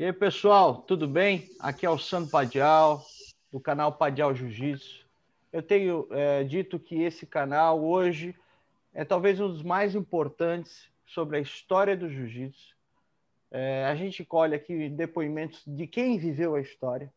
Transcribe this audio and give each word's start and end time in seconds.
E 0.00 0.04
aí, 0.06 0.14
pessoal, 0.14 0.76
tudo 0.80 1.06
bem? 1.06 1.50
Aqui 1.60 1.84
é 1.84 1.90
o 1.90 1.98
Sandro 1.98 2.30
Padial, 2.30 3.04
do 3.52 3.60
canal 3.60 3.92
Padial 3.92 4.34
Jiu-Jitsu. 4.34 5.06
Eu 5.52 5.62
tenho 5.62 6.08
é, 6.10 6.42
dito 6.42 6.78
que 6.78 7.02
esse 7.02 7.26
canal 7.26 7.84
hoje 7.84 8.34
é 8.94 9.04
talvez 9.04 9.38
um 9.40 9.48
dos 9.48 9.62
mais 9.62 9.94
importantes 9.94 10.88
sobre 11.04 11.36
a 11.36 11.40
história 11.40 11.94
do 11.94 12.08
jiu-jitsu. 12.08 12.74
É, 13.50 13.84
a 13.84 13.94
gente 13.94 14.24
colhe 14.24 14.54
aqui 14.54 14.88
depoimentos 14.88 15.62
de 15.66 15.86
quem 15.86 16.16
viveu 16.16 16.54
a 16.54 16.62
história 16.62 17.12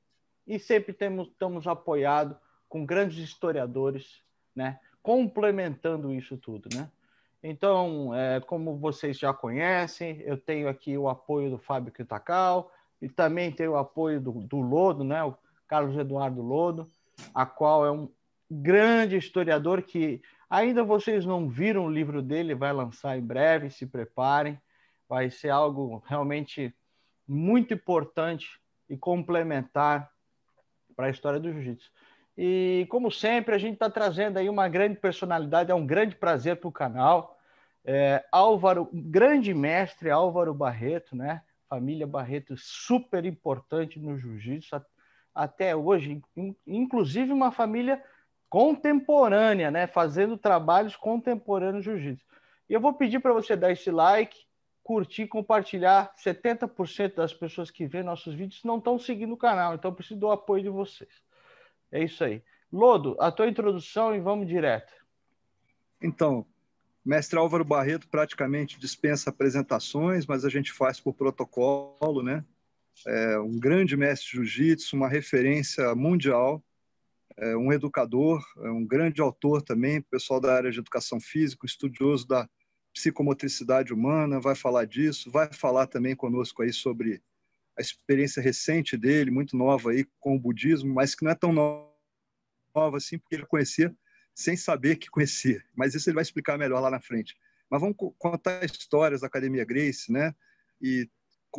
e 0.46 0.60
sempre 0.60 0.92
temos, 0.92 1.30
estamos 1.30 1.66
apoiados 1.66 2.36
com 2.68 2.86
grandes 2.86 3.18
historiadores, 3.18 4.22
né, 4.54 4.78
complementando 5.02 6.14
isso 6.14 6.36
tudo, 6.36 6.68
né? 6.76 6.92
Então, 7.44 8.16
é, 8.16 8.40
como 8.40 8.78
vocês 8.78 9.20
já 9.20 9.34
conhecem, 9.34 10.22
eu 10.22 10.38
tenho 10.38 10.70
aqui 10.70 10.98
o 10.98 11.10
apoio 11.10 11.50
do 11.50 11.58
Fábio 11.58 11.92
Quitacal 11.92 12.72
e 13.04 13.10
também 13.10 13.52
tenho 13.52 13.72
o 13.74 13.78
apoio 13.78 14.22
do, 14.22 14.32
do 14.32 14.62
Lodo, 14.62 15.04
né? 15.04 15.22
o 15.22 15.36
Carlos 15.68 15.98
Eduardo 15.98 16.42
Lodo, 16.42 16.90
a 17.36 17.46
qual 17.46 17.86
é 17.86 17.92
um 17.92 18.10
grande 18.50 19.18
historiador 19.18 19.82
que 19.82 20.22
ainda 20.50 20.86
vocês 20.86 21.26
não 21.26 21.50
viram 21.50 21.86
o 21.86 21.92
livro 21.92 22.22
dele, 22.22 22.56
vai 22.56 22.72
lançar 22.72 23.18
em 23.18 23.22
breve, 23.22 23.70
se 23.70 23.86
preparem. 23.86 24.58
Vai 25.10 25.30
ser 25.30 25.50
algo 25.50 26.02
realmente 26.08 26.74
muito 27.28 27.74
importante 27.74 28.48
e 28.90 28.96
complementar 28.96 30.10
para 30.96 31.08
a 31.08 31.10
história 31.10 31.42
do 31.42 31.52
jiu-jitsu. 31.52 31.92
E, 32.38 32.88
como 32.90 33.12
sempre, 33.12 33.54
a 33.54 33.58
gente 33.58 33.74
está 33.74 33.90
trazendo 33.90 34.38
aí 34.38 34.48
uma 34.48 34.70
grande 34.70 34.98
personalidade, 34.98 35.72
é 35.72 35.76
um 35.76 35.86
grande 35.86 36.16
prazer 36.16 36.56
para 36.56 36.70
o 36.70 36.72
canal. 36.72 37.38
É, 37.84 38.24
Álvaro, 38.32 38.90
grande 38.94 39.54
mestre 39.54 40.10
Álvaro 40.10 40.54
Barreto, 40.54 41.18
né? 41.18 41.42
Família 41.74 42.06
Barreto 42.06 42.56
super 42.56 43.26
importante 43.26 44.00
no 44.00 44.16
jiu-jitsu 44.16 44.80
até 45.34 45.76
hoje, 45.76 46.22
inclusive 46.68 47.34
uma 47.34 47.52
família 47.52 48.00
contemporânea, 48.48 49.72
né? 49.72 49.88
Fazendo 49.88 50.38
trabalhos 50.38 50.96
contemporâneos 50.96 51.84
jiu-jitsu. 51.84 52.24
E 52.70 52.74
eu 52.76 52.80
vou 52.80 52.94
pedir 52.94 53.20
para 53.22 53.34
você 53.34 53.56
dar 53.56 53.72
esse 53.72 53.90
like, 53.90 54.38
curtir, 54.84 55.26
compartilhar. 55.26 56.14
70% 56.16 57.16
das 57.16 57.34
pessoas 57.34 57.72
que 57.72 57.88
vêem 57.88 58.04
nossos 58.04 58.36
vídeos 58.36 58.64
não 58.64 58.78
estão 58.78 59.00
seguindo 59.00 59.34
o 59.34 59.38
canal, 59.38 59.74
então 59.74 59.90
eu 59.90 59.96
preciso 59.96 60.20
do 60.20 60.30
apoio 60.30 60.62
de 60.62 60.70
vocês. 60.70 61.24
É 61.92 62.04
isso 62.04 62.24
aí. 62.24 62.44
Lodo, 62.72 63.18
a 63.20 63.32
tua 63.32 63.48
introdução 63.48 64.14
e 64.14 64.20
vamos 64.20 64.48
direto. 64.48 64.94
Então, 66.00 66.46
mestre 67.06 67.38
Álvaro 67.38 67.66
Barreto 67.66 68.08
praticamente 68.08 68.80
dispensa 68.80 69.30
apresentações, 69.30 70.26
mas 70.26 70.46
a 70.46 70.50
gente 70.50 70.72
faz 70.72 71.00
por 71.00 71.14
protocolo, 71.14 72.24
né? 72.24 72.44
É 73.08 73.40
um 73.40 73.60
grande 73.60 73.98
mestre 73.98 74.30
de 74.30 74.36
jiu-jitsu, 74.36 74.96
uma 74.96 75.10
referência 75.10 75.94
mundial, 75.96 76.64
é 77.38 77.58
um 77.58 77.74
educador, 77.74 78.44
é 78.60 78.70
um 78.70 78.86
grande 78.86 79.22
autor 79.22 79.62
também, 79.62 80.02
pessoal 80.02 80.40
da 80.40 80.54
área 80.54 80.72
de 80.72 80.80
educação 80.80 81.20
física, 81.20 81.66
estudioso 81.66 82.28
da 82.28 82.48
psicomotricidade 82.94 83.92
humana, 83.92 84.40
vai 84.40 84.56
falar 84.56 84.86
disso, 84.86 85.32
vai 85.32 85.52
falar 85.52 85.88
também 85.88 86.16
conosco 86.16 86.62
aí 86.62 86.72
sobre 86.72 87.22
a 87.78 87.82
experiência 87.82 88.42
recente 88.42 88.96
dele, 88.96 89.32
muito 89.32 89.58
nova 89.58 89.92
aí 89.92 90.06
com 90.20 90.36
o 90.36 90.40
budismo, 90.40 90.94
mas 90.94 91.16
que 91.16 91.24
não 91.24 91.32
é 91.32 91.36
tão 91.36 91.52
nova 91.52 92.98
assim, 92.98 93.18
porque 93.18 93.36
ele 93.36 93.48
conhecia 93.48 93.94
sem 94.34 94.56
saber 94.56 94.98
que 94.98 95.10
conhecia. 95.10 95.64
Mas 95.76 95.94
isso 95.94 96.10
ele 96.10 96.16
vai 96.16 96.24
explicar 96.24 96.58
melhor 96.58 96.80
lá 96.80 96.90
na 96.90 97.00
frente. 97.00 97.38
Mas 97.70 97.82
vamos 97.82 97.96
contar 98.18 98.64
histórias 98.64 99.22
da 99.22 99.28
Academia 99.28 99.66
Grace, 99.66 100.12
né? 100.12 100.34
E 100.82 101.10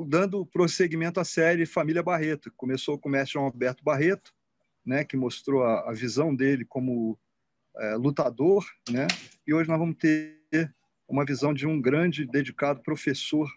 dando 0.06 0.44
prosseguimento 0.46 1.20
à 1.20 1.24
série 1.24 1.66
Família 1.66 2.02
Barreto. 2.02 2.52
Começou 2.56 2.98
com 2.98 3.08
o 3.08 3.12
mestre 3.12 3.38
Alberto 3.38 3.84
Barreto, 3.84 4.32
né? 4.84 5.04
Que 5.04 5.16
mostrou 5.16 5.62
a, 5.62 5.90
a 5.90 5.92
visão 5.92 6.34
dele 6.34 6.64
como 6.64 7.18
é, 7.76 7.94
lutador, 7.96 8.64
né? 8.90 9.06
E 9.46 9.52
hoje 9.52 9.68
nós 9.68 9.78
vamos 9.78 9.96
ter 9.96 10.40
uma 11.08 11.24
visão 11.24 11.52
de 11.52 11.66
um 11.66 11.80
grande 11.80 12.26
dedicado 12.26 12.82
professor 12.82 13.48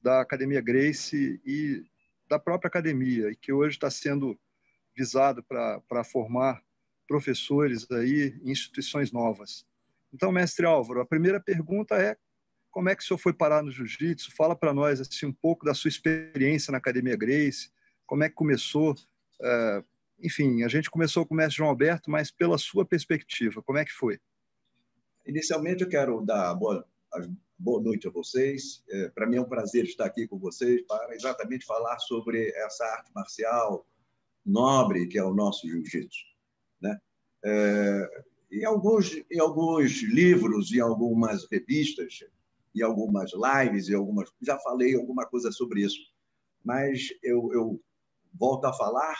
da 0.00 0.20
Academia 0.20 0.60
Grace 0.60 1.40
e 1.44 1.84
da 2.28 2.38
própria 2.38 2.68
academia 2.68 3.30
e 3.30 3.36
que 3.36 3.52
hoje 3.52 3.76
está 3.76 3.90
sendo 3.90 4.38
visado 4.96 5.42
para 5.42 6.04
formar 6.04 6.62
professores 7.06 7.90
aí 7.90 8.38
instituições 8.44 9.12
novas. 9.12 9.66
Então, 10.12 10.30
mestre 10.30 10.66
Álvaro, 10.66 11.00
a 11.00 11.06
primeira 11.06 11.40
pergunta 11.40 11.96
é 11.96 12.16
como 12.70 12.88
é 12.88 12.96
que 12.96 13.02
o 13.02 13.06
senhor 13.06 13.18
foi 13.18 13.32
parar 13.32 13.62
no 13.62 13.70
jiu-jitsu? 13.70 14.34
Fala 14.34 14.56
para 14.56 14.72
nós 14.72 15.00
assim, 15.00 15.26
um 15.26 15.32
pouco 15.32 15.64
da 15.64 15.74
sua 15.74 15.88
experiência 15.88 16.72
na 16.72 16.78
Academia 16.78 17.16
Grace, 17.16 17.70
como 18.06 18.24
é 18.24 18.28
que 18.28 18.34
começou? 18.34 18.92
Uh, 18.92 19.84
enfim, 20.18 20.62
a 20.62 20.68
gente 20.68 20.90
começou 20.90 21.26
com 21.26 21.34
o 21.34 21.36
mestre 21.36 21.58
João 21.58 21.70
Alberto, 21.70 22.10
mas 22.10 22.30
pela 22.30 22.56
sua 22.56 22.84
perspectiva, 22.84 23.62
como 23.62 23.78
é 23.78 23.84
que 23.84 23.92
foi? 23.92 24.18
Inicialmente, 25.26 25.82
eu 25.82 25.88
quero 25.88 26.20
dar 26.22 26.54
boa, 26.54 26.86
boa 27.58 27.82
noite 27.82 28.08
a 28.08 28.10
vocês. 28.10 28.82
É, 28.88 29.08
para 29.10 29.26
mim 29.26 29.36
é 29.36 29.40
um 29.40 29.48
prazer 29.48 29.84
estar 29.84 30.06
aqui 30.06 30.26
com 30.26 30.38
vocês 30.38 30.82
para 30.86 31.14
exatamente 31.14 31.64
falar 31.64 31.98
sobre 31.98 32.50
essa 32.56 32.84
arte 32.84 33.10
marcial 33.14 33.86
nobre 34.44 35.06
que 35.06 35.18
é 35.18 35.24
o 35.24 35.34
nosso 35.34 35.68
jiu-jitsu. 35.68 36.31
Né? 36.82 36.98
É, 37.44 38.24
em, 38.50 38.64
alguns, 38.64 39.12
em 39.30 39.40
alguns 39.40 40.02
livros, 40.02 40.72
em 40.72 40.80
algumas 40.80 41.48
revistas, 41.50 42.24
em 42.74 42.82
algumas 42.82 43.32
lives, 43.32 43.88
em 43.88 43.94
algumas, 43.94 44.30
já 44.40 44.58
falei 44.58 44.94
alguma 44.94 45.26
coisa 45.26 45.52
sobre 45.52 45.82
isso, 45.82 45.98
mas 46.64 47.08
eu, 47.22 47.50
eu 47.52 47.80
volto 48.34 48.64
a 48.66 48.72
falar 48.72 49.16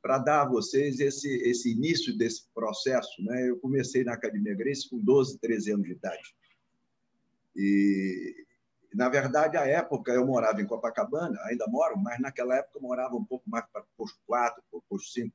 para 0.00 0.18
dar 0.18 0.42
a 0.42 0.48
vocês 0.48 1.00
esse, 1.00 1.28
esse 1.42 1.72
início 1.72 2.16
desse 2.16 2.48
processo. 2.54 3.22
Né? 3.22 3.50
Eu 3.50 3.58
comecei 3.58 4.04
na 4.04 4.14
Academia 4.14 4.54
Grace 4.54 4.88
com 4.88 4.98
12, 4.98 5.38
13 5.38 5.72
anos 5.72 5.86
de 5.86 5.92
idade. 5.92 6.34
E, 7.56 8.46
na 8.94 9.08
verdade, 9.08 9.56
à 9.56 9.66
época, 9.66 10.12
eu 10.12 10.24
morava 10.24 10.62
em 10.62 10.66
Copacabana, 10.66 11.38
ainda 11.44 11.66
moro, 11.66 11.98
mas 11.98 12.20
naquela 12.20 12.56
época 12.56 12.78
eu 12.78 12.82
morava 12.82 13.16
um 13.16 13.24
pouco 13.24 13.48
mais 13.50 13.66
para 13.72 13.84
posto 13.96 14.18
4, 14.26 14.62
posto 14.88 15.10
5. 15.10 15.34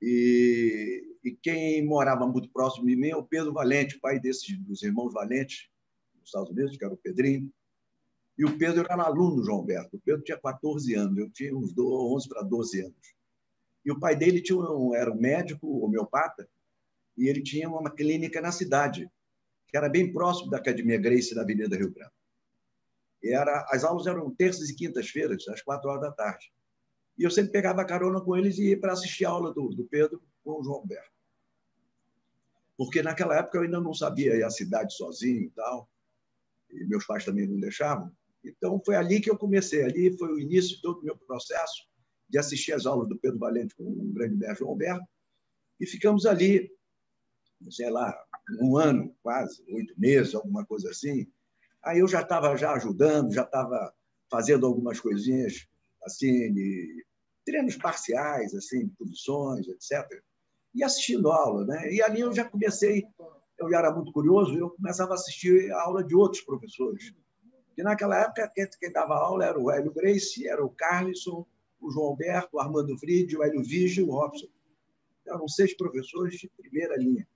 E, 0.00 1.16
e, 1.22 1.32
quem 1.32 1.84
morava 1.84 2.26
muito 2.26 2.50
próximo 2.50 2.86
de 2.86 2.96
mim 2.96 3.08
é 3.08 3.16
o 3.16 3.24
Pedro 3.24 3.52
Valente, 3.52 4.00
pai 4.00 4.18
desses, 4.18 4.58
dos 4.58 4.82
irmãos 4.82 5.12
Valente, 5.12 5.70
nos 6.14 6.28
Estados 6.28 6.50
Unidos, 6.50 6.76
que 6.76 6.84
era 6.84 6.94
o 6.94 6.96
Pedrinho. 6.96 7.52
E 8.38 8.44
o 8.44 8.56
Pedro 8.56 8.86
era 8.88 9.02
aluno 9.02 9.36
do 9.36 9.44
João 9.44 9.58
Alberto. 9.58 9.96
O 9.96 10.00
Pedro 10.00 10.22
tinha 10.22 10.38
14 10.38 10.94
anos, 10.94 11.18
eu 11.18 11.30
tinha 11.30 11.54
uns 11.54 11.76
11 11.76 12.28
para 12.28 12.42
12 12.42 12.80
anos. 12.80 13.14
E 13.84 13.92
o 13.92 13.98
pai 13.98 14.16
dele 14.16 14.40
tinha 14.40 14.58
um, 14.58 14.94
era 14.94 15.12
um 15.12 15.20
médico 15.20 15.84
homeopata 15.84 16.48
e 17.16 17.28
ele 17.28 17.42
tinha 17.42 17.68
uma 17.68 17.90
clínica 17.90 18.40
na 18.40 18.52
cidade 18.52 19.10
que 19.68 19.76
era 19.76 19.88
bem 19.88 20.12
próximo 20.12 20.50
da 20.50 20.58
Academia 20.58 20.98
Grace, 20.98 21.34
na 21.34 21.42
Avenida 21.42 21.76
Rio 21.76 21.92
Branco. 21.92 22.12
E 23.22 23.32
era, 23.32 23.66
as 23.70 23.84
aulas 23.84 24.06
eram 24.06 24.34
terças 24.34 24.68
e 24.68 24.74
quintas-feiras, 24.74 25.46
às 25.48 25.62
quatro 25.62 25.88
horas 25.88 26.02
da 26.02 26.12
tarde. 26.12 26.50
E 27.20 27.22
eu 27.22 27.30
sempre 27.30 27.52
pegava 27.52 27.84
carona 27.84 28.18
com 28.18 28.34
eles 28.34 28.56
e 28.56 28.70
ia 28.70 28.80
para 28.80 28.94
assistir 28.94 29.26
a 29.26 29.28
aula 29.28 29.52
do, 29.52 29.68
do 29.68 29.84
Pedro 29.84 30.22
com 30.42 30.58
o 30.58 30.64
João 30.64 30.78
Alberto. 30.78 31.12
Porque 32.78 33.02
naquela 33.02 33.36
época 33.36 33.58
eu 33.58 33.62
ainda 33.64 33.78
não 33.78 33.92
sabia 33.92 34.34
ir 34.36 34.42
à 34.42 34.48
cidade 34.48 34.94
sozinho 34.94 35.42
e 35.42 35.50
tal, 35.50 35.86
e 36.70 36.82
meus 36.86 37.04
pais 37.04 37.22
também 37.22 37.46
não 37.46 37.60
deixavam. 37.60 38.10
Então 38.42 38.80
foi 38.82 38.96
ali 38.96 39.20
que 39.20 39.30
eu 39.30 39.36
comecei, 39.36 39.84
ali 39.84 40.16
foi 40.16 40.32
o 40.32 40.38
início 40.38 40.76
de 40.76 40.80
todo 40.80 41.00
o 41.00 41.04
meu 41.04 41.14
processo 41.14 41.86
de 42.26 42.38
assistir 42.38 42.72
às 42.72 42.86
aulas 42.86 43.06
do 43.06 43.18
Pedro 43.18 43.38
Valente 43.38 43.74
com 43.74 43.84
o 43.84 44.12
grande 44.14 44.36
mestre 44.36 44.60
João 44.60 44.70
Alberto. 44.70 45.04
E 45.78 45.86
ficamos 45.86 46.24
ali, 46.24 46.74
sei 47.68 47.90
lá, 47.90 48.16
um 48.62 48.78
ano, 48.78 49.14
quase, 49.22 49.62
oito 49.68 49.92
meses, 50.00 50.34
alguma 50.34 50.64
coisa 50.64 50.88
assim. 50.88 51.30
Aí 51.84 51.98
eu 51.98 52.08
já 52.08 52.22
estava 52.22 52.56
já 52.56 52.72
ajudando, 52.72 53.34
já 53.34 53.42
estava 53.42 53.94
fazendo 54.30 54.64
algumas 54.64 54.98
coisinhas 54.98 55.68
assim, 56.02 56.50
de 56.54 57.04
treinos 57.50 57.76
parciais, 57.76 58.54
assim, 58.54 58.88
posições, 58.90 59.66
etc. 59.66 60.22
E 60.72 60.84
assistindo 60.84 61.32
aula, 61.32 61.66
né? 61.66 61.92
E 61.92 62.00
ali 62.00 62.20
eu 62.20 62.32
já 62.32 62.44
comecei, 62.44 63.04
eu 63.58 63.68
já 63.68 63.78
era 63.78 63.92
muito 63.92 64.12
curioso, 64.12 64.56
eu 64.56 64.70
começava 64.70 65.12
a 65.12 65.14
assistir 65.14 65.70
a 65.72 65.82
aula 65.82 66.04
de 66.04 66.14
outros 66.14 66.42
professores. 66.42 67.12
E 67.76 67.82
naquela 67.82 68.20
época, 68.20 68.50
quem, 68.78 68.92
dava 68.92 69.14
aula 69.14 69.44
era 69.44 69.58
o 69.58 69.70
Hélio 69.70 69.92
Grace, 69.92 70.46
era 70.46 70.64
o 70.64 70.70
Carlisson, 70.70 71.44
o 71.80 71.90
João 71.90 72.08
Alberto, 72.08 72.56
o 72.56 72.60
Armando 72.60 72.96
Fride, 72.98 73.36
o 73.36 73.42
Hélio 73.42 73.64
Vigio 73.64 74.06
e 74.06 74.08
o 74.08 74.12
Robson. 74.12 74.46
Eram 75.26 75.48
seis 75.48 75.76
professores 75.76 76.38
de 76.38 76.48
primeira 76.48 76.96
linha. 76.96 77.26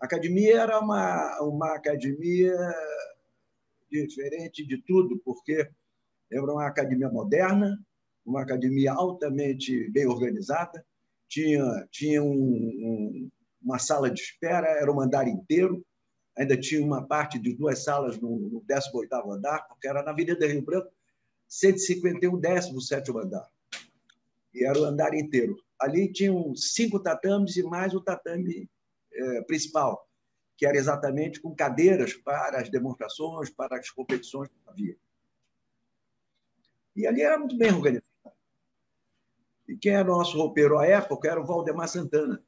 A 0.00 0.04
academia 0.04 0.60
era 0.60 0.78
uma, 0.78 1.40
uma 1.40 1.74
academia 1.74 2.54
diferente 3.90 4.66
de 4.66 4.78
tudo, 4.82 5.18
porque 5.24 5.70
era 6.30 6.42
uma 6.42 6.66
academia 6.66 7.08
moderna, 7.08 7.78
uma 8.24 8.42
academia 8.42 8.92
altamente 8.92 9.90
bem 9.90 10.06
organizada, 10.06 10.84
tinha, 11.28 11.88
tinha 11.90 12.22
um, 12.22 12.28
um, 12.28 13.30
uma 13.62 13.78
sala 13.78 14.10
de 14.10 14.20
espera, 14.20 14.66
era 14.66 14.92
um 14.92 15.00
andar 15.00 15.26
inteiro, 15.26 15.84
ainda 16.36 16.56
tinha 16.56 16.84
uma 16.84 17.06
parte 17.06 17.38
de 17.38 17.54
duas 17.54 17.82
salas 17.84 18.18
no, 18.18 18.38
no 18.38 18.60
18º 18.62 19.34
andar, 19.34 19.66
porque 19.68 19.88
era 19.88 20.02
na 20.02 20.10
Avenida 20.10 20.46
Rio 20.46 20.62
Branco, 20.62 20.92
151 21.48 22.38
décimo 22.38 22.80
sétimo 22.80 23.18
andar. 23.18 23.46
E 24.54 24.64
era 24.64 24.78
o 24.78 24.84
andar 24.84 25.14
inteiro. 25.14 25.56
Ali 25.78 26.12
tinham 26.12 26.54
cinco 26.54 27.00
tatames 27.00 27.56
e 27.56 27.62
mais 27.62 27.94
o 27.94 28.00
tatame 28.00 28.68
é, 29.12 29.42
principal, 29.42 30.08
que 30.56 30.66
era 30.66 30.76
exatamente 30.76 31.40
com 31.40 31.54
cadeiras 31.54 32.14
para 32.14 32.60
as 32.60 32.70
demonstrações, 32.70 33.50
para 33.50 33.78
as 33.78 33.90
competições 33.90 34.48
que 34.48 34.54
havia. 34.66 34.96
E 36.94 37.06
ali 37.06 37.22
era 37.22 37.38
muito 37.38 37.56
bem 37.56 37.72
organizado. 37.72 38.11
E 39.72 39.76
quem 39.78 39.92
era 39.92 40.04
nosso 40.04 40.36
roupeiro 40.36 40.78
à 40.78 40.86
época 40.86 41.30
era 41.30 41.40
o 41.40 41.46
Valdemar 41.46 41.88
Santana. 41.88 42.44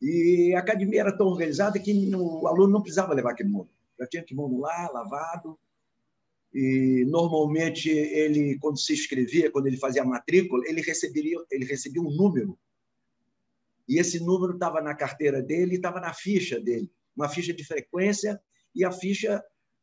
E 0.00 0.54
a 0.54 0.60
academia 0.60 1.00
era 1.00 1.16
tão 1.16 1.26
organizada 1.26 1.76
que 1.80 1.92
o 2.14 2.46
aluno 2.46 2.74
não 2.74 2.82
precisava 2.82 3.12
levar 3.12 3.34
kimono. 3.34 3.68
Já 3.98 4.06
tinha 4.06 4.22
kimono 4.22 4.60
lá, 4.60 4.88
lavado. 4.92 5.58
E 6.54 7.04
normalmente 7.08 7.90
ele, 7.90 8.56
quando 8.60 8.78
se 8.78 8.92
inscrevia, 8.92 9.50
quando 9.50 9.66
ele 9.66 9.76
fazia 9.76 10.02
a 10.02 10.04
matrícula, 10.04 10.62
ele 10.68 10.80
recebia, 10.82 11.36
ele 11.50 11.64
recebia 11.64 12.00
um 12.00 12.14
número. 12.14 12.56
E 13.88 13.98
esse 13.98 14.20
número 14.20 14.52
estava 14.52 14.80
na 14.80 14.94
carteira 14.94 15.42
dele, 15.42 15.76
estava 15.76 15.98
na 15.98 16.14
ficha 16.14 16.60
dele, 16.60 16.88
uma 17.16 17.28
ficha 17.28 17.52
de 17.52 17.64
frequência 17.64 18.40
e 18.72 18.84
a 18.84 18.92
ficha 18.92 19.42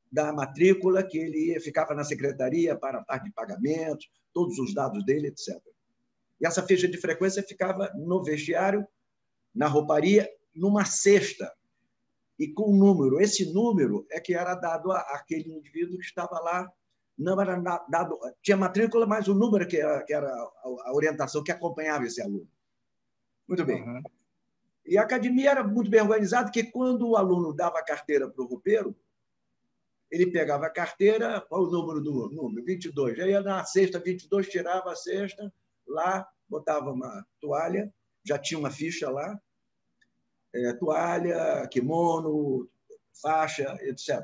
da 0.09 0.31
matrícula 0.31 1.03
que 1.03 1.17
ele 1.17 1.59
ficava 1.59 1.93
na 1.93 2.05
secretaria 2.05 2.73
para 2.77 2.99
a 2.99 3.03
parte 3.03 3.25
de 3.25 3.31
pagamentos, 3.31 4.09
todos 4.33 4.57
os 4.59 4.73
dados 4.73 5.03
dele, 5.05 5.27
etc. 5.27 5.57
E 6.39 6.47
essa 6.47 6.63
ficha 6.63 6.87
de 6.87 6.97
frequência 6.97 7.43
ficava 7.43 7.91
no 7.95 8.23
vestiário, 8.23 8.87
na 9.53 9.67
rouparia, 9.67 10.29
numa 10.55 10.85
cesta 10.85 11.51
e 12.37 12.47
com 12.47 12.71
um 12.71 12.77
número. 12.77 13.19
Esse 13.19 13.51
número 13.51 14.05
é 14.09 14.19
que 14.19 14.33
era 14.33 14.55
dado 14.55 14.91
àquele 14.91 15.51
indivíduo 15.51 15.97
que 15.97 16.05
estava 16.05 16.39
lá. 16.39 16.71
Não 17.17 17.39
era 17.41 17.57
dado, 17.89 18.17
tinha 18.41 18.55
matrícula, 18.55 19.05
mas 19.05 19.27
o 19.27 19.33
número 19.33 19.67
que 19.67 19.77
era, 19.77 20.01
que 20.03 20.13
era 20.13 20.29
a 20.29 20.93
orientação 20.93 21.43
que 21.43 21.51
acompanhava 21.51 22.05
esse 22.05 22.21
aluno. 22.21 22.47
Muito 23.45 23.65
bem. 23.65 23.83
Uhum. 23.83 24.01
E 24.85 24.97
a 24.97 25.01
academia 25.01 25.51
era 25.51 25.63
muito 25.63 25.89
bem 25.89 26.01
organizada, 26.01 26.45
porque 26.45 26.63
quando 26.63 27.09
o 27.09 27.17
aluno 27.17 27.53
dava 27.53 27.77
a 27.79 27.83
carteira 27.83 28.29
para 28.29 28.41
o 28.41 28.47
roupeiro, 28.47 28.95
ele 30.11 30.31
pegava 30.31 30.65
a 30.65 30.71
carteira, 30.71 31.39
qual 31.41 31.63
o 31.63 31.71
número 31.71 32.01
do 32.01 32.29
número? 32.29 32.65
22. 32.65 33.19
Aí 33.19 33.39
na 33.41 33.63
sexta, 33.63 33.99
22, 33.99 34.49
tirava 34.49 34.91
a 34.91 34.95
cesta, 34.95 35.53
lá, 35.87 36.27
botava 36.47 36.91
uma 36.91 37.25
toalha, 37.39 37.93
já 38.23 38.37
tinha 38.37 38.59
uma 38.59 38.71
ficha 38.71 39.09
lá, 39.09 39.39
é, 40.53 40.73
toalha, 40.73 41.67
kimono, 41.67 42.67
faixa, 43.21 43.77
etc. 43.81 44.19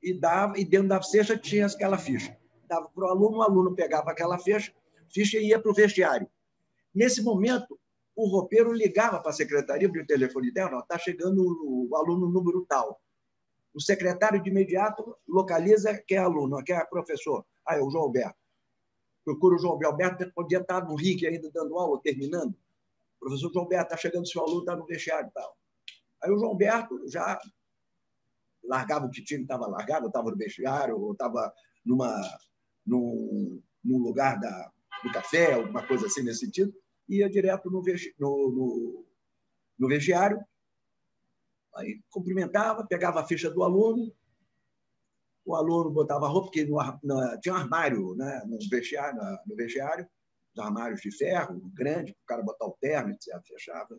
E, 0.00 0.14
dava, 0.14 0.58
e 0.58 0.64
dentro 0.64 0.88
da 0.88 1.02
cesta 1.02 1.36
tinha 1.36 1.66
aquela 1.66 1.98
ficha. 1.98 2.36
Dava 2.68 2.88
para 2.88 3.04
o 3.04 3.08
aluno, 3.08 3.38
o 3.38 3.42
aluno 3.42 3.74
pegava 3.74 4.12
aquela 4.12 4.38
ficha, 4.38 4.72
ficha 5.12 5.38
e 5.38 5.48
ia 5.48 5.60
para 5.60 5.72
o 5.72 5.74
vestiário. 5.74 6.28
Nesse 6.94 7.20
momento, 7.20 7.78
o 8.14 8.28
roupeiro 8.28 8.72
ligava 8.72 9.18
para 9.18 9.30
a 9.30 9.34
secretaria 9.34 9.88
de 9.88 10.06
telefone 10.06 10.52
dela, 10.52 10.78
está 10.78 10.96
chegando 10.96 11.42
o 11.42 11.96
aluno 11.96 12.30
número 12.30 12.64
tal 12.66 13.00
o 13.74 13.80
secretário 13.80 14.40
de 14.40 14.48
imediato 14.48 15.16
localiza 15.26 16.00
quem 16.06 16.16
é 16.16 16.20
aluno, 16.20 16.62
quem 16.62 16.76
é 16.76 16.84
professor. 16.84 17.44
Ah, 17.66 17.76
é 17.76 17.82
o 17.82 17.90
João 17.90 18.04
Alberto. 18.04 18.38
Procura 19.24 19.56
o 19.56 19.58
João 19.58 19.78
Alberto, 19.84 20.30
podia 20.32 20.60
estar 20.60 20.84
no 20.84 20.94
RIC 20.94 21.26
ainda 21.26 21.50
dando 21.50 21.76
aula, 21.76 22.00
terminando. 22.00 22.54
Professor 23.18 23.50
João 23.52 23.64
Alberto 23.64 23.86
está 23.86 23.96
chegando, 23.96 24.28
seu 24.28 24.42
aluno 24.42 24.60
está 24.60 24.76
no 24.76 24.86
vestiário 24.86 25.28
e 25.28 25.32
tal. 25.32 25.56
Aí 26.22 26.30
o 26.30 26.38
João 26.38 26.50
Alberto 26.50 27.08
já 27.08 27.40
largava 28.62 29.06
o 29.06 29.10
que 29.10 29.24
tinha, 29.24 29.40
estava 29.40 29.66
largado, 29.66 30.06
estava 30.06 30.30
no 30.30 30.36
vestiário, 30.36 30.98
ou 30.98 31.12
estava 31.12 31.52
numa, 31.84 32.14
num, 32.86 33.60
num 33.82 33.98
lugar 33.98 34.38
da, 34.38 34.72
do 35.02 35.12
café, 35.12 35.54
alguma 35.54 35.86
coisa 35.86 36.06
assim 36.06 36.22
nesse 36.22 36.46
sentido, 36.46 36.72
ia 37.08 37.28
direto 37.28 37.70
no, 37.70 37.82
no, 37.82 38.52
no, 38.52 39.06
no 39.78 39.88
vestiário 39.88 40.38
Aí 41.76 42.00
cumprimentava, 42.10 42.86
pegava 42.86 43.20
a 43.20 43.26
ficha 43.26 43.50
do 43.50 43.62
aluno, 43.62 44.12
o 45.44 45.54
aluno 45.54 45.90
botava 45.90 46.26
a 46.26 46.28
roupa, 46.28 46.46
porque 46.46 46.64
no, 46.64 46.78
no, 47.02 47.40
tinha 47.40 47.54
um 47.54 47.58
armário 47.58 48.14
né, 48.14 48.42
no, 48.46 48.58
vestiário, 48.70 49.20
no 49.46 49.54
vestiário, 49.54 50.08
os 50.54 50.64
armários 50.64 51.00
de 51.00 51.10
ferro, 51.10 51.60
grande, 51.74 52.12
para 52.12 52.22
o 52.22 52.26
cara 52.26 52.42
botar 52.42 52.66
o 52.66 52.76
terno, 52.80 53.10
etc., 53.10 53.34
fechava. 53.46 53.98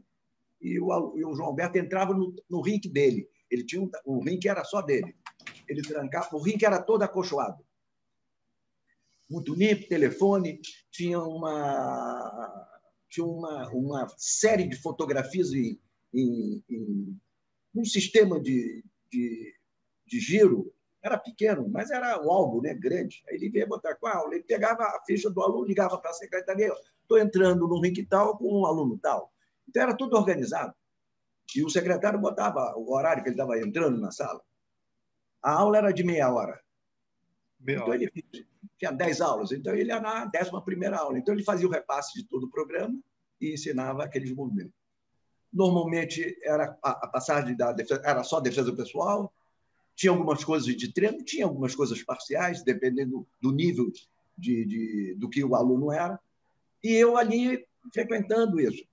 E 0.62 0.80
o, 0.80 1.18
e 1.18 1.26
o 1.26 1.36
João 1.36 1.50
Alberto 1.50 1.78
entrava 1.78 2.14
no, 2.14 2.34
no 2.50 2.62
rink 2.62 2.90
dele. 2.90 3.30
Ele 3.52 3.64
tinha 3.64 3.88
um, 4.06 4.20
rim 4.20 4.40
que 4.40 4.50
era 4.50 4.64
só 4.64 4.82
dele. 4.82 5.16
Ele 5.68 5.82
trancava, 5.82 6.36
o 6.36 6.44
que 6.44 6.66
era 6.66 6.82
todo 6.82 7.04
acolchoado. 7.04 7.64
Muito 9.30 9.54
limpo, 9.54 9.88
telefone, 9.88 10.60
tinha 10.92 11.20
uma, 11.20 12.68
tinha 13.10 13.26
uma, 13.26 13.70
uma 13.70 14.08
série 14.18 14.68
de 14.68 14.76
fotografias 14.78 15.52
em, 15.52 15.80
em, 16.14 16.64
em 16.70 17.20
um 17.76 17.84
sistema 17.84 18.40
de, 18.40 18.84
de, 19.12 19.54
de 20.08 20.20
giro 20.20 20.74
era 21.04 21.18
pequeno, 21.18 21.68
mas 21.70 21.92
era 21.92 22.20
o 22.24 22.32
álbum 22.32 22.62
né, 22.62 22.74
grande. 22.74 23.24
Aí 23.30 23.36
ele 23.36 23.50
veio 23.50 23.68
botar 23.68 23.96
com 23.96 24.08
a 24.08 24.16
aula, 24.16 24.34
ele 24.34 24.44
pegava 24.44 24.84
a 24.84 25.04
ficha 25.06 25.30
do 25.30 25.42
aluno, 25.42 25.66
ligava 25.66 25.98
para 26.00 26.10
a 26.10 26.14
secretaria, 26.14 26.74
estou 27.02 27.20
entrando 27.20 27.68
no 27.68 27.80
RIC 27.80 28.08
tal 28.08 28.38
com 28.38 28.62
um 28.62 28.66
aluno 28.66 28.98
tal. 28.98 29.32
Então 29.68 29.84
era 29.84 29.96
tudo 29.96 30.16
organizado. 30.16 30.74
E 31.56 31.64
o 31.64 31.70
secretário 31.70 32.20
botava 32.20 32.74
o 32.76 32.92
horário 32.94 33.22
que 33.22 33.30
ele 33.30 33.36
estava 33.36 33.60
entrando 33.60 34.00
na 34.00 34.12
sala. 34.12 34.42
A 35.44 35.52
aula 35.52 35.78
era 35.78 35.92
de 35.92 36.04
meia 36.04 36.34
hora. 36.34 36.60
Meia 37.60 37.78
então 37.78 37.90
hora. 37.90 38.02
ele 38.02 38.12
tinha 38.80 38.92
dez 38.92 39.22
aulas, 39.22 39.52
então 39.52 39.76
ele 39.76 39.90
ia 39.90 40.00
na 40.00 40.26
décima 40.26 40.64
primeira 40.64 40.98
aula. 40.98 41.20
Então 41.20 41.34
ele 41.34 41.44
fazia 41.44 41.68
o 41.68 41.72
repasse 41.72 42.20
de 42.20 42.28
todo 42.28 42.46
o 42.46 42.50
programa 42.50 42.98
e 43.40 43.54
ensinava 43.54 44.04
aqueles 44.04 44.34
movimentos 44.34 44.85
normalmente 45.56 46.38
era 46.44 46.78
a, 46.84 47.08
passagem 47.08 47.56
da 47.56 47.72
defesa, 47.72 48.02
era 48.04 48.22
só 48.24 48.42
defesa 48.42 48.76
pessoal, 48.76 49.34
tinha 49.96 50.12
algumas 50.12 50.44
coisas 50.44 50.76
de 50.76 50.92
treino, 50.92 51.24
tinha 51.24 51.46
algumas 51.46 51.74
coisas 51.74 52.04
parciais, 52.04 52.62
dependendo 52.62 53.26
do 53.42 53.54
nível 53.54 53.90
de, 54.38 54.66
de, 54.66 55.16
do 55.16 55.30
que 55.30 55.42
o 55.46 55.56
aluno 55.56 55.94
era, 55.94 56.20
e 56.84 56.94
eu 56.94 57.16
ali 57.16 57.66
frequentando 57.94 58.60
isso. 58.60 58.84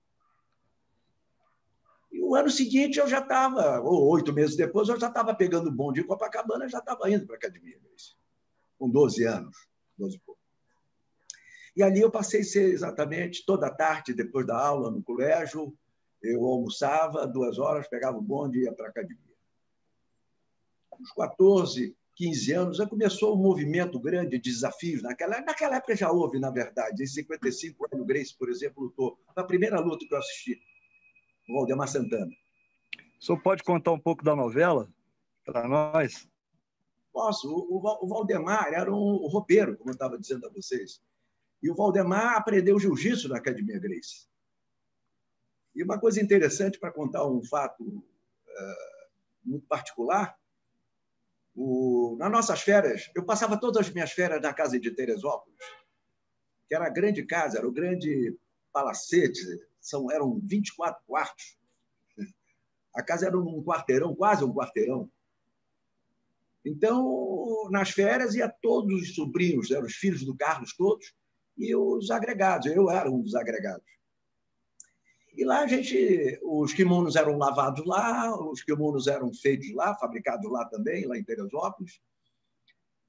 E 2.09 2.21
o 2.21 2.33
ano 2.33 2.49
seguinte 2.49 2.97
eu 2.97 3.07
já 3.07 3.19
estava, 3.19 3.81
ou 3.81 4.09
oito 4.11 4.31
meses 4.31 4.55
depois, 4.55 4.87
eu 4.87 4.97
já 4.97 5.09
estava 5.09 5.35
pegando 5.35 5.67
o 5.67 5.71
bonde 5.71 5.99
em 5.99 6.07
Copacabana, 6.07 6.69
já 6.69 6.79
estava 6.79 7.11
indo 7.11 7.25
para 7.25 7.35
a 7.35 7.37
academia, 7.37 7.77
com 8.79 8.89
12 8.89 9.25
anos, 9.25 9.67
12 9.97 10.17
e. 10.17 10.37
E 11.75 11.83
ali 11.83 12.01
eu 12.01 12.11
passei 12.11 12.41
a 12.41 12.45
ser 12.45 12.71
exatamente 12.71 13.45
toda 13.45 13.67
a 13.67 13.73
tarde, 13.73 14.13
depois 14.13 14.45
da 14.45 14.57
aula 14.57 14.91
no 14.91 15.01
colégio, 15.01 15.75
eu 16.23 16.45
almoçava, 16.45 17.27
duas 17.27 17.59
horas, 17.59 17.87
pegava 17.87 18.17
o 18.17 18.21
bonde 18.21 18.59
e 18.59 18.63
ia 18.63 18.73
para 18.73 18.87
a 18.87 18.89
academia. 18.89 19.33
Uns 20.99 21.11
14, 21.11 21.95
15 22.15 22.51
anos, 22.53 22.77
já 22.77 22.87
começou 22.87 23.35
um 23.35 23.41
movimento 23.41 23.99
grande 23.99 24.39
de 24.39 24.51
desafios. 24.51 25.03
Naquela, 25.03 25.41
naquela 25.41 25.75
época 25.75 25.95
já 25.95 26.09
houve, 26.09 26.39
na 26.39 26.49
verdade. 26.49 27.03
Em 27.03 27.07
55, 27.07 27.83
o 27.83 27.87
Hélio 27.91 28.05
Grace, 28.05 28.37
por 28.37 28.49
exemplo, 28.49 28.83
lutou. 28.83 29.19
Foi 29.33 29.43
a 29.43 29.45
primeira 29.45 29.79
luta 29.79 30.05
que 30.07 30.13
eu 30.13 30.17
assisti, 30.17 30.61
o 31.49 31.55
Valdemar 31.55 31.89
Santana. 31.89 32.31
O 33.19 33.25
senhor 33.25 33.41
pode 33.41 33.63
contar 33.63 33.91
um 33.91 33.99
pouco 33.99 34.23
da 34.23 34.35
novela 34.35 34.87
para 35.45 35.67
nós? 35.67 36.27
Posso. 37.11 37.49
O, 37.49 37.77
o, 37.77 38.05
o 38.05 38.07
Valdemar 38.07 38.73
era 38.73 38.93
um 38.93 39.27
roupeiro, 39.27 39.75
como 39.77 39.89
eu 39.89 39.93
estava 39.93 40.17
dizendo 40.17 40.47
a 40.47 40.49
vocês. 40.49 41.01
E 41.61 41.69
o 41.69 41.75
Valdemar 41.75 42.37
aprendeu 42.37 42.79
jiu-jitsu 42.79 43.27
na 43.29 43.37
Academia 43.37 43.79
Grace. 43.79 44.27
E 45.75 45.83
uma 45.83 45.99
coisa 45.99 46.21
interessante 46.21 46.79
para 46.79 46.91
contar 46.91 47.25
um 47.27 47.43
fato 47.43 47.83
uh, 47.83 49.09
muito 49.43 49.65
particular, 49.67 50.37
o, 51.55 52.15
nas 52.17 52.31
nossas 52.31 52.61
férias, 52.61 53.11
eu 53.15 53.25
passava 53.25 53.59
todas 53.59 53.87
as 53.87 53.93
minhas 53.93 54.11
férias 54.11 54.41
na 54.41 54.53
casa 54.53 54.79
de 54.79 54.91
Teresópolis, 54.91 55.57
que 56.67 56.75
era 56.75 56.87
a 56.87 56.89
grande 56.89 57.23
casa, 57.23 57.57
era 57.57 57.67
o 57.67 57.71
grande 57.71 58.35
palacete, 58.71 59.39
são, 59.79 60.11
eram 60.11 60.39
24 60.43 61.03
quartos. 61.05 61.57
A 62.95 63.03
casa 63.03 63.27
era 63.27 63.37
um 63.37 63.63
quarteirão, 63.63 64.15
quase 64.15 64.43
um 64.43 64.53
quarteirão. 64.53 65.09
Então, 66.65 67.69
nas 67.69 67.89
férias, 67.89 68.35
ia 68.35 68.47
todos 68.47 69.01
os 69.01 69.15
sobrinhos, 69.15 69.69
eram 69.71 69.85
os 69.85 69.95
filhos 69.95 70.23
do 70.23 70.35
Carlos 70.35 70.73
todos, 70.73 71.13
e 71.57 71.75
os 71.75 72.09
agregados. 72.09 72.67
Eu 72.67 72.89
era 72.89 73.11
um 73.11 73.21
dos 73.21 73.35
agregados. 73.35 73.85
E 75.35 75.43
lá 75.43 75.61
a 75.61 75.67
gente, 75.67 76.39
os 76.43 76.73
kimonos 76.73 77.15
eram 77.15 77.37
lavados 77.37 77.85
lá, 77.85 78.35
os 78.49 78.63
kimonos 78.63 79.07
eram 79.07 79.33
feitos 79.33 79.73
lá, 79.73 79.95
fabricados 79.97 80.49
lá 80.51 80.65
também, 80.65 81.05
lá 81.05 81.17
em 81.17 81.23
Teresópolis. 81.23 81.99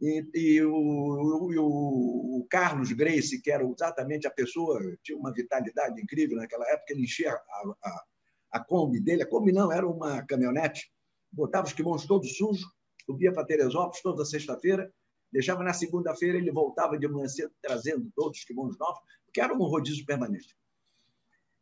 E, 0.00 0.26
e, 0.34 0.62
o, 0.62 0.74
o, 0.74 2.38
o, 2.38 2.46
Carlos 2.50 2.92
Grace, 2.92 3.40
que 3.40 3.50
era 3.50 3.64
exatamente 3.64 4.26
a 4.26 4.30
pessoa, 4.30 4.80
tinha 5.02 5.16
uma 5.16 5.32
vitalidade 5.32 6.00
incrível 6.00 6.36
naquela 6.36 6.68
época, 6.70 6.92
ele 6.92 7.04
enchia 7.04 7.32
a, 7.32 7.74
a, 7.82 8.04
a 8.52 8.60
Kombi 8.64 9.00
dele, 9.00 9.22
a 9.22 9.26
Kombi 9.26 9.52
não, 9.52 9.70
era 9.70 9.86
uma 9.86 10.22
caminhonete, 10.26 10.90
botava 11.30 11.66
os 11.66 11.72
kimonos 11.72 12.06
todos 12.06 12.36
sujos, 12.36 12.64
subia 13.06 13.32
para 13.32 13.46
Teresópolis 13.46 14.02
toda 14.02 14.24
sexta-feira, 14.24 14.90
Deixava 15.34 15.64
na 15.64 15.72
segunda-feira, 15.72 16.38
ele 16.38 16.52
voltava 16.52 16.96
de 16.96 17.08
manhã 17.08 17.26
cedo 17.26 17.52
trazendo 17.60 18.08
todos 18.14 18.38
os 18.38 18.44
kimonos 18.44 18.78
novos, 18.78 19.00
porque 19.24 19.40
era 19.40 19.52
um 19.52 19.64
rodízio 19.64 20.06
permanente. 20.06 20.56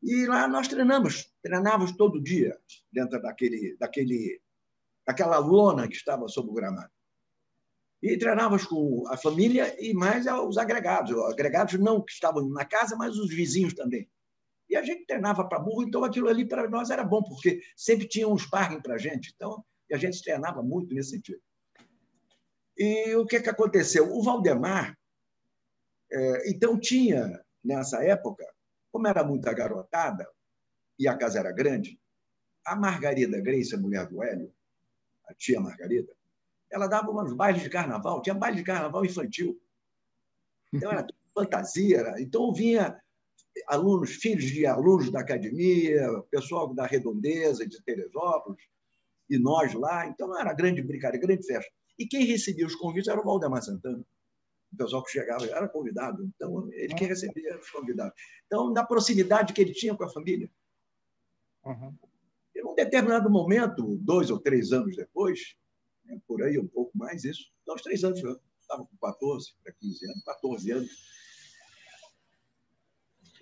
E 0.02 0.26
lá 0.26 0.48
nós 0.48 0.66
treinamos, 0.66 1.32
treinávamos 1.42 1.92
todo 1.96 2.22
dia 2.22 2.58
dentro 2.92 3.22
daquele, 3.22 3.76
daquele, 3.78 4.42
daquela 5.06 5.38
lona 5.38 5.86
que 5.86 5.94
estava 5.94 6.26
sob 6.28 6.50
o 6.50 6.54
gramado. 6.54 6.90
E 8.02 8.18
treinávamos 8.18 8.66
com 8.66 9.04
a 9.08 9.16
família 9.16 9.76
e 9.80 9.94
mais 9.94 10.26
os 10.26 10.58
agregados, 10.58 11.16
agregados 11.30 11.78
não 11.78 12.02
que 12.02 12.10
estavam 12.10 12.48
na 12.48 12.64
casa, 12.64 12.96
mas 12.96 13.16
os 13.16 13.32
vizinhos 13.32 13.74
também. 13.74 14.10
E 14.68 14.76
a 14.76 14.82
gente 14.82 15.06
treinava 15.06 15.46
para 15.46 15.60
burro, 15.60 15.84
então 15.84 16.02
aquilo 16.02 16.28
ali 16.28 16.44
para 16.44 16.68
nós 16.68 16.90
era 16.90 17.04
bom, 17.04 17.22
porque 17.22 17.60
sempre 17.76 18.08
tinha 18.08 18.26
um 18.26 18.36
sparring 18.36 18.80
para 18.80 18.94
a 18.94 18.98
gente. 18.98 19.32
Então, 19.36 19.64
a 19.92 19.98
gente 19.98 20.22
treinava 20.22 20.62
muito 20.62 20.94
nesse 20.94 21.10
sentido. 21.10 21.40
E 22.76 23.14
o 23.14 23.26
que, 23.26 23.40
que 23.40 23.50
aconteceu? 23.50 24.10
O 24.10 24.22
Valdemar, 24.22 24.98
é, 26.10 26.50
então, 26.50 26.78
tinha, 26.78 27.40
nessa 27.62 28.02
época, 28.02 28.44
como 28.92 29.08
era 29.08 29.24
muita 29.24 29.52
garotada 29.54 30.28
e 30.98 31.08
a 31.08 31.16
casa 31.16 31.38
era 31.40 31.50
grande, 31.50 31.98
a 32.64 32.76
Margarida 32.76 33.40
Grace, 33.40 33.74
a 33.74 33.78
mulher 33.78 34.06
do 34.06 34.22
Hélio, 34.22 34.52
a 35.26 35.34
tia 35.34 35.58
Margarida, 35.58 36.12
ela 36.70 36.86
dava 36.86 37.10
uns 37.10 37.32
bailes 37.32 37.62
de 37.62 37.70
carnaval, 37.70 38.22
tinha 38.22 38.34
baile 38.34 38.58
de 38.58 38.64
carnaval 38.64 39.04
infantil. 39.04 39.60
Então 40.72 40.90
era 40.90 41.02
tudo 41.02 41.18
fantasia. 41.34 41.98
Era. 41.98 42.20
Então 42.20 42.52
vinha 42.52 42.98
alunos, 43.66 44.12
filhos 44.14 44.44
de 44.44 44.64
alunos 44.64 45.10
da 45.10 45.20
academia, 45.20 46.08
pessoal 46.30 46.72
da 46.72 46.86
Redondeza, 46.86 47.66
de 47.66 47.82
Teresópolis, 47.82 48.64
e 49.28 49.38
nós 49.38 49.74
lá. 49.74 50.06
Então 50.06 50.38
era 50.38 50.54
grande 50.54 50.82
brincadeira, 50.82 51.26
grande 51.26 51.46
festa. 51.46 51.70
E 51.98 52.06
quem 52.06 52.24
recebia 52.24 52.66
os 52.66 52.74
convites 52.74 53.08
era 53.08 53.20
o 53.20 53.24
Valdemar 53.24 53.62
Santana 53.62 54.02
o 54.72 54.76
pessoal 54.76 55.02
que 55.04 55.10
chegava 55.10 55.44
era 55.46 55.68
convidado, 55.68 56.24
então 56.24 56.68
ele 56.72 56.94
que 56.94 57.04
recebia 57.04 57.58
os 57.58 57.70
convidados. 57.70 58.14
Então, 58.46 58.72
da 58.72 58.84
proximidade 58.84 59.52
que 59.52 59.60
ele 59.60 59.72
tinha 59.72 59.94
com 59.94 60.04
a 60.04 60.08
família. 60.08 60.50
Uhum. 61.64 61.94
Em 62.56 62.64
um 62.64 62.74
determinado 62.74 63.30
momento, 63.30 63.96
dois 63.98 64.30
ou 64.30 64.38
três 64.38 64.72
anos 64.72 64.96
depois, 64.96 65.56
né, 66.04 66.18
por 66.26 66.42
aí 66.42 66.58
um 66.58 66.66
pouco 66.66 66.96
mais 66.96 67.24
isso, 67.24 67.52
dois, 67.66 67.82
três 67.82 68.02
anos, 68.02 68.22
eu 68.22 68.40
estava 68.60 68.84
com 68.84 68.96
14 68.96 69.54
para 69.62 69.72
15 69.72 70.06
anos, 70.06 70.24
14 70.24 70.70
anos, 70.72 71.12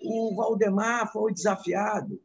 o 0.03 0.35
Valdemar 0.35 1.11
foi 1.11 1.31
desafiado 1.31 2.21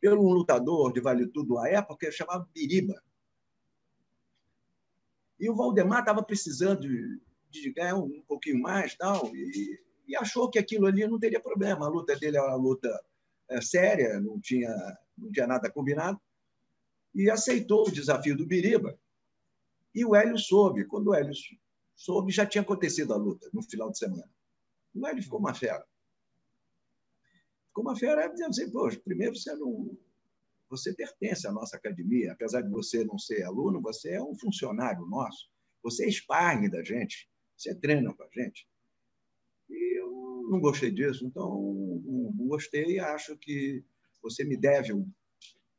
pelo 0.00 0.22
um 0.22 0.32
lutador 0.32 0.92
de 0.92 1.00
Vale 1.00 1.26
Tudo 1.26 1.58
à 1.58 1.68
época, 1.68 2.10
chamado 2.10 2.48
Biriba. 2.52 3.00
E 5.38 5.48
o 5.48 5.54
Valdemar 5.54 6.00
estava 6.00 6.22
precisando 6.22 6.80
de 6.80 7.20
de 7.50 7.72
ganhar 7.72 7.96
um 7.96 8.22
pouquinho 8.22 8.60
mais 8.60 8.94
tal, 8.94 9.34
e, 9.34 9.80
e 10.06 10.16
achou 10.16 10.48
que 10.48 10.58
aquilo 10.58 10.86
ali 10.86 11.06
não 11.06 11.18
teria 11.18 11.40
problema. 11.40 11.86
A 11.86 11.90
luta 11.90 12.16
dele 12.16 12.36
era 12.36 12.46
uma 12.46 12.56
luta 12.56 12.88
é, 13.48 13.60
séria, 13.60 14.20
não 14.20 14.40
tinha, 14.40 14.72
não 15.18 15.30
tinha 15.30 15.46
nada 15.46 15.70
combinado, 15.70 16.20
e 17.14 17.28
aceitou 17.28 17.88
o 17.88 17.92
desafio 17.92 18.36
do 18.36 18.46
Biriba. 18.46 18.98
E 19.94 20.04
o 20.04 20.14
Hélio 20.14 20.38
soube. 20.38 20.84
Quando 20.84 21.08
o 21.08 21.14
Hélio 21.14 21.34
soube, 21.96 22.32
já 22.32 22.46
tinha 22.46 22.62
acontecido 22.62 23.12
a 23.12 23.16
luta 23.16 23.50
no 23.52 23.62
final 23.62 23.90
de 23.90 23.98
semana. 23.98 24.30
O 24.94 25.06
Hélio 25.06 25.22
ficou 25.22 25.40
uma 25.40 25.54
fera. 25.54 25.84
Ficou 27.66 27.84
uma 27.84 27.96
fera 27.96 28.28
dizendo 28.28 28.50
assim, 28.50 28.70
poxa, 28.70 29.00
primeiro 29.04 29.36
você 29.36 29.54
não... 29.54 29.96
Você 30.68 30.94
pertence 30.94 31.48
à 31.48 31.52
nossa 31.52 31.76
academia, 31.76 32.30
apesar 32.32 32.60
de 32.60 32.70
você 32.70 33.04
não 33.04 33.18
ser 33.18 33.42
aluno, 33.42 33.80
você 33.80 34.12
é 34.12 34.22
um 34.22 34.36
funcionário 34.36 35.04
nosso. 35.04 35.50
Você 35.82 36.04
é 36.06 36.08
sparring 36.08 36.70
da 36.70 36.84
gente. 36.84 37.28
Você 37.60 37.74
treina 37.74 38.14
com 38.14 38.22
a 38.22 38.28
gente. 38.32 38.66
E 39.68 40.00
eu 40.00 40.48
não 40.50 40.58
gostei 40.60 40.90
disso, 40.90 41.26
então 41.26 41.46
não 42.02 42.48
gostei 42.48 42.94
e 42.94 42.98
acho 42.98 43.36
que 43.36 43.84
você 44.22 44.44
me 44.44 44.56
deve 44.56 44.94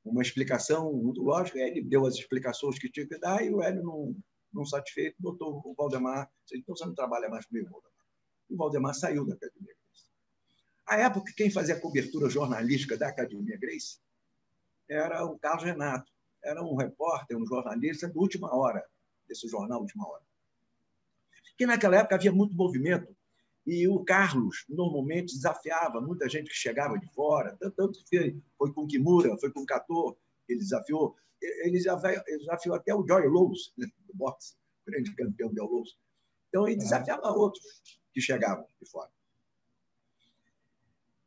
uma 0.05 0.21
explicação 0.21 0.93
muito 0.93 1.23
lógica. 1.23 1.57
Ele 1.57 1.81
deu 1.81 2.05
as 2.05 2.13
explicações 2.13 2.77
que 2.77 2.87
tinha 2.87 3.07
que 3.07 3.17
dar 3.17 3.43
e 3.43 3.51
o 3.51 3.63
Hélio, 3.63 3.81
não, 3.81 4.15
não 4.53 4.63
satisfeito, 4.63 5.15
botou 5.17 5.59
o 5.65 5.73
Valdemar. 5.73 6.31
Então 6.53 6.75
você 6.75 6.85
não 6.85 6.93
trabalha 6.93 7.27
mais 7.29 7.47
comigo, 7.47 7.71
Valdemar. 7.71 8.05
E 8.47 8.53
o 8.53 8.57
Valdemar 8.57 8.93
saiu 8.93 9.25
da 9.25 9.33
Academia. 9.33 9.73
À 10.85 10.97
época, 10.97 11.33
quem 11.35 11.49
fazia 11.49 11.73
a 11.73 11.81
cobertura 11.81 12.29
jornalística 12.29 12.95
da 12.95 13.07
Academia 13.07 13.57
Grace 13.57 13.99
era 14.87 15.25
o 15.25 15.39
Carlos 15.39 15.63
Renato. 15.63 16.11
Era 16.43 16.61
um 16.61 16.75
repórter, 16.75 17.35
um 17.35 17.45
jornalista 17.47 18.07
de 18.07 18.19
última 18.19 18.55
hora, 18.55 18.87
desse 19.27 19.47
jornal 19.47 19.81
Última 19.81 20.07
Hora 20.07 20.30
que 21.57 21.65
naquela 21.65 21.97
época 21.97 22.15
havia 22.15 22.31
muito 22.31 22.55
movimento 22.55 23.15
e 23.65 23.87
o 23.87 24.03
Carlos 24.03 24.65
normalmente 24.67 25.35
desafiava 25.35 26.01
muita 26.01 26.27
gente 26.27 26.49
que 26.49 26.55
chegava 26.55 26.97
de 26.97 27.07
fora, 27.13 27.57
tanto 27.75 28.03
que 28.09 28.41
foi 28.57 28.73
com 28.73 28.87
Kimura, 28.87 29.37
foi 29.37 29.51
com 29.51 29.65
Cator, 29.65 30.17
ele 30.47 30.59
desafiou, 30.59 31.15
ele 31.41 31.79
desafiou 32.37 32.75
até 32.75 32.93
o 32.93 33.05
Joy 33.07 33.27
Lowe's, 33.27 33.73
né, 33.77 33.87
do 34.07 34.15
boxe, 34.15 34.55
grande 34.85 35.13
campeão 35.15 35.53
de 35.53 35.59
Lowe's. 35.59 35.97
Então, 36.49 36.67
ele 36.67 36.77
desafiava 36.77 37.29
outros 37.29 37.63
que 38.13 38.19
chegavam 38.19 38.65
de 38.81 38.89
fora. 38.89 39.09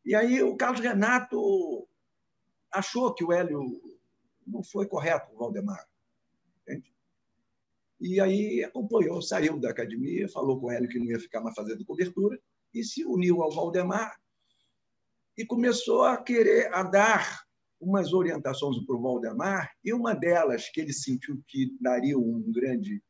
E 0.05 0.15
aí 0.15 0.43
o 0.43 0.57
Carlos 0.57 0.81
Renato 0.81 1.89
achou 2.71 3.15
que 3.15 3.25
o 3.25 3.33
Hélio 3.33 3.63
não 4.47 4.63
foi 4.63 4.87
correto 4.87 5.29
com 5.29 5.37
o 5.37 5.39
Valdemar. 5.39 5.89
Entende? 6.63 6.94
E 8.05 8.21
aí 8.21 8.63
acompanhou, 8.63 9.23
saiu 9.23 9.59
da 9.59 9.71
academia, 9.71 10.29
falou 10.29 10.61
com 10.61 10.71
ele 10.71 10.87
que 10.87 10.99
não 10.99 11.07
ia 11.07 11.19
ficar 11.19 11.41
mais 11.41 11.55
fazendo 11.55 11.87
cobertura 11.87 12.39
e 12.75 12.85
se 12.85 13.03
uniu 13.03 13.43
ao 13.43 13.51
Valdemar 13.51 14.15
e 15.39 15.47
começou 15.47 16.03
a 16.03 16.23
querer 16.23 16.71
a 16.75 16.83
dar 16.83 17.41
umas 17.81 18.13
orientações 18.13 18.85
para 18.85 18.95
o 18.95 19.01
Valdemar 19.01 19.73
e 19.83 19.95
uma 19.95 20.13
delas 20.13 20.69
que 20.69 20.83
ele 20.83 20.93
sentiu 20.93 21.43
que 21.49 21.75
daria 21.81 22.19
um 22.19 22.53
grande 22.53 23.03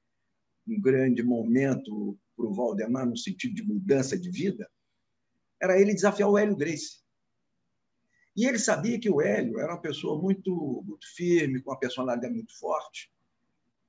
um 0.65 0.81
grande 0.81 1.25
momento 1.25 2.17
para 2.37 2.47
o 2.47 2.55
Valdemar 2.55 3.05
no 3.05 3.17
sentido 3.17 3.53
de 3.53 3.65
mudança 3.65 4.17
de 4.17 4.31
vida 4.31 4.71
era 5.61 5.77
ele 5.77 5.93
desafiar 5.93 6.31
o 6.31 6.39
Hélio 6.39 6.55
Grace. 6.55 7.03
E 8.37 8.47
ele 8.47 8.61
sabia 8.61 9.01
que 9.01 9.11
o 9.11 9.21
Hélio 9.21 9.59
era 9.59 9.73
uma 9.73 9.81
pessoa 9.81 10.23
muito, 10.23 10.85
muito 10.87 11.07
firme, 11.17 11.61
com 11.61 11.73
uma 11.73 11.79
personalidade 11.79 12.33
muito 12.33 12.57
forte, 12.57 13.13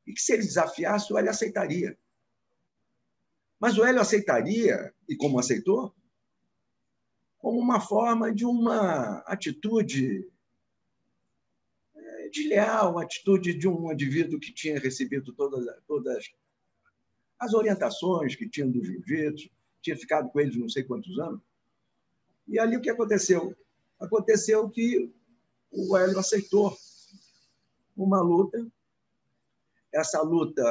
e 0.05 0.13
que 0.13 0.21
se 0.21 0.33
ele 0.33 0.43
desafiasse, 0.43 1.11
o 1.11 1.17
Hélio 1.17 1.31
aceitaria. 1.31 1.97
Mas 3.59 3.77
o 3.77 3.83
Hélio 3.83 4.01
aceitaria, 4.01 4.93
e 5.07 5.15
como 5.15 5.39
aceitou, 5.39 5.93
como 7.37 7.59
uma 7.59 7.79
forma 7.79 8.33
de 8.33 8.45
uma 8.45 9.19
atitude 9.19 10.27
é, 11.95 12.29
de 12.29 12.47
leal, 12.47 12.99
atitude 12.99 13.53
de 13.53 13.67
um 13.67 13.91
indivíduo 13.91 14.39
que 14.39 14.53
tinha 14.53 14.79
recebido 14.79 15.33
todas, 15.33 15.65
todas 15.87 16.31
as 17.39 17.53
orientações 17.53 18.35
que 18.35 18.49
tinham 18.49 18.71
do 18.71 18.83
jiu-jitsu, 18.83 19.49
tinha 19.81 19.97
ficado 19.97 20.29
com 20.29 20.39
eles 20.39 20.55
não 20.55 20.67
sei 20.67 20.83
quantos 20.83 21.17
anos. 21.19 21.41
E 22.47 22.59
ali 22.59 22.75
o 22.77 22.81
que 22.81 22.89
aconteceu? 22.89 23.55
Aconteceu 23.99 24.69
que 24.69 25.11
o 25.71 25.97
Hélio 25.97 26.19
aceitou 26.19 26.75
uma 27.95 28.21
luta 28.21 28.65
essa 29.95 30.21
luta 30.21 30.63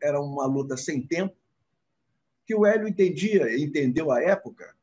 era 0.00 0.20
uma 0.20 0.46
luta 0.46 0.76
sem 0.76 1.04
tempo, 1.04 1.34
que 2.46 2.54
o 2.54 2.66
Hélio 2.66 2.86
entendia, 2.86 3.58
entendeu 3.58 4.12
à 4.12 4.22
época, 4.22 4.76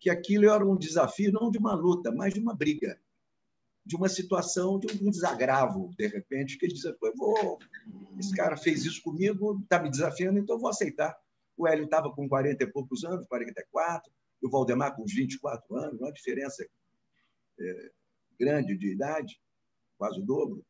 que 0.00 0.08
aquilo 0.08 0.48
era 0.48 0.66
um 0.66 0.76
desafio 0.76 1.30
não 1.30 1.50
de 1.50 1.58
uma 1.58 1.74
luta, 1.74 2.10
mas 2.10 2.32
de 2.32 2.40
uma 2.40 2.54
briga, 2.54 2.98
de 3.84 3.96
uma 3.96 4.08
situação, 4.08 4.78
de 4.78 4.86
um 5.04 5.10
desagravo, 5.10 5.94
de 5.96 6.06
repente, 6.06 6.56
que 6.56 6.64
ele 6.64 6.72
dizia, 6.72 6.96
vou, 7.16 7.58
esse 8.18 8.34
cara 8.34 8.56
fez 8.56 8.84
isso 8.84 9.02
comigo, 9.02 9.60
está 9.62 9.78
me 9.78 9.90
desafiando, 9.90 10.38
então 10.38 10.58
vou 10.58 10.70
aceitar. 10.70 11.14
O 11.56 11.68
Hélio 11.68 11.84
estava 11.84 12.10
com 12.10 12.26
40 12.26 12.64
e 12.64 12.66
poucos 12.66 13.04
anos, 13.04 13.26
44, 13.26 14.10
e 14.42 14.46
o 14.46 14.50
Valdemar 14.50 14.96
com 14.96 15.02
uns 15.02 15.12
24 15.12 15.76
anos, 15.76 16.00
uma 16.00 16.12
diferença 16.12 16.66
é, 17.60 17.90
grande 18.40 18.76
de 18.76 18.90
idade, 18.90 19.38
quase 19.98 20.18
o 20.18 20.24
dobro 20.24 20.64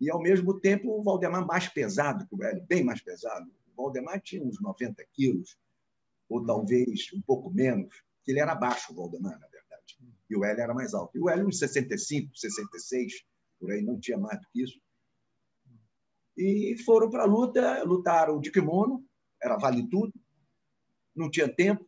e, 0.00 0.10
ao 0.10 0.20
mesmo 0.20 0.58
tempo, 0.60 0.90
o 0.90 1.02
Valdemar 1.02 1.46
mais 1.46 1.68
pesado 1.68 2.26
que 2.26 2.34
o 2.34 2.42
Hélio, 2.42 2.64
bem 2.66 2.84
mais 2.84 3.00
pesado. 3.00 3.50
O 3.74 3.82
Valdemar 3.82 4.20
tinha 4.20 4.42
uns 4.42 4.60
90 4.60 5.04
quilos, 5.12 5.58
ou 6.28 6.44
talvez 6.44 7.10
um 7.12 7.20
pouco 7.20 7.50
menos, 7.50 8.02
que 8.22 8.30
ele 8.30 8.40
era 8.40 8.54
baixo, 8.54 8.92
o 8.92 8.94
Valdemar, 8.96 9.38
na 9.38 9.48
verdade. 9.48 9.98
E 10.30 10.36
o 10.36 10.44
Hélio 10.44 10.62
era 10.62 10.74
mais 10.74 10.94
alto. 10.94 11.16
E 11.16 11.20
o 11.20 11.28
Hélio, 11.28 11.48
uns 11.48 11.58
65, 11.58 12.36
66, 12.36 13.24
por 13.58 13.72
aí, 13.72 13.82
não 13.82 13.98
tinha 13.98 14.18
mais 14.18 14.40
do 14.40 14.46
que 14.52 14.62
isso. 14.62 14.80
E 16.36 16.76
foram 16.84 17.10
para 17.10 17.24
a 17.24 17.26
luta, 17.26 17.82
lutaram 17.82 18.40
de 18.40 18.52
kimono, 18.52 19.04
era 19.42 19.56
vale 19.56 19.88
tudo, 19.88 20.12
não 21.14 21.28
tinha 21.28 21.52
tempo, 21.52 21.84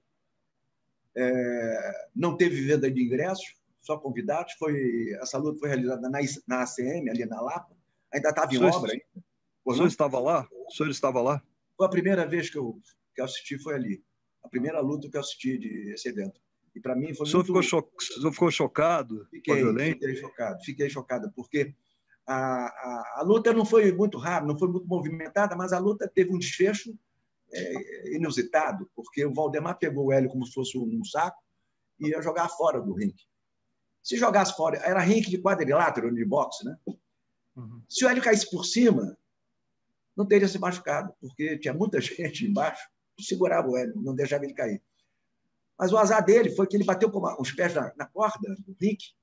é, 1.17 2.09
não 2.15 2.37
teve 2.37 2.61
venda 2.63 2.91
de 2.91 3.01
ingressos, 3.01 3.57
só 3.81 3.97
convidados. 3.97 4.53
Foi, 4.55 5.11
essa 5.21 5.39
luta 5.39 5.61
foi 5.61 5.69
realizada 5.69 6.09
na, 6.09 6.19
na 6.49 6.63
ACM, 6.63 7.09
ali 7.09 7.25
na 7.27 7.41
Lapa, 7.41 7.77
Ainda 8.13 8.31
estava 8.31 8.55
em 8.55 8.63
obra 8.63 8.93
ainda. 8.93 9.05
O 9.65 9.75
senhor 9.75 9.87
estava 9.87 10.19
lá? 10.19 10.49
O 10.67 10.71
senhor 10.73 10.91
estava 10.91 11.21
lá? 11.21 11.43
Foi 11.77 11.87
a 11.87 11.91
primeira 11.91 12.27
vez 12.27 12.51
que 12.51 12.59
eu, 12.59 12.81
que 13.15 13.21
eu 13.21 13.25
assisti, 13.25 13.59
foi 13.59 13.75
ali. 13.75 14.03
A 14.43 14.49
primeira 14.49 14.81
luta 14.81 15.09
que 15.09 15.17
eu 15.17 15.21
assisti 15.21 15.59
desse 15.59 16.09
evento. 16.09 16.41
E 16.75 16.81
para 16.81 16.95
mim 16.95 17.15
foi 17.15 17.27
o 17.27 17.33
muito... 17.33 17.47
Ficou 17.47 17.63
cho... 17.63 17.79
O 17.79 18.03
senhor 18.03 18.33
ficou 18.33 18.51
chocado? 18.51 19.27
Fiquei, 19.31 19.65
fiquei 19.65 20.17
chocado, 20.17 20.65
fiquei 20.65 20.91
chocado, 20.91 21.33
porque 21.35 21.75
a, 22.27 22.35
a, 22.37 23.15
a, 23.17 23.23
luta 23.23 23.53
não 23.53 23.65
foi 23.65 23.93
muito 23.93 24.19
rápida, 24.19 24.53
não 24.53 24.59
foi 24.59 24.69
muito 24.69 24.87
movimentada, 24.87 25.57
mas 25.57 25.73
a 25.73 25.79
luta 25.79 26.11
teve 26.13 26.33
um 26.33 26.39
desfecho 26.39 26.97
é, 27.53 28.15
inusitado, 28.17 28.89
porque 28.95 29.25
o 29.25 29.35
Valdemar 29.35 29.79
pegou 29.79 30.07
o 30.07 30.13
Hélio 30.13 30.31
como 30.31 30.47
se 30.47 30.53
fosse 30.53 30.79
um 30.79 31.05
saco 31.05 31.43
e 31.99 32.09
ia 32.09 32.23
jogar 32.23 32.49
fora 32.49 32.81
do 32.81 32.95
ringue. 32.95 33.27
Se 34.03 34.17
jogasse 34.17 34.57
fora, 34.57 34.79
era 34.79 35.01
ringue 35.01 35.29
de 35.29 35.39
quadrilátero, 35.39 36.15
de 36.15 36.25
boxe, 36.25 36.65
né? 36.65 36.77
Uhum. 37.61 37.83
Se 37.89 38.05
o 38.05 38.09
Hélio 38.09 38.23
caísse 38.23 38.51
por 38.51 38.65
cima, 38.65 39.17
não 40.17 40.27
teria 40.27 40.49
se 40.49 40.59
machucado, 40.59 41.13
porque 41.21 41.59
tinha 41.59 41.75
muita 41.75 42.01
gente 42.01 42.47
embaixo 42.47 42.89
que 43.17 43.25
segurava 43.25 43.69
o 43.69 43.77
Hélio, 43.77 44.01
não 44.01 44.15
deixava 44.15 44.45
ele 44.45 44.55
cair. 44.55 44.83
Mas 45.79 45.93
o 45.93 45.99
azar 45.99 46.25
dele 46.25 46.51
foi 46.51 46.67
que 46.67 46.77
ele 46.77 46.85
bateu 46.85 47.11
com 47.11 47.21
os 47.41 47.53
pés 47.53 47.75
na, 47.75 47.93
na 47.97 48.07
corda 48.07 48.55
do 48.67 48.77
ringue 48.79 49.15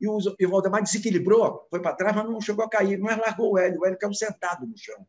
e 0.00 0.08
o, 0.08 0.18
e 0.38 0.46
o 0.46 0.50
Valdemar 0.50 0.82
desequilibrou, 0.82 1.66
foi 1.70 1.80
para 1.80 1.94
trás, 1.94 2.14
mas 2.14 2.26
não 2.26 2.40
chegou 2.40 2.64
a 2.64 2.68
cair, 2.68 2.98
mas 2.98 3.16
largou 3.16 3.52
o 3.52 3.58
Hélio. 3.58 3.80
O 3.80 3.86
Hélio 3.86 3.98
caiu 3.98 4.14
sentado 4.14 4.66
no 4.66 4.76
chão. 4.76 5.06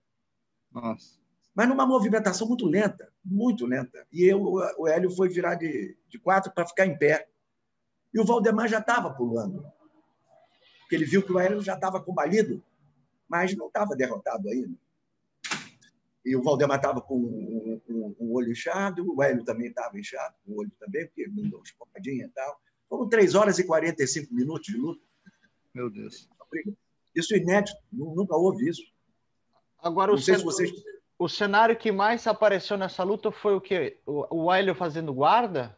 Nossa. 0.71 1.17
Mas 1.53 1.67
numa 1.67 1.85
movimentação 1.85 2.47
muito 2.47 2.65
lenta, 2.65 3.11
muito 3.23 3.65
lenta. 3.65 4.07
E 4.11 4.23
eu, 4.23 4.41
o 4.41 4.87
Hélio 4.87 5.09
foi 5.09 5.27
virar 5.27 5.55
de, 5.55 5.97
de 6.07 6.19
quatro 6.19 6.51
para 6.53 6.67
ficar 6.67 6.85
em 6.85 6.97
pé. 6.97 7.27
E 8.13 8.19
o 8.19 8.25
Valdemar 8.25 8.67
já 8.67 8.79
estava 8.79 9.13
pulando. 9.13 9.65
Porque 10.81 10.95
ele 10.95 11.05
viu 11.05 11.21
que 11.21 11.33
o 11.33 11.39
Hélio 11.39 11.61
já 11.61 11.73
estava 11.73 12.01
combalido, 12.01 12.63
mas 13.27 13.55
não 13.55 13.67
estava 13.67 13.95
derrotado 13.95 14.49
ainda. 14.49 14.77
E 16.25 16.35
o 16.35 16.43
Valdemar 16.43 16.77
estava 16.77 16.99
com 16.99 17.15
um, 17.15 17.81
um, 17.87 18.15
um, 18.19 18.33
olho 18.33 18.51
inchado, 18.51 19.15
o 19.15 19.23
Hélio 19.23 19.45
também 19.45 19.67
estava 19.67 19.97
inchado, 19.97 20.35
com 20.45 20.51
o 20.51 20.59
olho 20.59 20.71
também, 20.77 21.05
porque 21.05 21.25
mandou 21.29 21.59
uma 21.59 21.63
espopadinha 21.63 22.25
e 22.25 22.29
tal. 22.29 22.61
Foram 22.89 23.07
3 23.07 23.33
horas 23.35 23.59
e 23.59 23.63
45 23.63 24.33
minutos 24.33 24.65
de 24.65 24.77
luta. 24.77 25.01
Meu 25.73 25.89
Deus. 25.89 26.27
Isso 27.15 27.33
é 27.33 27.37
inédito, 27.37 27.77
nunca 27.91 28.35
houve 28.35 28.67
isso. 28.67 28.81
Agora, 29.79 30.13
o, 30.13 30.17
cen... 30.17 30.37
vocês... 30.43 30.71
o, 31.17 31.29
cenário 31.29 31.77
que 31.77 31.91
mais 31.91 32.27
apareceu 32.27 32.77
nessa 32.77 33.03
luta 33.03 33.31
foi 33.31 33.55
o 33.55 33.61
quê? 33.61 33.99
O 34.05 34.51
Hélio 34.51 34.75
fazendo 34.75 35.13
guarda? 35.13 35.77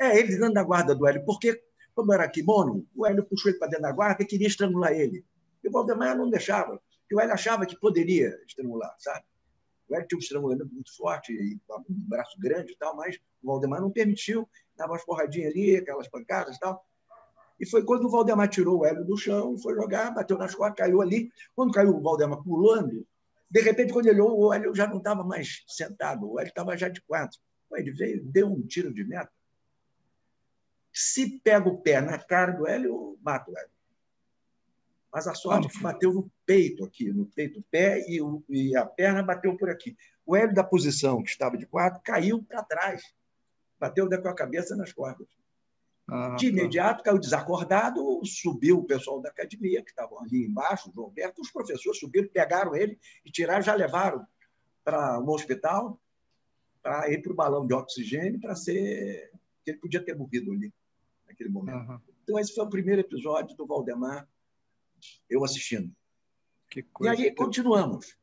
É, 0.00 0.18
ele 0.18 0.36
dando 0.36 0.58
a 0.58 0.64
guarda 0.64 0.94
do 0.94 1.06
Hélio, 1.06 1.24
porque, 1.24 1.62
como 1.94 2.12
era 2.12 2.28
kimono, 2.28 2.84
o 2.94 3.06
Hélio 3.06 3.24
puxou 3.24 3.50
ele 3.50 3.58
para 3.58 3.68
dentro 3.68 3.82
da 3.82 3.92
guarda 3.92 4.22
e 4.22 4.26
queria 4.26 4.48
estrangular 4.48 4.92
ele. 4.92 5.24
E 5.64 5.68
o 5.68 5.72
Valdemar 5.72 6.16
não 6.16 6.28
deixava, 6.28 6.80
porque 7.00 7.14
o 7.14 7.20
Hélio 7.20 7.32
achava 7.32 7.64
que 7.64 7.78
poderia 7.80 8.38
estrangular, 8.46 8.94
sabe? 8.98 9.24
O 9.88 9.94
Hélio 9.94 10.06
tinha 10.06 10.18
um 10.18 10.20
estrangulamento 10.20 10.72
muito 10.72 10.94
forte, 10.94 11.32
e 11.32 11.58
um 11.70 11.84
braço 11.88 12.38
grande 12.38 12.72
e 12.72 12.76
tal, 12.76 12.94
mas 12.94 13.16
o 13.42 13.46
Valdemar 13.46 13.80
não 13.80 13.90
permitiu, 13.90 14.48
dava 14.76 14.92
umas 14.92 15.04
porradinhas 15.04 15.52
ali, 15.52 15.76
aquelas 15.76 16.08
pancadas 16.08 16.56
e 16.56 16.60
tal. 16.60 16.84
E 17.58 17.66
foi 17.66 17.84
quando 17.84 18.06
o 18.06 18.10
Valdemar 18.10 18.48
tirou 18.48 18.80
o 18.80 18.84
Hélio 18.84 19.04
do 19.04 19.16
chão, 19.16 19.56
foi 19.58 19.74
jogar, 19.74 20.12
bateu 20.12 20.36
nas 20.36 20.54
costas, 20.54 20.76
caiu 20.76 21.00
ali. 21.00 21.30
Quando 21.54 21.72
caiu 21.72 21.96
o 21.96 22.02
Valdemar 22.02 22.42
pulando, 22.42 23.06
de 23.50 23.60
repente, 23.60 23.92
quando 23.92 24.06
ele 24.06 24.20
olhou, 24.20 24.38
o 24.38 24.52
Hélio 24.52 24.74
já 24.74 24.86
não 24.86 24.98
estava 24.98 25.22
mais 25.22 25.64
sentado, 25.68 26.30
o 26.30 26.38
Hélio 26.38 26.48
estava 26.48 26.76
já 26.76 26.88
de 26.88 27.00
quatro. 27.02 27.38
Ele 27.72 27.92
veio, 27.92 28.24
deu 28.24 28.48
um 28.48 28.66
tiro 28.66 28.92
de 28.92 29.04
meta. 29.04 29.32
Se 30.92 31.38
pega 31.40 31.68
o 31.68 31.78
pé 31.78 32.00
na 32.00 32.18
cara 32.18 32.52
do 32.52 32.66
Hélio, 32.66 33.18
mata 33.22 33.50
o 33.50 33.56
Hélio. 33.56 33.73
Mas 35.14 35.28
a 35.28 35.34
sorte 35.34 35.68
é 35.68 35.70
que 35.70 35.80
bateu 35.80 36.12
no 36.12 36.28
peito 36.44 36.84
aqui, 36.84 37.12
no 37.12 37.26
peito, 37.26 37.60
o 37.60 37.64
pé 37.70 38.04
e, 38.08 38.20
o, 38.20 38.42
e 38.48 38.76
a 38.76 38.84
perna 38.84 39.22
bateu 39.22 39.56
por 39.56 39.70
aqui. 39.70 39.96
O 40.26 40.34
Hélio 40.34 40.54
da 40.54 40.64
posição, 40.64 41.22
que 41.22 41.30
estava 41.30 41.56
de 41.56 41.66
quatro, 41.66 42.02
caiu 42.02 42.42
para 42.42 42.64
trás 42.64 43.02
bateu 43.78 44.08
com 44.08 44.28
a 44.28 44.34
cabeça 44.34 44.74
nas 44.76 44.92
cordas. 44.92 45.28
Ah, 46.06 46.36
de 46.36 46.50
tá. 46.50 46.52
imediato, 46.52 47.02
caiu 47.02 47.18
desacordado, 47.18 48.20
subiu 48.24 48.78
o 48.78 48.84
pessoal 48.84 49.20
da 49.20 49.30
academia, 49.30 49.82
que 49.82 49.90
estavam 49.90 50.20
ali 50.20 50.44
embaixo, 50.44 50.90
o 50.90 50.92
João 50.92 51.10
Berto, 51.10 51.40
os 51.40 51.50
professores 51.50 51.98
subiram, 51.98 52.28
pegaram 52.28 52.74
ele 52.74 52.98
e 53.24 53.30
tiraram, 53.30 53.62
já 53.62 53.74
levaram 53.74 54.26
para 54.84 55.18
um 55.20 55.30
hospital, 55.30 55.98
para 56.82 57.10
ir 57.10 57.22
para 57.22 57.32
o 57.32 57.36
balão 57.36 57.66
de 57.66 57.72
oxigênio, 57.72 58.40
para 58.40 58.54
ser. 58.54 59.30
que 59.64 59.70
ele 59.70 59.78
podia 59.78 60.04
ter 60.04 60.14
morrido 60.14 60.52
ali, 60.52 60.72
naquele 61.26 61.48
momento. 61.48 61.90
Uhum. 61.90 62.00
Então, 62.22 62.38
esse 62.38 62.54
foi 62.54 62.64
o 62.64 62.70
primeiro 62.70 63.00
episódio 63.00 63.56
do 63.56 63.66
Valdemar, 63.66 64.28
eu 65.28 65.44
assistindo. 65.44 65.94
e 67.02 67.08
aí, 67.08 67.34
continuamos. 67.34 68.16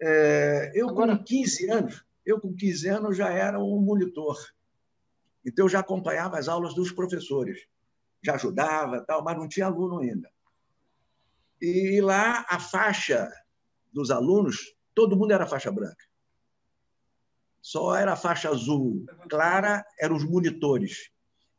É, 0.00 0.72
eu, 0.74 0.88
Agora... 0.88 1.16
com 1.16 1.24
15 1.24 1.70
anos, 1.70 2.04
eu, 2.26 2.40
com 2.40 2.54
15 2.54 2.88
anos, 2.88 3.16
já 3.16 3.30
era 3.30 3.58
um 3.58 3.80
monitor. 3.80 4.36
Então, 5.44 5.64
eu 5.64 5.68
já 5.68 5.80
acompanhava 5.80 6.38
as 6.38 6.48
aulas 6.48 6.74
dos 6.74 6.92
professores. 6.92 7.66
Já 8.22 8.34
ajudava, 8.34 9.04
tal, 9.04 9.22
mas 9.22 9.36
não 9.36 9.48
tinha 9.48 9.66
aluno 9.66 9.98
ainda. 9.98 10.30
E 11.60 12.00
lá, 12.00 12.44
a 12.48 12.58
faixa 12.58 13.30
dos 13.92 14.10
alunos, 14.10 14.74
todo 14.94 15.16
mundo 15.16 15.32
era 15.32 15.46
faixa 15.46 15.70
branca. 15.70 16.04
Só 17.60 17.94
era 17.94 18.14
a 18.14 18.16
faixa 18.16 18.50
azul 18.50 19.04
clara, 19.30 19.84
eram 20.00 20.16
os 20.16 20.24
monitores. 20.24 21.10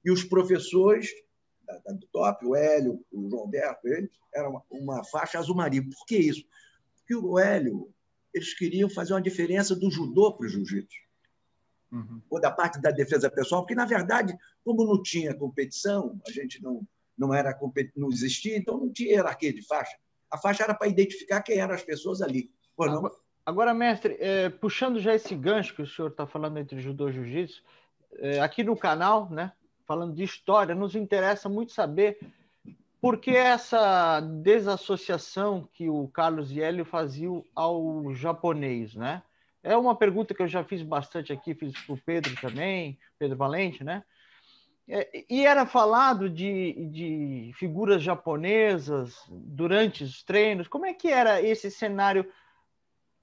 E 0.03 0.11
os 0.11 0.23
professores, 0.23 1.09
do 1.85 2.07
top, 2.07 2.45
o 2.45 2.55
Hélio, 2.55 3.03
o 3.11 3.29
João 3.29 3.43
Alberto, 3.43 3.87
ele, 3.87 4.09
era 4.33 4.49
uma, 4.69 5.03
faixa 5.05 5.39
azul 5.39 5.55
marinho. 5.55 5.89
Por 5.89 6.05
que 6.05 6.17
isso? 6.17 6.45
Porque 6.95 7.15
o 7.15 7.37
Hélio 7.37 7.93
eles 8.33 8.53
queriam 8.53 8.89
fazer 8.89 9.13
uma 9.13 9.21
diferença 9.21 9.75
do 9.75 9.91
judô 9.91 10.33
para 10.33 10.45
o 10.45 10.49
jiu-jitsu. 10.49 10.97
Uhum. 11.91 12.21
Ou 12.29 12.41
da 12.41 12.49
parte 12.49 12.81
da 12.81 12.89
defesa 12.89 13.29
pessoal, 13.29 13.61
porque, 13.61 13.75
na 13.75 13.85
verdade, 13.85 14.35
como 14.65 14.83
não 14.83 15.01
tinha 15.03 15.35
competição, 15.35 16.19
a 16.27 16.31
gente 16.31 16.61
não, 16.61 16.81
não, 17.15 17.31
era, 17.31 17.57
não 17.95 18.09
existia, 18.09 18.57
então 18.57 18.79
não 18.79 18.91
tinha 18.91 19.11
hierarquia 19.11 19.53
de 19.53 19.61
faixa. 19.61 19.95
A 20.31 20.37
faixa 20.37 20.63
era 20.63 20.73
para 20.73 20.87
identificar 20.87 21.43
quem 21.43 21.59
eram 21.59 21.75
as 21.75 21.83
pessoas 21.83 22.23
ali. 22.23 22.51
Agora, 22.75 23.11
agora, 23.45 23.73
mestre, 23.75 24.17
é, 24.19 24.49
puxando 24.49 24.99
já 24.99 25.13
esse 25.13 25.35
gancho 25.35 25.75
que 25.75 25.83
o 25.83 25.87
senhor 25.87 26.07
está 26.09 26.25
falando 26.25 26.57
entre 26.57 26.81
judô 26.81 27.09
e 27.09 27.13
jiu-jitsu, 27.13 27.61
é, 28.13 28.39
aqui 28.39 28.63
no 28.63 28.75
canal, 28.75 29.29
né, 29.29 29.51
falando 29.93 30.15
de 30.15 30.23
história, 30.23 30.73
nos 30.73 30.95
interessa 30.95 31.47
muito 31.47 31.71
saber 31.71 32.17
por 32.99 33.19
que 33.19 33.29
essa 33.29 34.19
desassociação 34.19 35.69
que 35.71 35.87
o 35.87 36.07
Carlos 36.07 36.55
Hélio 36.57 36.83
faziam 36.83 37.45
ao 37.55 38.11
japonês, 38.15 38.95
né? 38.95 39.21
É 39.61 39.77
uma 39.77 39.95
pergunta 39.95 40.33
que 40.33 40.41
eu 40.41 40.47
já 40.47 40.63
fiz 40.63 40.81
bastante 40.81 41.31
aqui, 41.31 41.53
fiz 41.53 41.79
para 41.85 41.93
o 41.93 42.01
Pedro 42.03 42.35
também, 42.41 42.97
Pedro 43.19 43.37
Valente, 43.37 43.83
né? 43.83 44.03
É, 44.89 45.25
e 45.29 45.45
era 45.45 45.65
falado 45.67 46.27
de, 46.27 46.73
de 46.89 47.51
figuras 47.53 48.01
japonesas 48.01 49.15
durante 49.29 50.03
os 50.03 50.23
treinos. 50.23 50.67
Como 50.67 50.87
é 50.87 50.93
que 50.93 51.07
era 51.07 51.39
esse 51.39 51.69
cenário 51.69 52.25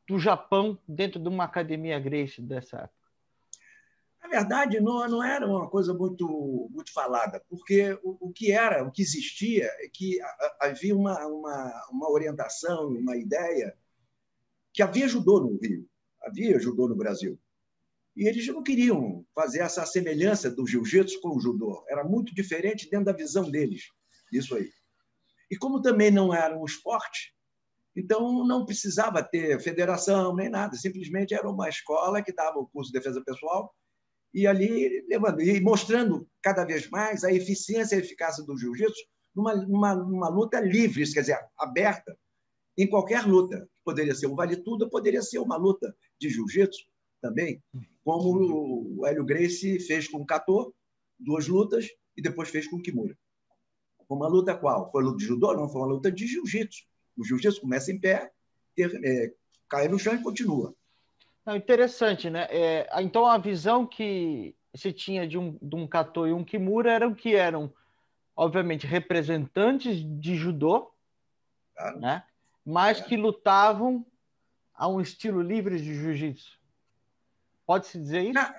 do 0.09 0.21
Japão 0.21 0.79
dentro 0.87 1.21
de 1.21 1.29
uma 1.29 1.45
academia 1.45 1.99
Grace 1.99 2.41
dessa 2.41 2.77
época? 2.77 3.00
Verdade, 4.31 4.81
não, 4.81 5.07
não 5.09 5.23
era 5.23 5.47
uma 5.47 5.69
coisa 5.69 5.93
muito, 5.93 6.69
muito 6.71 6.93
falada, 6.93 7.45
porque 7.49 7.93
o, 8.03 8.29
o 8.29 8.33
que 8.33 8.53
era, 8.53 8.85
o 8.85 8.93
que 8.93 9.03
existia, 9.03 9.65
é 9.65 9.89
que 9.93 10.19
havia 10.61 10.97
uma, 10.97 11.27
uma, 11.27 11.89
uma 11.91 12.11
orientação, 12.11 12.89
uma 12.89 13.17
ideia 13.17 13.77
que 14.73 14.83
havia 14.83 15.09
judô 15.09 15.41
no 15.41 15.59
Rio, 15.59 15.87
havia 16.23 16.59
judô 16.61 16.89
no 16.89 16.95
Brasil. 16.95 17.39
E 18.17 18.27
eles 18.27 18.47
não 18.47 18.63
queriam 18.63 19.25
fazer 19.35 19.61
essa 19.61 19.85
semelhança 19.85 20.51
do 20.51 20.67
jiu-jitsu 20.67 21.21
com 21.21 21.37
o 21.37 21.41
judô. 21.41 21.85
Era 21.89 22.05
muito 22.05 22.35
diferente 22.35 22.89
dentro 22.89 23.07
da 23.07 23.13
visão 23.13 23.51
deles, 23.51 23.91
isso 24.33 24.55
aí. 24.55 24.71
E 25.51 25.57
como 25.57 25.83
também 25.83 26.11
não 26.11 26.33
era 26.33 26.57
um 26.57 26.65
esporte, 26.65 27.35
então 27.97 28.47
não 28.47 28.65
precisava 28.65 29.23
ter 29.23 29.61
federação 29.61 30.35
nem 30.37 30.49
nada, 30.49 30.77
simplesmente 30.77 31.35
era 31.35 31.51
uma 31.51 31.69
escola 31.69 32.23
que 32.23 32.33
dava 32.33 32.59
o 32.59 32.69
curso 32.69 32.93
de 32.93 32.99
defesa 32.99 33.21
pessoal 33.25 33.75
e 34.33 34.47
ali 34.47 35.05
levando, 35.09 35.41
e 35.41 35.61
mostrando 35.61 36.29
cada 36.43 36.65
vez 36.65 36.89
mais 36.89 37.25
a 37.25 37.33
eficiência 37.33 37.97
e 37.97 37.99
a 37.99 38.03
eficácia 38.03 38.45
do 38.45 38.57
jiu-jitsu 38.57 39.03
numa, 39.35 39.55
numa, 39.55 39.95
numa, 39.95 40.29
luta 40.29 40.61
livre, 40.61 41.05
quer 41.13 41.21
dizer, 41.21 41.39
aberta, 41.59 42.17
em 42.77 42.89
qualquer 42.89 43.27
luta. 43.27 43.69
Poderia 43.85 44.15
ser 44.15 44.27
um 44.27 44.35
vale 44.35 44.57
tudo, 44.57 44.89
poderia 44.89 45.23
ser 45.23 45.39
uma 45.39 45.57
luta 45.57 45.95
de 46.21 46.29
jiu-jitsu 46.29 46.85
também, 47.21 47.63
como 48.05 48.99
o 48.99 49.07
Hélio 49.07 49.25
Gracie 49.25 49.79
fez 49.81 50.09
com 50.09 50.19
o 50.19 50.27
Kato, 50.27 50.75
duas 51.19 51.47
lutas, 51.47 51.87
e 52.17 52.23
depois 52.23 52.49
fez 52.49 52.69
com 52.69 52.77
o 52.77 52.83
Kimura. 52.83 53.17
Uma 54.09 54.27
luta 54.27 54.57
qual? 54.57 54.91
Foi 54.91 55.03
uma 55.03 55.11
luta 55.11 55.19
de 55.19 55.27
judô? 55.27 55.55
Não, 55.55 55.69
foi 55.69 55.81
uma 55.81 55.87
luta 55.87 56.11
de 56.11 56.27
jiu-jitsu. 56.27 56.83
O 57.17 57.25
jiu-jitsu 57.25 57.61
começa 57.61 57.93
em 57.93 58.01
pé, 58.01 58.31
ter, 58.75 58.93
é, 59.05 59.33
cai 59.69 59.87
no 59.87 59.99
chão 59.99 60.15
e 60.15 60.23
continua. 60.23 60.75
Não, 61.51 61.57
interessante, 61.57 62.31
né? 62.31 62.47
É, 62.49 62.89
então 63.03 63.27
a 63.27 63.37
visão 63.37 63.85
que 63.85 64.55
se 64.73 64.93
tinha 64.93 65.27
de 65.27 65.37
um, 65.37 65.59
de 65.61 65.75
um 65.75 65.85
Kato 65.85 66.25
e 66.25 66.33
um 66.33 66.45
Kimura 66.45 66.93
eram 66.93 67.13
que 67.13 67.35
eram, 67.35 67.75
obviamente, 68.37 68.87
representantes 68.87 69.97
de 70.21 70.37
judô, 70.37 70.95
claro. 71.75 71.99
né? 71.99 72.25
mas 72.65 73.01
é. 73.01 73.03
que 73.03 73.17
lutavam 73.17 74.07
a 74.73 74.87
um 74.87 75.01
estilo 75.01 75.43
livre 75.43 75.77
de 75.81 75.93
jiu-jitsu? 75.93 76.57
Pode-se 77.67 77.99
dizer 77.99 78.23
isso? 78.23 78.35
Não, 78.35 78.55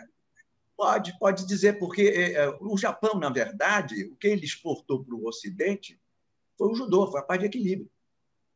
pode, 0.75 1.17
pode 1.17 1.47
dizer, 1.47 1.79
porque 1.79 2.01
é, 2.01 2.33
é, 2.43 2.49
o 2.59 2.77
Japão, 2.77 3.17
na 3.17 3.29
verdade, 3.29 4.03
o 4.03 4.17
que 4.17 4.27
ele 4.27 4.43
exportou 4.43 5.01
para 5.01 5.15
o 5.15 5.25
Ocidente 5.25 5.97
foi 6.57 6.69
o 6.69 6.75
judô, 6.75 7.09
foi 7.09 7.21
a 7.21 7.23
parte 7.23 7.39
de 7.39 7.47
equilíbrio. 7.47 7.89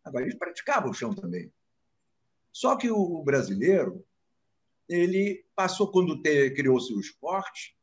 Agora, 0.03 0.25
eles 0.25 0.37
praticavam 0.37 0.91
o 0.91 0.93
chão 0.93 1.13
também. 1.13 1.49
Só 2.51 2.75
que 2.75 2.91
o 2.91 3.23
brasileiro, 3.23 4.05
ele 4.87 5.45
passou, 5.55 5.91
quando 5.91 6.21
criou-se 6.21 6.93
o 6.93 6.99
esporte, 6.99 7.75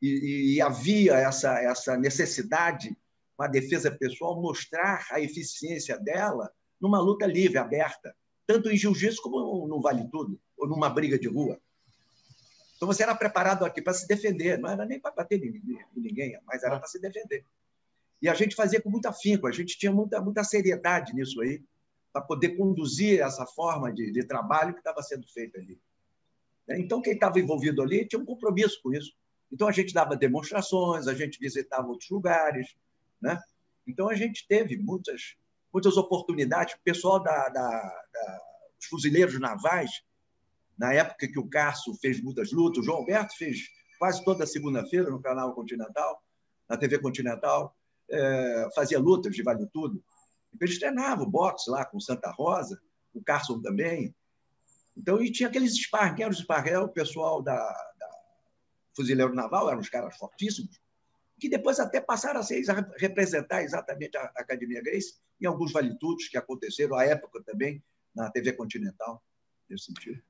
e, 0.00 0.56
e, 0.56 0.60
havia 0.60 1.14
essa, 1.14 1.58
essa 1.60 1.96
necessidade, 1.96 2.96
com 3.36 3.42
a 3.42 3.48
defesa 3.48 3.90
pessoal, 3.90 4.40
mostrar 4.40 5.06
a 5.10 5.20
eficiência 5.20 5.98
dela 5.98 6.52
numa 6.80 7.00
luta 7.00 7.26
livre, 7.26 7.56
aberta, 7.56 8.14
tanto 8.46 8.70
em 8.70 8.76
jiu-jitsu 8.76 9.22
como 9.22 9.66
no 9.66 9.80
Vale 9.80 10.06
Tudo, 10.10 10.38
ou 10.58 10.68
numa 10.68 10.90
briga 10.90 11.18
de 11.18 11.26
rua. 11.26 11.58
Então 12.76 12.86
você 12.86 13.02
era 13.02 13.14
preparado 13.14 13.64
aqui 13.64 13.80
para 13.80 13.94
se 13.94 14.06
defender, 14.06 14.58
não 14.58 14.68
era 14.68 14.84
nem 14.84 15.00
para 15.00 15.14
bater 15.14 15.42
em 15.42 15.80
ninguém, 15.96 16.38
mas 16.44 16.62
era 16.62 16.78
para 16.78 16.88
se 16.88 17.00
defender. 17.00 17.44
E 18.20 18.28
a 18.28 18.34
gente 18.34 18.54
fazia 18.54 18.80
com 18.80 18.90
muito 18.90 19.06
afinco, 19.06 19.46
a 19.46 19.52
gente 19.52 19.78
tinha 19.78 19.92
muita, 19.92 20.20
muita 20.20 20.44
seriedade 20.44 21.14
nisso 21.14 21.40
aí, 21.40 21.62
para 22.12 22.22
poder 22.22 22.56
conduzir 22.56 23.20
essa 23.20 23.46
forma 23.46 23.92
de, 23.92 24.12
de 24.12 24.24
trabalho 24.24 24.74
que 24.74 24.80
estava 24.80 25.02
sendo 25.02 25.26
feita 25.26 25.58
ali. 25.58 25.80
Então, 26.70 27.02
quem 27.02 27.14
estava 27.14 27.38
envolvido 27.38 27.82
ali 27.82 28.06
tinha 28.06 28.20
um 28.20 28.24
compromisso 28.24 28.80
com 28.82 28.92
isso. 28.92 29.12
Então, 29.52 29.68
a 29.68 29.72
gente 29.72 29.92
dava 29.92 30.16
demonstrações, 30.16 31.06
a 31.06 31.14
gente 31.14 31.38
visitava 31.38 31.86
outros 31.86 32.08
lugares. 32.10 32.74
Né? 33.20 33.38
Então, 33.86 34.08
a 34.08 34.14
gente 34.14 34.46
teve 34.48 34.76
muitas, 34.76 35.36
muitas 35.72 35.96
oportunidades. 35.96 36.74
O 36.74 36.82
pessoal 36.82 37.22
da, 37.22 37.48
da, 37.48 37.70
da 37.70 38.40
os 38.80 38.86
fuzileiros 38.86 39.38
navais, 39.40 39.90
na 40.78 40.92
época 40.92 41.28
que 41.28 41.38
o 41.38 41.48
Carso 41.48 41.94
fez 42.00 42.20
muitas 42.20 42.52
lutas, 42.52 42.78
o 42.78 42.82
João 42.82 42.98
Alberto 42.98 43.36
fez 43.36 43.58
quase 43.98 44.24
toda 44.24 44.46
segunda-feira 44.46 45.10
no 45.10 45.22
canal 45.22 45.54
Continental, 45.54 46.22
na 46.68 46.76
TV 46.76 46.98
Continental, 46.98 47.74
é, 48.10 48.68
fazia 48.74 48.98
lutas 48.98 49.34
de 49.34 49.42
vale 49.42 49.66
tudo. 49.72 50.02
Eles 50.60 50.78
treinavam 50.78 51.28
boxe 51.28 51.70
lá 51.70 51.84
com 51.84 51.98
Santa 52.00 52.30
Rosa, 52.30 52.80
o 53.12 53.22
Carson 53.22 53.60
também. 53.60 54.14
Então, 54.96 55.20
e 55.22 55.30
tinha 55.30 55.48
aqueles 55.48 55.74
sparring, 55.74 56.22
eram 56.22 56.30
os 56.30 56.38
sparring, 56.38 56.76
o 56.76 56.88
pessoal 56.88 57.42
da, 57.42 57.56
da 57.56 58.10
Fuzileiro 58.96 59.34
Naval, 59.34 59.68
eram 59.68 59.80
os 59.80 59.88
caras 59.88 60.16
fortíssimos, 60.16 60.80
que 61.38 61.48
depois 61.48 61.80
até 61.80 62.00
passaram 62.00 62.40
a, 62.40 62.42
ser, 62.42 62.62
a 62.70 62.86
representar 62.96 63.62
exatamente 63.62 64.16
a 64.16 64.22
Academia 64.36 64.82
Grace 64.82 65.14
em 65.40 65.46
alguns 65.46 65.72
valetudos 65.72 66.28
que 66.28 66.38
aconteceram 66.38 66.96
à 66.96 67.04
época 67.04 67.42
também 67.42 67.82
na 68.14 68.30
TV 68.30 68.52
Continental, 68.52 69.22
nesse 69.68 69.86
sentido. 69.86 70.22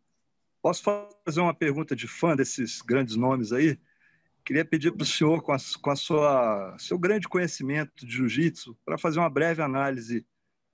Posso 0.62 0.83
fazer 0.83 1.40
uma 1.40 1.55
pergunta 1.55 1.94
de 1.94 2.09
fã 2.09 2.35
desses 2.35 2.81
grandes 2.81 3.16
nomes 3.16 3.53
aí? 3.53 3.79
Queria 4.44 4.64
pedir 4.64 4.92
para 4.92 5.03
o 5.03 5.07
senhor, 5.07 5.42
com, 5.42 5.53
a, 5.53 5.59
com 5.81 5.90
a 5.90 5.96
sua 5.96 6.77
seu 6.79 6.98
grande 6.98 7.29
conhecimento 7.29 8.07
de 8.07 8.12
jiu-jitsu, 8.12 8.77
para 8.85 8.96
fazer 8.96 9.18
uma 9.18 9.29
breve 9.29 9.62
análise 9.62 10.27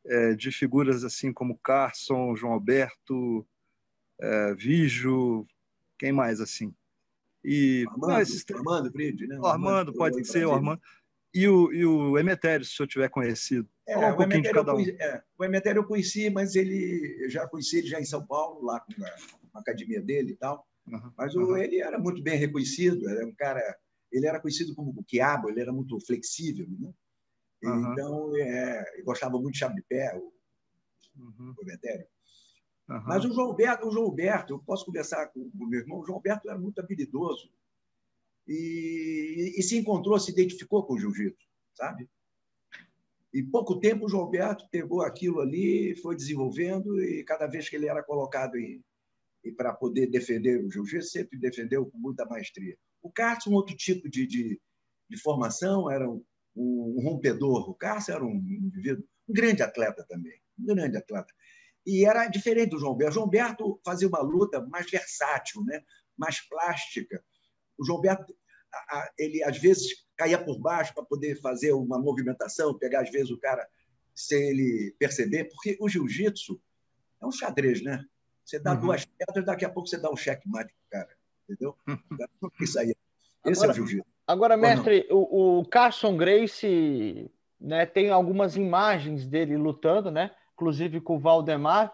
é, 0.06 0.34
de 0.34 0.52
figuras 0.52 1.04
assim 1.04 1.32
como 1.32 1.58
Carson, 1.58 2.34
João 2.36 2.52
Alberto, 2.52 3.46
é, 4.20 4.54
Vijo, 4.54 5.46
quem 5.98 6.12
mais 6.12 6.40
assim? 6.40 6.74
E 7.44 7.84
Armando, 7.88 8.12
não, 8.12 8.20
esses... 8.20 8.44
Armando 8.50 8.90
Bride, 8.90 9.26
né? 9.26 9.38
O 9.38 9.46
Armando, 9.46 9.92
pode 9.94 10.24
ser 10.26 10.46
o 10.46 10.52
Armando. 10.52 10.80
E 11.32 11.48
o, 11.48 11.72
e 11.72 11.86
o 11.86 12.18
Emetério, 12.18 12.66
se 12.66 12.72
senhor 12.72 12.88
tiver 12.88 13.08
conhecido. 13.08 13.68
É, 13.86 13.96
um 13.96 14.16
o, 14.16 14.22
Emetério 14.22 14.74
um. 14.74 14.80
é, 14.80 15.22
o 15.38 15.44
Emetério 15.44 15.80
eu 15.80 15.86
conheci, 15.86 16.28
mas 16.28 16.54
ele 16.56 17.16
eu 17.20 17.30
já 17.30 17.46
conheci 17.46 17.78
ele 17.78 17.86
já 17.86 18.00
em 18.00 18.04
São 18.04 18.26
Paulo, 18.26 18.64
lá 18.64 18.80
com 18.80 19.04
a, 19.04 19.08
a 19.54 19.60
academia 19.60 20.02
dele 20.02 20.32
e 20.32 20.36
tal. 20.36 20.66
Uhum, 20.86 21.12
Mas 21.16 21.34
o, 21.34 21.40
uhum. 21.40 21.56
ele 21.56 21.80
era 21.80 21.98
muito 21.98 22.22
bem 22.22 22.36
reconhecido, 22.36 23.08
era 23.08 23.24
um 23.24 23.32
cara, 23.34 23.62
ele 24.10 24.26
era 24.26 24.40
conhecido 24.40 24.74
como 24.74 24.90
o 24.90 25.04
quiabo, 25.04 25.48
ele 25.48 25.60
era 25.60 25.72
muito 25.72 25.98
flexível, 26.00 26.66
né? 26.68 26.92
Uhum. 27.62 27.92
Então, 27.92 28.36
é, 28.36 29.02
gostava 29.04 29.38
muito 29.38 29.52
de 29.52 29.58
chave 29.58 29.76
de 29.76 29.82
pé, 29.82 30.16
o, 30.16 30.32
uhum. 31.16 31.54
o 31.56 31.64
Metério. 31.64 32.06
Mas 33.06 33.24
o 33.24 33.32
João 33.32 33.48
Alberto, 33.48 33.86
o 33.86 33.92
João 33.92 34.06
Alberto, 34.06 34.54
eu 34.54 34.58
posso 34.58 34.84
conversar 34.84 35.28
com 35.28 35.40
o 35.40 35.66
meu 35.66 35.80
irmão, 35.80 36.00
o 36.00 36.04
João 36.04 36.16
Alberto 36.16 36.48
era 36.48 36.58
muito 36.58 36.80
habilidoso 36.80 37.48
e, 38.48 39.54
e 39.56 39.62
se 39.62 39.78
encontrou, 39.78 40.18
se 40.18 40.32
identificou 40.32 40.84
com 40.84 40.94
o 40.94 40.98
jiu-jitsu, 40.98 41.46
sabe? 41.72 42.10
E 43.32 43.44
pouco 43.44 43.78
tempo 43.78 44.06
o 44.06 44.08
João 44.08 44.24
Alberto 44.24 44.68
pegou 44.70 45.02
aquilo 45.02 45.40
ali, 45.40 45.94
foi 46.02 46.16
desenvolvendo 46.16 47.00
e 47.00 47.22
cada 47.22 47.46
vez 47.46 47.68
que 47.68 47.76
ele 47.76 47.86
era 47.86 48.02
colocado 48.02 48.56
em, 48.56 48.82
e 49.44 49.52
para 49.52 49.72
poder 49.72 50.08
defender 50.08 50.64
o 50.64 50.70
jiu-jitsu, 50.70 51.10
sempre 51.10 51.38
defendeu 51.38 51.86
com 51.86 51.96
muita 51.96 52.24
maestria. 52.26 52.76
O 53.00 53.10
Cássio, 53.10 53.52
um 53.52 53.54
outro 53.54 53.76
tipo 53.76 54.08
de, 54.08 54.26
de, 54.26 54.60
de 55.08 55.16
formação, 55.16 55.90
era 55.90 56.10
um, 56.10 56.22
um, 56.56 57.00
rompedor. 57.02 57.70
O 57.70 57.74
Cássio 57.74 58.14
era 58.14 58.24
um 58.24 58.34
indivíduo, 58.34 59.04
um 59.28 59.32
grande 59.32 59.62
atleta 59.62 60.04
também, 60.08 60.38
um 60.58 60.66
grande 60.66 60.96
atleta. 60.96 61.32
E 61.86 62.04
era 62.04 62.26
diferente 62.28 62.70
do 62.70 62.78
João 62.78 62.94
Berto. 62.94 63.10
O 63.10 63.14
João 63.14 63.28
Berto 63.28 63.80
fazia 63.84 64.08
uma 64.08 64.20
luta 64.20 64.60
mais 64.66 64.90
versátil, 64.90 65.64
né? 65.64 65.82
mais 66.20 66.40
plástica. 66.46 67.24
O 67.78 67.84
João 67.84 68.00
Berto, 68.00 68.36
ele 69.18 69.42
às 69.42 69.56
vezes 69.56 70.04
caía 70.16 70.38
por 70.38 70.60
baixo 70.60 70.92
para 70.94 71.04
poder 71.04 71.40
fazer 71.40 71.72
uma 71.72 71.98
movimentação, 71.98 72.78
pegar 72.78 73.00
às 73.00 73.10
vezes 73.10 73.30
o 73.30 73.38
cara 73.38 73.66
sem 74.14 74.50
ele 74.50 74.94
perceber, 74.98 75.44
porque 75.44 75.78
o 75.80 75.88
jiu-jitsu 75.88 76.60
é 77.22 77.26
um 77.26 77.32
xadrez, 77.32 77.82
né? 77.82 78.04
Você 78.44 78.58
dá 78.58 78.74
uhum. 78.74 78.80
duas 78.80 79.04
pedras, 79.04 79.46
daqui 79.46 79.64
a 79.64 79.70
pouco 79.70 79.88
você 79.88 79.96
dá 79.96 80.10
um 80.10 80.16
checkmate 80.16 80.74
pro 80.74 81.00
cara. 81.00 81.16
Entendeu? 81.48 81.76
Isso 82.60 82.78
aí. 82.78 82.94
Esse 83.46 83.64
agora, 83.64 83.68
é 83.68 83.72
o 83.72 83.74
jiu-jitsu. 83.74 84.10
Agora, 84.26 84.56
mestre, 84.56 85.08
o, 85.10 85.60
o, 85.60 85.66
Carson 85.66 86.16
Grace 86.16 87.30
né, 87.58 87.86
tem 87.86 88.10
algumas 88.10 88.56
imagens 88.56 89.26
dele 89.26 89.56
lutando, 89.56 90.10
né? 90.10 90.30
Inclusive 90.60 91.00
com 91.00 91.16
o 91.16 91.18
Valdemar. 91.18 91.90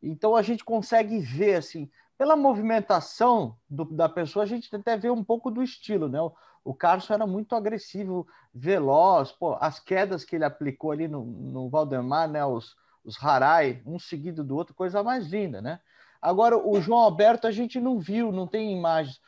Então 0.00 0.36
a 0.36 0.42
gente 0.42 0.64
consegue 0.64 1.18
ver 1.18 1.56
assim, 1.56 1.90
pela 2.16 2.36
movimentação 2.36 3.56
do, 3.68 3.84
da 3.84 4.08
pessoa, 4.08 4.44
a 4.44 4.46
gente 4.46 4.74
até 4.74 4.96
vê 4.96 5.10
um 5.10 5.24
pouco 5.24 5.50
do 5.50 5.60
estilo, 5.60 6.08
né? 6.08 6.20
O, 6.20 6.32
o 6.62 6.72
Carson 6.72 7.14
era 7.14 7.26
muito 7.26 7.56
agressivo, 7.56 8.24
veloz, 8.54 9.32
pô, 9.32 9.56
as 9.60 9.80
quedas 9.80 10.24
que 10.24 10.36
ele 10.36 10.44
aplicou 10.44 10.92
ali 10.92 11.08
no, 11.08 11.24
no 11.24 11.68
Valdemar, 11.68 12.28
né? 12.28 12.44
Os, 12.44 12.76
os 13.04 13.20
harai, 13.20 13.82
um 13.84 13.98
seguido 13.98 14.44
do 14.44 14.54
outro, 14.54 14.76
coisa 14.76 15.02
mais 15.02 15.26
linda, 15.26 15.60
né? 15.60 15.80
Agora, 16.22 16.56
o 16.56 16.80
João 16.80 17.00
Alberto 17.00 17.48
a 17.48 17.50
gente 17.50 17.80
não 17.80 17.98
viu, 17.98 18.30
não 18.30 18.46
tem 18.46 18.72
imagens. 18.72 19.20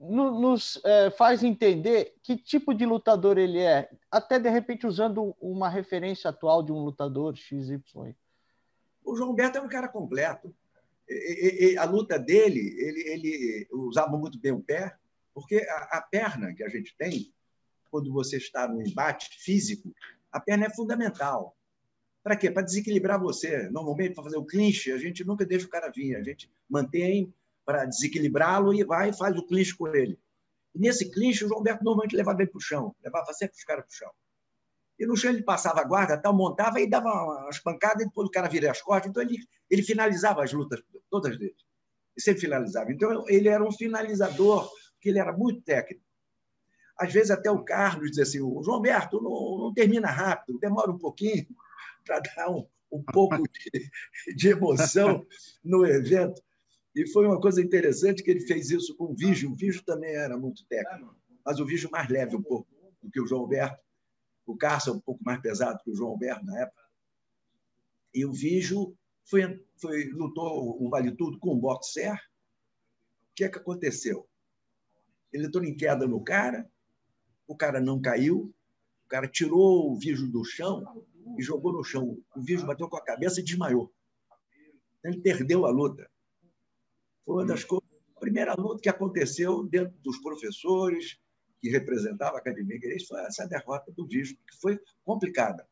Nos 0.00 0.80
é, 0.82 1.10
faz 1.10 1.42
entender 1.42 2.14
que 2.22 2.34
tipo 2.34 2.72
de 2.72 2.86
lutador 2.86 3.36
ele 3.36 3.58
é, 3.58 3.90
até 4.10 4.38
de 4.38 4.48
repente 4.48 4.86
usando 4.86 5.36
uma 5.38 5.68
referência 5.68 6.30
atual 6.30 6.62
de 6.62 6.72
um 6.72 6.82
lutador 6.82 7.36
XY. 7.36 7.82
O 9.04 9.14
João 9.14 9.30
Alberto 9.30 9.58
é 9.58 9.60
um 9.60 9.68
cara 9.68 9.88
completo. 9.88 10.54
E, 11.06 11.72
e, 11.72 11.76
a 11.76 11.84
luta 11.84 12.18
dele, 12.18 12.60
ele, 12.78 13.00
ele, 13.08 13.68
usava 13.72 14.16
muito 14.16 14.38
bem 14.38 14.52
o 14.52 14.62
pé, 14.62 14.96
porque 15.34 15.56
a, 15.56 15.98
a 15.98 16.02
perna 16.02 16.54
que 16.54 16.62
a 16.62 16.68
gente 16.68 16.96
tem, 16.96 17.30
quando 17.90 18.10
você 18.12 18.38
está 18.38 18.66
no 18.66 18.80
embate 18.80 19.28
físico, 19.38 19.92
a 20.32 20.40
perna 20.40 20.66
é 20.66 20.70
fundamental. 20.70 21.56
Para 22.22 22.36
quê? 22.36 22.50
Para 22.50 22.62
desequilibrar 22.62 23.20
você. 23.20 23.68
Normalmente, 23.70 24.14
para 24.14 24.24
fazer 24.24 24.36
o 24.36 24.44
clinch, 24.44 24.92
a 24.92 24.98
gente 24.98 25.24
nunca 25.24 25.44
deixa 25.44 25.66
o 25.66 25.70
cara 25.70 25.90
vir, 25.90 26.14
a 26.16 26.22
gente 26.22 26.50
mantém 26.68 27.34
para 27.70 27.84
desequilibrá-lo 27.84 28.74
e 28.74 28.82
vai 28.82 29.10
e 29.10 29.16
faz 29.16 29.36
o 29.36 29.46
clinch 29.46 29.76
com 29.76 29.86
ele. 29.88 30.18
E 30.74 30.80
nesse 30.80 31.08
clinch, 31.10 31.44
o 31.44 31.48
João 31.48 31.58
Alberto 31.58 31.84
normalmente 31.84 32.16
levava 32.16 32.42
ele 32.42 32.50
para 32.50 32.58
o 32.58 32.60
chão, 32.60 32.94
levava 33.02 33.32
sempre 33.32 33.56
os 33.56 33.64
caras 33.64 33.84
para 33.84 33.92
o 33.92 33.96
chão. 33.96 34.10
E 34.98 35.06
no 35.06 35.16
chão 35.16 35.30
ele 35.30 35.42
passava 35.42 35.80
a 35.80 35.84
guarda, 35.84 36.20
tal, 36.20 36.34
montava 36.34 36.80
e 36.80 36.90
dava 36.90 37.08
umas 37.08 37.58
pancadas, 37.60 38.02
e 38.02 38.06
depois 38.06 38.28
o 38.28 38.30
cara 38.30 38.48
viria 38.48 38.72
as 38.72 38.82
costas. 38.82 39.08
Então 39.08 39.22
ele, 39.22 39.38
ele 39.70 39.82
finalizava 39.82 40.42
as 40.42 40.52
lutas, 40.52 40.82
todas 41.08 41.38
deles. 41.38 41.56
Ele 42.16 42.24
sempre 42.24 42.40
finalizava. 42.40 42.92
Então 42.92 43.24
ele 43.28 43.48
era 43.48 43.64
um 43.64 43.72
finalizador, 43.72 44.68
porque 44.94 45.08
ele 45.08 45.20
era 45.20 45.32
muito 45.32 45.62
técnico. 45.62 46.04
Às 46.98 47.12
vezes 47.12 47.30
até 47.30 47.50
o 47.50 47.64
Carlos 47.64 48.08
dizia 48.08 48.24
assim: 48.24 48.40
o 48.40 48.62
João 48.62 48.76
Alberto 48.76 49.22
não, 49.22 49.58
não 49.58 49.72
termina 49.72 50.08
rápido, 50.08 50.58
demora 50.58 50.90
um 50.90 50.98
pouquinho 50.98 51.46
para 52.04 52.20
dar 52.20 52.50
um, 52.50 52.66
um 52.92 53.02
pouco 53.02 53.36
de, 53.36 54.34
de, 54.36 54.48
emoção 54.48 55.24
no 55.64 55.86
evento. 55.86 56.42
E 56.94 57.06
foi 57.08 57.26
uma 57.26 57.40
coisa 57.40 57.62
interessante 57.62 58.22
que 58.22 58.30
ele 58.30 58.40
fez 58.40 58.70
isso 58.70 58.96
com 58.96 59.12
o 59.12 59.14
Vígio. 59.14 59.52
O 59.52 59.54
Vígio 59.54 59.82
também 59.84 60.14
era 60.14 60.36
muito 60.36 60.64
técnico, 60.66 61.16
mas 61.44 61.60
o 61.60 61.64
Vígio 61.64 61.90
mais 61.90 62.08
leve 62.08 62.36
um 62.36 62.42
pouco 62.42 62.68
do 63.02 63.10
que 63.10 63.20
o 63.20 63.26
João 63.26 63.42
Alberto. 63.42 63.80
O 64.46 64.56
Carça 64.56 64.92
um 64.92 65.00
pouco 65.00 65.22
mais 65.24 65.40
pesado 65.40 65.80
que 65.84 65.90
o 65.90 65.94
João 65.94 66.10
Alberto 66.10 66.44
na 66.44 66.60
época. 66.60 66.82
E 68.12 68.24
o 68.24 68.32
Vígio 68.32 68.96
foi, 69.24 69.64
foi, 69.76 70.04
lutou 70.06 70.84
um 70.84 70.90
vale 70.90 71.12
tudo 71.12 71.38
com 71.38 71.50
o 71.50 71.60
boxer. 71.60 72.14
O 72.14 73.34
que 73.36 73.44
é 73.44 73.48
que 73.48 73.58
aconteceu? 73.58 74.28
Ele 75.32 75.46
entrou 75.46 75.64
em 75.64 75.76
queda 75.76 76.08
no 76.08 76.20
cara, 76.22 76.68
o 77.46 77.56
cara 77.56 77.80
não 77.80 78.00
caiu, 78.00 78.52
o 79.04 79.08
cara 79.08 79.28
tirou 79.28 79.92
o 79.92 79.96
Vígio 79.96 80.28
do 80.28 80.44
chão, 80.44 81.06
e 81.38 81.42
jogou 81.42 81.72
no 81.72 81.84
chão. 81.84 82.18
O 82.34 82.42
Virgem 82.42 82.66
bateu 82.66 82.88
com 82.88 82.96
a 82.96 83.04
cabeça 83.04 83.40
e 83.40 83.44
desmaiou. 83.44 83.92
Ele 85.04 85.20
perdeu 85.20 85.64
a 85.66 85.70
luta. 85.70 86.10
Foi 87.24 87.36
uma 87.36 87.46
das 87.46 87.64
coisas, 87.64 87.88
a 88.16 88.20
primeira 88.20 88.54
luta 88.54 88.80
que 88.82 88.88
aconteceu 88.88 89.64
dentro 89.64 89.96
dos 89.98 90.18
professores 90.18 91.18
que 91.60 91.68
representavam 91.68 92.36
a 92.36 92.40
Academia 92.40 92.76
Igreja 92.76 93.04
foi 93.06 93.20
essa 93.22 93.46
derrota 93.46 93.92
do 93.92 94.06
Visco, 94.06 94.38
que 94.50 94.56
foi 94.60 94.80
complicada. 95.04 95.66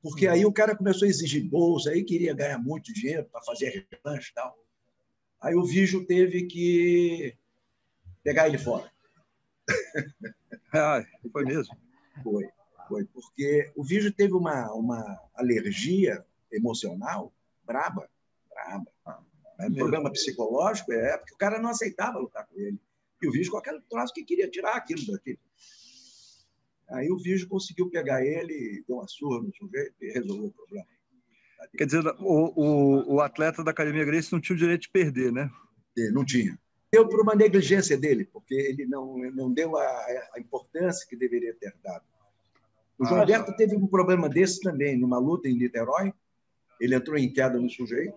Porque 0.00 0.26
aí 0.26 0.44
o 0.46 0.52
cara 0.52 0.76
começou 0.76 1.06
a 1.06 1.08
exigir 1.08 1.44
bolsa, 1.48 1.90
aí 1.90 2.04
queria 2.04 2.32
ganhar 2.32 2.58
muito 2.58 2.92
dinheiro 2.92 3.24
para 3.24 3.42
fazer 3.42 3.88
revanche 3.92 4.30
e 4.30 4.34
tal. 4.34 4.56
Aí 5.40 5.54
o 5.54 5.64
Vigio 5.64 6.06
teve 6.06 6.46
que 6.46 7.36
pegar 8.22 8.48
ele 8.48 8.58
fora. 8.58 8.90
Ah, 10.70 11.02
foi 11.32 11.46
mesmo? 11.46 11.74
Foi, 12.22 12.44
foi. 12.86 13.02
Porque 13.06 13.72
o 13.74 13.82
Vigio 13.82 14.12
teve 14.12 14.34
uma, 14.34 14.70
uma 14.74 15.18
alergia 15.34 16.22
emocional 16.52 17.32
braba, 17.64 18.06
braba. 18.50 18.92
É 19.58 19.66
um 19.66 19.74
problema 19.74 20.10
psicológico, 20.10 20.92
é 20.92 21.16
porque 21.18 21.34
o 21.34 21.38
cara 21.38 21.60
não 21.60 21.70
aceitava 21.70 22.18
lutar 22.18 22.46
com 22.46 22.58
ele. 22.60 22.78
E 23.20 23.26
o 23.26 23.32
Vigio 23.32 23.50
com 23.50 23.58
aquele 23.58 23.80
troço 23.90 24.14
que 24.14 24.24
queria 24.24 24.48
tirar 24.48 24.76
aquilo 24.76 25.04
daqui. 25.12 25.36
Aí 26.90 27.10
o 27.10 27.18
Vigio 27.18 27.48
conseguiu 27.48 27.90
pegar 27.90 28.24
ele, 28.24 28.84
deu 28.86 28.98
uma 28.98 29.08
surra 29.08 29.42
no 29.42 29.52
sujeito 29.52 29.94
e 30.00 30.12
resolveu 30.12 30.46
o 30.46 30.52
problema. 30.52 30.86
Quer 31.76 31.86
dizer, 31.86 32.06
o, 32.20 32.52
o, 32.54 33.14
o 33.16 33.20
atleta 33.20 33.64
da 33.64 33.72
Academia 33.72 34.04
Grace 34.04 34.32
não 34.32 34.40
tinha 34.40 34.54
o 34.54 34.58
direito 34.58 34.82
de 34.82 34.90
perder, 34.90 35.32
né? 35.32 35.50
Não 36.12 36.24
tinha. 36.24 36.56
Deu 36.92 37.08
por 37.08 37.20
uma 37.20 37.34
negligência 37.34 37.98
dele, 37.98 38.24
porque 38.24 38.54
ele 38.54 38.86
não, 38.86 39.18
não 39.32 39.52
deu 39.52 39.76
a, 39.76 39.82
a 40.34 40.38
importância 40.38 41.06
que 41.06 41.16
deveria 41.16 41.52
ter 41.52 41.74
dado. 41.82 42.04
O 42.96 43.04
João 43.04 43.20
Alberto 43.20 43.54
teve 43.56 43.76
um 43.76 43.86
problema 43.86 44.28
desse 44.28 44.60
também, 44.60 44.96
numa 44.96 45.18
luta 45.18 45.48
em 45.48 45.58
Niterói. 45.58 46.14
Ele 46.80 46.94
entrou 46.94 47.18
em 47.18 47.32
queda 47.32 47.58
no 47.58 47.68
sujeito 47.68 48.16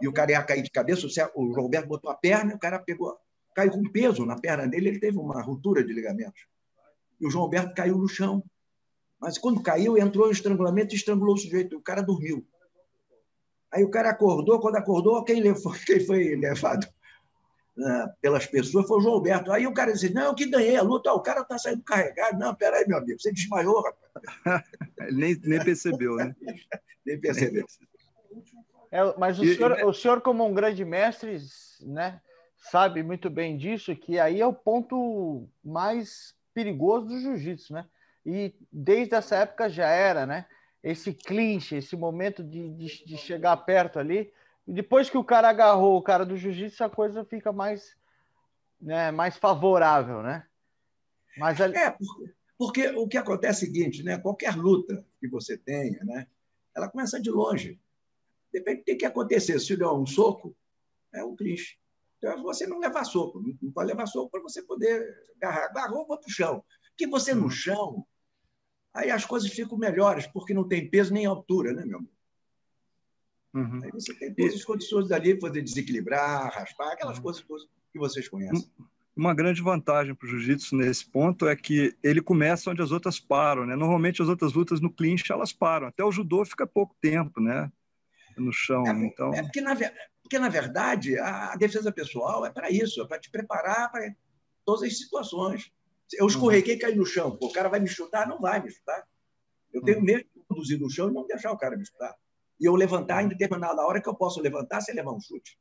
e 0.00 0.08
o 0.08 0.12
cara 0.12 0.32
ia 0.32 0.42
cair 0.42 0.62
de 0.62 0.70
cabeça. 0.70 1.06
O 1.34 1.52
João 1.52 1.64
Alberto 1.64 1.88
botou 1.88 2.10
a 2.10 2.14
perna 2.14 2.52
e 2.52 2.54
o 2.54 2.58
cara 2.58 2.78
pegou, 2.78 3.16
caiu 3.54 3.72
com 3.72 3.82
peso 3.84 4.24
na 4.24 4.36
perna 4.36 4.66
dele. 4.66 4.88
Ele 4.88 5.00
teve 5.00 5.18
uma 5.18 5.40
ruptura 5.42 5.84
de 5.84 5.92
ligamentos. 5.92 6.46
E 7.20 7.26
o 7.26 7.30
João 7.30 7.44
Alberto 7.44 7.74
caiu 7.74 7.96
no 7.96 8.08
chão. 8.08 8.42
Mas 9.20 9.36
quando 9.36 9.62
caiu, 9.62 9.98
entrou 9.98 10.28
em 10.28 10.32
estrangulamento 10.32 10.94
e 10.94 10.96
estrangulou 10.96 11.34
o 11.34 11.38
sujeito. 11.38 11.76
O 11.76 11.82
cara 11.82 12.02
dormiu. 12.02 12.46
Aí 13.70 13.84
o 13.84 13.90
cara 13.90 14.10
acordou. 14.10 14.58
Quando 14.58 14.76
acordou, 14.76 15.22
quem, 15.24 15.42
levou, 15.42 15.72
quem 15.86 16.00
foi 16.00 16.34
levado 16.36 16.88
uh, 17.78 18.10
pelas 18.20 18.46
pessoas 18.46 18.86
foi 18.86 18.98
o 18.98 19.00
João 19.00 19.14
Alberto. 19.14 19.52
Aí 19.52 19.66
o 19.66 19.74
cara 19.74 19.92
disse: 19.92 20.12
Não, 20.12 20.22
eu 20.22 20.34
que 20.34 20.46
ganhei 20.46 20.76
a 20.76 20.82
luta. 20.82 21.12
o 21.12 21.20
cara 21.20 21.42
está 21.42 21.58
saindo 21.58 21.82
carregado. 21.82 22.38
Não, 22.38 22.54
peraí, 22.54 22.86
meu 22.86 22.98
amigo, 22.98 23.20
você 23.20 23.32
desmaiou, 23.32 23.82
rapaz. 23.82 24.64
nem, 25.12 25.38
nem 25.44 25.64
percebeu, 25.64 26.16
né? 26.16 26.34
nem 27.04 27.20
percebeu. 27.20 27.66
É, 28.90 29.16
mas 29.18 29.38
o, 29.38 29.44
e, 29.44 29.54
senhor, 29.54 29.78
e... 29.78 29.84
o 29.84 29.92
senhor, 29.92 30.20
como 30.20 30.44
um 30.44 30.52
grande 30.52 30.84
mestre, 30.84 31.38
né, 31.80 32.20
sabe 32.56 33.02
muito 33.02 33.30
bem 33.30 33.56
disso, 33.56 33.94
que 33.94 34.18
aí 34.18 34.40
é 34.40 34.46
o 34.46 34.52
ponto 34.52 35.48
mais 35.64 36.34
perigoso 36.52 37.06
do 37.06 37.18
jiu-jitsu, 37.18 37.72
né? 37.72 37.86
E 38.26 38.54
desde 38.70 39.14
essa 39.14 39.36
época 39.36 39.68
já 39.68 39.88
era, 39.88 40.26
né? 40.26 40.46
Esse 40.82 41.12
clinch, 41.12 41.74
esse 41.74 41.96
momento 41.96 42.42
de, 42.42 42.68
de, 42.70 43.04
de 43.04 43.16
chegar 43.16 43.56
perto 43.58 43.98
ali. 43.98 44.32
E 44.66 44.72
depois 44.72 45.08
que 45.08 45.16
o 45.16 45.24
cara 45.24 45.48
agarrou 45.48 45.96
o 45.96 46.02
cara 46.02 46.24
do 46.24 46.36
jiu-jitsu, 46.36 46.84
a 46.84 46.90
coisa 46.90 47.24
fica 47.24 47.52
mais, 47.52 47.96
né, 48.80 49.10
mais 49.10 49.36
favorável, 49.36 50.22
né? 50.22 50.44
Mas 51.36 51.60
ali... 51.60 51.76
É, 51.76 51.90
porque, 51.90 52.34
porque 52.58 52.88
o 52.88 53.08
que 53.08 53.16
acontece 53.16 53.64
é 53.64 53.68
o 53.68 53.72
seguinte, 53.72 54.02
né? 54.02 54.18
Qualquer 54.18 54.54
luta 54.56 55.04
que 55.18 55.28
você 55.28 55.56
tenha, 55.56 56.02
né? 56.04 56.26
Ela 56.74 56.88
começa 56.88 57.20
de 57.20 57.30
longe. 57.30 57.80
Depende 58.52 58.80
do 58.80 58.84
que, 58.84 58.96
que 58.96 59.06
acontecer. 59.06 59.58
Se 59.60 59.76
der 59.76 59.88
um 59.88 60.06
soco, 60.06 60.56
é 61.14 61.24
um 61.24 61.36
clinch. 61.36 61.78
Então, 62.18 62.42
você 62.42 62.66
não 62.66 62.78
levar 62.78 63.04
soco. 63.04 63.42
Não 63.62 63.72
pode 63.72 63.88
levar 63.88 64.06
soco 64.06 64.30
para 64.30 64.42
você 64.42 64.62
poder 64.62 65.16
agarrar. 65.36 65.66
Agarrou, 65.66 66.06
vou 66.06 66.18
para 66.18 66.28
o 66.28 66.32
chão. 66.32 66.64
Porque 66.90 67.06
você 67.06 67.32
no 67.32 67.44
uhum. 67.44 67.50
chão, 67.50 68.06
aí 68.92 69.10
as 69.10 69.24
coisas 69.24 69.50
ficam 69.50 69.78
melhores, 69.78 70.26
porque 70.26 70.52
não 70.52 70.68
tem 70.68 70.88
peso 70.90 71.14
nem 71.14 71.24
altura, 71.24 71.72
né, 71.72 71.84
meu 71.86 71.98
amor? 71.98 72.10
Uhum. 73.54 73.80
Aí 73.82 73.90
você 73.90 74.14
tem 74.14 74.34
todas 74.34 74.54
as 74.54 74.64
condições 74.64 75.10
ali 75.10 75.32
para 75.34 75.48
poder 75.48 75.62
desequilibrar, 75.62 76.52
raspar, 76.52 76.92
aquelas 76.92 77.16
uhum. 77.16 77.22
coisas 77.22 77.42
que 77.92 77.98
vocês 77.98 78.28
conhecem. 78.28 78.70
Uma 79.16 79.34
grande 79.34 79.60
vantagem 79.60 80.14
para 80.14 80.26
o 80.26 80.30
jiu-jitsu 80.30 80.76
nesse 80.76 81.04
ponto 81.04 81.48
é 81.48 81.56
que 81.56 81.96
ele 82.02 82.22
começa 82.22 82.70
onde 82.70 82.80
as 82.80 82.92
outras 82.92 83.18
param, 83.18 83.66
né? 83.66 83.74
Normalmente 83.74 84.22
as 84.22 84.28
outras 84.28 84.52
lutas 84.52 84.80
no 84.80 84.90
clinch 84.90 85.30
elas 85.32 85.52
param. 85.52 85.88
Até 85.88 86.04
o 86.04 86.12
judô 86.12 86.44
fica 86.44 86.66
pouco 86.66 86.94
tempo, 87.00 87.40
né? 87.40 87.70
No 88.36 88.52
chão. 88.52 88.86
É, 88.86 88.90
então... 88.90 89.34
é 89.34 89.42
porque, 89.42 89.60
na, 89.60 89.76
porque, 90.22 90.38
na 90.38 90.48
verdade, 90.48 91.18
a 91.18 91.56
defesa 91.56 91.92
pessoal 91.92 92.44
é 92.46 92.50
para 92.50 92.70
isso, 92.70 93.02
é 93.02 93.06
para 93.06 93.18
te 93.18 93.30
preparar 93.30 93.90
para 93.90 94.14
todas 94.64 94.82
as 94.82 94.98
situações. 94.98 95.72
Eu 96.12 96.26
escorreguei 96.26 96.74
e 96.74 96.78
caí 96.78 96.94
no 96.94 97.06
chão. 97.06 97.36
Pô, 97.36 97.46
o 97.46 97.52
cara 97.52 97.68
vai 97.68 97.80
me 97.80 97.88
chutar? 97.88 98.28
Não 98.28 98.40
vai 98.40 98.62
me 98.62 98.70
chutar. 98.70 99.04
Eu 99.72 99.82
tenho 99.82 100.02
medo 100.02 100.24
de 100.34 100.42
conduzir 100.48 100.80
no 100.80 100.90
chão 100.90 101.08
e 101.08 101.12
não 101.12 101.26
deixar 101.26 101.52
o 101.52 101.58
cara 101.58 101.76
me 101.76 101.84
chutar. 101.84 102.14
E 102.60 102.64
eu 102.66 102.74
levantar 102.74 103.22
em 103.22 103.28
determinada 103.28 103.82
hora 103.82 104.00
que 104.00 104.08
eu 104.08 104.14
posso 104.14 104.40
levantar 104.40 104.80
sem 104.80 104.94
levar 104.94 105.12
um 105.12 105.20
chute. 105.20 105.58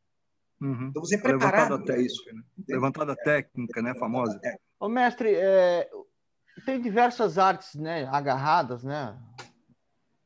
Uhum. 0.62 0.88
Então 0.90 1.04
você 1.04 1.16
é 1.16 1.20
preparado 1.20 1.84
para 1.84 1.98
isso. 1.98 2.24
Né? 2.26 2.42
Levantada 2.68 3.16
técnica, 3.16 3.82
né? 3.82 3.96
Famosa. 3.96 4.40
Ô, 4.80 4.90
mestre, 4.90 5.34
é... 5.34 5.90
tem 6.66 6.82
diversas 6.82 7.38
artes 7.38 7.76
né, 7.76 8.06
agarradas, 8.08 8.84
né? 8.84 9.18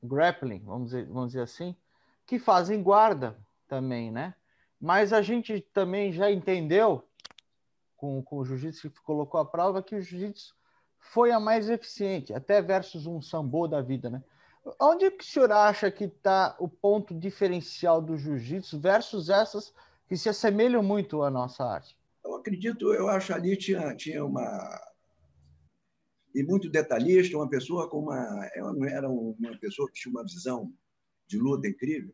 Grappling, 0.01 0.63
vamos 0.65 0.89
dizer, 0.89 1.07
vamos 1.07 1.27
dizer 1.27 1.41
assim, 1.41 1.75
que 2.25 2.39
fazem 2.39 2.81
guarda 2.81 3.37
também, 3.67 4.11
né? 4.11 4.33
Mas 4.79 5.13
a 5.13 5.21
gente 5.21 5.61
também 5.73 6.11
já 6.11 6.31
entendeu 6.31 7.07
com, 7.95 8.21
com 8.21 8.37
o 8.37 8.45
jiu-jitsu 8.45 8.89
que 8.89 9.01
colocou 9.01 9.39
a 9.39 9.45
prova 9.45 9.81
que 9.81 9.95
o 9.95 10.01
jiu-jitsu 10.01 10.53
foi 10.99 11.31
a 11.31 11.39
mais 11.39 11.69
eficiente, 11.69 12.33
até 12.33 12.61
versus 12.61 13.05
um 13.05 13.21
sambo 13.21 13.67
da 13.67 13.81
vida, 13.81 14.09
né? 14.09 14.23
Onde 14.79 15.11
que 15.11 15.23
o 15.23 15.27
senhor 15.27 15.51
acha 15.51 15.91
que 15.91 16.05
está 16.05 16.55
o 16.57 16.69
ponto 16.69 17.13
diferencial 17.13 18.01
do 18.01 18.17
jiu-jitsu 18.17 18.79
versus 18.79 19.29
essas 19.29 19.73
que 20.07 20.15
se 20.15 20.29
assemelham 20.29 20.81
muito 20.81 21.21
à 21.21 21.29
nossa 21.29 21.65
arte? 21.65 21.97
Eu 22.23 22.35
acredito, 22.35 22.93
eu 22.93 23.09
acho 23.09 23.33
ali 23.33 23.57
tinha, 23.57 23.93
tinha 23.95 24.23
uma 24.23 24.79
e 26.33 26.43
muito 26.43 26.69
detalhista, 26.69 27.37
uma 27.37 27.49
pessoa 27.49 27.89
com 27.89 27.99
uma 27.99 28.49
era 28.89 29.09
uma 29.09 29.57
pessoa 29.59 29.87
que 29.87 29.99
tinha 29.99 30.11
uma 30.11 30.23
visão 30.23 30.73
de 31.33 31.39
luta 31.39 31.67
incrível. 31.67 32.13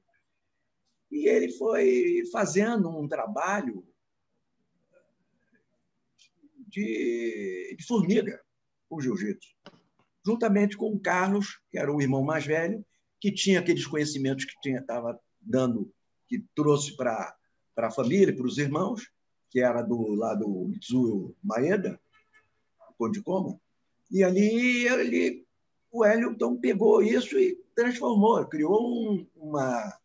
E 1.12 1.28
ele 1.28 1.52
foi 1.52 2.24
fazendo 2.32 2.90
um 2.90 3.08
trabalho 3.08 3.86
de, 6.68 7.76
de 7.78 7.86
formiga 7.86 8.42
o 8.90 9.02
jiu-jitsu, 9.02 9.56
juntamente 10.26 10.78
com 10.78 10.92
o 10.92 11.00
Carlos, 11.00 11.60
que 11.70 11.78
era 11.78 11.94
o 11.94 12.02
irmão 12.02 12.24
mais 12.24 12.46
velho, 12.46 12.84
que 13.20 13.32
tinha 13.32 13.60
aqueles 13.60 13.86
conhecimentos 13.86 14.46
que 14.46 14.70
estava 14.70 15.20
dando, 15.42 15.92
que 16.28 16.44
trouxe 16.56 16.96
para 16.96 17.36
a 17.76 17.92
família, 17.92 18.36
para 18.36 18.46
os 18.46 18.58
irmãos, 18.58 19.12
que 19.50 19.60
era 19.60 19.82
do 19.82 20.14
lado 20.14 20.46
do 20.46 20.68
Mitsuyo 20.68 21.36
Maeda, 21.44 22.00
Conde 22.98 23.22
Como, 23.22 23.62
e 24.12 24.24
ali 24.24 24.88
ele, 24.88 25.46
o 25.92 26.06
Hélio 26.06 26.32
então 26.32 26.60
pegou 26.60 27.02
isso 27.02 27.38
e 27.38 27.56
transformou, 27.76 28.46
criou 28.46 28.82
um, 28.82 29.28
uma, 29.36 29.98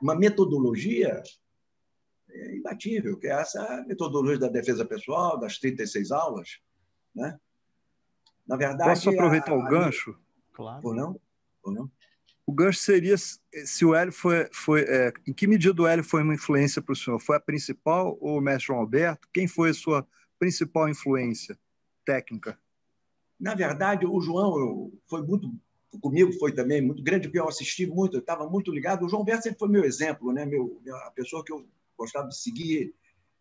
uma 0.00 0.14
metodologia 0.14 1.22
é 2.34 2.56
imbatível, 2.56 3.18
que 3.18 3.26
é 3.26 3.32
essa 3.32 3.84
metodologia 3.86 4.38
da 4.38 4.48
defesa 4.48 4.84
pessoal, 4.84 5.38
das 5.38 5.58
36 5.58 6.10
aulas. 6.10 6.60
Né? 7.14 7.38
Na 8.46 8.56
verdade. 8.56 8.88
Posso 8.88 9.10
aproveitar 9.10 9.52
a, 9.52 9.56
o 9.56 9.64
gancho? 9.64 10.18
Claro. 10.52 10.80
Ou 10.82 10.94
não? 10.94 11.20
Ou 11.62 11.72
não? 11.72 11.90
O 12.46 12.52
gancho 12.52 12.80
seria 12.80 13.16
se 13.16 13.84
o 13.84 13.94
Hélio 13.94 14.12
foi. 14.12 14.48
foi 14.52 14.82
é, 14.82 15.12
em 15.26 15.32
que 15.32 15.46
medida 15.46 15.80
o 15.80 15.86
Hélio 15.86 16.02
foi 16.02 16.22
uma 16.22 16.34
influência 16.34 16.82
para 16.82 16.92
o 16.92 16.96
senhor? 16.96 17.20
Foi 17.20 17.36
a 17.36 17.40
principal 17.40 18.16
ou 18.20 18.38
o 18.38 18.40
mestre 18.40 18.68
João 18.68 18.80
Alberto? 18.80 19.28
Quem 19.32 19.46
foi 19.46 19.70
a 19.70 19.74
sua 19.74 20.06
principal 20.38 20.88
influência 20.88 21.58
técnica? 22.04 22.58
Na 23.42 23.56
verdade, 23.56 24.06
o 24.06 24.20
João 24.20 24.92
foi 25.08 25.20
muito. 25.22 25.52
Comigo 26.00 26.32
foi 26.38 26.52
também 26.52 26.80
muito 26.80 27.02
grande, 27.02 27.28
porque 27.28 27.40
eu 27.40 27.48
assisti 27.48 27.86
muito, 27.86 28.16
eu 28.16 28.20
estava 28.20 28.48
muito 28.48 28.72
ligado. 28.72 29.04
O 29.04 29.08
João 29.08 29.20
Alberto 29.20 29.42
sempre 29.42 29.58
foi 29.58 29.68
meu 29.68 29.84
exemplo, 29.84 30.32
né? 30.32 30.46
meu, 30.46 30.80
a 31.06 31.10
pessoa 31.10 31.44
que 31.44 31.52
eu 31.52 31.66
gostava 31.98 32.28
de 32.28 32.40
seguir 32.40 32.94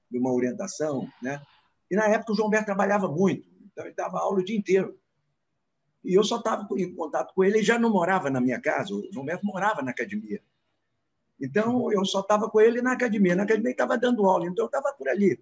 de 0.09 0.17
uma 0.17 0.33
orientação, 0.33 1.07
né? 1.21 1.41
E 1.89 1.95
na 1.95 2.07
época 2.07 2.33
o 2.33 2.35
João 2.35 2.49
Berto 2.49 2.65
trabalhava 2.65 3.07
muito, 3.07 3.47
então 3.63 3.85
ele 3.85 3.93
dava 3.93 4.19
aula 4.19 4.39
o 4.39 4.43
dia 4.43 4.57
inteiro. 4.57 4.99
E 6.03 6.13
eu 6.13 6.23
só 6.23 6.37
estava 6.37 6.67
em 6.77 6.93
contato 6.93 7.33
com 7.33 7.43
ele, 7.43 7.57
ele 7.57 7.63
já 7.63 7.79
não 7.79 7.89
morava 7.89 8.29
na 8.29 8.41
minha 8.41 8.59
casa, 8.59 8.93
o 8.93 9.07
João 9.13 9.25
Berto 9.25 9.45
morava 9.45 9.81
na 9.81 9.91
academia. 9.91 10.43
Então 11.39 11.91
eu 11.91 12.03
só 12.03 12.19
estava 12.19 12.49
com 12.49 12.59
ele 12.59 12.81
na 12.81 12.91
academia, 12.91 13.35
na 13.35 13.43
academia 13.43 13.69
ele 13.69 13.73
estava 13.73 13.97
dando 13.97 14.25
aula, 14.25 14.45
então 14.45 14.65
eu 14.65 14.67
estava 14.67 14.93
por 14.97 15.07
ali. 15.07 15.41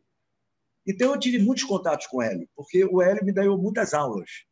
Então 0.85 1.13
eu 1.13 1.19
tive 1.19 1.39
muitos 1.39 1.63
contatos 1.63 2.07
com 2.07 2.21
ele, 2.21 2.47
porque 2.55 2.85
o 2.85 3.01
Hélio 3.01 3.25
me 3.25 3.31
deu 3.31 3.57
muitas 3.57 3.93
aulas, 3.93 4.45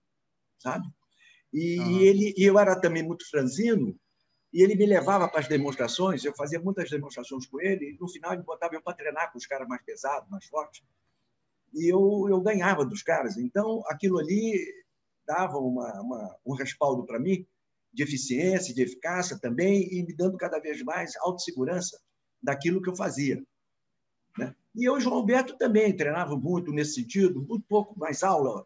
sabe? 0.58 0.88
E, 1.54 1.80
uhum. 1.80 2.00
ele, 2.00 2.34
e 2.38 2.44
eu 2.44 2.60
era 2.60 2.80
também 2.80 3.04
muito 3.04 3.30
franzino, 3.30 3.98
E 4.54 4.62
ele 4.64 4.76
me 4.76 4.86
levava 4.86 5.28
para 5.28 5.42
as 5.42 5.48
demonstrações, 5.48 6.24
eu 6.24 6.34
fazia 6.34 6.60
muitas 6.60 6.90
demonstrações 6.90 7.46
com 7.46 7.60
ele, 7.60 7.92
e 7.92 7.98
no 8.00 8.08
final 8.08 8.34
ele 8.34 8.44
botava 8.44 8.76
eu 8.76 8.82
para 8.82 8.96
treinar 8.96 9.32
com 9.32 9.38
os 9.38 9.46
caras 9.46 9.68
mais 9.68 9.84
pesados, 9.84 10.30
mais 10.30 10.46
fortes. 10.46 10.84
E 11.74 11.92
eu, 11.92 12.28
eu 12.30 12.42
ganhava 12.42 12.86
dos 12.86 13.04
caras. 13.04 13.38
Então, 13.38 13.84
aquilo 13.88 14.18
ali 14.20 14.66
dava 15.26 15.58
uma, 15.58 16.02
uma 16.02 16.38
um 16.46 16.54
respaldo 16.54 17.06
para 17.06 17.20
mim 17.20 17.46
de 17.94 18.04
eficiência, 18.04 18.74
de 18.74 18.82
eficácia 18.82 19.38
também, 19.38 19.88
e 19.92 20.04
me 20.04 20.14
dando 20.14 20.38
cada 20.38 20.60
vez 20.60 20.82
mais 20.84 21.16
autossegurança 21.18 22.00
daquilo 22.42 22.82
que 22.82 22.90
eu 22.90 22.96
fazia. 22.96 23.44
Né? 24.38 24.56
E 24.76 24.86
eu 24.86 24.96
e 24.96 24.98
o 24.98 25.00
João 25.02 25.18
Alberto 25.18 25.58
também 25.58 25.96
treinava 25.96 26.38
muito 26.38 26.72
nesse 26.72 26.94
sentido, 26.94 27.42
muito 27.42 27.66
pouco 27.68 28.00
mais 28.00 28.24
aula, 28.24 28.66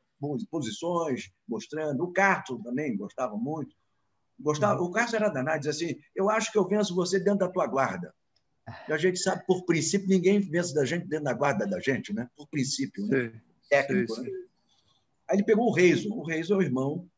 posições, 0.49 1.31
mostrando. 1.47 2.03
O 2.03 2.11
Carto 2.11 2.61
também 2.63 2.95
gostava 2.95 3.35
muito. 3.35 3.75
Gostava, 4.39 4.81
o 4.81 4.91
Carto 4.91 5.15
era 5.15 5.29
danado, 5.29 5.59
dizia 5.59 5.71
assim: 5.71 5.99
Eu 6.15 6.29
acho 6.29 6.51
que 6.51 6.57
eu 6.57 6.67
venço 6.67 6.95
você 6.95 7.19
dentro 7.19 7.39
da 7.39 7.49
tua 7.49 7.67
guarda. 7.67 8.13
E 8.87 8.93
a 8.93 8.97
gente 8.97 9.19
sabe, 9.19 9.45
por 9.45 9.65
princípio, 9.65 10.07
ninguém 10.07 10.39
vence 10.39 10.73
da 10.73 10.85
gente 10.85 11.07
dentro 11.07 11.25
da 11.25 11.33
guarda 11.33 11.65
da 11.67 11.79
gente, 11.79 12.13
né? 12.13 12.29
por 12.35 12.47
princípio, 12.47 13.05
né? 13.07 13.33
técnico. 13.69 14.13
Sim, 14.15 14.23
sim. 14.23 14.31
Né? 14.31 14.37
Aí 15.29 15.37
ele 15.37 15.43
pegou 15.43 15.67
o 15.67 15.73
Reizo. 15.73 16.13
O 16.13 16.23
Reizo 16.23 16.53
é 16.53 16.57
o 16.57 16.61
irmão 16.61 17.09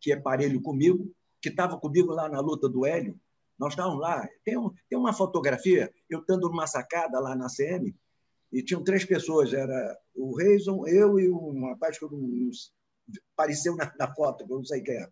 que 0.00 0.12
é 0.12 0.16
parelho 0.16 0.60
comigo, 0.60 1.10
que 1.40 1.48
estava 1.48 1.78
comigo 1.78 2.12
lá 2.12 2.28
na 2.28 2.40
luta 2.40 2.68
do 2.68 2.84
Hélio. 2.84 3.18
Nós 3.58 3.72
estávamos 3.72 4.00
lá. 4.00 4.28
Tem, 4.44 4.58
um, 4.58 4.70
tem 4.88 4.98
uma 4.98 5.14
fotografia, 5.14 5.90
eu 6.10 6.20
estando 6.20 6.48
numa 6.48 6.66
sacada 6.66 7.18
lá 7.20 7.34
na 7.34 7.46
CM, 7.48 7.94
e 8.54 8.62
tinham 8.62 8.84
três 8.84 9.04
pessoas. 9.04 9.52
Era 9.52 9.98
o 10.14 10.36
Reison, 10.36 10.86
eu 10.86 11.18
e 11.18 11.28
um 11.28 11.66
rapaz 11.66 11.98
que 11.98 12.04
não, 12.04 12.50
apareceu 13.32 13.74
na, 13.74 13.92
na, 13.98 14.14
foto, 14.14 14.46
que 14.46 14.52
eu 14.52 14.58
não 14.58 14.64
sei 14.64 14.80
quem 14.80 14.94
é. 14.94 15.08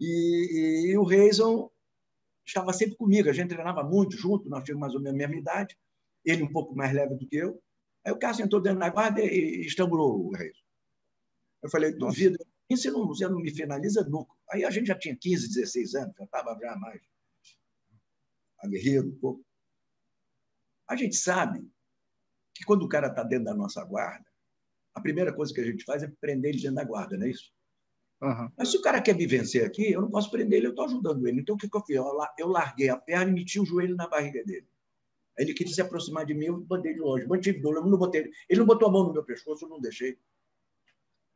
E, 0.00 0.06
e, 0.06 0.92
e 0.92 0.98
o 0.98 1.04
Reison 1.04 1.70
estava 2.46 2.72
sempre 2.72 2.96
comigo. 2.96 3.28
A 3.28 3.34
gente 3.34 3.50
treinava 3.50 3.84
muito 3.84 4.16
junto, 4.16 4.48
nós 4.48 4.64
tínhamos 4.64 4.80
mais 4.80 4.94
ou 4.94 5.00
menos 5.00 5.14
a 5.14 5.18
mesma 5.18 5.36
idade. 5.36 5.76
Ele 6.24 6.42
um 6.42 6.50
pouco 6.52 6.74
mais 6.74 6.92
leve 6.92 7.14
do 7.16 7.28
que 7.28 7.36
eu. 7.36 7.62
Aí 8.04 8.12
o 8.12 8.18
Cássio 8.18 8.44
entrou 8.44 8.62
dentro 8.62 8.80
da 8.80 8.88
guarda 8.88 9.20
e, 9.20 9.26
e 9.26 9.66
estrangulou 9.66 10.26
o 10.26 10.34
Reison. 10.34 10.62
Eu 11.62 11.68
falei, 11.70 11.92
duvido, 11.92 12.38
e 12.70 12.76
se 12.76 12.90
não, 12.90 13.06
você 13.06 13.28
não 13.28 13.40
me 13.40 13.50
finaliza 13.50 14.04
nunca. 14.04 14.32
Aí 14.50 14.64
a 14.64 14.70
gente 14.70 14.86
já 14.86 14.98
tinha 14.98 15.16
15, 15.16 15.48
16 15.48 15.94
anos, 15.96 16.14
já 16.16 16.24
estava 16.24 16.58
já 16.58 16.76
mais 16.76 17.02
aguerrido 18.60 19.08
um 19.08 19.18
pouco. 19.18 19.44
A 20.88 20.96
gente 20.96 21.16
sabe 21.16 21.70
que 22.58 22.64
quando 22.64 22.82
o 22.82 22.88
cara 22.88 23.06
está 23.06 23.22
dentro 23.22 23.44
da 23.44 23.54
nossa 23.54 23.84
guarda, 23.84 24.26
a 24.92 25.00
primeira 25.00 25.32
coisa 25.32 25.54
que 25.54 25.60
a 25.60 25.64
gente 25.64 25.84
faz 25.84 26.02
é 26.02 26.12
prender 26.20 26.50
ele 26.50 26.60
dentro 26.60 26.74
da 26.74 26.84
guarda, 26.84 27.16
não 27.16 27.24
é 27.24 27.30
isso? 27.30 27.52
Uhum. 28.20 28.50
Mas 28.56 28.72
se 28.72 28.76
o 28.76 28.82
cara 28.82 29.00
quer 29.00 29.14
me 29.14 29.28
vencer 29.28 29.64
aqui, 29.64 29.92
eu 29.92 30.00
não 30.00 30.10
posso 30.10 30.28
prender 30.28 30.58
ele, 30.58 30.66
eu 30.66 30.70
estou 30.70 30.86
ajudando 30.86 31.24
ele. 31.28 31.40
Então, 31.40 31.54
o 31.54 31.58
que, 31.58 31.70
que 31.70 31.76
eu 31.76 31.84
fiz? 31.84 31.96
Eu 32.36 32.48
larguei 32.48 32.88
a 32.88 32.96
perna 32.96 33.30
e 33.30 33.34
meti 33.34 33.60
o 33.60 33.64
joelho 33.64 33.94
na 33.94 34.08
barriga 34.08 34.42
dele. 34.44 34.66
Ele 35.38 35.54
queria 35.54 35.72
se 35.72 35.80
aproximar 35.80 36.26
de 36.26 36.34
mim, 36.34 36.46
eu 36.46 36.58
botei 36.58 36.94
de 36.94 36.98
longe. 36.98 37.28
Mantive 37.28 37.60
dor, 37.60 37.76
eu 37.76 37.86
não 37.86 37.96
botei 37.96 38.28
ele. 38.48 38.58
Não 38.58 38.66
botou 38.66 38.88
a 38.88 38.90
mão 38.90 39.04
no 39.04 39.12
meu 39.12 39.22
pescoço, 39.22 39.64
eu 39.64 39.68
não 39.68 39.80
deixei. 39.80 40.18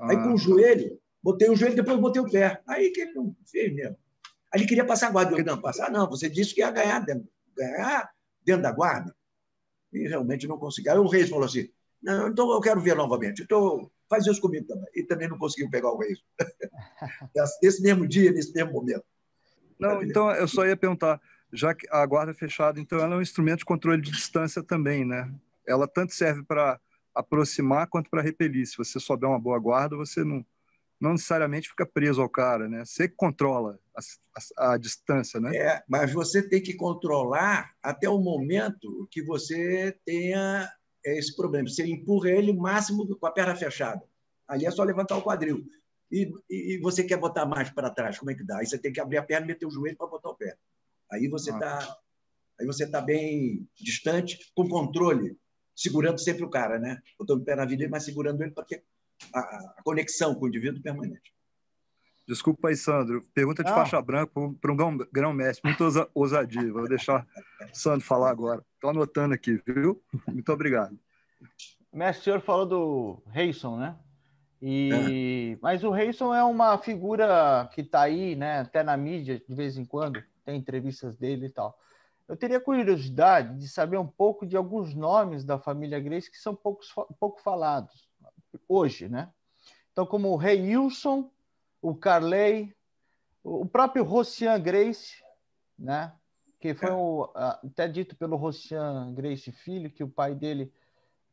Aí, 0.01 0.17
com 0.17 0.31
o 0.31 0.35
ah. 0.35 0.37
joelho, 0.37 1.01
botei 1.23 1.49
o 1.49 1.55
joelho, 1.55 1.77
depois 1.77 2.01
botei 2.01 2.21
o 2.21 2.29
pé. 2.29 2.61
Aí 2.67 2.91
que 2.91 3.03
ele 3.03 3.13
não 3.13 3.37
fez 3.47 3.73
mesmo. 3.73 3.97
Aí 4.53 4.61
ele 4.61 4.67
queria 4.67 4.85
passar 4.85 5.07
a 5.07 5.11
guarda. 5.13 5.39
Eu, 5.39 5.45
não, 5.45 5.61
passar 5.61 5.89
não, 5.89 6.11
você 6.11 6.29
disse 6.29 6.53
que 6.53 6.63
ia 6.63 6.71
ganhar 6.73 6.99
dentro, 6.99 7.29
ganhar 7.57 8.11
dentro 8.45 8.63
da 8.63 8.73
guarda. 8.73 9.15
E 9.93 10.09
realmente 10.09 10.47
não 10.47 10.59
conseguiu. 10.59 10.93
Aí 10.93 10.99
o 10.99 11.09
Reis 11.09 11.29
falou 11.29 11.45
assim, 11.45 11.69
não, 12.03 12.29
então 12.29 12.51
eu 12.51 12.61
quero 12.61 12.81
ver 12.81 12.97
novamente. 12.97 13.43
Então, 13.43 13.91
faz 14.09 14.27
isso 14.27 14.41
comigo 14.41 14.67
também. 14.67 14.89
E 14.95 15.05
também 15.05 15.29
não 15.29 15.39
conseguiu 15.39 15.71
pegar 15.71 15.91
o 15.91 15.99
Reis. 15.99 16.19
Nesse 17.63 17.83
mesmo 17.83 18.07
dia, 18.07 18.33
nesse 18.33 18.53
mesmo 18.53 18.73
momento. 18.73 19.05
Não, 19.79 20.03
então 20.03 20.31
eu 20.33 20.47
só 20.47 20.65
ia 20.65 20.77
perguntar, 20.77 21.21
já 21.53 21.75
que 21.75 21.87
a 21.91 22.05
guarda 22.07 22.31
é 22.31 22.35
fechada, 22.35 22.79
então 22.79 23.01
ela 23.01 23.15
é 23.15 23.19
um 23.19 23.23
instrumento 23.23 23.59
de 23.59 23.65
controle 23.65 24.01
de 24.01 24.11
distância 24.11 24.63
também, 24.63 25.05
né? 25.05 25.33
Ela 25.67 25.89
tanto 25.89 26.15
serve 26.15 26.43
para 26.45 26.81
aproximar 27.15 27.89
quanto 27.89 28.09
para 28.09 28.23
repelir. 28.23 28.67
Se 28.67 28.77
você 28.77 29.01
souber 29.01 29.29
uma 29.29 29.41
boa 29.41 29.59
guarda, 29.59 29.97
você 29.97 30.23
não, 30.23 30.45
não 31.01 31.13
necessariamente 31.13 31.69
fica 31.69 31.85
preso 31.85 32.23
ao 32.23 32.29
cara, 32.29 32.69
né? 32.69 32.85
Você 32.85 33.09
controla 33.09 33.79
a, 33.97 34.73
a, 34.73 34.77
distância, 34.79 35.41
né? 35.41 35.57
É, 35.57 35.83
mas 35.89 36.13
você 36.13 36.43
tem 36.43 36.63
que 36.63 36.75
controlar 36.75 37.75
até 37.83 38.09
o 38.09 38.19
momento 38.19 39.09
que 39.11 39.23
você 39.23 39.97
tenha 40.05 40.71
esse 41.05 41.35
problema. 41.35 41.69
Você 41.69 41.85
empurra 41.85 42.31
ele 42.31 42.53
máximo 42.53 43.07
com 43.17 43.27
a 43.27 43.31
perna 43.31 43.57
fechada. 43.57 44.03
Ali 44.47 44.67
é 44.67 44.71
só 44.71 44.83
levantar 44.83 45.17
o 45.17 45.23
quadril. 45.23 45.65
E, 46.11 46.31
e, 46.51 46.75
e 46.75 46.79
você 46.79 47.05
quer 47.05 47.17
botar 47.17 47.47
mais 47.47 47.71
para 47.71 47.91
trás, 47.91 48.19
como 48.19 48.31
é 48.31 48.35
que 48.35 48.45
dá? 48.45 48.59
Aí 48.59 48.67
você 48.67 48.79
tem 48.79 48.93
que 48.93 49.01
abrir 49.01 49.17
a 49.17 49.23
perna 49.23 49.47
e 49.47 49.49
meter 49.49 49.67
o 49.67 49.71
joelho 49.71 49.97
para 49.97 50.07
botar 50.07 50.31
o 50.31 50.37
pé. 50.37 50.57
Aí 51.11 51.29
você 51.29 51.51
está 51.51 51.79
ah. 51.79 51.97
aí 52.61 52.67
você 52.67 52.87
tá 52.87 53.01
bem 53.01 53.67
distante, 53.75 54.53
com 54.55 54.69
controle, 54.69 55.39
segurando 55.75 56.19
sempre 56.19 56.45
o 56.45 56.51
cara, 56.51 56.79
né? 56.79 57.01
Botando 57.19 57.41
o 57.41 57.45
pé 57.45 57.57
na 57.57 57.65
vida, 57.65 57.89
mas 57.91 58.05
segurando 58.05 58.43
ele 58.43 58.53
para 58.53 58.65
que 58.65 58.83
a, 59.35 59.41
a 59.41 59.83
conexão 59.83 60.35
com 60.35 60.45
o 60.45 60.49
indivíduo 60.49 60.83
permanente. 60.83 61.33
Desculpa 62.27 62.69
aí, 62.69 62.77
Sandro. 62.77 63.23
Pergunta 63.35 63.65
de 63.65 63.71
faixa 63.71 64.01
branca 64.01 64.33
para 64.61 64.73
um 64.73 64.99
grão-mestre. 65.13 65.63
Muito 65.69 66.11
ousadia. 66.15 66.73
Vou 66.73 66.89
deixar 66.89 67.27
o 67.61 67.77
Sandro 67.77 68.07
falar 68.07 68.31
agora. 68.31 68.65
Estou 68.75 68.91
anotando 68.91 69.35
aqui, 69.35 69.61
viu? 69.67 70.03
Muito 70.29 70.53
obrigado. 70.53 70.99
Mestre, 71.93 72.21
o 72.21 72.25
senhor 72.25 72.41
falou 72.41 72.67
do 72.67 73.23
Reison, 73.27 73.77
né? 73.77 73.97
E... 74.61 75.55
É. 75.55 75.59
Mas 75.61 75.83
o 75.83 75.91
Reison 75.91 76.33
é 76.33 76.45
uma 76.45 76.79
figura 76.79 77.69
que 77.75 77.81
está 77.81 78.03
aí, 78.03 78.37
né? 78.37 78.61
Até 78.61 78.83
na 78.83 78.97
mídia, 78.97 79.43
de 79.47 79.55
vez 79.55 79.77
em 79.77 79.85
quando, 79.85 80.23
tem 80.45 80.57
entrevistas 80.57 81.17
dele 81.17 81.47
e 81.47 81.51
tal. 81.51 81.77
Eu 82.29 82.37
teria 82.37 82.61
curiosidade 82.61 83.59
de 83.59 83.69
saber 83.69 83.99
um 83.99 84.07
pouco 84.07 84.47
de 84.47 84.57
alguns 84.57 84.95
nomes 84.95 85.45
da 85.45 85.59
família 85.59 85.99
Grace 85.99 86.31
que 86.31 86.39
são 86.39 86.55
poucos, 86.55 86.95
pouco 87.19 87.43
falados 87.43 88.09
hoje, 88.69 89.09
né? 89.09 89.29
Então, 89.91 90.07
como 90.07 90.29
o 90.29 90.37
Rei 90.37 90.63
Wilson, 90.63 91.31
o 91.83 91.95
Carley, 91.97 92.75
o 93.43 93.67
próprio 93.67 94.05
Rocian 94.05 94.59
Grace, 94.61 95.17
né? 95.77 96.13
Que 96.61 96.73
foi 96.75 96.93
o, 96.93 97.29
até 97.35 97.89
dito 97.89 98.15
pelo 98.15 98.37
Rocian 98.37 99.13
Grace 99.13 99.51
Filho 99.51 99.91
que 99.91 100.05
o 100.05 100.09
pai 100.09 100.33
dele 100.33 100.73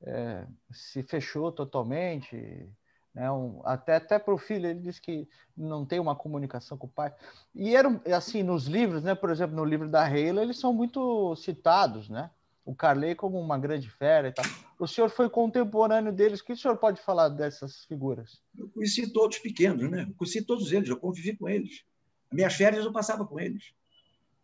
é, 0.01 0.47
se 0.71 1.03
fechou 1.03 1.51
totalmente, 1.51 2.67
né? 3.13 3.31
Um, 3.31 3.61
até 3.63 3.95
até 3.95 4.17
para 4.17 4.33
o 4.33 4.39
filho 4.39 4.67
ele 4.67 4.79
disse 4.79 4.99
que 4.99 5.29
não 5.55 5.85
tem 5.85 5.99
uma 5.99 6.15
comunicação 6.15 6.77
com 6.77 6.87
o 6.87 6.91
pai. 6.91 7.13
E 7.53 7.75
eram 7.75 8.01
assim 8.13 8.41
nos 8.41 8.65
livros, 8.65 9.03
né? 9.03 9.13
Por 9.13 9.29
exemplo, 9.29 9.55
no 9.55 9.63
livro 9.63 9.87
da 9.87 10.03
Reila 10.03 10.41
eles 10.41 10.59
são 10.59 10.73
muito 10.73 11.35
citados, 11.35 12.09
né? 12.09 12.31
O 12.69 12.75
Carley 12.75 13.15
como 13.15 13.39
uma 13.39 13.57
grande 13.57 13.89
fera 13.89 14.27
e 14.27 14.31
tal. 14.31 14.45
O 14.77 14.85
senhor 14.85 15.09
foi 15.09 15.27
contemporâneo 15.27 16.13
deles. 16.13 16.39
O 16.39 16.45
que 16.45 16.53
o 16.53 16.57
senhor 16.57 16.77
pode 16.77 17.01
falar 17.01 17.27
dessas 17.29 17.83
figuras? 17.85 18.43
Eu 18.55 18.69
conheci 18.69 19.11
todos 19.11 19.39
pequenos, 19.39 19.89
né? 19.89 20.05
Eu 20.07 20.13
conheci 20.13 20.43
todos 20.43 20.71
eles, 20.71 20.87
eu 20.87 20.95
convivi 20.95 21.35
com 21.35 21.49
eles. 21.49 21.83
As 22.29 22.35
minhas 22.35 22.53
férias 22.53 22.85
eu 22.85 22.91
passava 22.91 23.25
com 23.25 23.39
eles. 23.39 23.73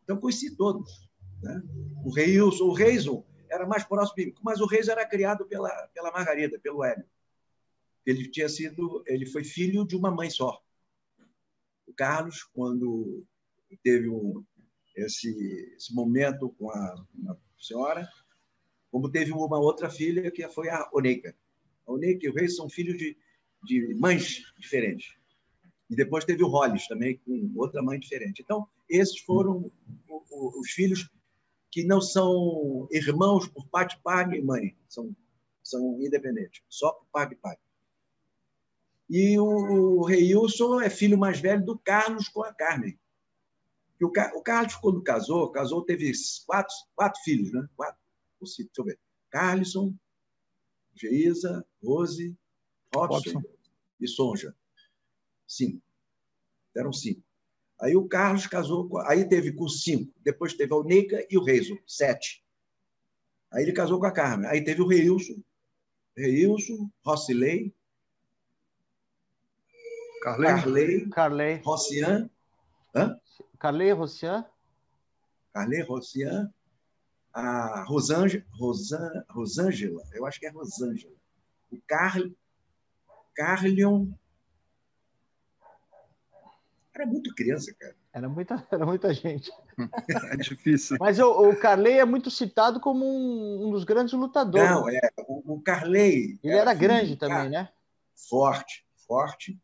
Então, 0.03 0.17
conheci 0.17 0.55
todos. 0.55 1.07
Né? 1.39 1.61
O 2.03 2.11
Reilson, 2.11 2.63
o 2.63 2.73
Reison 2.73 3.23
era 3.47 3.67
mais 3.67 3.83
próximo, 3.83 4.33
mas 4.41 4.59
o 4.59 4.65
Reis 4.65 4.88
era 4.88 5.05
criado 5.05 5.45
pela, 5.45 5.69
pela 5.93 6.11
Margarida, 6.11 6.57
pelo 6.57 6.83
Hélio. 6.83 7.05
Ele 8.07 8.27
tinha 8.27 8.49
sido, 8.49 9.03
ele 9.05 9.27
foi 9.27 9.43
filho 9.43 9.85
de 9.85 9.95
uma 9.95 10.09
mãe 10.09 10.31
só. 10.31 10.59
O 11.85 11.93
Carlos, 11.93 12.41
quando 12.41 13.23
teve 13.83 14.09
um, 14.09 14.43
esse, 14.95 15.29
esse 15.75 15.93
momento 15.93 16.49
com 16.57 16.71
a, 16.71 17.05
a 17.29 17.38
senhora, 17.59 18.07
como 18.91 19.09
teve 19.09 19.31
uma 19.31 19.60
outra 19.60 19.89
filha 19.89 20.31
que 20.31 20.47
foi 20.49 20.69
a 20.69 20.89
Oneika. 20.93 21.35
A 21.85 21.91
Oneika 21.91 22.25
e 22.25 22.29
o 22.29 22.33
Rei 22.33 22.47
são 22.47 22.69
filhos 22.69 22.97
de, 22.97 23.17
de 23.63 23.93
mães 23.95 24.41
diferentes. 24.58 25.15
E 25.89 25.95
depois 25.95 26.25
teve 26.25 26.43
o 26.43 26.47
Hollis 26.47 26.87
também, 26.87 27.17
com 27.17 27.51
outra 27.56 27.81
mãe 27.81 27.99
diferente. 27.99 28.41
Então, 28.41 28.67
esses 28.89 29.19
foram 29.19 29.71
os 30.29 30.71
filhos 30.71 31.10
que 31.71 31.83
não 31.83 31.99
são 31.99 32.87
irmãos 32.91 33.47
por 33.47 33.67
pai 33.67 33.87
de 33.87 33.99
pai 34.01 34.37
e 34.37 34.41
mãe, 34.41 34.75
são, 34.87 35.15
são 35.62 36.01
independentes, 36.01 36.62
só 36.69 36.91
por 36.91 37.06
pai 37.12 37.29
de 37.29 37.35
pai. 37.35 37.58
E 39.10 39.37
o, 39.37 39.45
o 39.99 40.06
Rei 40.06 40.33
Wilson 40.33 40.81
é 40.81 40.89
filho 40.89 41.17
mais 41.17 41.39
velho 41.39 41.63
do 41.63 41.77
Carlos 41.77 42.29
com 42.29 42.43
a 42.43 42.53
Carmen. 42.53 42.97
E 44.00 44.06
o, 44.06 44.08
o 44.08 44.41
Carlos, 44.41 44.75
quando 44.75 45.02
casou, 45.02 45.52
casou, 45.52 45.83
teve 45.83 46.12
quatro, 46.46 46.73
quatro 46.96 47.21
filhos, 47.23 47.52
né? 47.52 47.67
Quatro. 47.75 48.00
Deixa 48.41 48.69
eu 48.77 48.85
ver. 48.85 49.00
Carlson, 49.29 49.93
Geisa, 50.93 51.65
Rose, 51.83 52.35
Robson, 52.93 53.33
Robson. 53.33 53.43
e 54.00 54.08
Sonja. 54.08 54.56
Cinco. 55.48 55.81
Eram 56.75 56.91
cinco. 56.91 57.23
Aí 57.79 57.96
o 57.96 58.08
Carlos 58.08 58.48
casou, 58.48 58.87
com, 58.87 59.00
aí 59.00 59.27
teve 59.27 59.54
com 59.54 59.67
cinco. 59.67 60.13
Depois 60.21 60.54
teve 60.54 60.73
a 60.73 60.77
Unica 60.77 61.25
e 61.29 61.37
o 61.37 61.43
Reiso, 61.43 61.77
sete. 61.87 62.43
Aí 63.52 63.63
ele 63.63 63.73
casou 63.73 64.00
com 64.00 64.06
a 64.06 64.12
Carmen. 64.12 64.50
Aí 64.50 64.63
teve 64.63 64.81
o 64.81 64.87
Reilson, 64.87 65.41
Reilson, 66.15 66.89
Rossilei, 67.06 67.73
Carley, 70.21 70.48
Carley, 70.48 71.10
Carley. 71.10 71.62
Rossian, 71.63 72.29
Hã? 72.96 73.19
Carley 73.60 73.92
Rossian? 73.92 74.46
Carley, 75.56 75.81
Rocian, 75.83 76.54
a 77.33 77.86
Rosângela, 77.88 78.44
Rosan, 78.52 79.25
Rosângela, 79.29 80.04
eu 80.13 80.25
acho 80.25 80.38
que 80.38 80.46
é 80.46 80.50
Rosângela, 80.50 81.15
o 81.71 81.79
Carl, 81.88 82.29
Carlion. 83.33 84.08
Era 86.94 87.06
muito 87.06 87.33
criança, 87.33 87.73
cara. 87.79 87.96
Era 88.12 88.27
muita, 88.27 88.67
era 88.71 88.86
muita 88.86 89.13
gente. 89.13 89.50
É 90.31 90.38
difícil. 90.38 90.96
Mas 91.00 91.19
o, 91.19 91.50
o 91.50 91.60
Carley 91.60 92.00
é 92.00 92.06
muito 92.06 92.31
citado 92.31 92.79
como 92.79 93.06
um, 93.06 93.67
um 93.67 93.71
dos 93.71 93.83
grandes 93.83 94.13
lutadores. 94.13 94.69
Não, 94.69 94.90
é. 94.90 95.00
O, 95.27 95.56
o 95.56 95.62
Carley. 95.62 96.40
Ele 96.42 96.54
era, 96.54 96.71
era 96.71 96.73
grande 96.73 97.17
também, 97.17 97.50
né? 97.50 97.69
Forte, 98.15 98.86
forte. 99.06 99.60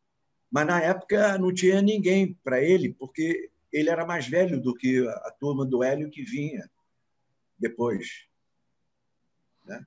Mas 0.51 0.67
na 0.67 0.81
época 0.81 1.37
não 1.37 1.53
tinha 1.53 1.81
ninguém 1.81 2.37
para 2.43 2.61
ele, 2.61 2.93
porque 2.93 3.50
ele 3.71 3.89
era 3.89 4.05
mais 4.05 4.27
velho 4.27 4.59
do 4.59 4.73
que 4.73 5.07
a 5.07 5.31
turma 5.39 5.65
do 5.65 5.83
Hélio 5.83 6.09
que 6.09 6.23
vinha 6.23 6.69
depois. 7.57 8.27
Né? 9.65 9.85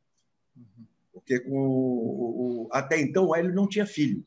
Porque 1.13 1.41
com 1.41 1.57
o, 1.57 2.67
o, 2.67 2.69
até 2.73 3.01
então 3.01 3.27
o 3.27 3.35
Hélio 3.35 3.55
não 3.55 3.69
tinha 3.69 3.87
filho. 3.87 4.25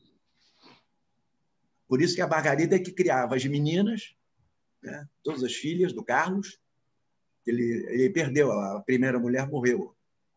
Por 1.88 2.02
isso 2.02 2.14
que 2.14 2.20
a 2.20 2.28
Margarida 2.28 2.76
é 2.76 2.78
que 2.78 2.92
criava 2.92 3.34
as 3.34 3.44
meninas, 3.46 4.14
né? 4.82 5.08
todas 5.22 5.42
as 5.42 5.54
filhas 5.54 5.92
do 5.92 6.04
Carlos. 6.04 6.60
Ele, 7.46 7.86
ele 7.88 8.10
perdeu, 8.10 8.52
a 8.52 8.80
primeira 8.82 9.18
mulher 9.18 9.48
morreu. 9.48 9.96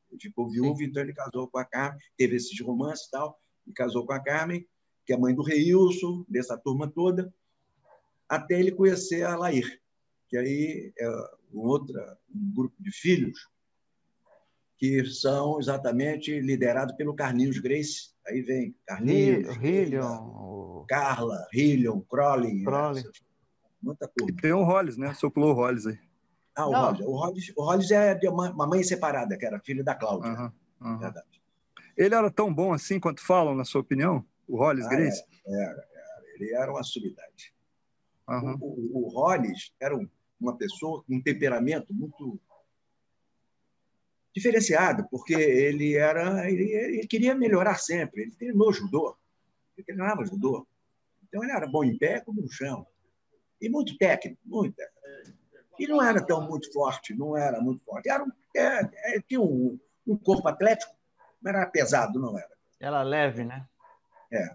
Ele 0.10 0.20
ficou 0.20 0.50
viúvo, 0.50 0.82
então 0.82 1.04
ele 1.04 1.14
casou 1.14 1.48
com 1.48 1.58
a 1.58 1.66
Carmen, 1.66 2.00
teve 2.18 2.38
esses 2.38 2.60
romances 2.62 3.08
e 3.08 3.12
tal, 3.12 3.40
e 3.68 3.74
casou 3.74 4.06
com 4.06 4.14
a 4.14 4.20
Carmen, 4.20 4.66
que 5.06 5.14
é 5.14 5.18
mãe 5.18 5.36
do 5.36 5.44
Reilson, 5.44 6.26
dessa 6.28 6.58
turma 6.58 6.90
toda, 6.90 7.34
até 8.32 8.58
ele 8.58 8.72
conhecer 8.72 9.24
a 9.24 9.36
Lair, 9.36 9.78
que 10.30 10.38
aí 10.38 10.94
é 10.98 11.10
um 11.54 11.60
outro 11.60 11.94
um 12.34 12.54
grupo 12.56 12.76
de 12.80 12.90
filhos 12.90 13.38
que 14.78 15.06
são 15.06 15.60
exatamente 15.60 16.40
liderados 16.40 16.96
pelo 16.96 17.14
Carlinhos 17.14 17.60
Grace. 17.60 18.12
Aí 18.26 18.42
vem 18.42 18.74
Carlinhos, 18.88 19.58
Hillion, 19.58 20.86
Carla, 20.88 21.46
Hillion, 21.54 22.00
Crowley. 22.10 22.64
Crowley. 22.64 23.04
Né? 23.04 23.12
Muita 23.84 24.08
turma. 24.08 24.32
E 24.32 24.42
tem 24.42 24.54
o 24.54 24.64
Hollis, 24.64 24.96
né? 24.96 25.14
Soplou 25.14 25.52
o 25.52 25.54
Hollis 25.54 25.86
aí. 25.86 26.00
Ah, 26.56 26.68
o 26.68 26.72
Hollis. 26.72 27.02
O 27.02 27.12
Hollis, 27.12 27.54
o 27.58 27.62
Hollis 27.64 27.92
é 27.92 28.16
de 28.16 28.30
uma, 28.30 28.50
uma 28.50 28.66
mãe 28.66 28.82
separada, 28.82 29.38
que 29.38 29.46
era 29.46 29.60
filho 29.60 29.84
da 29.84 29.94
Cláudia. 29.94 30.32
Uhum, 30.32 30.52
uhum. 30.82 31.00
Verdade. 31.00 31.42
Ele 31.98 32.16
era 32.16 32.32
tão 32.32 32.54
bom 32.54 32.72
assim 32.72 32.98
quanto 32.98 33.22
falam, 33.22 33.54
na 33.54 33.66
sua 33.66 33.82
opinião? 33.82 34.26
O 34.48 34.58
Hollis 34.58 34.86
ah, 34.86 34.90
Grace? 34.90 35.24
Era, 35.46 35.62
era, 35.64 35.72
era, 35.72 36.24
Ele 36.36 36.54
era 36.54 36.72
uma 36.72 36.84
sumidade. 36.84 37.54
Uhum. 38.28 38.58
O, 38.62 38.66
o, 38.66 39.06
o 39.06 39.10
Hollis 39.10 39.74
era 39.80 39.98
uma 40.40 40.58
pessoa 40.58 41.04
com 41.04 41.16
um 41.16 41.22
temperamento 41.22 41.94
muito 41.94 42.40
diferenciado, 44.34 45.08
porque 45.10 45.34
ele 45.34 45.96
era 45.96 46.50
ele, 46.50 46.72
ele, 46.72 47.08
queria 47.08 47.36
melhorar 47.36 47.76
sempre. 47.76 48.24
Ele 48.24 48.32
treinou 48.32 48.74
judô, 48.74 49.16
ele 49.78 49.86
treinava 49.86 50.26
judô. 50.26 50.66
Então 51.24 51.44
ele 51.44 51.52
era 51.52 51.68
bom 51.68 51.84
em 51.84 51.98
pé 51.98 52.22
como 52.22 52.42
no 52.42 52.50
chão. 52.50 52.86
E 53.62 53.70
muito 53.70 53.98
técnico, 53.98 54.42
muito 54.46 54.76
técnico. 54.76 55.02
E 55.80 55.88
não 55.88 56.02
era 56.02 56.24
tão 56.26 56.48
muito 56.48 56.72
forte, 56.72 57.14
não 57.14 57.36
era 57.36 57.60
muito 57.62 57.84
forte. 57.84 58.10
Era 58.10 58.24
um, 58.24 58.32
é, 58.56 59.16
é, 59.16 59.22
tinha 59.22 59.42
um, 59.42 59.80
um 60.06 60.18
corpo 60.18 60.48
atlético, 60.48 60.94
mas 61.42 61.54
era 61.54 61.66
pesado, 61.66 62.20
não 62.20 62.38
era. 62.38 62.52
Era 62.80 63.04
leve, 63.04 63.44
né? 63.44 63.66
É. 64.32 64.50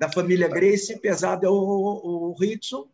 Da 0.00 0.10
família 0.10 0.48
Grace, 0.48 0.98
pesado 0.98 1.46
é 1.46 1.48
o, 1.48 1.52
o, 1.52 2.30
o 2.30 2.34
Rickson, 2.34 2.88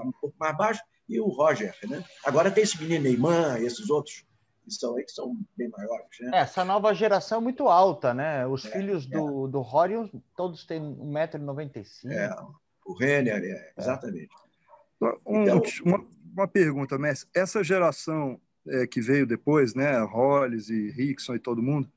tá 0.00 0.06
um 0.06 0.12
pouco 0.12 0.36
mais 0.38 0.56
baixo, 0.56 0.80
e 1.08 1.20
o 1.20 1.28
Roger. 1.28 1.74
Né? 1.88 2.04
Agora 2.24 2.50
tem 2.50 2.64
esse 2.64 2.80
menino 2.80 3.04
Neymar, 3.04 3.60
esses 3.62 3.88
outros 3.90 4.24
que 4.64 4.72
são, 4.72 4.94
que 4.96 5.08
são 5.10 5.36
bem 5.56 5.68
maiores. 5.68 6.08
Né? 6.20 6.30
É, 6.34 6.38
essa 6.40 6.64
nova 6.64 6.92
geração 6.92 7.38
é 7.38 7.40
muito 7.40 7.68
alta, 7.68 8.12
né? 8.12 8.46
Os 8.46 8.64
é, 8.64 8.70
filhos 8.70 9.06
é. 9.06 9.10
do, 9.10 9.46
do 9.46 9.60
Horion, 9.60 10.08
todos 10.36 10.64
têm 10.64 10.82
1,95m. 10.82 12.10
É, 12.10 12.36
o 12.84 12.92
Renner, 12.94 13.42
é, 13.44 13.72
exatamente. 13.78 14.28
Um, 15.24 15.42
então, 15.42 15.62
uma, 15.84 16.04
uma 16.32 16.48
pergunta, 16.48 16.98
Messi. 16.98 17.26
Essa 17.34 17.62
geração 17.62 18.40
é, 18.66 18.86
que 18.86 19.00
veio 19.00 19.26
depois, 19.26 19.74
né? 19.74 20.00
Hollis 20.00 20.68
e 20.68 20.90
Rickson 20.90 21.34
e 21.34 21.38
todo 21.38 21.62
mundo, 21.62 21.90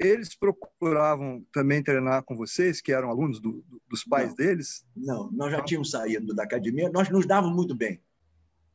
eles 0.00 0.34
procuravam 0.34 1.44
também 1.52 1.82
treinar 1.82 2.22
com 2.22 2.36
vocês, 2.36 2.80
que 2.80 2.92
eram 2.92 3.10
alunos 3.10 3.40
do, 3.40 3.64
do, 3.68 3.80
dos 3.88 4.04
pais 4.04 4.28
não, 4.30 4.36
deles? 4.36 4.86
Não, 4.96 5.30
nós 5.32 5.50
já 5.50 5.62
tínhamos 5.62 5.90
saído 5.90 6.34
da 6.34 6.44
academia, 6.44 6.90
nós 6.90 7.08
nos 7.08 7.26
dávamos 7.26 7.56
muito 7.56 7.74
bem. 7.74 8.00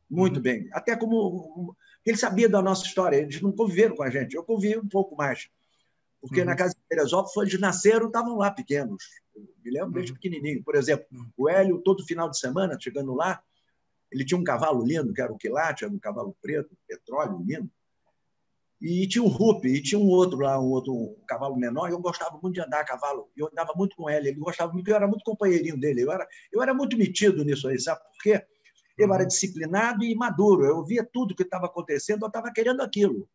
Muito 0.08 0.36
uhum. 0.36 0.42
bem. 0.42 0.68
Até 0.72 0.96
como. 0.96 1.76
Ele 2.04 2.16
sabia 2.16 2.48
da 2.48 2.60
nossa 2.60 2.84
história, 2.84 3.16
eles 3.16 3.40
não 3.40 3.50
conviveram 3.50 3.96
com 3.96 4.02
a 4.02 4.10
gente. 4.10 4.34
Eu 4.34 4.44
convivi 4.44 4.78
um 4.78 4.88
pouco 4.88 5.16
mais. 5.16 5.48
Porque 6.20 6.40
uhum. 6.40 6.46
na 6.46 6.54
casa 6.54 6.74
de 6.74 6.80
Teresópolis, 6.88 7.36
eles 7.36 7.60
nasceram, 7.60 8.06
estavam 8.06 8.36
lá 8.36 8.50
pequenos. 8.50 9.02
Eu 9.34 9.42
me 9.64 9.70
lembro 9.70 9.92
desde 9.92 10.12
uhum. 10.12 10.18
pequenininho. 10.18 10.62
Por 10.62 10.74
exemplo, 10.74 11.06
uhum. 11.12 11.30
o 11.36 11.48
Hélio, 11.48 11.78
todo 11.78 12.04
final 12.04 12.28
de 12.30 12.38
semana, 12.38 12.78
chegando 12.78 13.14
lá, 13.14 13.42
ele 14.12 14.24
tinha 14.24 14.38
um 14.38 14.44
cavalo 14.44 14.84
lindo, 14.84 15.12
que 15.12 15.20
era 15.20 15.32
o 15.32 15.38
quilate, 15.38 15.84
era 15.84 15.92
um 15.92 15.98
cavalo 15.98 16.36
preto, 16.40 16.76
petróleo 16.86 17.42
lindo. 17.44 17.70
E 18.86 19.08
tinha 19.08 19.24
um 19.24 19.28
Rupi, 19.28 19.68
e 19.68 19.82
tinha 19.82 19.98
um 19.98 20.06
outro 20.08 20.40
lá, 20.40 20.60
um 20.60 20.70
outro 20.70 20.92
um 20.92 21.16
cavalo 21.26 21.56
menor, 21.56 21.88
e 21.88 21.92
eu 21.92 21.98
gostava 21.98 22.38
muito 22.42 22.52
de 22.52 22.60
andar 22.60 22.80
a 22.80 22.84
cavalo. 22.84 23.30
Eu 23.34 23.48
andava 23.50 23.72
muito 23.74 23.96
com 23.96 24.10
ele, 24.10 24.28
ele 24.28 24.38
gostava 24.38 24.70
muito, 24.74 24.86
eu 24.86 24.94
era 24.94 25.06
muito 25.08 25.24
companheirinho 25.24 25.80
dele. 25.80 26.02
Eu 26.02 26.12
era, 26.12 26.28
eu 26.52 26.62
era 26.62 26.74
muito 26.74 26.94
metido 26.94 27.42
nisso 27.42 27.66
aí, 27.66 27.80
sabe 27.80 28.02
por 28.02 28.22
quê? 28.22 28.44
Eu 28.98 29.10
era 29.14 29.22
uhum. 29.22 29.28
disciplinado 29.28 30.04
e 30.04 30.14
maduro. 30.14 30.66
Eu 30.66 30.84
via 30.84 31.02
tudo 31.02 31.34
que 31.34 31.44
estava 31.44 31.64
acontecendo, 31.64 32.24
eu 32.24 32.26
estava 32.26 32.52
querendo 32.52 32.82
aquilo. 32.82 33.26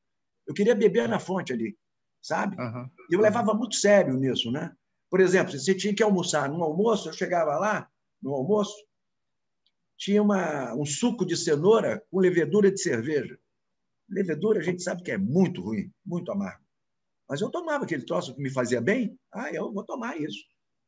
Eu 0.46 0.54
queria 0.54 0.76
beber 0.76 1.10
na 1.10 1.18
fonte 1.18 1.52
ali, 1.52 1.76
sabe? 2.22 2.56
Uhum. 2.56 2.88
E 3.10 3.16
eu 3.16 3.20
levava 3.20 3.52
muito 3.52 3.74
sério 3.74 4.14
nisso, 4.14 4.52
né? 4.52 4.72
Por 5.10 5.20
exemplo, 5.20 5.52
se 5.52 5.62
você 5.62 5.74
tinha 5.74 5.96
que 5.96 6.04
almoçar 6.04 6.48
no 6.48 6.64
almoço, 6.64 7.10
eu 7.10 7.14
chegava 7.14 7.58
lá, 7.58 7.90
no 8.22 8.36
almoço, 8.36 8.76
tinha 9.98 10.22
uma, 10.22 10.76
um 10.76 10.86
suco 10.86 11.26
de 11.26 11.36
cenoura 11.36 12.04
com 12.12 12.20
levedura 12.20 12.72
de 12.72 12.80
cerveja. 12.80 13.40
Levedura 14.10 14.60
a 14.60 14.64
gente 14.64 14.82
sabe 14.82 15.04
que 15.04 15.12
é 15.12 15.18
muito 15.18 15.62
ruim, 15.62 15.92
muito 16.06 16.32
amargo. 16.32 16.64
Mas 17.30 17.42
eu 17.42 17.52
tomava 17.52 17.84
aquele 17.84 18.04
troço 18.04 18.34
que 18.34 18.42
me 18.42 18.50
fazia 18.50 18.82
bem, 18.82 19.18
ah, 19.32 19.52
eu 19.52 19.72
vou 19.72 19.84
tomar 19.84 20.20
isso. 20.20 20.44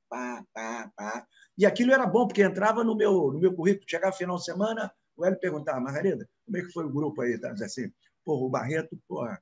Pá, 0.09 0.43
pá, 0.53 0.91
pá. 0.95 1.27
E 1.57 1.65
aquilo 1.65 1.93
era 1.93 2.05
bom, 2.05 2.25
porque 2.27 2.41
entrava 2.41 2.83
no 2.83 2.95
meu, 2.95 3.31
no 3.31 3.39
meu 3.39 3.53
currículo. 3.53 3.85
Chegava 3.87 4.15
final 4.15 4.37
de 4.37 4.45
semana, 4.45 4.91
o 5.15 5.23
Hélio 5.23 5.39
perguntava, 5.39 5.79
Margarida, 5.79 6.27
como 6.45 6.57
é 6.57 6.61
que 6.61 6.71
foi 6.71 6.85
o 6.85 6.91
grupo 6.91 7.21
aí? 7.21 7.37
Tá? 7.39 7.51
Assim, 7.51 7.91
porra, 8.25 8.45
o 8.45 8.49
Barreto 8.49 8.99
porra, 9.07 9.41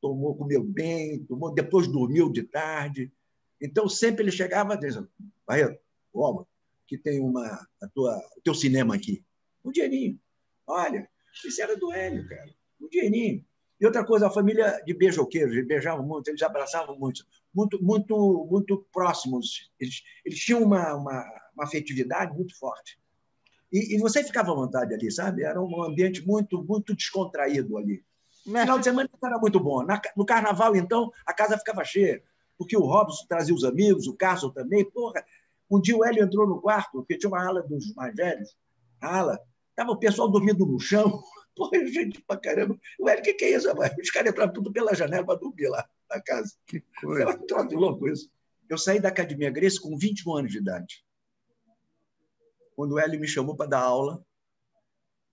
tomou, 0.00 0.36
comeu 0.36 0.62
bem, 0.62 1.24
tomou, 1.24 1.52
depois 1.52 1.88
dormiu 1.88 2.30
de 2.30 2.42
tarde. 2.42 3.10
Então, 3.60 3.88
sempre 3.88 4.22
ele 4.22 4.30
chegava 4.30 4.76
dizendo, 4.76 5.10
Barreto, 5.46 5.80
Oma, 6.12 6.46
que 6.86 6.98
tem 6.98 7.20
uma, 7.20 7.66
a 7.82 7.88
tua, 7.88 8.16
o 8.36 8.40
teu 8.42 8.54
cinema 8.54 8.94
aqui. 8.94 9.24
Um 9.64 9.72
dinheirinho. 9.72 10.20
Olha, 10.66 11.08
isso 11.44 11.62
era 11.62 11.76
do 11.76 11.92
Hélio, 11.92 12.28
cara. 12.28 12.57
Um 12.80 12.88
dinheirinho. 12.88 13.44
E 13.80 13.86
outra 13.86 14.04
coisa, 14.04 14.26
a 14.26 14.30
família 14.30 14.82
de 14.84 14.92
beijoqueiros, 14.92 15.54
eles 15.54 15.66
beijavam 15.66 16.04
muito, 16.04 16.28
eles 16.28 16.42
abraçavam 16.42 16.98
muito, 16.98 17.24
muito, 17.54 17.82
muito, 17.82 18.48
muito 18.50 18.86
próximos. 18.92 19.70
Eles, 19.78 20.02
eles 20.24 20.38
tinham 20.38 20.62
uma, 20.62 20.94
uma, 20.94 21.24
uma 21.54 21.64
afetividade 21.64 22.34
muito 22.34 22.58
forte. 22.58 22.98
E, 23.72 23.94
e, 23.94 23.98
você 23.98 24.24
ficava 24.24 24.50
à 24.50 24.54
vontade 24.54 24.94
ali, 24.94 25.10
sabe? 25.12 25.44
Era 25.44 25.60
um 25.60 25.82
ambiente 25.84 26.26
muito, 26.26 26.64
muito 26.64 26.94
descontraído 26.94 27.76
ali. 27.76 28.02
No 28.44 28.58
final 28.58 28.78
de 28.78 28.84
semana 28.84 29.08
era 29.22 29.38
muito 29.38 29.60
bom. 29.60 29.84
Na, 29.84 30.00
no 30.16 30.24
carnaval, 30.24 30.74
então, 30.74 31.12
a 31.26 31.32
casa 31.32 31.58
ficava 31.58 31.84
cheia, 31.84 32.22
porque 32.56 32.76
o 32.76 32.80
Robson 32.80 33.26
trazia 33.28 33.54
os 33.54 33.62
amigos, 33.62 34.08
o 34.08 34.16
Carson 34.16 34.50
também. 34.50 34.90
Porra, 34.90 35.22
um 35.70 35.80
dia 35.80 35.96
o 35.96 36.04
Hélio 36.04 36.24
entrou 36.24 36.48
no 36.48 36.60
quarto, 36.60 36.92
porque 36.92 37.16
tinha 37.16 37.28
uma 37.28 37.46
ala 37.46 37.62
dos 37.62 37.94
mais 37.94 38.14
velhos, 38.14 38.56
a 39.00 39.18
ala, 39.18 39.38
estava 39.70 39.92
o 39.92 39.98
pessoal 39.98 40.28
dormindo 40.28 40.64
no 40.64 40.80
chão, 40.80 41.22
Porra, 41.58 41.86
gente 41.86 42.22
pra 42.22 42.36
caramba. 42.36 42.78
Ué, 43.00 43.18
o 43.18 43.22
que, 43.22 43.34
que 43.34 43.44
é 43.44 43.56
isso? 43.56 43.68
Os 44.00 44.10
caras 44.10 44.30
entravam 44.30 44.54
tudo 44.54 44.72
pela 44.72 44.94
janela 44.94 45.26
para 45.26 45.38
dormir 45.38 45.68
lá 45.68 45.88
na 46.08 46.22
casa. 46.22 46.54
Que 46.66 46.80
coisa. 47.00 47.24
É 47.24 47.26
um 47.28 47.46
troço 47.46 47.74
louco 47.74 48.08
isso. 48.08 48.30
Eu 48.68 48.78
saí 48.78 49.00
da 49.00 49.08
Academia 49.08 49.50
Grace 49.50 49.80
com 49.80 49.96
21 49.98 50.36
anos 50.36 50.52
de 50.52 50.58
idade. 50.58 51.04
Quando 52.76 52.92
o 52.92 52.98
Hélio 52.98 53.18
me 53.18 53.26
chamou 53.26 53.56
para 53.56 53.70
dar 53.70 53.80
aula, 53.80 54.24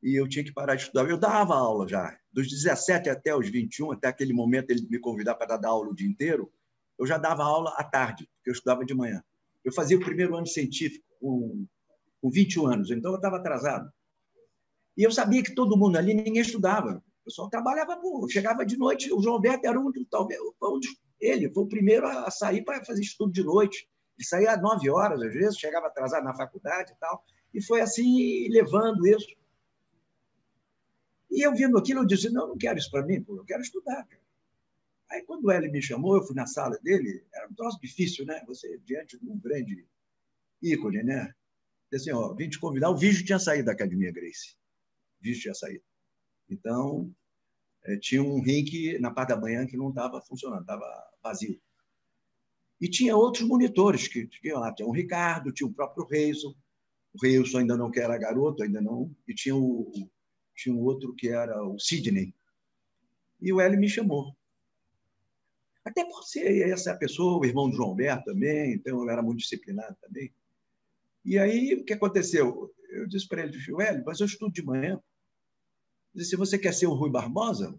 e 0.01 0.19
eu 0.19 0.27
tinha 0.27 0.43
que 0.43 0.53
parar 0.53 0.75
de 0.75 0.83
estudar. 0.83 1.09
Eu 1.09 1.17
dava 1.17 1.55
aula 1.55 1.87
já. 1.87 2.17
Dos 2.31 2.47
17 2.47 3.09
até 3.09 3.35
os 3.35 3.49
21, 3.49 3.91
até 3.91 4.07
aquele 4.07 4.33
momento 4.33 4.71
ele 4.71 4.87
me 4.89 4.99
convidar 4.99 5.35
para 5.35 5.57
dar 5.57 5.69
aula 5.69 5.89
o 5.89 5.95
dia 5.95 6.07
inteiro, 6.07 6.51
eu 6.97 7.05
já 7.05 7.17
dava 7.17 7.43
aula 7.43 7.73
à 7.77 7.83
tarde, 7.83 8.29
porque 8.35 8.49
eu 8.49 8.53
estudava 8.53 8.85
de 8.85 8.93
manhã. 8.93 9.23
Eu 9.63 9.73
fazia 9.73 9.97
o 9.97 10.03
primeiro 10.03 10.35
ano 10.35 10.47
científico 10.47 11.05
com, 11.19 11.65
com 12.21 12.29
21 12.29 12.67
anos, 12.67 12.91
então 12.91 13.11
eu 13.11 13.17
estava 13.17 13.37
atrasado. 13.37 13.91
E 14.97 15.03
eu 15.03 15.11
sabia 15.11 15.43
que 15.43 15.53
todo 15.53 15.77
mundo 15.77 15.97
ali, 15.97 16.13
ninguém 16.13 16.41
estudava. 16.41 17.03
O 17.21 17.25
pessoal 17.25 17.49
trabalhava, 17.49 17.97
por, 17.97 18.29
chegava 18.29 18.65
de 18.65 18.77
noite. 18.77 19.11
O 19.11 19.21
João 19.21 19.35
Alberto 19.35 19.67
era 19.67 19.79
um, 19.79 19.91
talvez, 20.09 20.39
ele 21.19 21.51
foi 21.51 21.63
o 21.63 21.67
primeiro 21.67 22.07
a 22.07 22.29
sair 22.29 22.63
para 22.63 22.83
fazer 22.85 23.01
estudo 23.01 23.31
de 23.31 23.43
noite. 23.43 23.89
Ele 24.17 24.25
saía 24.25 24.51
às 24.53 24.61
nove 24.61 24.89
horas, 24.89 25.21
às 25.21 25.33
vezes, 25.33 25.57
chegava 25.57 25.87
atrasado 25.87 26.23
na 26.23 26.35
faculdade 26.35 26.93
e 26.93 26.95
tal. 26.95 27.23
E 27.53 27.61
foi 27.61 27.81
assim, 27.81 28.47
levando 28.49 29.05
isso. 29.07 29.27
E 31.31 31.45
eu 31.45 31.53
vendo 31.53 31.77
aquilo, 31.77 32.01
eu 32.01 32.05
disse, 32.05 32.29
não, 32.29 32.49
não 32.49 32.57
quero 32.57 32.77
isso 32.77 32.91
para 32.91 33.05
mim, 33.05 33.21
pô, 33.21 33.37
eu 33.37 33.43
quero 33.43 33.61
estudar. 33.61 34.05
Cara. 34.05 34.21
Aí, 35.11 35.21
quando 35.23 35.51
ele 35.51 35.69
me 35.69 35.81
chamou, 35.81 36.15
eu 36.15 36.23
fui 36.23 36.35
na 36.35 36.47
sala 36.47 36.77
dele, 36.81 37.25
era 37.33 37.47
um 37.47 37.53
troço 37.53 37.79
difícil, 37.81 38.25
né? 38.25 38.43
Você, 38.47 38.79
diante 38.85 39.19
de 39.19 39.29
um 39.29 39.37
grande 39.37 39.85
ícone, 40.61 41.03
né? 41.03 41.33
Disse 41.91 42.09
assim, 42.09 42.19
ó, 42.19 42.33
vim 42.33 42.49
te 42.49 42.59
convidar. 42.59 42.89
O 42.89 42.97
vídeo 42.97 43.25
tinha 43.25 43.39
saído 43.39 43.65
da 43.65 43.73
Academia 43.73 44.11
Grace. 44.11 44.55
O 45.25 45.27
vídeo 45.27 45.41
tinha 45.41 45.55
saído. 45.55 45.83
Então, 46.47 47.11
é, 47.83 47.97
tinha 47.97 48.21
um 48.21 48.39
rink 48.41 48.99
na 48.99 49.09
parte 49.09 49.29
da 49.29 49.41
manhã 49.41 49.65
que 49.65 49.75
não 49.75 49.89
estava 49.89 50.21
funcionando, 50.21 50.61
estava 50.61 50.85
vazio. 51.23 51.59
E 52.79 52.87
tinha 52.87 53.17
outros 53.17 53.47
monitores 53.47 54.07
que 54.07 54.27
tinha 54.27 54.59
lá. 54.59 54.71
Tinha 54.71 54.87
o 54.87 54.91
Ricardo, 54.91 55.51
tinha 55.51 55.67
o 55.67 55.73
próprio 55.73 56.05
Reison. 56.05 56.53
O 57.11 57.19
Reison 57.19 57.57
ainda 57.57 57.75
não 57.75 57.89
que 57.89 57.99
era 57.99 58.17
garoto, 58.19 58.61
ainda 58.61 58.79
não. 58.79 59.11
E 59.27 59.33
tinha 59.33 59.55
o, 59.55 59.91
tinha 60.55 60.75
um 60.75 60.81
outro 60.81 61.15
que 61.15 61.29
era 61.29 61.63
o 61.63 61.79
Sidney. 61.79 62.31
E 63.41 63.51
o 63.51 63.59
Hélio 63.59 63.79
me 63.79 63.89
chamou. 63.89 64.35
Até 65.83 66.05
por 66.05 66.23
ser 66.23 66.69
essa 66.69 66.95
pessoa, 66.95 67.39
o 67.39 67.45
irmão 67.45 67.69
de 67.69 67.77
João 67.77 67.89
Alberto 67.89 68.25
também, 68.25 68.73
então 68.73 69.01
eu 69.01 69.09
era 69.09 69.23
muito 69.23 69.39
disciplinado 69.39 69.95
também. 70.01 70.31
E 71.23 71.39
aí, 71.39 71.73
o 71.73 71.83
que 71.83 71.93
aconteceu? 71.93 72.71
Eu 72.89 73.07
disse 73.07 73.27
para 73.27 73.41
ele, 73.43 73.57
Hélio, 73.81 74.03
mas 74.05 74.19
eu 74.19 74.27
estudo 74.27 74.53
de 74.53 74.63
manhã. 74.63 75.01
Disse, 76.15 76.37
você 76.37 76.57
quer 76.57 76.73
ser 76.73 76.87
o 76.87 76.93
Rui 76.93 77.09
Barbosa? 77.09 77.77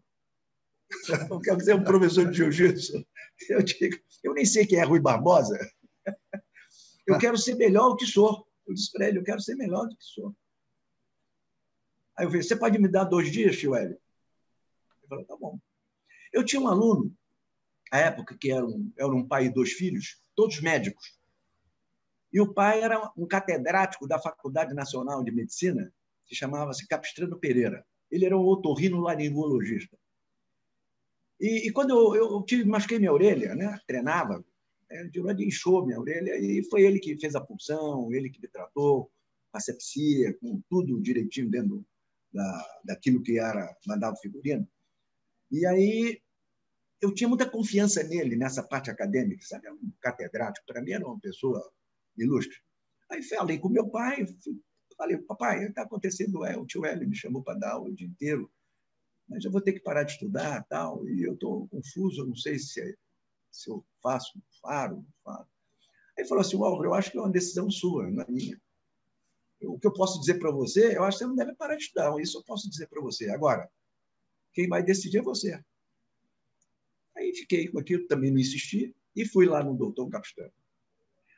Eu 1.30 1.40
quero 1.40 1.60
ser 1.60 1.74
um 1.74 1.82
professor 1.82 2.30
de 2.30 2.36
jiu-jitsu. 2.36 3.04
Eu 3.48 3.62
digo, 3.62 3.98
eu 4.22 4.34
nem 4.34 4.44
sei 4.44 4.66
quem 4.66 4.78
é 4.78 4.84
Rui 4.84 5.00
Barbosa. 5.00 5.58
Eu 7.06 7.18
quero 7.18 7.36
ser 7.38 7.54
melhor 7.54 7.90
do 7.90 7.96
que 7.96 8.06
sou. 8.06 8.46
Eu 8.66 8.74
disse 8.74 8.92
para 8.92 9.08
ele, 9.08 9.18
eu 9.18 9.22
quero 9.22 9.40
ser 9.40 9.54
melhor 9.54 9.86
do 9.86 9.96
que 9.96 10.04
sou. 10.04 10.34
Aí 12.16 12.26
eu 12.26 12.30
falei, 12.30 12.42
você 12.42 12.56
pode 12.56 12.78
me 12.78 12.88
dar 12.88 13.04
dois 13.04 13.30
dias, 13.30 13.56
tio 13.56 13.76
Hélio? 13.76 14.00
Ele 14.98 15.08
falou, 15.08 15.24
tá 15.24 15.36
bom. 15.36 15.60
Eu 16.32 16.44
tinha 16.44 16.60
um 16.60 16.66
aluno, 16.66 17.14
à 17.92 17.98
época, 17.98 18.36
que 18.36 18.50
era 18.50 18.66
um, 18.66 18.92
era 18.98 19.08
um 19.08 19.26
pai 19.26 19.46
e 19.46 19.54
dois 19.54 19.72
filhos, 19.72 20.20
todos 20.34 20.60
médicos. 20.60 21.16
E 22.32 22.40
o 22.40 22.52
pai 22.52 22.82
era 22.82 23.12
um 23.16 23.26
catedrático 23.26 24.08
da 24.08 24.18
Faculdade 24.18 24.74
Nacional 24.74 25.22
de 25.22 25.30
Medicina, 25.30 25.92
que 26.26 26.34
chamava-se 26.34 26.88
Capistrano 26.88 27.38
Pereira. 27.38 27.86
Ele 28.10 28.24
era 28.24 28.36
um 28.36 28.44
otorrino-laringologista. 28.44 29.96
E, 31.40 31.68
e, 31.68 31.72
quando 31.72 31.90
eu, 31.90 32.14
eu 32.14 32.42
tive, 32.42 32.64
machuquei 32.64 32.98
minha 32.98 33.12
orelha, 33.12 33.54
né? 33.54 33.78
treinava, 33.86 34.44
né? 34.90 35.10
inchou 35.38 35.84
minha 35.84 36.00
orelha, 36.00 36.38
e 36.38 36.64
foi 36.64 36.82
ele 36.82 36.98
que 36.98 37.18
fez 37.18 37.34
a 37.34 37.40
punção, 37.40 38.12
ele 38.12 38.30
que 38.30 38.40
me 38.40 38.48
tratou, 38.48 39.10
asepsia, 39.52 40.34
com 40.38 40.62
tudo 40.68 41.00
direitinho 41.00 41.50
dentro 41.50 41.84
da, 42.32 42.80
daquilo 42.84 43.22
que 43.22 43.38
era 43.38 43.74
mandava 43.86 44.16
figurino. 44.16 44.66
E 45.50 45.66
aí 45.66 46.20
eu 47.00 47.12
tinha 47.12 47.28
muita 47.28 47.48
confiança 47.48 48.02
nele 48.02 48.36
nessa 48.36 48.62
parte 48.62 48.90
acadêmica, 48.90 49.44
sabe? 49.44 49.70
um 49.70 49.92
catedrático, 50.00 50.66
para 50.66 50.82
mim 50.82 50.92
era 50.92 51.06
uma 51.06 51.20
pessoa 51.20 51.62
ilustre. 52.16 52.56
Aí 53.10 53.22
falei 53.22 53.58
com 53.58 53.68
meu 53.68 53.88
pai, 53.88 54.24
falei, 54.96 55.18
papai, 55.18 55.64
está 55.64 55.82
acontecendo, 55.82 56.44
é, 56.44 56.56
o 56.56 56.66
tio 56.66 56.84
Hélio 56.84 57.08
me 57.08 57.16
chamou 57.16 57.42
para 57.42 57.58
dar 57.58 57.72
aula 57.72 57.90
o 57.90 57.94
dia 57.94 58.06
inteiro, 58.06 58.50
mas 59.28 59.44
eu 59.44 59.50
vou 59.50 59.60
ter 59.60 59.72
que 59.72 59.80
parar 59.80 60.04
de 60.04 60.12
estudar 60.12 60.64
tal, 60.68 61.06
e 61.08 61.22
eu 61.22 61.34
estou 61.34 61.68
confuso, 61.68 62.26
não 62.26 62.36
sei 62.36 62.58
se, 62.58 62.96
se 63.50 63.70
eu 63.70 63.84
faço, 64.02 64.40
faro, 64.62 65.04
faro. 65.24 65.46
Aí 66.18 66.26
falou 66.26 66.40
assim, 66.40 66.56
Álvaro, 66.56 66.88
eu 66.88 66.94
acho 66.94 67.10
que 67.10 67.18
é 67.18 67.20
uma 67.20 67.30
decisão 67.30 67.70
sua, 67.70 68.10
não 68.10 68.22
é 68.22 68.26
minha 68.30 68.58
o 69.62 69.78
que 69.78 69.86
eu 69.86 69.92
posso 69.92 70.20
dizer 70.20 70.38
para 70.38 70.50
você, 70.50 70.96
eu 70.96 71.04
acho 71.04 71.18
que 71.18 71.24
você 71.24 71.28
não 71.28 71.36
deve 71.36 71.54
parar 71.54 71.76
de 71.76 71.82
estudar. 71.82 72.18
Isso 72.20 72.38
eu 72.38 72.44
posso 72.44 72.68
dizer 72.68 72.88
para 72.88 73.00
você. 73.00 73.30
Agora, 73.30 73.68
quem 74.52 74.68
vai 74.68 74.82
decidir 74.82 75.18
é 75.18 75.22
você. 75.22 75.62
Aí 77.16 77.34
fiquei 77.34 77.68
com 77.68 77.78
aquilo, 77.78 78.06
também 78.06 78.30
não 78.30 78.38
insisti, 78.38 78.94
e 79.14 79.24
fui 79.24 79.46
lá 79.46 79.62
no 79.62 79.74
doutor 79.74 80.08
Capistrano. 80.10 80.52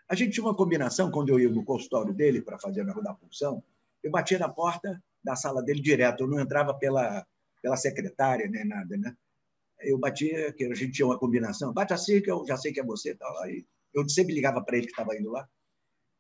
A 0.09 0.15
gente 0.15 0.33
tinha 0.33 0.45
uma 0.45 0.57
combinação, 0.57 1.11
quando 1.11 1.29
eu 1.29 1.39
ia 1.39 1.51
no 1.51 1.65
consultório 1.65 2.15
dele 2.15 2.41
para 2.41 2.59
fazer 2.59 2.81
a 2.81 2.85
minha 2.85 3.15
punção, 3.15 3.63
eu 4.03 4.11
batia 4.11 4.39
na 4.39 4.49
porta 4.49 5.03
da 5.23 5.37
sala 5.37 5.63
dele 5.63 5.83
direto, 5.83 6.25
eu 6.25 6.29
não 6.29 6.41
entrava 6.41 6.73
pela, 6.73 7.27
pela 7.61 7.77
secretária, 7.77 8.49
nem 8.49 8.67
nada, 8.67 8.97
né? 8.97 9.15
Eu 9.81 9.99
batia, 9.99 10.53
que 10.53 10.65
a 10.65 10.75
gente 10.75 10.93
tinha 10.93 11.07
uma 11.07 11.19
combinação, 11.19 11.73
bate 11.73 11.93
assim 11.93 12.21
que 12.23 12.31
eu 12.31 12.45
já 12.47 12.57
sei 12.57 12.73
que 12.73 12.81
é 12.81 12.85
você, 12.85 13.15
tal. 13.15 13.37
Aí 13.43 13.67
eu 13.95 14.09
sempre 14.09 14.35
ligava 14.35 14.63
para 14.63 14.77
ele 14.77 14.87
que 14.87 14.93
estava 14.93 15.17
indo 15.17 15.31
lá. 15.31 15.49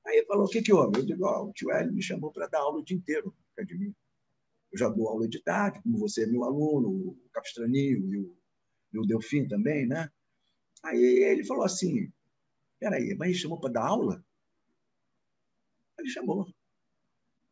Aí 0.07 0.19
ele 0.19 0.27
falou: 0.27 0.45
o 0.45 0.49
que, 0.49 0.63
que 0.63 0.73
houve? 0.73 1.01
Eu 1.01 1.07
digo: 1.07 1.27
oh, 1.27 1.49
o 1.49 1.53
tio 1.53 1.71
Hélio 1.71 1.93
me 1.93 2.03
chamou 2.03 2.31
para 2.31 2.47
dar 2.47 2.61
aula 2.61 2.79
o 2.79 2.85
dia 2.85 2.97
inteiro 2.97 3.35
na 3.37 3.65
academia. 3.65 3.93
Eu 4.71 4.79
já 4.79 4.89
dou 4.89 5.09
aula 5.09 5.29
de 5.29 5.43
tarde, 5.43 5.81
como 5.83 5.99
você 5.99 6.25
é 6.25 6.27
meu 6.27 6.45
aluno, 6.45 6.89
o 6.89 7.31
Capistraninho 7.33 8.15
e 8.15 8.19
o, 8.19 8.37
e 8.93 8.99
o 8.99 9.07
Delfim 9.07 9.49
também, 9.49 9.87
né? 9.87 10.11
Aí 10.85 11.03
ele 11.03 11.45
falou 11.45 11.65
assim: 11.65 12.13
peraí, 12.79 13.15
mas 13.17 13.31
ele 13.31 13.39
chamou 13.39 13.61
para 13.61 13.73
dar 13.73 13.87
aula? 13.87 14.25
Ele 15.99 16.09
chamou. 16.09 16.47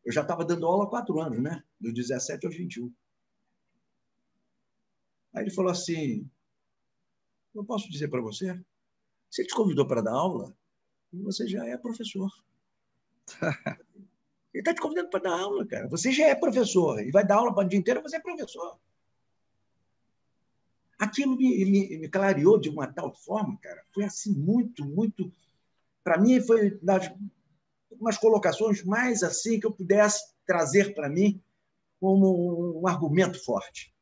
Eu 0.05 0.11
já 0.11 0.21
estava 0.21 0.45
dando 0.45 0.65
aula 0.65 0.85
há 0.85 0.89
quatro 0.89 1.19
anos, 1.19 1.41
né? 1.41 1.63
Dos 1.79 1.93
17 1.93 2.45
aos 2.45 2.55
21. 2.55 2.93
Aí 5.33 5.43
ele 5.43 5.51
falou 5.51 5.71
assim: 5.71 6.29
eu 7.53 7.65
posso 7.65 7.89
dizer 7.89 8.07
para 8.07 8.21
você? 8.21 8.53
Se 9.29 9.41
ele 9.41 9.49
te 9.49 9.55
convidou 9.55 9.85
para 9.85 10.01
dar 10.01 10.13
aula, 10.13 10.55
você 11.11 11.47
já 11.47 11.65
é 11.65 11.77
professor. 11.77 12.31
Ele 14.53 14.61
está 14.61 14.73
te 14.73 14.81
convidando 14.81 15.09
para 15.09 15.19
dar 15.19 15.39
aula, 15.39 15.67
cara. 15.67 15.87
Você 15.89 16.11
já 16.11 16.25
é 16.27 16.33
professor 16.33 16.99
e 16.99 17.11
vai 17.11 17.25
dar 17.25 17.35
aula 17.35 17.53
para 17.53 17.65
o 17.65 17.69
dia 17.69 17.77
inteiro, 17.77 18.01
você 18.01 18.15
é 18.15 18.19
professor. 18.19 18.79
Aquilo 20.99 21.37
me, 21.37 21.65
me, 21.65 21.97
me 21.97 22.09
clareou 22.09 22.59
de 22.59 22.69
uma 22.69 22.87
tal 22.87 23.13
forma, 23.13 23.57
cara. 23.61 23.83
Foi 23.93 24.03
assim, 24.03 24.33
muito, 24.33 24.83
muito. 24.83 25.31
Para 26.03 26.17
mim, 26.17 26.41
foi 26.41 26.77
das 26.81 27.11
umas 27.91 28.17
colocações 28.17 28.83
mais 28.83 29.23
assim 29.23 29.59
que 29.59 29.65
eu 29.65 29.71
pudesse 29.71 30.33
trazer 30.45 30.93
para 30.93 31.09
mim 31.09 31.41
como 31.99 32.79
um 32.79 32.87
argumento 32.87 33.43
forte. 33.43 33.93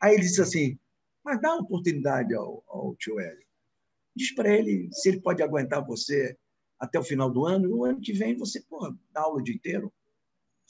Aí 0.00 0.14
ele 0.14 0.22
disse 0.22 0.42
assim: 0.42 0.78
mas 1.24 1.40
dá 1.40 1.54
uma 1.54 1.62
oportunidade 1.62 2.34
ao, 2.34 2.62
ao 2.68 2.94
tio 2.96 3.18
Hélio. 3.18 3.46
Diz 4.14 4.32
para 4.34 4.54
ele 4.54 4.88
se 4.92 5.08
ele 5.08 5.20
pode 5.20 5.42
aguentar 5.42 5.84
você 5.84 6.36
até 6.78 6.98
o 6.98 7.04
final 7.04 7.30
do 7.30 7.46
ano, 7.46 7.68
e 7.68 7.72
o 7.72 7.84
ano 7.84 8.00
que 8.00 8.12
vem 8.12 8.36
você 8.36 8.60
porra, 8.60 8.96
dá 9.10 9.22
aula 9.22 9.40
o 9.40 9.42
dia 9.42 9.54
inteiro. 9.54 9.92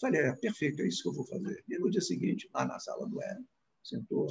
Falei, 0.00 0.20
é 0.20 0.36
perfeito, 0.36 0.82
é 0.82 0.86
isso 0.86 1.02
que 1.02 1.08
eu 1.08 1.12
vou 1.12 1.26
fazer. 1.26 1.62
E 1.68 1.78
no 1.78 1.90
dia 1.90 2.00
seguinte, 2.00 2.48
lá 2.54 2.64
na 2.64 2.78
sala 2.78 3.06
do 3.06 3.20
Hélio, 3.20 3.44
sentou. 3.82 4.26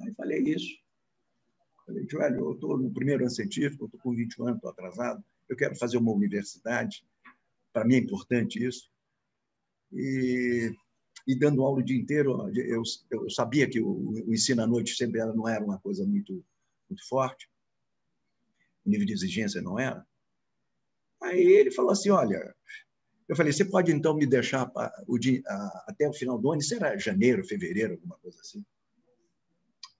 Aí 0.00 0.14
falei 0.14 0.42
isso. 0.42 0.74
Falei, 1.86 2.06
Joelho, 2.08 2.40
eu 2.40 2.52
estou 2.52 2.78
no 2.78 2.92
primeiro 2.92 3.22
ano 3.22 3.30
científico, 3.30 3.86
estou 3.86 4.00
com 4.00 4.14
21 4.14 4.44
anos, 4.46 4.56
estou 4.56 4.70
atrasado, 4.70 5.24
eu 5.48 5.56
quero 5.56 5.76
fazer 5.76 5.98
uma 5.98 6.12
universidade, 6.12 7.04
para 7.72 7.84
mim 7.84 7.96
é 7.96 7.98
importante 7.98 8.64
isso. 8.64 8.90
E, 9.92 10.72
e 11.26 11.34
dando 11.38 11.62
aula 11.62 11.80
o 11.80 11.82
dia 11.82 11.98
inteiro, 11.98 12.48
eu, 12.54 12.82
eu 13.10 13.30
sabia 13.30 13.68
que 13.68 13.80
o, 13.80 14.10
o 14.26 14.32
ensino 14.32 14.62
à 14.62 14.66
noite 14.66 14.94
sempre 14.94 15.20
era, 15.20 15.34
não 15.34 15.48
era 15.48 15.64
uma 15.64 15.78
coisa 15.78 16.06
muito 16.06 16.44
muito 16.92 17.08
forte, 17.08 17.48
o 18.84 18.90
nível 18.90 19.06
de 19.06 19.14
exigência 19.14 19.62
não 19.62 19.78
era. 19.78 20.06
Aí 21.22 21.40
ele 21.40 21.70
falou 21.70 21.92
assim: 21.92 22.10
Olha, 22.10 22.54
eu 23.28 23.36
falei, 23.36 23.52
você 23.52 23.64
pode 23.64 23.92
então 23.92 24.14
me 24.14 24.26
deixar 24.26 24.70
o 25.06 25.18
dia, 25.18 25.40
até 25.86 26.08
o 26.08 26.12
final 26.12 26.38
do 26.38 26.50
ano? 26.50 26.60
Isso 26.60 26.74
era 26.74 26.98
janeiro, 26.98 27.46
fevereiro, 27.46 27.94
alguma 27.94 28.18
coisa 28.18 28.38
assim. 28.40 28.64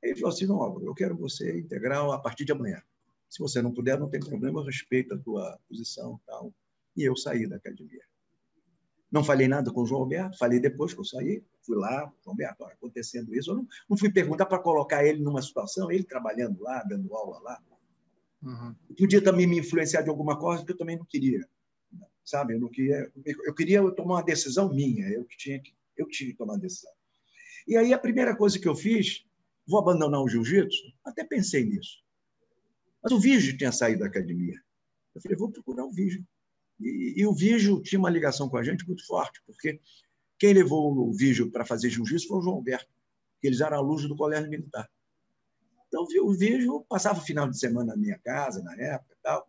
Ele 0.03 0.17
falou 0.17 0.35
assim: 0.35 0.47
Não, 0.47 0.83
eu 0.83 0.95
quero 0.95 1.17
você 1.17 1.59
integral 1.59 2.13
a 2.13 2.19
partir 2.19 2.45
de 2.45 2.53
amanhã. 2.53 2.83
Se 3.29 3.39
você 3.39 3.63
não 3.63 3.73
puder, 3.73 3.99
não 3.99 4.11
tem 4.11 4.21
problema, 4.21 4.65
respeito 4.65 5.15
a 5.15 5.19
tua 5.19 5.59
posição 5.69 6.21
tal. 6.27 6.53
E 6.97 7.03
eu 7.03 7.17
saí 7.17 7.47
da 7.47 7.57
academia. 7.57 8.03
Não 9.11 9.23
falei 9.23 9.47
nada 9.47 9.71
com 9.71 9.83
o 9.83 9.87
João 9.87 10.03
Alberto, 10.03 10.39
falei 10.39 10.59
depois 10.59 10.95
que 10.95 11.01
eu 11.01 11.05
saí, 11.05 11.43
fui 11.61 11.77
lá, 11.77 12.11
João 12.23 12.33
Alberto, 12.33 12.65
acontecendo 12.65 13.35
isso. 13.35 13.51
Eu 13.51 13.57
não, 13.57 13.69
não 13.91 13.97
fui 13.97 14.11
perguntar 14.11 14.47
para 14.47 14.59
colocar 14.59 15.05
ele 15.05 15.23
numa 15.23 15.43
situação, 15.43 15.91
ele 15.91 16.03
trabalhando 16.03 16.61
lá, 16.63 16.83
dando 16.83 17.15
aula 17.15 17.39
lá. 17.41 17.63
Uhum. 18.43 18.75
Podia 18.99 19.23
também 19.23 19.47
me 19.47 19.59
influenciar 19.59 20.03
de 20.03 20.11
alguma 20.11 20.39
coisa 20.39 20.65
que 20.65 20.73
eu 20.73 20.77
também 20.77 20.97
não 20.97 21.05
queria. 21.05 21.47
Sabe? 22.25 22.55
Eu 22.55 22.61
não 22.61 22.69
queria, 22.69 23.11
eu 23.45 23.55
queria 23.55 23.83
tomar 23.93 24.15
uma 24.17 24.23
decisão 24.23 24.73
minha, 24.73 25.09
eu 25.09 25.25
que 25.25 25.37
tinha 25.37 25.61
que, 25.61 25.75
eu 25.97 26.07
tive 26.09 26.33
que 26.33 26.39
tomar 26.39 26.55
uma 26.55 26.61
decisão. 26.61 26.93
E 27.67 27.77
aí 27.77 27.93
a 27.93 27.99
primeira 27.99 28.35
coisa 28.35 28.59
que 28.59 28.69
eu 28.69 28.75
fiz, 28.75 29.25
vou 29.67 29.81
abandonar 29.81 30.21
o 30.23 30.29
jiu-jitsu? 30.29 30.93
Até 31.05 31.25
pensei 31.25 31.65
nisso. 31.65 32.03
Mas 33.03 33.13
o 33.13 33.19
Vígio 33.19 33.57
tinha 33.57 33.73
saído 33.73 34.01
da 34.01 34.07
academia. 34.07 34.55
Eu 35.15 35.21
falei, 35.21 35.37
vou 35.37 35.51
procurar 35.51 35.85
o 35.85 35.93
Vígio. 35.93 36.25
E, 36.81 37.15
e 37.21 37.27
o 37.27 37.35
Vígio 37.35 37.83
tinha 37.83 37.99
uma 37.99 38.11
ligação 38.11 38.49
com 38.49 38.57
a 38.57 38.63
gente 38.63 38.87
muito 38.87 39.07
forte, 39.07 39.43
porque 39.47 39.81
quem 40.39 40.55
levou 40.55 40.97
o 40.97 41.13
Vígio 41.13 41.51
para 41.51 41.65
fazer 41.65 41.91
jiu-jitsu 41.91 42.29
foi 42.29 42.39
o 42.39 42.43
João 42.43 42.57
Alberto, 42.57 42.91
que 43.41 43.47
eles 43.47 43.61
eram 43.61 43.79
alunos 43.79 44.09
do 44.09 44.17
Colégio 44.17 44.51
Militar. 44.51 44.89
Então, 45.89 46.07
o 46.23 46.33
Vígio 46.33 46.85
passava 46.89 47.19
o 47.19 47.23
final 47.23 47.49
de 47.49 47.59
semana 47.59 47.93
na 47.93 47.97
minha 47.97 48.19
casa, 48.19 48.63
na 48.63 48.75
época 48.75 49.15
tal. 49.23 49.47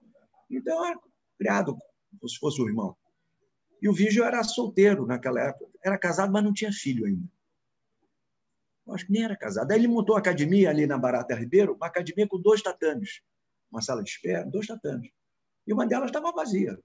Então, 0.50 0.86
era 0.86 1.00
criado 1.38 1.78
como 2.20 2.30
se 2.30 2.38
fosse 2.38 2.62
o 2.62 2.68
irmão. 2.68 2.96
E 3.82 3.88
o 3.88 3.94
Vígio 3.94 4.24
era 4.24 4.44
solteiro 4.44 5.06
naquela 5.06 5.42
época. 5.42 5.72
Era 5.84 5.98
casado, 5.98 6.32
mas 6.32 6.44
não 6.44 6.54
tinha 6.54 6.72
filho 6.72 7.06
ainda. 7.06 7.28
Acho 8.90 9.06
que 9.06 9.12
nem 9.14 9.24
era 9.24 9.36
casado. 9.36 9.72
Aí 9.72 9.80
ele 9.80 9.88
montou 9.88 10.16
uma 10.16 10.20
academia 10.20 10.70
ali 10.70 10.86
na 10.86 10.98
Barata 10.98 11.36
Ribeiro, 11.36 11.74
uma 11.74 11.88
academia 11.88 12.28
com 12.28 12.40
dois 12.40 12.62
tatames. 12.62 13.22
Uma 13.72 13.82
sala 13.82 14.04
de 14.04 14.10
espera, 14.10 14.46
dois 14.46 14.68
tatames. 14.68 15.10
E 15.66 15.74
uma 15.74 15.88
delas 15.88 16.08
estava 16.08 16.32
vazia. 16.32 16.78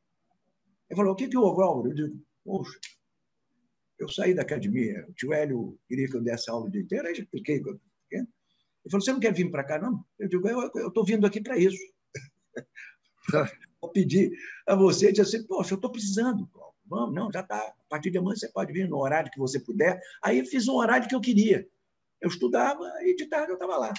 Ele 0.88 0.96
falou: 0.96 1.12
O 1.12 1.16
que, 1.16 1.28
que 1.28 1.36
houve, 1.36 1.62
Álvaro? 1.62 1.90
Eu 1.90 1.94
digo: 1.94 2.24
Poxa, 2.44 2.78
eu 3.98 4.08
saí 4.08 4.32
da 4.32 4.42
academia, 4.42 5.04
o 5.08 5.12
tio 5.12 5.32
Hélio 5.32 5.78
queria 5.88 6.08
que 6.08 6.16
eu 6.16 6.22
desse 6.22 6.48
aula 6.48 6.66
o 6.66 6.70
dia 6.70 6.82
inteiro, 6.82 7.08
aí 7.08 7.14
já 7.14 7.22
expliquei. 7.22 7.56
Ele 7.56 8.26
falou: 8.90 9.04
Você 9.04 9.12
não 9.12 9.20
quer 9.20 9.34
vir 9.34 9.50
para 9.50 9.64
cá, 9.64 9.78
não? 9.78 10.04
Eu 10.18 10.28
digo: 10.28 10.48
Eu 10.48 10.88
estou 10.88 11.04
vindo 11.04 11.26
aqui 11.26 11.40
para 11.40 11.58
isso. 11.58 11.78
Vou 13.80 13.90
pedir 13.92 14.32
a 14.66 14.74
você, 14.74 15.12
disse 15.12 15.36
assim: 15.36 15.46
Poxa, 15.46 15.74
eu 15.74 15.76
estou 15.76 15.90
precisando. 15.90 16.48
Vamos, 16.86 17.14
não, 17.14 17.30
já 17.30 17.40
está. 17.40 17.58
A 17.58 17.74
partir 17.88 18.10
de 18.10 18.18
amanhã 18.18 18.34
você 18.34 18.48
pode 18.48 18.72
vir 18.72 18.88
no 18.88 18.96
horário 18.98 19.30
que 19.30 19.38
você 19.38 19.60
puder. 19.60 20.00
Aí 20.22 20.38
eu 20.38 20.46
fiz 20.46 20.68
um 20.68 20.74
horário 20.74 21.06
que 21.06 21.14
eu 21.14 21.20
queria. 21.20 21.68
Eu 22.20 22.28
estudava 22.28 22.84
e 23.02 23.14
de 23.14 23.26
tarde 23.26 23.50
eu 23.50 23.54
estava 23.54 23.76
lá. 23.76 23.94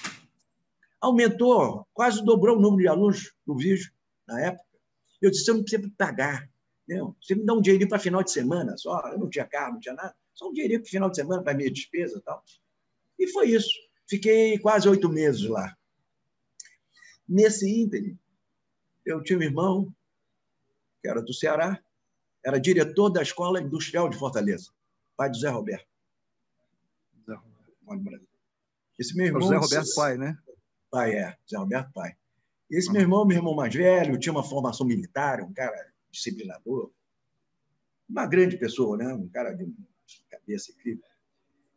Aumentou, 1.02 1.88
quase 1.94 2.24
dobrou 2.24 2.58
o 2.58 2.62
número 2.62 2.82
de 2.82 2.88
alunos 2.88 3.34
no 3.46 3.58
vídeo 3.58 3.92
na 4.28 4.42
época. 4.42 4.66
Eu 5.22 5.32
disse: 5.32 5.50
Eu 5.50 5.56
não 5.56 5.64
preciso 5.64 5.92
pagar 5.98 6.50
Entendeu? 6.90 7.16
Você 7.22 7.36
me 7.36 7.46
dá 7.46 7.54
um 7.54 7.62
dinheirinho 7.62 7.88
para 7.88 8.00
final 8.00 8.24
de 8.24 8.32
semana 8.32 8.76
só. 8.76 9.00
Eu 9.12 9.20
não 9.20 9.30
tinha 9.30 9.46
carro, 9.46 9.74
não 9.74 9.80
tinha 9.80 9.94
nada. 9.94 10.16
Só 10.34 10.50
um 10.50 10.54
dinheirinho 10.54 10.82
para 10.82 10.90
final 10.90 11.08
de 11.08 11.18
semana, 11.18 11.44
para 11.44 11.54
minha 11.54 11.72
despesa 11.72 12.18
e 12.18 12.22
tal. 12.22 12.44
E 13.20 13.28
foi 13.28 13.52
isso. 13.52 13.70
Fiquei 14.10 14.58
quase 14.58 14.90
oito 14.90 15.08
meses 15.08 15.48
lá. 15.48 15.78
Nesse 17.28 17.70
ínterim, 17.70 18.18
eu 19.06 19.22
tinha 19.22 19.38
um 19.38 19.44
irmão, 19.44 19.94
que 21.00 21.08
era 21.08 21.22
do 21.22 21.32
Ceará, 21.32 21.80
era 22.44 22.60
diretor 22.60 23.12
da 23.12 23.22
Escola 23.22 23.62
Industrial 23.62 24.10
de 24.10 24.18
Fortaleza, 24.18 24.72
pai 25.16 25.30
do 25.30 25.38
Zé 25.38 25.50
Roberto. 25.50 25.88
Zé 27.90 27.96
Roberto. 27.96 28.28
Esse 28.98 29.16
meu 29.16 29.26
irmão. 29.26 29.48
Zé 29.48 29.56
Roberto 29.58 29.96
pai, 29.96 30.18
né? 30.18 30.38
Pai, 30.92 31.12
é. 31.14 31.38
Zé 31.50 31.58
Roberto 31.58 31.92
pai. 31.94 32.16
Esse 32.70 32.92
meu 32.92 33.02
irmão, 33.02 33.26
meu 33.26 33.38
irmão 33.38 33.56
mais 33.56 33.74
velho, 33.74 34.20
tinha 34.20 34.32
uma 34.32 34.44
formação 34.44 34.86
militar, 34.86 35.42
um 35.42 35.52
cara 35.52 35.76
disciplinador, 36.12 36.92
uma 38.08 38.28
grande 38.28 38.58
pessoa, 38.58 38.96
né? 38.96 39.12
um 39.14 39.28
cara 39.30 39.54
de 39.54 39.68
cabeça 40.30 40.72
incrível. 40.72 41.04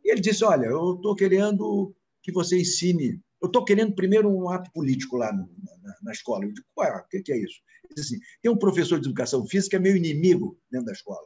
E 0.03 0.11
ele 0.11 0.21
disse: 0.21 0.43
Olha, 0.43 0.65
eu 0.65 0.95
estou 0.95 1.15
querendo 1.15 1.95
que 2.21 2.31
você 2.31 2.59
ensine. 2.59 3.21
Eu 3.41 3.47
estou 3.47 3.65
querendo 3.65 3.95
primeiro 3.95 4.29
um 4.29 4.49
ato 4.49 4.71
político 4.71 5.17
lá 5.17 5.31
no, 5.33 5.49
na, 5.81 5.95
na, 6.03 6.11
escola. 6.11 6.45
Eu 6.45 6.53
digo: 6.53 6.67
Ué, 6.77 6.89
o 6.95 7.07
que, 7.07 7.21
que 7.21 7.31
é 7.31 7.37
isso? 7.37 7.61
Ele 7.83 7.93
disse 7.95 8.15
assim: 8.15 8.23
Tem 8.41 8.51
um 8.51 8.57
professor 8.57 8.99
de 8.99 9.07
educação 9.07 9.45
física 9.47 9.71
que 9.71 9.75
é 9.77 9.79
meu 9.79 9.95
inimigo 9.95 10.59
dentro 10.71 10.87
da 10.87 10.93
escola. 10.93 11.25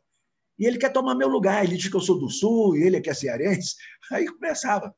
E 0.58 0.66
ele 0.66 0.78
quer 0.78 0.92
tomar 0.92 1.16
meu 1.16 1.28
lugar. 1.28 1.64
Ele 1.64 1.78
diz 1.78 1.90
que 1.90 1.96
eu 1.96 2.02
sou 2.02 2.20
do 2.20 2.30
Sul 2.30 2.76
e 2.76 2.84
ele 2.84 2.98
é 2.98 3.02
que 3.02 3.10
é 3.10 3.14
cearense. 3.14 3.76
Aí 4.12 4.28
começava. 4.28 4.96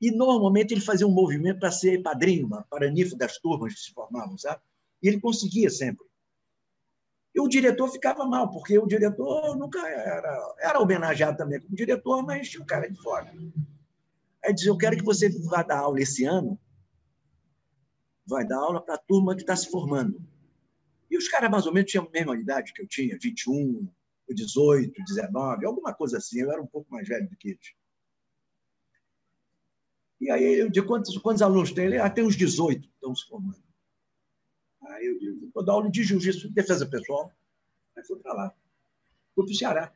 E 0.00 0.10
normalmente 0.10 0.72
ele 0.72 0.80
fazia 0.80 1.06
um 1.06 1.12
movimento 1.12 1.60
para 1.60 1.70
ser 1.70 2.02
padrinho, 2.02 2.48
paraninfo 2.70 3.16
das 3.16 3.38
turmas 3.38 3.74
que 3.74 3.80
se 3.80 3.92
formavam, 3.92 4.38
sabe? 4.38 4.62
E 5.02 5.08
ele 5.08 5.20
conseguia 5.20 5.68
sempre. 5.68 6.06
E 7.34 7.40
o 7.40 7.48
diretor 7.48 7.88
ficava 7.88 8.24
mal, 8.26 8.50
porque 8.50 8.78
o 8.78 8.86
diretor 8.86 9.56
nunca 9.56 9.86
era, 9.86 10.54
era 10.58 10.80
homenageado 10.80 11.36
também 11.36 11.60
como 11.60 11.76
diretor, 11.76 12.24
mas 12.24 12.48
tinha 12.48 12.62
um 12.62 12.66
cara 12.66 12.90
de 12.90 13.00
fora. 13.00 13.32
Aí 14.44 14.54
dizia, 14.54 14.70
eu 14.70 14.78
quero 14.78 14.96
que 14.96 15.04
você 15.04 15.28
vá 15.44 15.62
dar 15.62 15.80
aula 15.80 16.00
esse 16.00 16.24
ano, 16.24 16.58
vai 18.26 18.46
dar 18.46 18.58
aula 18.58 18.80
para 18.80 18.94
a 18.94 18.98
turma 18.98 19.34
que 19.34 19.42
está 19.42 19.54
se 19.54 19.70
formando. 19.70 20.20
E 21.10 21.16
os 21.16 21.28
caras 21.28 21.50
mais 21.50 21.66
ou 21.66 21.72
menos 21.72 21.90
tinham 21.90 22.06
a 22.06 22.10
mesma 22.10 22.36
idade 22.36 22.72
que 22.72 22.82
eu 22.82 22.88
tinha, 22.88 23.18
21, 23.20 23.86
18, 24.34 24.92
19, 25.06 25.66
alguma 25.66 25.92
coisa 25.94 26.18
assim. 26.18 26.40
Eu 26.40 26.50
era 26.50 26.62
um 26.62 26.66
pouco 26.66 26.90
mais 26.90 27.08
velho 27.08 27.28
do 27.28 27.36
que 27.36 27.50
eles. 27.50 27.74
E 30.20 30.30
aí 30.30 30.58
eu 30.58 30.70
digo, 30.70 30.86
quantos, 30.86 31.16
quantos 31.18 31.40
alunos 31.40 31.72
tem? 31.72 31.86
Ele, 31.86 31.98
ah, 31.98 32.10
tem 32.10 32.24
uns 32.24 32.36
18 32.36 32.80
que 32.80 32.94
estão 32.94 33.14
se 33.14 33.26
formando. 33.26 33.62
Aí 34.82 35.06
eu 35.06 35.18
digo, 35.18 35.50
vou 35.54 35.64
dar 35.64 35.72
aula 35.72 35.90
de 35.90 36.02
jiu-jitsu, 36.02 36.52
defesa 36.52 36.86
pessoal. 36.86 37.32
Aí 37.96 38.04
fui 38.04 38.18
para 38.18 38.34
lá. 38.34 38.54
Fui 39.34 39.44
para 39.44 39.52
o 39.52 39.56
Ceará. 39.56 39.92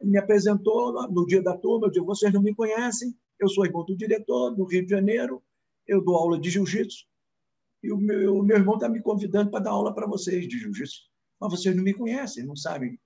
Ele 0.00 0.10
me 0.10 0.18
apresentou 0.18 1.08
no 1.08 1.26
dia 1.26 1.42
da 1.42 1.56
turma, 1.56 1.86
eu 1.86 1.90
digo, 1.90 2.06
vocês 2.06 2.32
não 2.32 2.42
me 2.42 2.54
conhecem, 2.54 3.16
eu 3.38 3.48
sou 3.48 3.66
irmão 3.66 3.84
do 3.84 3.96
diretor 3.96 4.50
do 4.50 4.64
Rio 4.64 4.84
de 4.84 4.90
Janeiro, 4.90 5.42
eu 5.86 6.02
dou 6.02 6.16
aula 6.16 6.40
de 6.40 6.50
jiu-jitsu, 6.50 7.06
e 7.82 7.92
o 7.92 7.96
meu, 7.96 8.38
o 8.38 8.42
meu 8.42 8.56
irmão 8.56 8.74
está 8.74 8.88
me 8.88 9.00
convidando 9.00 9.50
para 9.50 9.64
dar 9.64 9.70
aula 9.70 9.94
para 9.94 10.06
vocês 10.06 10.48
de 10.48 10.58
jiu-jitsu. 10.58 11.10
Mas 11.40 11.50
vocês 11.50 11.74
não 11.74 11.82
me 11.82 11.92
conhecem, 11.92 12.44
não 12.44 12.56
sabem 12.56 12.98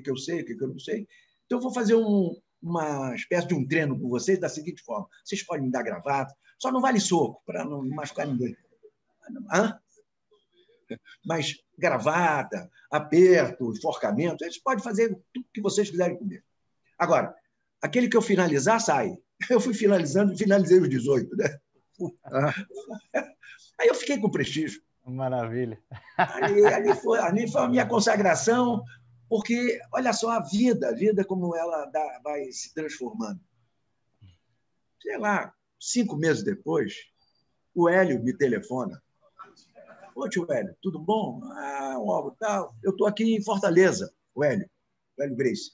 o 0.00 0.02
que, 0.02 0.10
eu 0.10 0.16
sei, 0.16 0.42
o 0.42 0.44
que, 0.44 0.52
eu 0.52 0.68
não 0.68 0.78
sei. 0.78 1.06
Então, 1.46 1.58
eu 1.58 1.62
vou 1.62 1.72
fazer 1.72 1.94
um, 1.94 2.34
uma 2.62 3.14
espécie 3.14 3.46
de 3.46 3.54
um 3.54 3.66
treino 3.66 3.98
com 3.98 4.08
vocês 4.08 4.38
da 4.38 4.48
seguinte 4.48 4.82
forma: 4.82 5.08
vocês 5.24 5.44
podem 5.44 5.66
me 5.66 5.72
dar 5.72 5.82
gravata, 5.82 6.34
só 6.58 6.70
não 6.70 6.80
vale 6.80 7.00
soco, 7.00 7.42
para 7.44 7.64
não 7.64 7.86
machucar 7.88 8.26
ninguém. 8.26 8.56
Hã? 9.52 9.78
Mas 11.24 11.56
gravata, 11.78 12.70
aperto, 12.90 13.72
enforcamento, 13.72 14.44
eles 14.44 14.58
podem 14.58 14.82
fazer 14.82 15.18
tudo 15.32 15.46
que 15.52 15.60
vocês 15.60 15.90
quiserem 15.90 16.16
comer. 16.16 16.44
Agora, 16.98 17.34
aquele 17.80 18.08
que 18.08 18.16
eu 18.16 18.22
finalizar, 18.22 18.80
sai. 18.80 19.16
Eu 19.50 19.60
fui 19.60 19.74
finalizando, 19.74 20.36
finalizei 20.38 20.78
os 20.78 20.88
18, 20.88 21.36
né? 21.36 21.58
Aí 23.80 23.88
eu 23.88 23.94
fiquei 23.94 24.18
com 24.18 24.30
prestígio. 24.30 24.80
Maravilha. 25.04 25.82
Ali, 26.16 26.64
ali, 26.64 26.94
foi, 26.94 27.18
ali 27.18 27.50
foi 27.50 27.62
a 27.62 27.68
minha 27.68 27.86
consagração, 27.86 28.84
porque, 29.32 29.80
olha 29.90 30.12
só, 30.12 30.28
a 30.32 30.40
vida, 30.40 30.90
a 30.90 30.92
vida 30.92 31.24
como 31.24 31.56
ela 31.56 31.86
dá, 31.86 32.20
vai 32.22 32.52
se 32.52 32.74
transformando. 32.74 33.40
Sei 35.00 35.16
lá, 35.16 35.54
cinco 35.80 36.18
meses 36.18 36.42
depois, 36.42 36.94
o 37.74 37.88
Hélio 37.88 38.22
me 38.22 38.36
telefona. 38.36 39.02
Ô, 40.14 40.28
tio 40.28 40.46
Hélio, 40.52 40.76
tudo 40.82 40.98
bom? 40.98 41.40
Ah, 41.44 41.96
um 41.98 42.10
álbum 42.10 42.36
tal. 42.38 42.76
Eu 42.82 42.90
estou 42.90 43.06
aqui 43.06 43.34
em 43.34 43.42
Fortaleza, 43.42 44.12
o 44.34 44.44
Hélio, 44.44 44.68
o 45.16 45.22
Hélio 45.22 45.34
Grace. 45.34 45.72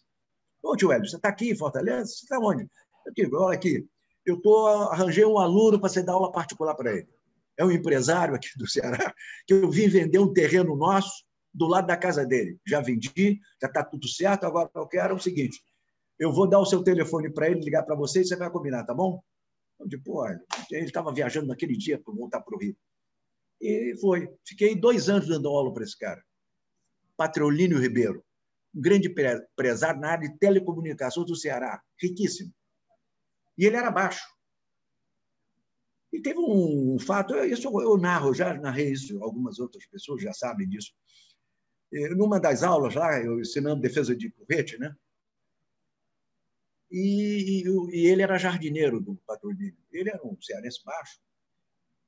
Ô, 0.63 0.77
tio 0.77 0.93
Hélio, 0.93 1.11
você 1.11 1.17
está 1.17 1.31
aqui 1.31 1.51
em 1.51 1.57
Fortaleza? 1.57 2.13
Você 2.13 2.27
está 2.27 2.39
onde? 2.39 2.63
Eu 3.07 3.13
digo, 3.13 3.39
olha 3.39 3.57
aqui, 3.57 3.85
eu 4.25 4.41
tô, 4.41 4.69
arranjei 4.69 5.25
um 5.25 5.37
aluno 5.37 5.81
para 5.81 5.89
você 5.89 6.01
dar 6.01 6.13
aula 6.13 6.31
particular 6.31 6.77
para 6.77 6.93
ele. 6.93 7.09
É 7.57 7.65
um 7.65 7.73
empresário 7.73 8.37
aqui 8.37 8.51
do 8.57 8.69
Ceará, 8.69 9.13
que 9.49 9.55
eu 9.55 9.69
vim 9.69 9.89
vender 9.89 10.21
um 10.21 10.33
terreno 10.33 10.77
nosso 10.77 11.27
do 11.53 11.67
lado 11.67 11.87
da 11.87 11.97
casa 11.97 12.25
dele. 12.25 12.59
Já 12.67 12.81
vendi, 12.81 13.41
já 13.61 13.69
está 13.69 13.85
tudo 13.85 14.07
certo, 14.09 14.45
agora 14.45 14.71
eu 14.75 14.87
quero 14.87 15.15
o 15.15 15.21
seguinte, 15.21 15.63
eu 16.19 16.33
vou 16.33 16.49
dar 16.49 16.59
o 16.59 16.67
seu 16.67 16.83
telefone 16.83 17.31
para 17.31 17.49
ele, 17.49 17.61
ligar 17.61 17.85
para 17.85 17.95
você 17.95 18.21
e 18.21 18.25
você 18.25 18.37
vai 18.37 18.51
combinar, 18.51 18.85
tá 18.85 18.93
bom? 18.93 19.23
Eu 19.79 19.87
digo, 19.87 20.03
pô, 20.03 20.27
ele 20.27 20.85
estava 20.85 21.13
viajando 21.13 21.47
naquele 21.47 21.77
dia 21.77 22.01
para 22.01 22.13
voltar 22.13 22.41
para 22.41 22.57
o 22.57 22.59
Rio. 22.59 22.77
E 23.61 23.97
foi. 24.01 24.29
Fiquei 24.45 24.75
dois 24.75 25.09
anos 25.09 25.29
dando 25.29 25.49
aula 25.49 25.73
para 25.73 25.85
esse 25.85 25.97
cara. 25.97 26.23
Patrolínio 27.17 27.79
Ribeiro, 27.79 28.25
um 28.75 28.81
grande 28.81 29.09
empresário 29.09 30.01
na 30.01 30.11
área 30.11 30.29
de 30.29 30.39
telecomunicações 30.39 31.27
do 31.27 31.37
Ceará, 31.37 31.83
riquíssimo. 32.01 32.53
E 33.57 33.65
ele 33.65 33.77
era 33.77 33.91
baixo. 33.91 34.25
E 36.13 36.21
teve 36.21 36.39
um 36.39 36.99
fato, 36.99 37.35
isso 37.45 37.69
eu 37.81 37.97
narro, 37.99 38.33
já 38.33 38.55
narrei 38.55 38.93
isso, 38.93 39.23
algumas 39.23 39.59
outras 39.59 39.85
pessoas 39.87 40.23
já 40.23 40.33
sabem 40.33 40.69
disso. 40.69 40.93
Numa 42.17 42.39
das 42.39 42.63
aulas 42.63 42.95
lá, 42.95 43.19
eu 43.21 43.41
ensinando 43.41 43.81
defesa 43.81 44.15
de 44.15 44.31
correte, 44.31 44.79
né? 44.79 44.95
E, 46.91 47.65
e, 47.93 48.07
ele 48.07 48.23
era 48.23 48.39
jardineiro 48.39 49.01
do 49.01 49.17
patrulhinho. 49.27 49.77
Ele 49.93 50.11
era 50.11 50.27
um 50.27 50.41
cearense 50.41 50.83
baixo. 50.85 51.19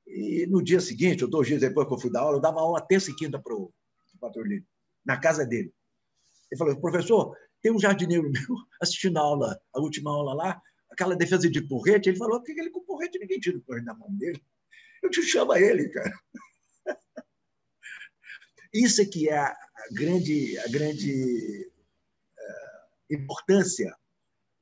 E 0.07 0.45
no 0.47 0.63
dia 0.63 0.79
seguinte, 0.79 1.23
ou 1.23 1.29
dois 1.29 1.47
dias 1.47 1.61
depois 1.61 1.87
que 1.87 1.93
eu 1.93 1.99
fui 1.99 2.11
dar 2.11 2.21
aula, 2.21 2.37
eu 2.37 2.41
dava 2.41 2.59
aula 2.59 2.81
terça 2.81 3.11
e 3.11 3.15
quinta 3.15 3.39
para 3.39 3.53
o 3.53 3.71
patrulheiro, 4.19 4.65
na 5.05 5.19
casa 5.19 5.45
dele. 5.45 5.73
Ele 6.51 6.57
falou, 6.57 6.79
professor, 6.79 7.35
tem 7.61 7.71
um 7.71 7.79
jardineiro 7.79 8.29
meu 8.29 8.57
assistindo 8.81 9.17
a 9.17 9.21
aula, 9.21 9.61
a 9.73 9.79
última 9.79 10.11
aula 10.11 10.33
lá, 10.33 10.61
aquela 10.89 11.15
defesa 11.15 11.49
de 11.49 11.61
porrete. 11.61 12.09
Ele 12.09 12.17
falou, 12.17 12.39
por 12.39 12.45
que 12.45 12.59
ele 12.59 12.71
com 12.71 12.83
porrete? 12.83 13.19
Ninguém 13.19 13.39
tira 13.39 13.57
o 13.57 13.61
porrete 13.61 13.85
da 13.85 13.93
mão 13.93 14.11
dele. 14.15 14.41
Eu 15.01 15.09
te 15.09 15.21
chamo 15.23 15.53
ele, 15.55 15.89
cara. 15.89 16.19
Isso 18.73 19.01
é 19.01 19.05
que 19.05 19.29
é 19.29 19.37
a 19.37 19.57
grande, 19.91 20.57
a 20.59 20.67
grande 20.69 21.69
uh, 22.37 23.13
importância 23.13 23.95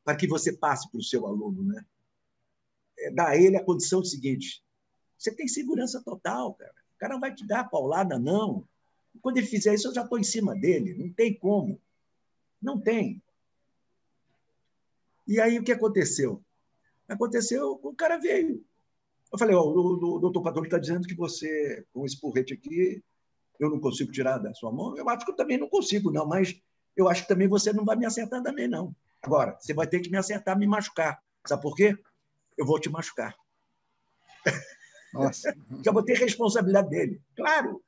para 0.04 0.18
que 0.18 0.28
você 0.28 0.54
passe 0.54 0.90
para 0.90 1.00
o 1.00 1.04
seu 1.04 1.28
aluno, 1.28 1.64
né? 1.64 1.86
É 2.98 3.12
dar 3.12 3.30
a 3.30 3.38
ele 3.38 3.56
a 3.56 3.64
condição 3.64 4.04
seguinte: 4.04 4.64
você 5.18 5.32
tem 5.32 5.48
segurança 5.48 6.02
total, 6.04 6.56
cara. 6.56 6.74
O 6.96 7.00
cara 7.00 7.14
não 7.14 7.20
vai 7.20 7.34
te 7.34 7.46
dar 7.46 7.70
paulada, 7.70 8.18
não. 8.18 8.68
Quando 9.22 9.38
ele 9.38 9.48
fizer 9.48 9.74
isso, 9.74 9.88
eu 9.88 9.94
já 9.94 10.04
estou 10.04 10.18
em 10.18 10.24
cima 10.24 10.56
dele. 10.56 10.96
Não 10.96 11.12
tem 11.12 11.34
como. 11.34 11.80
Não 12.62 12.80
tem. 12.80 13.22
E 15.28 15.40
aí, 15.40 15.60
o 15.60 15.64
que 15.64 15.72
aconteceu? 15.72 16.44
Aconteceu, 17.08 17.80
o 17.84 17.96
cara 17.96 18.18
veio. 18.18 18.64
Eu 19.32 19.38
falei, 19.38 19.56
ó, 19.56 19.62
o, 19.62 20.16
o 20.16 20.20
doutor 20.20 20.42
Patrulho 20.42 20.66
está 20.66 20.80
dizendo 20.80 21.08
que 21.08 21.14
você, 21.14 21.86
com 21.94 22.06
esse 22.06 22.20
porrete 22.20 22.54
aqui, 22.54 23.04
eu 23.60 23.70
não 23.70 23.80
consigo 23.80 24.12
tirar 24.12 24.38
da 24.38 24.54
sua 24.54 24.72
mão. 24.72 24.96
Eu 24.96 25.10
acho 25.10 25.26
que 25.26 25.32
eu 25.32 25.36
também 25.36 25.58
não 25.58 25.70
consigo, 25.70 26.12
não, 26.12 26.26
mas 26.26 26.60
eu 26.96 27.10
acho 27.10 27.24
que 27.24 27.28
também 27.28 27.48
você 27.48 27.74
não 27.74 27.86
vai 27.86 27.96
me 27.96 28.06
acertar 28.06 28.42
também, 28.42 28.68
não. 28.68 28.96
Agora, 29.22 29.58
você 29.60 29.74
vai 29.74 29.86
ter 29.88 30.00
que 30.00 30.10
me 30.10 30.18
acertar, 30.18 30.58
me 30.58 30.66
machucar. 30.66 31.22
Sabe 31.46 31.62
por 31.62 31.76
quê? 31.76 31.98
eu 32.60 32.66
vou 32.66 32.78
te 32.78 32.90
machucar. 32.90 33.34
Nossa. 35.14 35.56
Já 35.84 35.92
botei 35.94 36.16
responsabilidade 36.16 36.90
dele, 36.90 37.22
claro. 37.36 37.82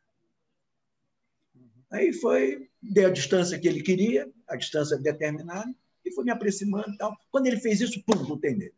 Aí 1.92 2.14
foi, 2.14 2.70
dei 2.82 3.04
a 3.04 3.10
distância 3.10 3.60
que 3.60 3.68
ele 3.68 3.84
queria, 3.84 4.32
a 4.48 4.56
distância 4.56 4.98
determinada, 4.98 5.70
e 6.06 6.12
foi 6.14 6.24
me 6.24 6.32
aproximando 6.32 6.90
e 6.90 6.98
tal. 6.98 7.16
Quando 7.30 7.48
ele 7.48 7.60
fez 7.60 7.82
isso, 7.82 8.02
pum, 8.06 8.24
botei 8.24 8.56
nele. 8.56 8.74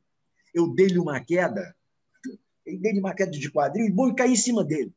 Eu 0.52 0.74
dei-lhe 0.74 0.98
uma 0.98 1.24
queda, 1.24 1.76
eu 2.66 2.80
dei-lhe 2.80 3.00
uma 3.00 3.14
queda 3.14 3.32
de 3.32 3.52
quadril 3.52 3.86
e 3.86 3.92
bom, 3.92 4.10
e 4.10 4.16
caí 4.16 4.32
em 4.32 4.36
cima 4.36 4.64
dele. 4.64 4.92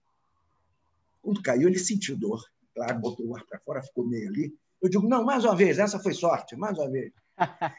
Quando 1.26 1.42
caiu, 1.42 1.66
ele 1.66 1.78
sentiu 1.80 2.16
dor. 2.16 2.40
Claro, 2.72 3.00
botou 3.00 3.26
o 3.26 3.36
ar 3.36 3.44
para 3.44 3.58
fora, 3.58 3.82
ficou 3.82 4.06
meio 4.06 4.28
ali. 4.28 4.54
Eu 4.80 4.88
digo, 4.88 5.08
não, 5.08 5.24
mais 5.24 5.44
uma 5.44 5.56
vez, 5.56 5.76
essa 5.76 5.98
foi 5.98 6.14
sorte, 6.14 6.54
mais 6.54 6.78
uma 6.78 6.88
vez. 6.88 7.12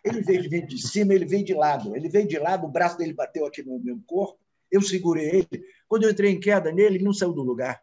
Ele 0.04 0.22
veio 0.22 0.50
de, 0.50 0.62
de 0.64 0.86
cima, 0.86 1.14
ele 1.14 1.24
veio 1.24 1.46
de 1.46 1.54
lado. 1.54 1.96
Ele 1.96 2.10
veio 2.10 2.28
de 2.28 2.38
lado, 2.38 2.68
o 2.68 2.70
braço 2.70 2.98
dele 2.98 3.14
bateu 3.14 3.46
aqui 3.46 3.64
no 3.64 3.80
meu 3.80 3.98
corpo, 4.06 4.38
eu 4.70 4.82
segurei 4.82 5.30
ele. 5.30 5.66
Quando 5.88 6.04
eu 6.04 6.10
entrei 6.10 6.30
em 6.30 6.40
queda 6.42 6.74
nele, 6.74 6.98
ele 6.98 7.06
não 7.06 7.14
saiu 7.14 7.32
do 7.32 7.42
lugar 7.42 7.82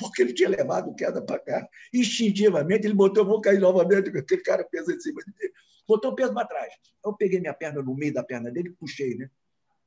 porque 0.00 0.22
ele 0.22 0.32
tinha 0.32 0.48
levado 0.48 0.94
queda 0.94 1.22
para 1.22 1.38
cá. 1.38 1.68
Instintivamente, 1.94 2.86
ele 2.86 2.94
botou, 2.94 3.24
vou 3.24 3.40
cair 3.40 3.60
novamente, 3.60 4.16
aquele 4.16 4.42
cara 4.42 4.64
pesa 4.64 4.92
em 4.92 5.00
cima 5.00 5.20
de 5.22 5.30
mim. 5.30 5.52
Botou 5.86 6.10
o 6.10 6.14
peso 6.14 6.34
para 6.34 6.46
trás. 6.46 6.72
Eu 7.04 7.14
peguei 7.14 7.40
minha 7.40 7.54
perna 7.54 7.82
no 7.82 7.94
meio 7.94 8.12
da 8.12 8.24
perna 8.24 8.50
dele 8.50 8.74
puxei, 8.78 9.16
né? 9.16 9.30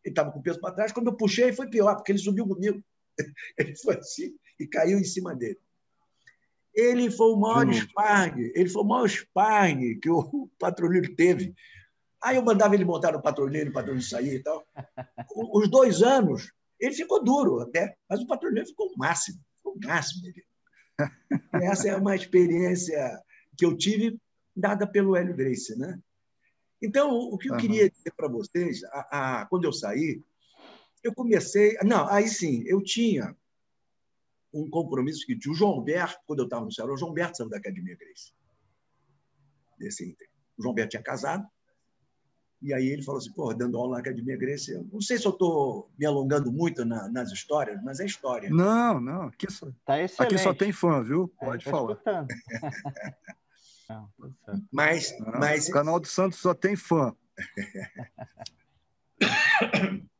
Ele 0.03 0.11
estava 0.11 0.31
com 0.31 0.39
o 0.39 0.41
peso 0.41 0.59
para 0.59 0.73
trás. 0.73 0.91
Quando 0.91 1.07
eu 1.07 1.17
puxei, 1.17 1.51
foi 1.53 1.69
pior, 1.69 1.95
porque 1.95 2.13
ele 2.13 2.19
subiu 2.19 2.47
comigo. 2.47 2.81
Ele 3.57 3.75
foi 3.75 3.97
assim 3.97 4.33
e 4.61 4.67
caiu 4.67 4.99
em 4.99 5.03
cima 5.03 5.35
dele. 5.35 5.59
Ele 6.73 7.11
foi 7.11 7.33
o 7.33 7.37
maior 7.37 7.67
hum. 7.67 7.73
sparring, 7.73 8.51
ele 8.55 8.69
foi 8.69 8.81
o 8.81 8.87
maior 8.87 9.07
sparring 9.07 9.99
que 9.99 10.09
o 10.09 10.49
patrulheiro 10.59 11.15
teve. 11.15 11.53
Aí 12.23 12.35
eu 12.35 12.43
mandava 12.43 12.75
ele 12.75 12.85
montar 12.85 13.11
no 13.11 13.21
patrulheiro, 13.21 13.71
o 13.71 13.73
patrulheiro 13.73 14.07
sair 14.07 14.35
e 14.35 14.43
tal. 14.43 14.63
Os 15.35 15.69
dois 15.69 16.01
anos, 16.01 16.51
ele 16.79 16.93
ficou 16.93 17.23
duro 17.23 17.59
até, 17.61 17.95
mas 18.09 18.21
o 18.21 18.27
patrulheiro 18.27 18.67
ficou 18.67 18.87
o 18.87 18.97
máximo 18.97 19.39
o 19.63 19.87
máximo. 19.87 20.31
Essa 21.53 21.89
é 21.89 21.95
uma 21.95 22.15
experiência 22.15 23.19
que 23.57 23.65
eu 23.65 23.75
tive 23.75 24.19
dada 24.55 24.85
pelo 24.85 25.15
Hélio 25.15 25.35
Grace. 25.35 25.77
Né? 25.77 25.99
Então, 26.81 27.11
o 27.11 27.37
que 27.37 27.49
eu 27.49 27.53
uhum. 27.53 27.59
queria 27.59 27.89
dizer 27.89 28.13
para 28.15 28.27
vocês, 28.27 28.83
a, 28.85 29.41
a, 29.41 29.45
quando 29.47 29.65
eu 29.65 29.73
saí, 29.73 30.21
eu 31.03 31.13
comecei. 31.13 31.77
Não, 31.83 32.07
aí 32.07 32.27
sim, 32.27 32.63
eu 32.65 32.81
tinha 32.83 33.35
um 34.53 34.69
compromisso 34.69 35.25
que 35.25 35.37
o 35.49 35.53
João 35.53 35.81
Berto, 35.81 36.19
quando 36.25 36.39
eu 36.39 36.45
estava 36.45 36.65
no 36.65 36.71
Ceará, 36.71 36.91
o 36.91 36.97
João 36.97 37.13
Berto 37.13 37.37
saiu 37.37 37.49
da 37.49 37.57
Academia 37.57 37.95
Grace. 37.95 38.33
Desse, 39.77 40.15
o 40.57 40.63
João 40.63 40.75
Berto 40.75 40.91
tinha 40.91 41.03
casado, 41.03 41.47
e 42.61 42.73
aí 42.73 42.87
ele 42.87 43.01
falou 43.01 43.19
assim, 43.19 43.33
pô, 43.33 43.53
dando 43.53 43.77
aula 43.77 43.93
na 43.93 43.99
Academia 43.99 44.37
Grécia. 44.37 44.85
Não 44.93 45.01
sei 45.01 45.17
se 45.17 45.25
eu 45.25 45.31
estou 45.31 45.89
me 45.97 46.05
alongando 46.05 46.51
muito 46.51 46.85
na, 46.85 47.09
nas 47.09 47.31
histórias, 47.31 47.81
mas 47.83 47.99
é 47.99 48.05
história. 48.05 48.51
Não, 48.51 49.01
não. 49.01 49.23
Aqui 49.23 49.51
só, 49.51 49.67
tá 49.83 49.95
aqui 49.95 50.37
só 50.37 50.53
tem 50.53 50.71
fã, 50.71 51.01
viu? 51.01 51.33
É, 51.41 51.45
Pode 51.45 51.67
é, 51.67 51.71
falar. 51.71 51.99
não, 53.89 54.07
mas, 54.71 55.17
não, 55.19 55.39
mas... 55.39 55.69
O 55.69 55.71
canal 55.71 55.99
do 55.99 56.07
Santos 56.07 56.37
só 56.37 56.53
tem 56.53 56.75
fã. 56.75 57.15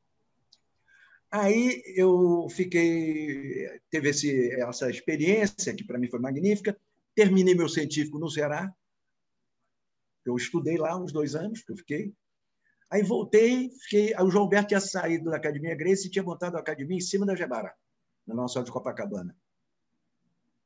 Aí 1.31 1.81
eu 1.95 2.45
fiquei, 2.49 3.79
teve 3.89 4.09
esse, 4.09 4.51
essa 4.59 4.89
experiência 4.89 5.73
que 5.73 5.85
para 5.85 5.97
mim 5.97 6.09
foi 6.09 6.19
magnífica. 6.19 6.77
Terminei 7.15 7.55
meu 7.55 7.69
científico 7.69 8.19
no 8.19 8.29
Ceará. 8.29 8.73
Eu 10.25 10.35
estudei 10.35 10.77
lá 10.77 11.01
uns 11.01 11.13
dois 11.13 11.33
anos, 11.33 11.63
que 11.63 11.71
eu 11.71 11.77
fiquei. 11.77 12.13
Aí 12.89 13.01
voltei, 13.01 13.69
fiquei, 13.69 14.13
o 14.15 14.29
João 14.29 14.43
Alberto 14.43 14.67
tinha 14.67 14.81
saído 14.81 15.29
da 15.29 15.37
Academia 15.37 15.73
Grace 15.73 16.05
e 16.05 16.11
tinha 16.11 16.21
montado 16.21 16.57
a 16.57 16.59
academia 16.59 16.97
em 16.97 17.01
cima 17.01 17.25
da 17.25 17.33
Gebara, 17.33 17.73
na 18.27 18.35
nossa 18.35 18.61
de 18.61 18.69
Copacabana. 18.69 19.33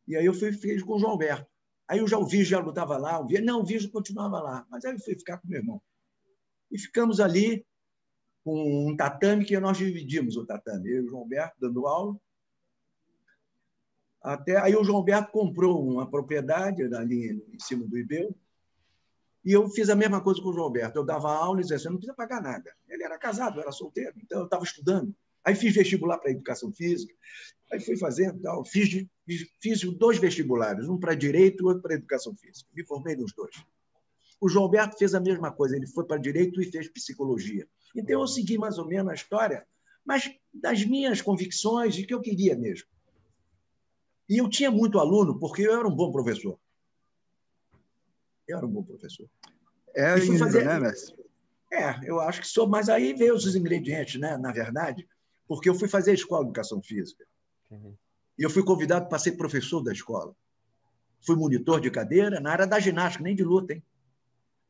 E 0.08 0.16
aí 0.16 0.26
eu 0.26 0.34
fui, 0.34 0.52
fiz 0.52 0.82
com 0.82 0.96
o 0.96 1.00
João 1.00 1.12
Alberto. 1.12 1.48
Aí 1.88 2.00
eu 2.00 2.08
já 2.08 2.18
o 2.18 2.28
já 2.28 2.60
lutava 2.60 2.98
lá, 2.98 3.20
o 3.20 3.28
não, 3.44 3.62
o 3.62 3.64
Vígio 3.64 3.92
continuava 3.92 4.42
lá, 4.42 4.66
mas 4.72 4.84
aí 4.84 4.94
eu 4.94 5.00
fui 5.00 5.14
ficar 5.14 5.38
com 5.38 5.48
meu 5.48 5.60
irmão. 5.60 5.80
E 6.72 6.80
ficamos 6.80 7.20
ali 7.20 7.64
com 8.46 8.90
um 8.90 8.96
tatame 8.96 9.44
que 9.44 9.60
nós 9.60 9.76
dividimos 9.76 10.38
o 10.38 10.46
tatame, 10.46 10.92
eu 10.92 10.98
e 10.98 11.06
o 11.06 11.10
João 11.10 11.24
Alberto 11.24 11.56
dando 11.60 11.88
aula. 11.88 12.16
Até 14.22 14.58
aí 14.58 14.76
o 14.76 14.84
João 14.84 15.00
Alberto 15.00 15.32
comprou 15.32 15.84
uma 15.84 16.08
propriedade 16.08 16.84
ali 16.96 17.44
em 17.52 17.60
cima 17.60 17.88
do 17.88 17.98
Ibeu, 17.98 18.36
e 19.44 19.52
eu 19.52 19.68
fiz 19.70 19.90
a 19.90 19.96
mesma 19.96 20.22
coisa 20.22 20.42
com 20.42 20.50
o 20.50 20.54
João 20.54 20.66
Alberto. 20.66 21.00
Eu 21.00 21.04
dava 21.04 21.32
aula 21.32 21.60
e 21.60 21.62
dizia 21.64 21.78
assim, 21.78 21.90
não 21.90 21.98
precisa 21.98 22.14
pagar 22.14 22.42
nada. 22.42 22.72
Ele 22.88 23.04
era 23.04 23.18
casado, 23.18 23.60
era 23.60 23.72
solteiro, 23.72 24.14
então 24.18 24.40
eu 24.40 24.46
estava 24.46 24.64
estudando. 24.64 25.14
Aí 25.44 25.56
fiz 25.56 25.74
vestibular 25.74 26.20
para 26.20 26.32
educação 26.32 26.72
física, 26.72 27.14
aí 27.72 27.80
fui 27.80 27.98
fazendo 27.98 28.40
tal. 28.42 28.64
Fiz, 28.64 29.08
fiz 29.60 29.82
dois 29.98 30.20
vestibulares, 30.20 30.88
um 30.88 31.00
para 31.00 31.16
direito 31.16 31.64
e 31.64 31.66
outro 31.66 31.82
para 31.82 31.96
educação 31.96 32.36
física. 32.36 32.70
Me 32.76 32.86
formei 32.86 33.16
nos 33.16 33.34
dois. 33.34 33.56
O 34.40 34.48
João 34.48 34.66
Alberto 34.66 34.98
fez 35.00 35.16
a 35.16 35.20
mesma 35.20 35.52
coisa, 35.52 35.76
ele 35.76 35.88
foi 35.88 36.06
para 36.06 36.18
direito 36.18 36.62
e 36.62 36.72
fez 36.72 36.88
psicologia. 36.88 37.68
Então 37.96 38.20
eu 38.20 38.28
segui 38.28 38.58
mais 38.58 38.78
ou 38.78 38.86
menos 38.86 39.12
a 39.12 39.16
história, 39.16 39.66
mas 40.06 40.30
das 40.54 40.86
minhas 40.86 41.22
convicções 41.22 41.96
de 41.96 42.06
que 42.06 42.14
eu 42.14 42.22
queria 42.22 42.56
mesmo. 42.56 42.88
E 44.28 44.38
eu 44.38 44.50
tinha 44.50 44.70
muito 44.70 45.00
aluno, 45.00 45.40
porque 45.40 45.62
eu 45.62 45.78
era 45.78 45.88
um 45.88 45.96
bom 45.96 46.12
professor. 46.12 46.60
Eu 48.48 48.58
era 48.58 48.66
um 48.66 48.70
bom 48.70 48.84
professor. 48.84 49.28
É 49.96 50.14
ainda, 50.14 50.40
fazer... 50.40 50.66
né, 50.66 50.80
mestre? 50.80 51.16
É, 51.72 52.10
eu 52.10 52.20
acho 52.20 52.42
que 52.42 52.48
sou, 52.48 52.68
mas 52.68 52.90
aí 52.90 53.14
veio 53.14 53.34
os 53.34 53.56
ingredientes, 53.56 54.20
né, 54.20 54.38
na 54.38 54.52
verdade, 54.52 55.08
porque 55.48 55.70
eu 55.70 55.76
fui 55.76 55.88
fazer 55.88 56.12
a 56.12 56.16
escola 56.16 56.44
de 56.44 56.50
educação 56.50 56.82
física. 56.82 57.26
Uhum. 57.72 57.96
E 58.38 58.44
eu 58.44 58.50
fui 58.50 58.64
convidado 58.64 59.08
para 59.08 59.20
ser 59.20 59.34
professor 59.34 59.82
da 59.82 59.92
escola. 59.92 60.36
Fui 61.26 61.36
monitor 61.36 61.80
de 61.80 61.90
cadeira 61.90 62.40
na 62.40 62.52
área 62.52 62.68
da 62.68 62.80
ginástica, 62.80 63.24
nem 63.24 63.36
de 63.36 63.44
luta, 63.44 63.74
hein? 63.74 63.84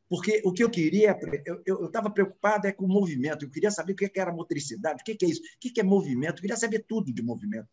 Porque 0.08 0.42
o 0.46 0.54
que 0.54 0.64
eu 0.64 0.70
queria, 0.70 1.18
eu 1.66 1.86
estava 1.86 2.10
preocupado 2.10 2.68
é 2.68 2.72
com 2.72 2.86
o 2.86 2.88
movimento, 2.88 3.44
eu 3.44 3.50
queria 3.50 3.72
saber 3.72 3.94
o 3.94 3.96
que 3.96 4.12
era 4.20 4.32
motricidade, 4.32 5.02
o 5.02 5.04
que 5.04 5.26
é 5.26 5.28
isso, 5.28 5.42
o 5.42 5.60
que 5.60 5.80
é 5.80 5.84
movimento, 5.84 6.38
eu 6.38 6.42
queria 6.42 6.58
saber 6.58 6.86
tudo 6.88 7.12
de 7.12 7.24
movimento. 7.24 7.68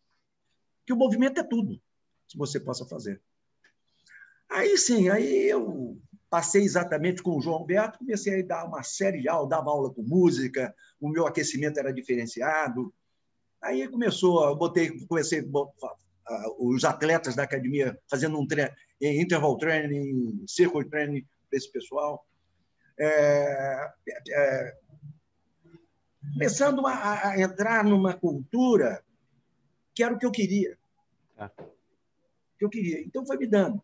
Porque 0.79 0.93
o 0.93 0.97
movimento 0.97 1.39
é 1.39 1.43
tudo 1.43 1.79
que 2.27 2.37
você 2.37 2.59
possa 2.59 2.85
fazer. 2.85 3.21
Aí 4.49 4.77
sim, 4.77 5.09
aí 5.09 5.47
eu 5.47 6.01
passei 6.29 6.63
exatamente 6.63 7.21
com 7.21 7.37
o 7.37 7.41
João 7.41 7.57
Alberto, 7.57 7.99
comecei 7.99 8.41
a 8.41 8.45
dar 8.45 8.65
uma 8.65 8.81
série 8.81 9.21
de 9.21 9.29
aulas, 9.29 9.49
dava 9.49 9.69
aula 9.69 9.93
com 9.93 10.01
música, 10.01 10.75
o 10.99 11.07
meu 11.07 11.27
aquecimento 11.27 11.79
era 11.79 11.93
diferenciado. 11.93 12.91
Aí 13.61 13.87
começou, 13.87 14.43
eu 14.43 14.55
botei, 14.55 14.89
comecei 15.05 15.47
os 16.57 16.83
atletas 16.83 17.35
da 17.35 17.43
academia 17.43 17.97
fazendo 18.09 18.39
um 18.39 18.47
treino, 18.47 18.71
interval 18.99 19.57
training, 19.57 20.43
circuit 20.47 20.89
training 20.89 21.25
para 21.53 21.57
esse 21.57 21.71
pessoal. 21.71 22.25
É, 22.99 23.93
é, 24.29 24.77
começando 26.33 26.85
a, 26.87 27.29
a, 27.29 27.41
entrar 27.41 27.83
numa 27.83 28.13
cultura 28.13 29.03
que 29.93 30.03
era 30.03 30.13
o 30.13 30.17
que 30.17 30.25
eu 30.25 30.31
queria. 30.31 30.77
É. 31.37 31.47
Que 32.57 32.65
eu 32.65 32.69
queria. 32.69 33.01
Então 33.01 33.25
foi 33.25 33.37
me 33.37 33.47
dando. 33.47 33.81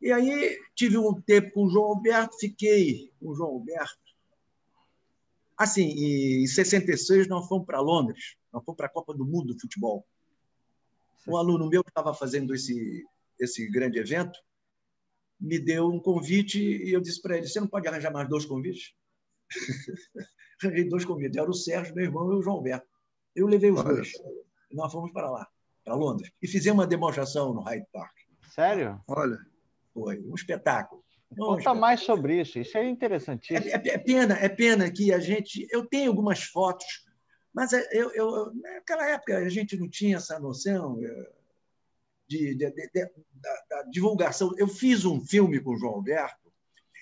E 0.00 0.10
aí 0.10 0.58
tive 0.74 0.98
um 0.98 1.20
tempo 1.20 1.52
com 1.52 1.64
o 1.64 1.70
João 1.70 1.90
Alberto, 1.90 2.36
fiquei 2.38 3.12
com 3.20 3.28
o 3.28 3.34
João 3.34 3.50
Alberto. 3.50 4.02
Assim, 5.56 6.42
em 6.42 6.46
66 6.46 7.28
nós 7.28 7.46
fomos 7.46 7.66
para 7.66 7.80
Londres, 7.80 8.36
nós 8.52 8.64
fomos 8.64 8.76
para 8.76 8.86
a 8.86 8.92
Copa 8.92 9.14
do 9.14 9.24
Mundo 9.24 9.54
do 9.54 9.60
Futebol. 9.60 10.04
Um 11.28 11.36
aluno 11.36 11.68
meu 11.68 11.84
que 11.84 11.90
estava 11.90 12.12
fazendo 12.12 12.52
esse, 12.52 13.06
esse 13.38 13.70
grande 13.70 14.00
evento 14.00 14.36
me 15.42 15.58
deu 15.58 15.88
um 15.88 15.98
convite 15.98 16.60
e 16.60 16.92
eu 16.92 17.00
disse 17.00 17.20
para 17.20 17.36
ele: 17.36 17.48
Você 17.48 17.60
não 17.60 17.66
pode 17.66 17.88
arranjar 17.88 18.12
mais 18.12 18.28
dois 18.28 18.46
convites? 18.46 18.94
Arranjei 20.62 20.88
dois 20.88 21.04
convites. 21.04 21.36
Era 21.36 21.50
o 21.50 21.54
Sérgio, 21.54 21.94
meu 21.94 22.04
irmão, 22.04 22.32
e 22.32 22.36
o 22.36 22.42
João 22.42 22.56
Alberto. 22.56 22.86
Eu 23.34 23.48
levei 23.48 23.70
os 23.70 23.80
Olha. 23.80 23.94
dois. 23.94 24.12
E 24.70 24.76
nós 24.76 24.92
fomos 24.92 25.10
para 25.10 25.28
lá, 25.28 25.48
para 25.84 25.94
Londres. 25.96 26.30
E 26.40 26.46
fizemos 26.46 26.78
uma 26.78 26.86
demonstração 26.86 27.52
no 27.52 27.60
Hyde 27.62 27.86
Park. 27.92 28.12
Sério? 28.54 29.02
Olha. 29.08 29.38
Foi 29.92 30.20
um 30.20 30.34
espetáculo. 30.34 31.02
Conta 31.36 31.74
mais 31.74 32.00
sobre 32.00 32.40
isso, 32.40 32.58
isso 32.58 32.76
é 32.76 32.86
interessantíssimo. 32.88 33.66
É, 33.66 33.72
é, 33.72 33.94
é, 33.94 33.98
pena, 33.98 34.34
é 34.34 34.48
pena 34.48 34.90
que 34.90 35.12
a 35.12 35.18
gente. 35.18 35.66
Eu 35.70 35.86
tenho 35.86 36.10
algumas 36.10 36.44
fotos, 36.44 37.04
mas 37.52 37.72
é, 37.72 37.88
eu, 37.90 38.10
eu, 38.12 38.54
naquela 38.54 39.08
época 39.08 39.38
a 39.38 39.48
gente 39.48 39.76
não 39.76 39.88
tinha 39.88 40.18
essa 40.18 40.38
noção 40.38 41.02
é, 41.02 41.30
de, 42.28 42.54
de, 42.54 42.70
de, 42.70 43.10
divulgação. 43.90 44.52
Eu 44.56 44.68
fiz 44.68 45.04
um 45.04 45.20
filme 45.20 45.60
com 45.60 45.74
o 45.74 45.76
João 45.76 45.94
Alberto, 45.94 46.52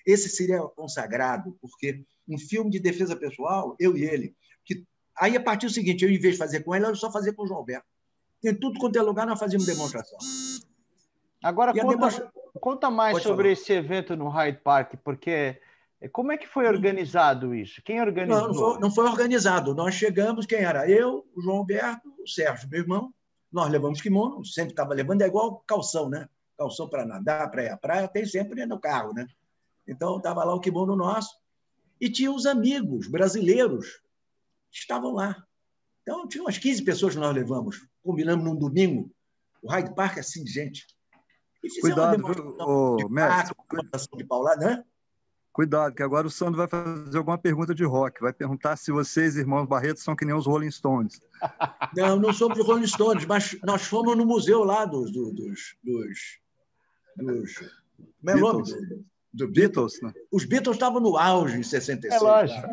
esse 0.06 0.28
seria 0.28 0.60
consagrado, 0.60 1.56
porque 1.60 2.04
um 2.28 2.38
filme 2.38 2.70
de 2.70 2.78
defesa 2.78 3.14
pessoal, 3.16 3.76
eu 3.78 3.96
e 3.96 4.04
ele. 4.04 4.34
Que, 4.64 4.86
aí, 5.16 5.36
a 5.36 5.42
partir 5.42 5.66
do 5.66 5.72
seguinte, 5.72 6.04
eu, 6.04 6.10
em 6.10 6.18
vez 6.18 6.34
de 6.34 6.38
fazer 6.38 6.60
com 6.60 6.74
ele, 6.74 6.86
eu 6.86 6.96
só 6.96 7.10
fazia 7.10 7.32
com 7.32 7.42
o 7.42 7.46
João 7.46 7.58
Alberto. 7.58 7.86
Tem 8.40 8.54
tudo 8.54 8.78
quanto 8.78 8.96
é 8.96 9.02
lugar, 9.02 9.26
nós 9.26 9.38
fazíamos 9.38 9.66
demonstração. 9.66 10.18
Agora, 11.42 11.72
conta, 11.72 12.32
conta 12.60 12.90
mais 12.90 13.12
Pode 13.12 13.24
sobre 13.24 13.44
falar. 13.44 13.52
esse 13.52 13.72
evento 13.72 14.16
no 14.16 14.28
Hyde 14.28 14.58
Park, 14.62 14.94
porque 15.04 15.60
Como 16.12 16.32
é 16.32 16.38
que 16.38 16.46
foi 16.46 16.66
organizado 16.66 17.54
isso? 17.54 17.82
Quem 17.82 18.00
organizou? 18.00 18.40
Não, 18.40 18.48
não, 18.48 18.54
foi, 18.54 18.80
não 18.80 18.90
foi 18.90 19.04
organizado. 19.04 19.74
Nós 19.74 19.94
chegamos, 19.94 20.46
quem 20.46 20.60
era? 20.60 20.88
Eu, 20.88 21.26
o 21.36 21.42
João 21.42 21.58
Alberto, 21.58 22.08
o 22.18 22.26
Sérgio, 22.26 22.68
meu 22.70 22.80
irmão. 22.80 23.12
Nós 23.52 23.68
levamos 23.68 24.00
kimono, 24.00 24.44
sempre 24.44 24.72
estava 24.72 24.94
levando, 24.94 25.22
é 25.22 25.26
igual 25.26 25.62
calção, 25.66 26.08
né? 26.08 26.26
Calção 26.60 26.90
para 26.90 27.06
nadar, 27.06 27.50
para 27.50 27.64
ir 27.64 27.70
à 27.70 27.76
praia, 27.78 28.06
tem 28.06 28.26
sempre 28.26 28.66
no 28.66 28.78
carro, 28.78 29.14
né? 29.14 29.26
Então, 29.88 30.18
estava 30.18 30.44
lá 30.44 30.54
o 30.54 30.60
kimono 30.60 30.94
nosso. 30.94 31.34
E 31.98 32.10
tinha 32.10 32.30
os 32.30 32.44
amigos 32.44 33.08
brasileiros 33.08 34.02
que 34.70 34.78
estavam 34.78 35.14
lá. 35.14 35.42
Então, 36.02 36.28
tinha 36.28 36.44
umas 36.44 36.58
15 36.58 36.84
pessoas 36.84 37.14
que 37.14 37.20
nós 37.20 37.34
levamos. 37.34 37.88
Combinamos 38.02 38.44
num 38.44 38.54
domingo. 38.54 39.10
O 39.62 39.70
Hyde 39.70 39.94
Park 39.94 40.18
é 40.18 40.20
assim, 40.20 40.46
gente. 40.46 40.86
Cuidado, 41.80 42.16
de, 42.18 43.08
mestre, 43.08 43.56
de 44.18 44.24
paulada, 44.24 44.66
né? 44.66 44.84
Cuidado, 45.50 45.94
que 45.94 46.02
agora 46.02 46.26
o 46.26 46.30
Sandro 46.30 46.58
vai 46.58 46.68
fazer 46.68 47.16
alguma 47.16 47.38
pergunta 47.38 47.74
de 47.74 47.84
rock. 47.84 48.20
Vai 48.20 48.34
perguntar 48.34 48.76
se 48.76 48.92
vocês, 48.92 49.36
irmãos 49.36 49.66
Barreto, 49.66 50.00
são 50.00 50.14
que 50.14 50.26
nem 50.26 50.34
os 50.34 50.46
Rolling 50.46 50.70
Stones. 50.70 51.22
Não, 51.96 52.16
não 52.16 52.34
somos 52.34 52.58
os 52.58 52.66
Rolling 52.66 52.86
Stones, 52.86 53.24
mas 53.24 53.58
nós 53.62 53.82
fomos 53.82 54.14
no 54.14 54.26
museu 54.26 54.62
lá 54.62 54.84
dos. 54.84 55.10
dos, 55.10 55.34
dos, 55.82 56.40
dos, 57.16 57.54
como 58.20 58.30
é 58.30 58.34
o 58.34 58.40
nome? 58.40 58.64
Do, 59.32 59.48
Beatles, 59.48 60.00
né? 60.02 60.12
Os 60.30 60.44
Beatles 60.44 60.76
estavam 60.76 61.00
no 61.00 61.16
auge 61.16 61.58
em 61.58 61.62
66. 61.62 62.12
É 62.12 62.24
lógico. 62.24 62.68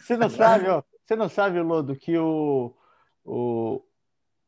Você 0.00 0.16
não 0.16 0.30
sabe, 0.30 0.68
ó, 0.68 0.82
você 1.04 1.16
não 1.16 1.28
sabe, 1.28 1.60
Lodo, 1.60 1.96
que 1.96 2.16
o, 2.16 2.72
o, 3.24 3.82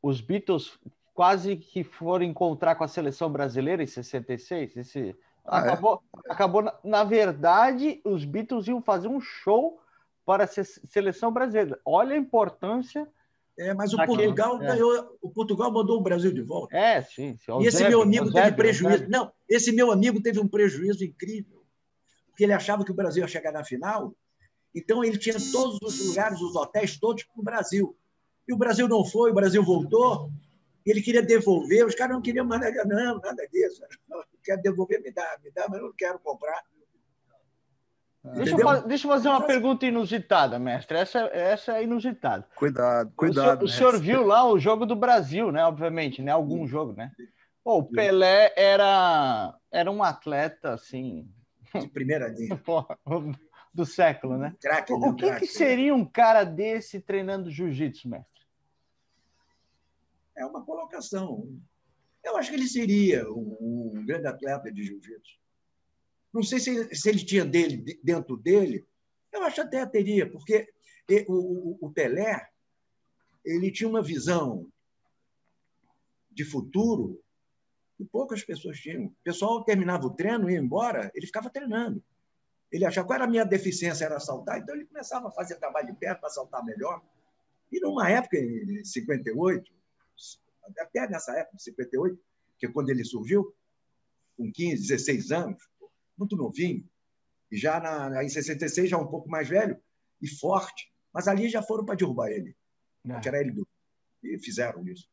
os 0.00 0.20
Beatles 0.20 0.78
quase 1.12 1.56
que 1.56 1.82
foram 1.82 2.24
encontrar 2.24 2.76
com 2.76 2.84
a 2.84 2.88
seleção 2.88 3.30
brasileira 3.30 3.82
em 3.82 3.86
66? 3.86 4.76
Esse, 4.76 5.16
ah, 5.44 5.58
é? 5.58 5.60
acabou, 5.62 6.02
é? 6.28 6.32
acabou 6.32 6.62
na, 6.62 6.74
na, 6.84 7.04
verdade, 7.04 8.00
os 8.04 8.24
Beatles 8.24 8.68
iam 8.68 8.80
fazer 8.80 9.08
um 9.08 9.20
show 9.20 9.80
para 10.24 10.44
a 10.44 10.46
seleção 10.46 11.32
brasileira. 11.32 11.80
Olha 11.84 12.14
a 12.14 12.18
importância. 12.18 13.08
É, 13.58 13.74
mas 13.74 13.92
o 13.92 13.96
Portugal 13.96 14.62
é. 14.62 14.66
ganhou, 14.66 15.18
o 15.20 15.30
Portugal 15.30 15.70
mandou 15.70 15.98
o 15.98 16.02
Brasil 16.02 16.32
de 16.32 16.40
volta. 16.40 16.76
É, 16.76 17.02
sim. 17.02 17.36
sim. 17.36 17.52
E 17.60 17.66
esse 17.66 17.86
meu 17.86 18.00
amigo 18.00 18.32
teve 18.32 18.52
prejuízo. 18.52 19.06
Não, 19.08 19.30
esse 19.48 19.70
meu 19.72 19.90
amigo 19.92 20.22
teve 20.22 20.40
um 20.40 20.48
prejuízo 20.48 21.04
incrível, 21.04 21.62
porque 22.28 22.44
ele 22.44 22.52
achava 22.52 22.84
que 22.84 22.90
o 22.90 22.94
Brasil 22.94 23.22
ia 23.22 23.28
chegar 23.28 23.52
na 23.52 23.62
final, 23.62 24.14
então 24.74 25.04
ele 25.04 25.18
tinha 25.18 25.36
todos 25.52 25.78
os 25.82 26.08
lugares, 26.08 26.40
os 26.40 26.56
hotéis 26.56 26.98
todos 26.98 27.24
para 27.24 27.40
o 27.40 27.44
Brasil. 27.44 27.96
E 28.48 28.52
o 28.52 28.56
Brasil 28.56 28.88
não 28.88 29.04
foi, 29.04 29.30
o 29.30 29.34
Brasil 29.34 29.62
voltou, 29.62 30.30
ele 30.84 31.02
queria 31.02 31.22
devolver, 31.22 31.86
os 31.86 31.94
caras 31.94 32.14
não 32.14 32.22
queriam 32.22 32.44
mais 32.44 32.60
nada, 32.60 32.84
não, 32.84 33.18
nada 33.20 33.46
disso. 33.52 33.82
Não, 34.08 34.22
quer 34.42 34.56
devolver, 34.58 35.00
me 35.02 35.12
dá, 35.12 35.38
me 35.42 35.50
dá, 35.50 35.66
mas 35.68 35.78
eu 35.78 35.86
não 35.86 35.94
quero 35.94 36.18
comprar. 36.18 36.62
Deixa 38.24 38.56
eu, 38.56 38.82
deixa 38.86 39.06
eu, 39.06 39.10
fazer 39.10 39.28
uma 39.28 39.44
pergunta 39.44 39.84
inusitada, 39.84 40.56
mestre. 40.56 40.96
Essa, 40.96 41.18
essa 41.32 41.78
é 41.78 41.82
inusitada. 41.82 42.46
Cuidado, 42.54 43.12
cuidado. 43.16 43.64
O 43.64 43.68
senhor, 43.68 43.94
o 43.94 43.98
senhor 43.98 44.00
viu 44.00 44.24
lá 44.24 44.48
o 44.48 44.60
jogo 44.60 44.86
do 44.86 44.94
Brasil, 44.94 45.50
né? 45.50 45.64
Obviamente, 45.64 46.22
né? 46.22 46.30
Algum 46.30 46.64
jogo, 46.64 46.92
né? 46.92 47.10
Pô, 47.64 47.78
o 47.78 47.84
Pelé 47.84 48.52
era, 48.56 49.56
era 49.72 49.90
um 49.90 50.04
atleta 50.04 50.72
assim. 50.72 51.28
De 51.74 51.88
primeira 51.88 52.28
linha. 52.30 52.60
do 53.74 53.84
século, 53.84 54.38
né? 54.38 54.54
Craque, 54.60 54.92
o 54.92 55.14
que, 55.16 55.40
que 55.40 55.46
seria 55.46 55.92
um 55.92 56.04
cara 56.04 56.44
desse 56.44 57.00
treinando 57.00 57.50
jiu-jitsu, 57.50 58.08
mestre? 58.08 58.46
É 60.36 60.46
uma 60.46 60.64
colocação. 60.64 61.48
Eu 62.22 62.36
acho 62.36 62.50
que 62.50 62.56
ele 62.56 62.68
seria 62.68 63.28
um, 63.28 63.90
um 63.96 64.06
grande 64.06 64.28
atleta 64.28 64.70
de 64.70 64.84
jiu-jitsu. 64.84 65.41
Não 66.32 66.42
sei 66.42 66.58
se, 66.58 66.94
se, 66.94 67.08
ele 67.08 67.24
tinha 67.24 67.44
dele 67.44 68.00
dentro 68.02 68.36
dele, 68.36 68.86
eu 69.32 69.42
acho 69.42 69.60
até 69.60 69.84
teria, 69.86 70.30
porque 70.30 70.72
o, 71.28 71.34
o, 71.34 71.78
o 71.82 71.92
Pelé 71.92 72.48
ele 73.44 73.70
tinha 73.70 73.88
uma 73.88 74.02
visão 74.02 74.70
de 76.30 76.44
futuro 76.44 77.22
que 77.96 78.04
poucas 78.04 78.42
pessoas 78.42 78.78
tinham. 78.78 79.06
O 79.06 79.16
pessoal 79.22 79.64
terminava 79.64 80.06
o 80.06 80.14
treino, 80.14 80.50
ia 80.50 80.58
embora, 80.58 81.10
ele 81.14 81.26
ficava 81.26 81.50
treinando. 81.50 82.02
Ele 82.70 82.86
achava 82.86 83.06
qual 83.06 83.16
era 83.16 83.24
a 83.24 83.30
minha 83.30 83.44
deficiência, 83.44 84.04
era 84.04 84.18
saltar, 84.18 84.58
então 84.58 84.74
ele 84.74 84.86
começava 84.86 85.28
a 85.28 85.32
fazer 85.32 85.56
trabalho 85.56 85.88
de 85.88 85.94
perna 85.94 86.18
para 86.18 86.30
saltar 86.30 86.64
melhor. 86.64 87.02
E 87.70 87.78
numa 87.80 88.08
época, 88.08 88.38
em 88.38 88.82
58, 88.84 89.70
até 90.78 91.06
nessa 91.08 91.36
época, 91.38 91.58
58, 91.58 92.18
que 92.58 92.66
é 92.66 92.72
quando 92.72 92.88
ele 92.88 93.04
surgiu, 93.04 93.54
com 94.36 94.50
15, 94.50 94.88
16 94.88 95.32
anos, 95.32 95.68
muito 96.22 96.36
novinho, 96.36 96.88
e 97.50 97.56
já 97.56 97.78
na, 97.78 98.24
em 98.24 98.28
66 98.28 98.88
já 98.88 98.96
um 98.96 99.06
pouco 99.06 99.28
mais 99.28 99.48
velho 99.48 99.76
e 100.20 100.28
forte, 100.28 100.90
mas 101.12 101.28
ali 101.28 101.48
já 101.48 101.62
foram 101.62 101.84
para 101.84 101.94
derrubar 101.94 102.30
ele, 102.30 102.56
é. 103.08 103.20
tirar 103.20 103.40
ele 103.40 103.52
do. 103.52 103.68
E 104.22 104.38
fizeram 104.38 104.86
isso. 104.88 105.08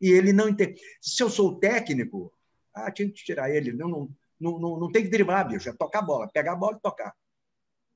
E 0.00 0.10
ele 0.10 0.32
não 0.32 0.48
entende. 0.48 0.80
Se 1.00 1.22
eu 1.22 1.30
sou 1.30 1.58
técnico, 1.58 2.32
ah, 2.74 2.90
tinha 2.90 3.08
que 3.08 3.22
tirar 3.22 3.50
ele. 3.50 3.72
Não, 3.72 3.88
não, 3.88 4.16
não, 4.40 4.58
não, 4.58 4.80
não 4.80 4.92
tem 4.92 5.04
que 5.04 5.10
driblar, 5.10 5.46
bicho, 5.46 5.68
é 5.68 5.72
tocar 5.72 6.00
a 6.00 6.02
bola, 6.02 6.28
pegar 6.28 6.52
a 6.52 6.56
bola 6.56 6.76
e 6.76 6.80
tocar. 6.80 7.14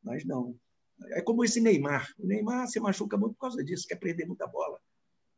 Mas 0.02 0.24
não. 0.24 0.54
É 1.10 1.20
como 1.20 1.44
esse 1.44 1.60
Neymar. 1.60 2.12
O 2.18 2.26
Neymar 2.26 2.68
se 2.68 2.78
machuca 2.78 3.16
muito 3.16 3.34
por 3.34 3.40
causa 3.40 3.64
disso, 3.64 3.86
quer 3.88 3.96
prender 3.96 4.26
muita 4.26 4.46
bola. 4.46 4.80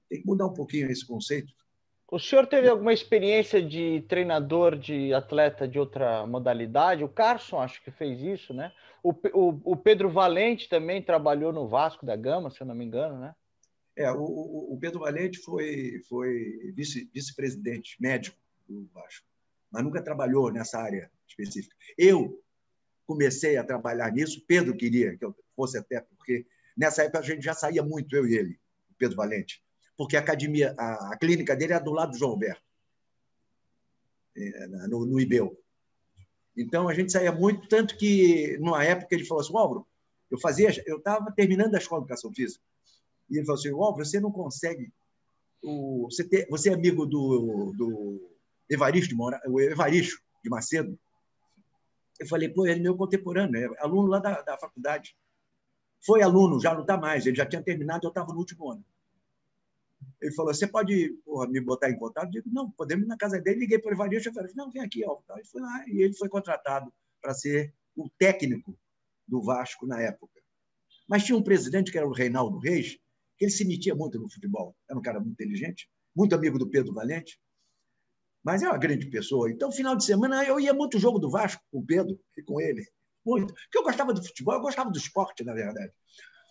Tem 0.09 0.21
que 0.21 0.27
mudar 0.27 0.47
um 0.47 0.55
pouquinho 0.55 0.91
esse 0.91 1.07
conceito. 1.07 1.53
O 2.11 2.19
senhor 2.19 2.45
teve 2.49 2.69
alguma 2.69 2.93
experiência 2.93 3.63
de 3.63 4.05
treinador 4.09 4.77
de 4.77 5.15
atleta 5.15 5.69
de 5.69 5.79
outra 5.79 6.27
modalidade? 6.27 7.05
O 7.05 7.09
Carson 7.09 7.61
acho 7.61 7.81
que 7.85 7.91
fez 7.93 8.21
isso, 8.21 8.53
né? 8.53 8.73
O, 9.01 9.11
o, 9.33 9.73
o 9.73 9.77
Pedro 9.77 10.11
Valente 10.11 10.69
também 10.69 11.01
trabalhou 11.01 11.53
no 11.53 11.69
Vasco 11.69 12.05
da 12.05 12.17
Gama, 12.17 12.51
se 12.51 12.61
eu 12.61 12.67
não 12.67 12.75
me 12.75 12.85
engano, 12.85 13.17
né? 13.21 13.33
É, 13.97 14.11
o, 14.11 14.73
o 14.73 14.79
Pedro 14.81 15.01
Valente 15.01 15.39
foi, 15.39 16.03
foi 16.09 16.73
vice-presidente 16.75 17.91
vice 17.91 18.03
médico 18.03 18.37
do 18.69 18.89
Vasco, 18.93 19.27
mas 19.71 19.85
nunca 19.85 20.03
trabalhou 20.03 20.51
nessa 20.51 20.81
área 20.81 21.09
específica. 21.29 21.77
Eu 21.97 22.43
comecei 23.07 23.57
a 23.57 23.63
trabalhar 23.63 24.11
nisso, 24.11 24.45
Pedro 24.49 24.77
queria 24.77 25.17
que 25.17 25.25
eu 25.25 25.35
fosse 25.55 25.79
até, 25.79 26.01
porque 26.01 26.45
nessa 26.77 27.05
época 27.05 27.21
a 27.21 27.23
gente 27.23 27.43
já 27.43 27.55
saía 27.55 27.85
muito, 27.85 28.17
eu 28.17 28.27
e 28.27 28.37
ele, 28.37 28.59
o 28.91 28.95
Pedro 28.99 29.17
Valente 29.17 29.63
porque 30.01 30.17
a 30.17 30.21
academia, 30.21 30.75
a, 30.79 31.13
a 31.13 31.19
clínica 31.19 31.55
dele 31.55 31.75
é 31.75 31.79
do 31.79 31.93
lado 31.93 32.13
do 32.13 32.17
João 32.17 32.31
Alberto, 32.31 32.63
é, 34.35 34.67
no, 34.89 35.05
no 35.05 35.21
IBEU. 35.21 35.55
Então 36.57 36.89
a 36.89 36.95
gente 36.95 37.13
saía 37.13 37.31
muito, 37.31 37.69
tanto 37.69 37.99
que 37.99 38.57
numa 38.61 38.83
época 38.83 39.15
ele 39.15 39.27
falou 39.27 39.43
assim, 39.43 39.55
Álvaro, 39.55 39.87
eu 40.31 40.41
fazia, 40.41 40.71
eu 40.87 40.97
estava 40.97 41.31
terminando 41.33 41.75
a 41.75 41.79
escola 41.79 42.01
de 42.01 42.07
educação 42.07 42.33
física, 42.33 42.65
e 43.29 43.37
ele 43.37 43.45
falou 43.45 43.61
assim, 43.61 43.69
Álvaro, 43.73 44.07
você 44.07 44.19
não 44.19 44.33
consegue, 44.33 44.91
o, 45.63 46.09
você, 46.11 46.25
ter, 46.25 46.49
você 46.49 46.71
é 46.71 46.73
amigo 46.73 47.05
do, 47.05 47.75
do 47.77 48.31
Evaristo 48.71 49.11
de 49.11 49.15
Mora, 49.15 49.39
o 49.49 49.61
Evaristo 49.61 50.19
de 50.43 50.49
Macedo? 50.49 50.99
Eu 52.19 52.27
falei, 52.27 52.49
pô, 52.49 52.65
ele 52.65 52.81
é 52.81 52.83
meu 52.83 52.97
contemporâneo, 52.97 53.75
é 53.75 53.83
aluno 53.83 54.09
lá 54.09 54.19
da, 54.19 54.41
da 54.41 54.57
faculdade. 54.57 55.15
Foi 56.01 56.23
aluno, 56.23 56.59
já 56.59 56.73
não 56.73 56.81
está 56.81 56.97
mais, 56.97 57.27
ele 57.27 57.37
já 57.37 57.45
tinha 57.45 57.63
terminado, 57.63 58.07
eu 58.07 58.09
estava 58.09 58.33
no 58.33 58.39
último 58.39 58.71
ano. 58.71 58.83
Ele 60.21 60.33
falou: 60.35 60.53
Você 60.53 60.67
pode 60.67 61.11
porra, 61.25 61.49
me 61.49 61.61
botar 61.61 61.91
em 61.91 61.99
contato? 61.99 62.27
Eu 62.27 62.43
digo: 62.43 62.51
Não, 62.53 62.71
podemos 62.71 63.05
ir 63.05 63.09
na 63.09 63.17
casa 63.17 63.41
dele. 63.41 63.61
Liguei 63.61 63.79
para 63.79 63.91
o 63.91 63.95
Evaristo 63.95 64.29
e 64.29 64.35
falei: 64.35 64.53
Não, 64.55 64.71
vem 64.71 64.83
aqui. 64.83 65.05
Ó. 65.05 65.21
Ele 65.37 65.45
foi 65.45 65.61
lá 65.61 65.85
e 65.89 66.03
ele 66.03 66.15
foi 66.15 66.29
contratado 66.29 66.93
para 67.21 67.35
ser 67.35 67.75
o 67.97 68.09
técnico 68.19 68.79
do 69.27 69.43
Vasco 69.43 69.87
na 69.87 70.01
época. 70.01 70.41
Mas 71.09 71.25
tinha 71.25 71.37
um 71.37 71.43
presidente 71.43 71.91
que 71.91 71.99
era 71.99 72.07
o 72.07 72.13
Reinaldo 72.13 72.59
Reis, 72.59 72.99
que 73.37 73.45
ele 73.45 73.51
se 73.51 73.65
metia 73.65 73.95
muito 73.95 74.19
no 74.19 74.31
futebol. 74.31 74.77
Era 74.89 74.99
um 74.99 75.03
cara 75.03 75.21
muito 75.21 75.33
inteligente, 75.33 75.89
muito 76.15 76.35
amigo 76.35 76.59
do 76.59 76.69
Pedro 76.69 76.95
Valente, 76.95 77.41
mas 78.43 78.63
é 78.63 78.69
uma 78.69 78.79
grande 78.79 79.07
pessoa. 79.07 79.51
Então, 79.51 79.71
final 79.71 79.95
de 79.95 80.05
semana, 80.05 80.45
eu 80.45 80.59
ia 80.59 80.73
muito 80.73 80.99
jogo 80.99 81.19
do 81.19 81.31
Vasco 81.31 81.63
com 81.71 81.81
o 81.81 81.87
Pedro 81.87 82.19
e 82.37 82.43
com 82.43 82.61
ele. 82.61 82.87
Muito. 83.25 83.53
Porque 83.53 83.79
eu 83.79 83.83
gostava 83.83 84.15
do 84.15 84.25
futebol, 84.25 84.55
eu 84.55 84.61
gostava 84.61 84.91
do 84.91 84.99
esporte, 84.99 85.45
na 85.45 85.53
verdade. 85.53 85.93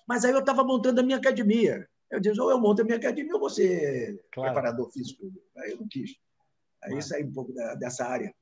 Mas 0.08 0.24
aí 0.24 0.32
eu 0.32 0.40
estava 0.40 0.64
montando 0.64 1.00
a 1.00 1.04
minha 1.04 1.18
academia. 1.18 1.88
Eu 2.12 2.20
disse, 2.20 2.40
ou 2.40 2.50
eu 2.50 2.60
monto 2.60 2.82
a 2.82 2.86
minha 2.86 2.98
academia 2.98 3.34
ou 3.34 3.40
você 3.40 4.20
claro. 4.32 4.54
preparador 4.54 4.92
físico. 4.92 5.32
Aí 5.58 5.72
eu 5.72 5.78
não 5.78 5.88
quis. 5.88 6.16
Aí 6.84 6.92
claro. 6.92 7.06
saí 7.06 7.24
um 7.24 7.32
pouco 7.32 7.54
da, 7.54 7.76
dessa 7.76 8.06
área. 8.06 8.34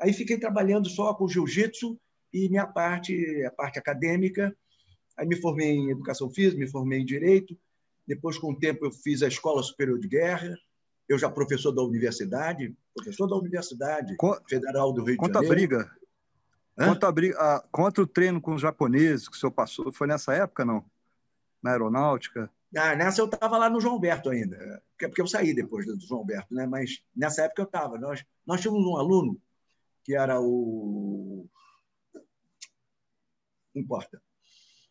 Aí 0.00 0.12
fiquei 0.12 0.38
trabalhando 0.38 0.88
só 0.88 1.12
com 1.14 1.26
jiu-jitsu 1.26 1.98
e 2.32 2.48
minha 2.48 2.66
parte, 2.66 3.44
a 3.44 3.50
parte 3.50 3.78
acadêmica. 3.78 4.56
Aí 5.16 5.26
me 5.26 5.36
formei 5.36 5.70
em 5.70 5.90
educação 5.90 6.30
física, 6.30 6.58
me 6.58 6.70
formei 6.70 7.00
em 7.00 7.04
direito. 7.04 7.58
Depois, 8.06 8.38
com 8.38 8.52
o 8.52 8.58
tempo, 8.58 8.86
eu 8.86 8.92
fiz 8.92 9.22
a 9.22 9.28
Escola 9.28 9.62
Superior 9.62 9.98
de 9.98 10.08
Guerra. 10.08 10.54
Eu 11.08 11.18
já 11.18 11.28
professor 11.28 11.72
da 11.72 11.82
universidade, 11.82 12.76
professor 12.94 13.26
da 13.26 13.36
Universidade 13.36 14.14
Federal 14.48 14.92
do 14.92 15.02
Rio 15.02 15.16
de 15.16 15.26
Janeiro. 15.26 15.32
Conta 15.32 15.38
a 15.38 15.48
briga. 15.48 15.90
Conta 16.76 17.08
a 17.08 17.12
briga, 17.12 17.36
ah, 17.40 17.64
contra 17.72 18.04
o 18.04 18.06
treino 18.06 18.40
com 18.40 18.54
os 18.54 18.60
japoneses 18.60 19.28
que 19.28 19.36
o 19.36 19.40
senhor 19.40 19.50
passou. 19.50 19.90
Foi 19.90 20.06
nessa 20.06 20.32
época, 20.34 20.64
não? 20.64 20.84
Na 21.60 21.72
aeronáutica? 21.72 22.48
Ah, 22.76 22.94
nessa 22.94 23.20
eu 23.20 23.26
estava 23.26 23.56
lá 23.56 23.70
no 23.70 23.80
João 23.80 23.94
Alberto 23.94 24.28
ainda, 24.28 24.82
porque 24.98 25.22
eu 25.22 25.26
saí 25.26 25.54
depois 25.54 25.86
do 25.86 25.98
João 26.00 26.20
Alberto, 26.20 26.54
né? 26.54 26.66
mas 26.66 27.02
nessa 27.16 27.44
época 27.44 27.62
eu 27.62 27.66
estava. 27.66 27.98
Nós, 27.98 28.24
nós 28.46 28.60
tínhamos 28.60 28.84
um 28.84 28.96
aluno 28.96 29.40
que 30.04 30.14
era 30.14 30.40
o. 30.40 31.48
não 33.74 33.82
importa. 33.82 34.20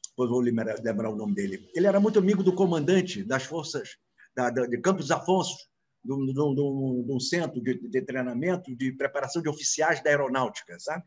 Depois 0.09 0.31
vou 0.31 0.39
lembrar, 0.39 1.11
o 1.11 1.15
nome 1.15 1.35
dele. 1.35 1.69
Ele 1.75 1.85
era 1.85 1.99
muito 1.99 2.17
amigo 2.17 2.41
do 2.41 2.55
comandante 2.55 3.23
das 3.23 3.43
forças 3.43 3.97
da, 4.35 4.49
da, 4.49 4.65
de 4.65 4.79
Campos 4.79 5.11
Afonso, 5.11 5.69
de 6.03 6.11
um 6.11 7.19
centro 7.19 7.61
de, 7.61 7.75
de, 7.87 8.01
treinamento, 8.01 8.75
de 8.75 8.91
preparação 8.93 9.41
de 9.41 9.49
oficiais 9.49 10.01
da 10.01 10.09
aeronáutica, 10.09 10.79
sabe? 10.79 11.03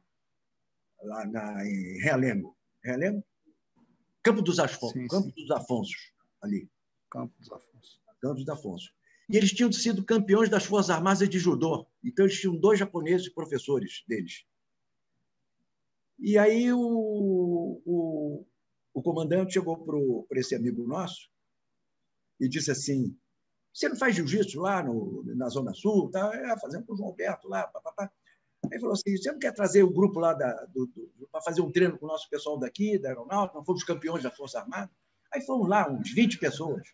Lá 1.03 1.27
na, 1.27 1.67
em 1.67 2.01
Realengo. 2.01 2.57
Realengo? 2.85 3.25
Campo 4.23 4.43
dos 4.43 4.59
Afonso, 4.59 4.95
Campo 5.09 5.33
dos 5.33 5.51
Afonsos, 5.51 6.10
ali. 6.41 6.71
Campo 7.11 7.35
dos 7.39 7.51
Afonso. 7.51 8.01
Campo 8.21 8.35
dos 8.37 8.49
Afonso. 8.49 8.91
E 9.29 9.37
eles 9.37 9.53
tinham 9.53 9.71
sido 9.73 10.05
campeões 10.05 10.49
das 10.49 10.65
Forças 10.65 10.91
Armadas 10.91 11.29
de 11.29 11.39
Judô. 11.39 11.87
Então, 12.03 12.25
eles 12.25 12.41
tinham 12.41 12.57
dois 12.57 12.79
japoneses 12.79 13.29
professores 13.29 14.03
deles. 14.09 14.45
E 16.19 16.37
aí 16.37 16.71
o, 16.73 17.81
o, 17.87 18.47
o 18.93 19.03
comandante 19.03 19.55
chegou 19.55 20.27
para 20.29 20.39
esse 20.39 20.55
amigo 20.55 20.87
nosso 20.87 21.31
e 22.39 22.49
disse 22.49 22.71
assim: 22.71 23.17
Você 23.73 23.89
não 23.89 23.97
faz 23.97 24.17
jiu-jitsu 24.17 24.61
lá 24.61 24.83
no, 24.83 25.23
na 25.35 25.49
Zona 25.49 25.73
Sul? 25.73 26.11
Tá? 26.11 26.31
É, 26.35 26.59
fazendo 26.59 26.85
com 26.85 26.93
o 26.93 26.97
João 26.97 27.09
Alberto 27.09 27.49
lá. 27.49 27.67
Papapá. 27.69 28.13
Aí 28.71 28.79
falou 28.79 28.93
assim: 28.93 29.17
Você 29.17 29.33
não 29.33 29.39
quer 29.39 29.55
trazer 29.55 29.83
o 29.83 29.93
grupo 29.93 30.21
lá 30.21 30.37
para 30.37 31.41
fazer 31.43 31.63
um 31.63 31.73
treino 31.73 31.99
com 31.99 32.05
o 32.05 32.09
nosso 32.09 32.29
pessoal 32.29 32.59
daqui, 32.59 32.99
da 32.99 33.09
Aeronáutica? 33.09 33.59
Nós 33.59 33.67
fomos 33.67 33.85
campeões 33.85 34.23
da 34.23 34.31
Força 34.31 34.61
Armada. 34.61 34.91
Aí 35.33 35.41
fomos 35.43 35.69
lá, 35.69 35.91
uns 35.91 36.13
20 36.13 36.39
pessoas. 36.39 36.89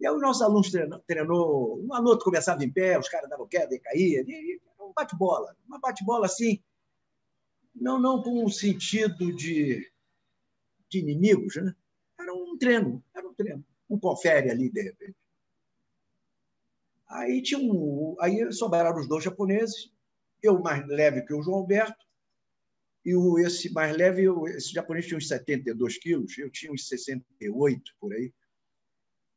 E 0.00 0.06
aí 0.06 0.14
os 0.14 0.20
nossos 0.20 0.42
alunos 0.42 0.70
treinou, 0.70 0.98
treinou 1.00 1.84
um 1.84 1.94
aluno 1.94 2.18
começava 2.18 2.64
em 2.64 2.72
pé, 2.72 2.98
os 2.98 3.08
caras 3.08 3.28
davam 3.28 3.46
queda 3.46 3.74
e 3.74 3.78
caía, 3.78 4.24
e, 4.26 4.60
um 4.80 4.92
bate-bola, 4.92 5.54
uma 5.66 5.78
bate-bola 5.78 6.26
assim, 6.26 6.62
não, 7.74 8.00
não 8.00 8.22
com 8.22 8.44
o 8.44 8.50
sentido 8.50 9.34
de, 9.34 9.90
de 10.88 10.98
inimigos, 10.98 11.56
né? 11.56 11.74
Era 12.18 12.34
um 12.34 12.56
treino, 12.58 13.02
era 13.14 13.28
um 13.28 13.34
treino, 13.34 13.64
um 13.88 13.98
confere 13.98 14.50
ali 14.50 14.70
de 14.70 14.82
repente. 14.82 15.16
Aí 17.06 17.42
tinha 17.42 17.60
um, 17.60 18.16
aí 18.20 18.52
sobraram 18.52 18.98
os 18.98 19.08
dois 19.08 19.22
japoneses, 19.22 19.92
eu 20.42 20.60
mais 20.60 20.86
leve 20.86 21.22
que 21.22 21.34
o 21.34 21.42
João 21.42 21.58
Alberto, 21.58 22.06
e 23.04 23.14
o, 23.14 23.38
esse 23.38 23.72
mais 23.72 23.96
leve, 23.96 24.26
esse 24.56 24.72
japonês 24.72 25.06
tinha 25.06 25.16
uns 25.16 25.28
72 25.28 25.98
quilos, 25.98 26.36
eu 26.38 26.50
tinha 26.50 26.72
uns 26.72 26.86
68 26.88 27.94
por 27.98 28.12
aí, 28.12 28.32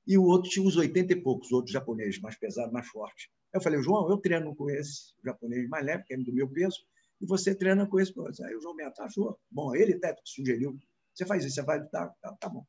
e 0.06 0.18
o 0.18 0.24
outro 0.24 0.50
tinha 0.50 0.66
uns 0.66 0.76
80 0.76 1.14
e 1.14 1.22
poucos, 1.22 1.52
o 1.52 1.56
outro 1.56 1.72
japonês 1.72 2.20
mais 2.20 2.38
pesado, 2.38 2.74
mais 2.74 2.88
forte. 2.88 3.32
Eu 3.54 3.62
falei, 3.62 3.82
João, 3.82 4.10
eu 4.10 4.18
treino 4.18 4.54
com 4.56 4.70
esse 4.70 5.14
japonês 5.24 5.68
mais 5.70 5.86
leve, 5.86 6.04
que 6.04 6.14
é 6.14 6.18
do 6.18 6.34
meu 6.34 6.50
peso, 6.50 6.80
e 7.22 7.26
você 7.26 7.56
treina 7.56 7.88
com 7.88 8.00
esse. 8.00 8.14
Aí 8.44 8.56
o 8.56 8.62
João 8.62 8.76
Beto 8.76 9.02
achou. 9.02 9.40
Bom, 9.50 9.74
ele 9.76 9.94
até 9.94 10.16
sugeriu. 10.26 10.78
Você 11.14 11.26
faz 11.26 11.46
isso, 11.46 11.56
você 11.56 11.62
vai. 11.62 11.82
Tá, 11.88 12.08
tá, 12.22 12.34
tá 12.34 12.50
bom. 12.50 12.66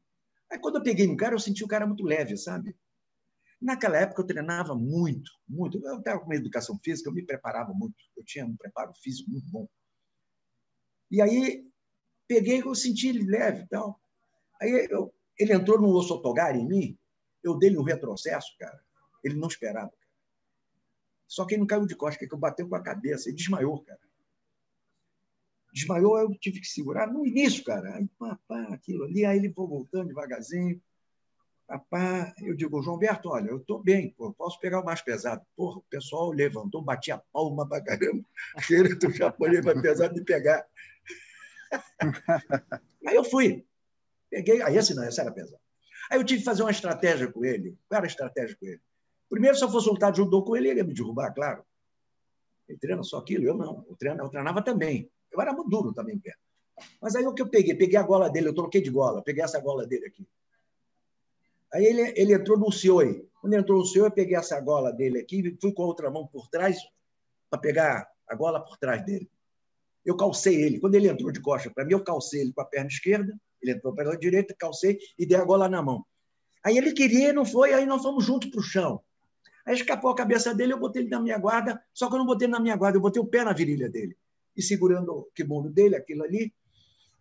Aí 0.50 0.58
quando 0.58 0.76
eu 0.76 0.82
peguei 0.82 1.06
no 1.06 1.16
cara, 1.16 1.34
eu 1.34 1.40
senti 1.40 1.64
o 1.64 1.68
cara 1.68 1.86
muito 1.86 2.04
leve, 2.04 2.36
sabe? 2.36 2.76
Naquela 3.60 3.96
época 3.96 4.22
eu 4.22 4.26
treinava 4.26 4.74
muito, 4.74 5.30
muito. 5.48 5.84
Eu 5.84 5.98
estava 5.98 6.20
com 6.20 6.32
educação 6.32 6.78
física, 6.84 7.08
eu 7.08 7.14
me 7.14 7.24
preparava 7.24 7.72
muito. 7.72 7.96
Eu 8.16 8.24
tinha 8.24 8.46
um 8.46 8.56
preparo 8.56 8.92
físico 9.02 9.30
muito 9.30 9.50
bom. 9.50 9.66
E 11.14 11.22
aí 11.22 11.64
peguei, 12.26 12.62
eu 12.62 12.74
senti 12.74 13.08
ele 13.08 13.24
leve 13.24 13.62
e 13.62 13.68
tal. 13.68 14.00
Aí 14.60 14.88
eu, 14.90 15.14
ele 15.38 15.52
entrou 15.52 15.80
no 15.80 15.88
ossotogar 15.94 16.56
em 16.56 16.66
mim, 16.66 16.98
eu 17.42 17.58
dei 17.58 17.76
um 17.76 17.82
retrocesso, 17.82 18.56
cara. 18.58 18.82
Ele 19.22 19.36
não 19.36 19.48
esperava. 19.48 19.90
Cara. 19.90 20.04
Só 21.26 21.46
que 21.46 21.54
ele 21.54 21.60
não 21.60 21.66
caiu 21.66 21.86
de 21.86 21.96
costas, 21.96 22.28
que 22.28 22.34
eu 22.34 22.38
bateu 22.38 22.68
com 22.68 22.76
a 22.76 22.82
cabeça, 22.82 23.28
ele 23.28 23.36
desmaiou, 23.36 23.82
cara 23.82 24.00
desmaiou, 25.74 26.18
eu 26.20 26.30
tive 26.38 26.60
que 26.60 26.68
segurar 26.68 27.12
no 27.12 27.26
início, 27.26 27.64
cara. 27.64 27.96
Aí, 27.96 28.06
pá, 28.16 28.38
pá, 28.46 28.62
aquilo 28.72 29.04
ali, 29.04 29.24
aí 29.24 29.38
ele 29.38 29.52
foi 29.52 29.66
voltando 29.66 30.06
devagarzinho. 30.06 30.80
Pá, 31.66 31.78
pá. 31.78 32.34
Eu 32.42 32.54
digo, 32.54 32.82
João 32.82 32.98
Berto, 32.98 33.30
olha, 33.30 33.48
eu 33.48 33.58
estou 33.58 33.82
bem, 33.82 34.10
pô, 34.10 34.32
posso 34.32 34.58
pegar 34.60 34.80
o 34.80 34.84
mais 34.84 35.00
pesado. 35.00 35.44
Porra, 35.56 35.78
o 35.78 35.84
pessoal 35.88 36.30
levantou, 36.30 36.82
batia 36.82 37.22
palma 37.32 37.68
pra 37.68 37.82
caramba. 37.82 38.24
Cheiro 38.60 38.98
do 38.98 39.10
japonês 39.10 39.64
mais 39.64 39.80
pesado 39.80 40.14
de 40.14 40.22
pegar. 40.22 40.66
aí 43.06 43.14
eu 43.14 43.24
fui. 43.24 43.66
Peguei, 44.30 44.60
aí 44.62 44.76
esse 44.76 44.94
não, 44.94 45.04
esse 45.04 45.20
era 45.20 45.32
pesado. 45.32 45.62
Aí 46.10 46.18
eu 46.18 46.24
tive 46.24 46.40
que 46.40 46.44
fazer 46.44 46.62
uma 46.62 46.70
estratégia 46.70 47.30
com 47.32 47.44
ele. 47.44 47.78
Qual 47.88 47.98
era 47.98 48.06
a 48.06 48.08
estratégia 48.08 48.56
com 48.56 48.66
ele? 48.66 48.80
Primeiro, 49.30 49.56
se 49.56 49.64
eu 49.64 49.70
fosse 49.70 49.86
soltar 49.86 50.12
de 50.12 50.18
judô 50.18 50.42
com 50.42 50.56
ele, 50.56 50.68
ele 50.68 50.80
ia 50.80 50.84
me 50.84 50.92
derrubar, 50.92 51.32
claro. 51.32 51.64
Ele 52.68 52.78
treina 52.78 53.02
só 53.02 53.18
aquilo, 53.18 53.44
eu 53.44 53.54
não. 53.54 53.84
Eu, 53.88 53.96
treino, 53.96 54.22
eu 54.22 54.28
treinava 54.28 54.62
também. 54.62 55.10
Eu 55.32 55.40
era 55.40 55.52
muito 55.52 55.70
duro 55.70 55.92
também, 55.92 56.18
pé. 56.18 56.34
Mas 57.00 57.14
aí 57.14 57.24
o 57.26 57.32
que 57.32 57.42
eu 57.42 57.48
peguei? 57.48 57.74
Peguei 57.74 57.98
a 57.98 58.02
gola 58.02 58.28
dele, 58.28 58.48
eu 58.48 58.54
troquei 58.54 58.80
de 58.80 58.90
gola, 58.90 59.22
peguei 59.22 59.42
essa 59.42 59.60
gola 59.60 59.86
dele 59.86 60.06
aqui. 60.06 60.26
Aí 61.74 61.84
ele, 61.84 62.14
ele 62.16 62.32
entrou 62.32 62.56
no 62.56 62.70
Cioi. 62.70 63.28
Quando 63.40 63.54
entrou 63.54 63.80
no 63.80 63.84
Cioi, 63.84 64.06
eu 64.06 64.12
peguei 64.12 64.36
essa 64.36 64.58
gola 64.60 64.92
dele 64.92 65.18
aqui, 65.18 65.56
fui 65.60 65.72
com 65.72 65.82
a 65.82 65.86
outra 65.86 66.10
mão 66.10 66.26
por 66.26 66.48
trás 66.48 66.78
para 67.50 67.58
pegar 67.58 68.08
a 68.28 68.34
gola 68.34 68.60
por 68.60 68.78
trás 68.78 69.04
dele. 69.04 69.28
Eu 70.04 70.16
calcei 70.16 70.62
ele. 70.62 70.78
Quando 70.78 70.94
ele 70.94 71.08
entrou 71.08 71.32
de 71.32 71.40
costa 71.40 71.70
para 71.70 71.84
mim, 71.84 71.92
eu 71.92 72.04
calcei 72.04 72.42
ele 72.42 72.52
com 72.52 72.60
a 72.60 72.64
perna 72.64 72.88
esquerda, 72.88 73.36
ele 73.60 73.72
entrou 73.72 73.92
pela 73.92 74.16
direita, 74.16 74.54
calcei 74.56 74.98
e 75.18 75.26
dei 75.26 75.36
a 75.36 75.44
gola 75.44 75.68
na 75.68 75.82
mão. 75.82 76.04
Aí 76.62 76.78
ele 76.78 76.92
queria, 76.92 77.32
não 77.32 77.44
foi, 77.44 77.74
aí 77.74 77.84
nós 77.84 78.02
fomos 78.02 78.24
juntos 78.24 78.48
para 78.50 78.60
o 78.60 78.62
chão. 78.62 79.00
Aí 79.66 79.74
escapou 79.74 80.10
a 80.10 80.14
cabeça 80.14 80.54
dele, 80.54 80.74
eu 80.74 80.78
botei 80.78 81.02
ele 81.02 81.10
na 81.10 81.20
minha 81.20 81.38
guarda, 81.38 81.82
só 81.92 82.08
que 82.08 82.14
eu 82.14 82.18
não 82.18 82.26
botei 82.26 82.46
ele 82.46 82.52
na 82.52 82.60
minha 82.60 82.76
guarda, 82.76 82.98
eu 82.98 83.02
botei 83.02 83.20
o 83.20 83.26
pé 83.26 83.44
na 83.44 83.52
virilha 83.52 83.88
dele 83.88 84.16
e 84.56 84.62
segurando 84.62 85.12
o 85.12 85.22
kimono 85.34 85.70
dele, 85.70 85.96
aquilo 85.96 86.22
ali. 86.22 86.52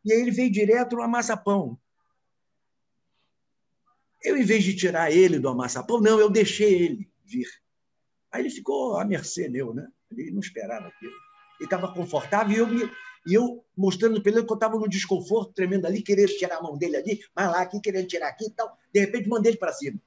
E 0.05 0.13
aí 0.13 0.21
ele 0.21 0.31
veio 0.31 0.51
direto 0.51 0.95
no 0.95 1.01
amassapão. 1.01 1.79
Eu, 4.23 4.37
em 4.37 4.43
vez 4.43 4.63
de 4.63 4.75
tirar 4.75 5.11
ele 5.11 5.39
do 5.39 5.49
amassapão, 5.49 5.99
não, 5.99 6.19
eu 6.19 6.29
deixei 6.29 6.81
ele 6.81 7.09
vir. 7.25 7.47
Aí 8.31 8.41
ele 8.41 8.49
ficou 8.49 8.97
à 8.97 9.05
mercê 9.05 9.49
meu, 9.49 9.73
né? 9.73 9.87
Ele 10.11 10.31
não 10.31 10.39
esperava 10.39 10.87
aquilo. 10.87 11.13
Ele 11.59 11.65
estava 11.65 11.93
confortável 11.93 12.55
e 12.55 12.59
eu, 12.59 12.67
me, 12.67 12.91
e 13.27 13.33
eu 13.33 13.63
mostrando 13.75 14.21
para 14.21 14.31
ele 14.31 14.43
que 14.43 14.51
eu 14.51 14.55
estava 14.55 14.77
num 14.77 14.87
desconforto 14.87 15.53
tremendo 15.53 15.85
ali, 15.85 16.01
querendo 16.01 16.29
tirar 16.29 16.57
a 16.57 16.61
mão 16.61 16.77
dele 16.77 16.97
ali, 16.97 17.19
mas 17.35 17.51
lá 17.51 17.61
aqui, 17.61 17.79
querendo 17.79 18.07
tirar 18.07 18.29
aqui 18.29 18.45
e 18.45 18.51
tal. 18.51 18.77
De 18.93 18.99
repente, 18.99 19.27
mandei 19.27 19.51
ele 19.51 19.59
para 19.59 19.73
cima. 19.73 19.99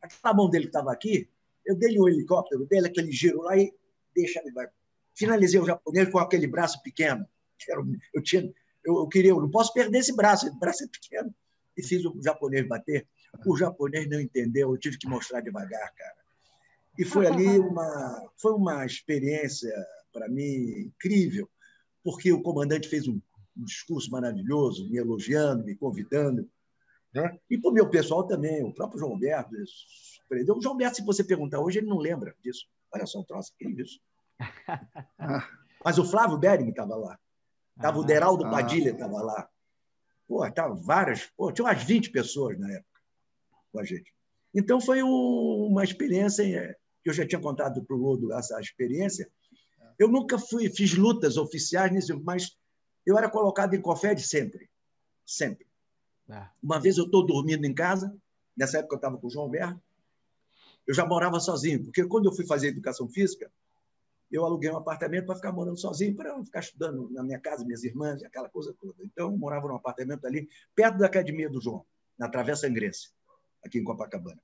Aquela 0.00 0.34
mão 0.34 0.50
dele 0.50 0.64
que 0.64 0.70
estava 0.70 0.92
aqui, 0.92 1.28
eu 1.64 1.76
dei 1.76 1.98
o 1.98 2.08
helicóptero 2.08 2.66
dele, 2.66 2.88
aquele 2.88 3.10
giro 3.10 3.40
lá 3.42 3.56
e 3.56 3.72
deixa 4.14 4.40
ele 4.40 4.52
vai 4.52 4.68
finalizei 5.14 5.60
o 5.60 5.66
japonês 5.66 6.10
com 6.10 6.18
aquele 6.18 6.46
braço 6.46 6.82
pequeno. 6.82 7.26
Eu, 8.12 8.22
tinha, 8.22 8.42
eu, 8.84 8.96
eu, 8.96 9.08
queria, 9.08 9.30
eu 9.30 9.40
não 9.40 9.50
posso 9.50 9.72
perder 9.72 9.98
esse 9.98 10.14
braço, 10.14 10.46
esse 10.46 10.58
braço 10.58 10.84
é 10.84 10.88
pequeno. 10.88 11.34
E 11.76 11.82
fiz 11.82 12.04
o 12.04 12.20
japonês 12.22 12.66
bater. 12.66 13.06
O 13.44 13.56
japonês 13.56 14.08
não 14.08 14.20
entendeu, 14.20 14.70
eu 14.70 14.78
tive 14.78 14.98
que 14.98 15.08
mostrar 15.08 15.40
devagar, 15.40 15.92
cara. 15.94 16.16
E 16.98 17.04
foi 17.04 17.26
ali 17.26 17.58
uma, 17.58 18.30
foi 18.36 18.52
uma 18.52 18.84
experiência, 18.84 19.72
para 20.12 20.28
mim, 20.28 20.86
incrível, 20.86 21.48
porque 22.02 22.32
o 22.32 22.42
comandante 22.42 22.88
fez 22.88 23.08
um, 23.08 23.20
um 23.56 23.64
discurso 23.64 24.10
maravilhoso, 24.10 24.88
me 24.88 24.98
elogiando, 24.98 25.64
me 25.64 25.74
convidando. 25.74 26.48
Né? 27.12 27.38
E 27.48 27.58
para 27.58 27.70
o 27.70 27.74
meu 27.74 27.88
pessoal 27.88 28.26
também, 28.26 28.62
o 28.64 28.74
próprio 28.74 28.98
João 29.00 29.12
Alberto. 29.12 29.54
O 29.54 30.60
João 30.60 30.74
Alberto, 30.74 30.96
se 30.96 31.04
você 31.04 31.22
perguntar 31.22 31.60
hoje, 31.60 31.78
ele 31.78 31.86
não 31.86 31.98
lembra 31.98 32.34
disso. 32.42 32.66
Olha 32.92 33.06
só 33.06 33.20
um 33.20 33.24
troço 33.24 33.52
incrível 33.54 33.84
isso. 33.84 34.00
Mas 35.84 35.98
o 35.98 36.04
Flávio 36.04 36.38
Bering 36.38 36.70
estava 36.70 36.96
lá. 36.96 37.18
Estava 37.76 37.98
ah, 37.98 38.00
o 38.00 38.04
Deraldo 38.04 38.46
ah, 38.46 38.50
Padilha 38.50 38.90
estava 38.90 39.20
lá. 39.22 39.48
Pô, 40.26 40.44
estavam 40.46 40.76
várias. 40.76 41.26
Pô, 41.36 41.52
tinha 41.52 41.66
umas 41.66 41.82
20 41.82 42.10
pessoas 42.10 42.58
na 42.58 42.72
época 42.72 42.93
com 43.74 43.80
a 43.80 43.84
gente. 43.84 44.14
Então 44.54 44.80
foi 44.80 45.02
um, 45.02 45.66
uma 45.66 45.82
experiência 45.82 46.44
é, 46.44 46.76
que 47.02 47.10
eu 47.10 47.12
já 47.12 47.26
tinha 47.26 47.40
contado 47.40 47.84
para 47.84 47.96
o 47.96 47.98
Lodo 47.98 48.32
essa 48.32 48.58
experiência. 48.60 49.28
Eu 49.98 50.08
nunca 50.08 50.38
fui, 50.38 50.70
fiz 50.70 50.94
lutas 50.94 51.36
oficiais, 51.36 52.08
mas 52.22 52.56
eu 53.04 53.18
era 53.18 53.28
colocado 53.28 53.74
em 53.74 53.80
confere 53.80 54.20
sempre. 54.20 54.70
Sempre. 55.26 55.66
É. 56.30 56.46
Uma 56.62 56.78
vez 56.80 56.96
eu 56.96 57.04
estou 57.04 57.26
dormindo 57.26 57.66
em 57.66 57.74
casa, 57.74 58.16
nessa 58.56 58.78
época 58.78 58.94
eu 58.94 58.98
estava 58.98 59.18
com 59.18 59.26
o 59.26 59.30
João 59.30 59.46
Alberto, 59.46 59.82
eu 60.86 60.94
já 60.94 61.04
morava 61.04 61.40
sozinho, 61.40 61.82
porque 61.82 62.04
quando 62.06 62.26
eu 62.26 62.32
fui 62.32 62.46
fazer 62.46 62.68
educação 62.68 63.08
física, 63.08 63.50
eu 64.30 64.44
aluguei 64.44 64.70
um 64.70 64.76
apartamento 64.76 65.26
para 65.26 65.36
ficar 65.36 65.52
morando 65.52 65.78
sozinho, 65.78 66.14
para 66.14 66.36
não 66.36 66.44
ficar 66.44 66.60
estudando 66.60 67.10
na 67.10 67.22
minha 67.22 67.38
casa, 67.38 67.64
minhas 67.64 67.84
irmãs, 67.84 68.22
aquela 68.22 68.48
coisa 68.48 68.74
toda. 68.80 68.94
Então, 69.02 69.30
eu 69.30 69.36
morava 69.36 69.68
num 69.68 69.76
apartamento 69.76 70.26
ali, 70.26 70.48
perto 70.74 70.98
da 70.98 71.06
academia 71.06 71.48
do 71.48 71.60
João, 71.60 71.84
na 72.18 72.28
Travessa 72.28 72.66
Angrense, 72.66 73.10
aqui 73.64 73.78
em 73.78 73.84
Copacabana. 73.84 74.40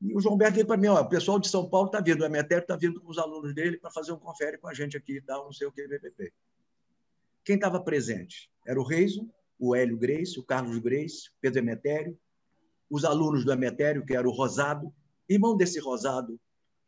E 0.00 0.14
o 0.14 0.20
João 0.20 0.36
Berto 0.36 0.54
disse 0.54 0.66
para 0.66 0.76
mim: 0.76 0.88
ó, 0.88 1.00
o 1.00 1.08
pessoal 1.08 1.38
de 1.38 1.48
São 1.48 1.68
Paulo 1.68 1.86
está 1.86 2.00
vindo, 2.00 2.22
o 2.22 2.26
Emetério 2.26 2.62
está 2.62 2.76
vindo 2.76 3.00
com 3.00 3.10
os 3.10 3.18
alunos 3.18 3.54
dele 3.54 3.78
para 3.78 3.90
fazer 3.90 4.12
um 4.12 4.18
confere 4.18 4.58
com 4.58 4.68
a 4.68 4.74
gente 4.74 4.96
aqui 4.96 5.16
e 5.16 5.20
tal, 5.20 5.44
não 5.44 5.52
sei 5.52 5.66
o 5.66 5.72
que, 5.72 5.86
VPP. 5.86 6.32
Quem 7.44 7.56
estava 7.56 7.80
presente? 7.82 8.50
Era 8.66 8.80
o 8.80 8.84
Reiso, 8.84 9.28
o 9.58 9.74
Hélio 9.74 9.98
Grace, 9.98 10.38
o 10.38 10.42
Carlos 10.42 10.78
Grace, 10.78 11.28
o 11.28 11.32
Pedro 11.40 11.58
Emetério, 11.58 12.18
os 12.88 13.04
alunos 13.04 13.44
do 13.44 13.52
Emetério, 13.52 14.04
que 14.04 14.14
era 14.14 14.28
o 14.28 14.32
Rosado, 14.32 14.92
irmão 15.28 15.56
desse 15.56 15.78
Rosado, 15.78 16.38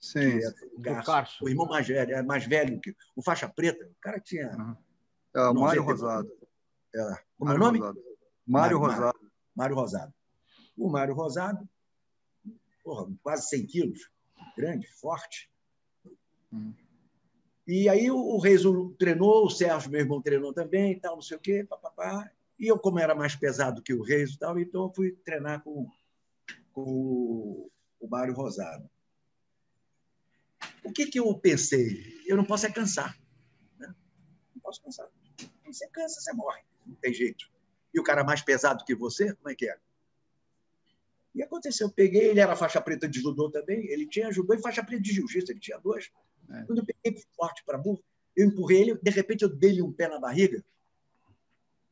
Sim. 0.02 0.40
É 0.84 1.00
o, 1.00 1.04
Carso, 1.04 1.44
o 1.44 1.48
irmão 1.48 1.66
mais 1.66 1.86
velho, 1.86 2.12
é 2.12 2.22
mais 2.22 2.44
velho 2.44 2.80
que 2.80 2.92
o 3.14 3.22
faixa 3.22 3.48
preta. 3.48 3.86
O 3.86 4.00
cara 4.00 4.18
tinha. 4.18 4.50
Uhum. 4.50 4.76
É, 5.34 5.40
o 5.48 5.54
Mário 5.54 5.82
Rosado. 5.84 6.28
É, 6.92 7.14
como 7.38 7.52
é 7.52 7.54
o 7.54 7.58
nome? 7.58 7.78
Rosado. 7.78 8.02
Mário, 8.44 8.44
Mário 8.46 8.78
Rosado. 8.78 9.31
Mário 9.54 9.76
Rosado. 9.76 10.12
O 10.76 10.88
Mário 10.88 11.14
Rosado, 11.14 11.68
porra, 12.82 13.12
quase 13.22 13.48
100 13.48 13.66
quilos, 13.66 14.10
grande, 14.56 14.86
forte. 14.88 15.50
Hum. 16.52 16.74
E 17.66 17.88
aí 17.88 18.10
o, 18.10 18.16
o 18.16 18.38
Reis 18.38 18.62
treinou, 18.98 19.46
o 19.46 19.50
Sérgio, 19.50 19.90
meu 19.90 20.00
irmão, 20.00 20.20
treinou 20.20 20.52
também, 20.52 20.98
tal, 20.98 21.14
não 21.14 21.22
sei 21.22 21.36
o 21.36 21.40
quê, 21.40 21.64
papapá. 21.64 22.30
E 22.58 22.66
eu, 22.66 22.78
como 22.78 22.98
era 22.98 23.14
mais 23.14 23.36
pesado 23.36 23.82
que 23.82 23.94
o 23.94 24.02
Reis 24.02 24.36
tal, 24.36 24.58
então 24.58 24.92
fui 24.92 25.12
treinar 25.24 25.62
com, 25.62 25.88
com 26.72 26.82
o, 26.82 27.70
o 28.00 28.08
Mário 28.08 28.34
Rosado. 28.34 28.88
O 30.84 30.92
que, 30.92 31.06
que 31.06 31.20
eu 31.20 31.38
pensei? 31.38 32.20
Eu 32.26 32.36
não 32.36 32.44
posso 32.44 32.66
é 32.66 32.72
cansar. 32.72 33.16
Né? 33.78 33.94
Não 34.54 34.60
posso 34.60 34.82
cansar. 34.82 35.08
Você 35.66 35.88
cansa, 35.88 36.20
você 36.20 36.32
morre. 36.32 36.62
Não 36.84 36.94
tem 36.96 37.14
jeito. 37.14 37.51
E 37.94 38.00
o 38.00 38.02
cara 38.02 38.24
mais 38.24 38.42
pesado 38.42 38.84
que 38.84 38.94
você, 38.94 39.34
como 39.34 39.50
é 39.50 39.54
que 39.54 39.68
é? 39.68 39.76
E 41.34 41.42
aconteceu, 41.42 41.86
eu 41.86 41.92
peguei, 41.92 42.28
ele 42.28 42.40
era 42.40 42.54
faixa 42.54 42.80
preta 42.80 43.08
de 43.08 43.20
judô 43.20 43.50
também, 43.50 43.86
ele 43.86 44.06
tinha 44.06 44.30
judô 44.30 44.54
e 44.54 44.60
faixa 44.60 44.84
preta 44.84 45.02
de 45.02 45.12
jiu-jitsu, 45.12 45.52
ele 45.52 45.60
tinha 45.60 45.78
dois. 45.78 46.10
É. 46.50 46.62
Quando 46.64 46.78
eu 46.78 46.84
peguei 46.84 47.22
forte 47.34 47.64
para 47.64 47.78
burro, 47.78 48.02
eu 48.36 48.46
empurrei 48.46 48.82
ele, 48.82 48.98
de 49.02 49.10
repente 49.10 49.42
eu 49.42 49.48
dei-lhe 49.48 49.82
um 49.82 49.92
pé 49.92 50.08
na 50.08 50.18
barriga, 50.18 50.62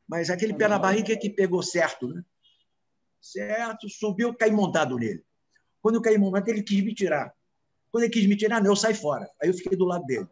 mas 0.06 0.28
aquele 0.28 0.52
pé 0.54 0.66
na 0.66 0.78
barriga 0.78 1.12
é 1.12 1.16
que 1.16 1.30
pegou 1.30 1.62
certo, 1.62 2.08
né? 2.08 2.24
Certo, 3.20 3.88
subiu, 3.88 4.34
caí 4.34 4.50
montado 4.50 4.96
nele. 4.96 5.24
Quando 5.80 5.96
eu 5.96 6.02
caí 6.02 6.18
montado, 6.18 6.48
ele 6.48 6.62
quis 6.62 6.82
me 6.82 6.92
tirar. 6.92 7.32
Quando 7.92 8.04
ele 8.04 8.12
quis 8.12 8.26
me 8.26 8.36
tirar, 8.36 8.60
não, 8.60 8.72
eu 8.72 8.76
saí 8.76 8.94
fora. 8.94 9.30
Aí 9.40 9.48
eu 9.48 9.54
fiquei 9.54 9.76
do 9.76 9.84
lado 9.84 10.04
dele. 10.06 10.26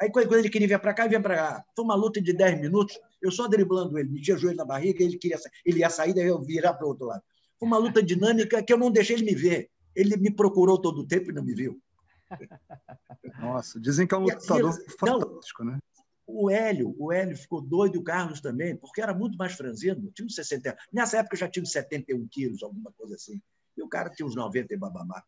Aí 0.00 0.10
quando 0.10 0.34
ele 0.34 0.50
queria 0.50 0.68
vir 0.68 0.78
para 0.78 0.92
cá, 0.92 1.06
vinha 1.06 1.20
para 1.20 1.36
cá. 1.36 1.64
Foi 1.74 1.84
uma 1.84 1.94
luta 1.94 2.20
de 2.20 2.32
10 2.32 2.60
minutos, 2.60 2.98
eu 3.22 3.30
só 3.30 3.48
driblando 3.48 3.98
ele, 3.98 4.10
metia 4.10 4.34
o 4.34 4.38
joelho 4.38 4.56
na 4.56 4.64
barriga, 4.64 5.02
ele 5.02 5.18
queria 5.18 5.38
ele 5.64 5.80
ia 5.80 5.90
sair, 5.90 6.14
daí 6.14 6.26
eu 6.26 6.40
virar 6.40 6.74
para 6.74 6.86
o 6.86 6.90
outro 6.90 7.06
lado. 7.06 7.22
Foi 7.58 7.66
uma 7.66 7.78
luta 7.78 8.02
dinâmica 8.02 8.62
que 8.62 8.72
eu 8.72 8.78
não 8.78 8.90
deixei 8.90 9.16
ele 9.16 9.24
me 9.24 9.34
ver. 9.34 9.70
Ele 9.94 10.16
me 10.16 10.30
procurou 10.30 10.78
todo 10.78 11.00
o 11.00 11.06
tempo 11.06 11.30
e 11.30 11.34
não 11.34 11.42
me 11.42 11.54
viu. 11.54 11.80
Nossa, 13.40 13.80
dizem 13.80 14.06
que 14.06 14.14
é 14.14 14.18
um 14.18 14.22
lutador 14.22 14.72
fantástico, 14.98 15.64
não, 15.64 15.72
né? 15.72 15.78
O 16.26 16.50
Hélio, 16.50 16.94
o 16.98 17.12
Hélio 17.12 17.36
ficou 17.36 17.62
doido, 17.62 18.00
o 18.00 18.02
Carlos 18.02 18.40
também, 18.40 18.76
porque 18.76 19.00
era 19.00 19.14
muito 19.14 19.38
mais 19.38 19.54
franzino, 19.54 20.10
tinha 20.12 20.26
uns 20.26 20.34
60. 20.34 20.76
Nessa 20.92 21.18
época 21.18 21.36
eu 21.36 21.38
já 21.38 21.48
tinha 21.48 21.62
uns 21.62 21.70
71 21.70 22.26
quilos, 22.28 22.64
alguma 22.64 22.92
coisa 22.92 23.14
assim. 23.14 23.40
E 23.76 23.82
o 23.82 23.88
cara 23.88 24.10
tinha 24.10 24.26
uns 24.26 24.34
90 24.34 24.74
e 24.74 24.76
babamá. 24.76 25.22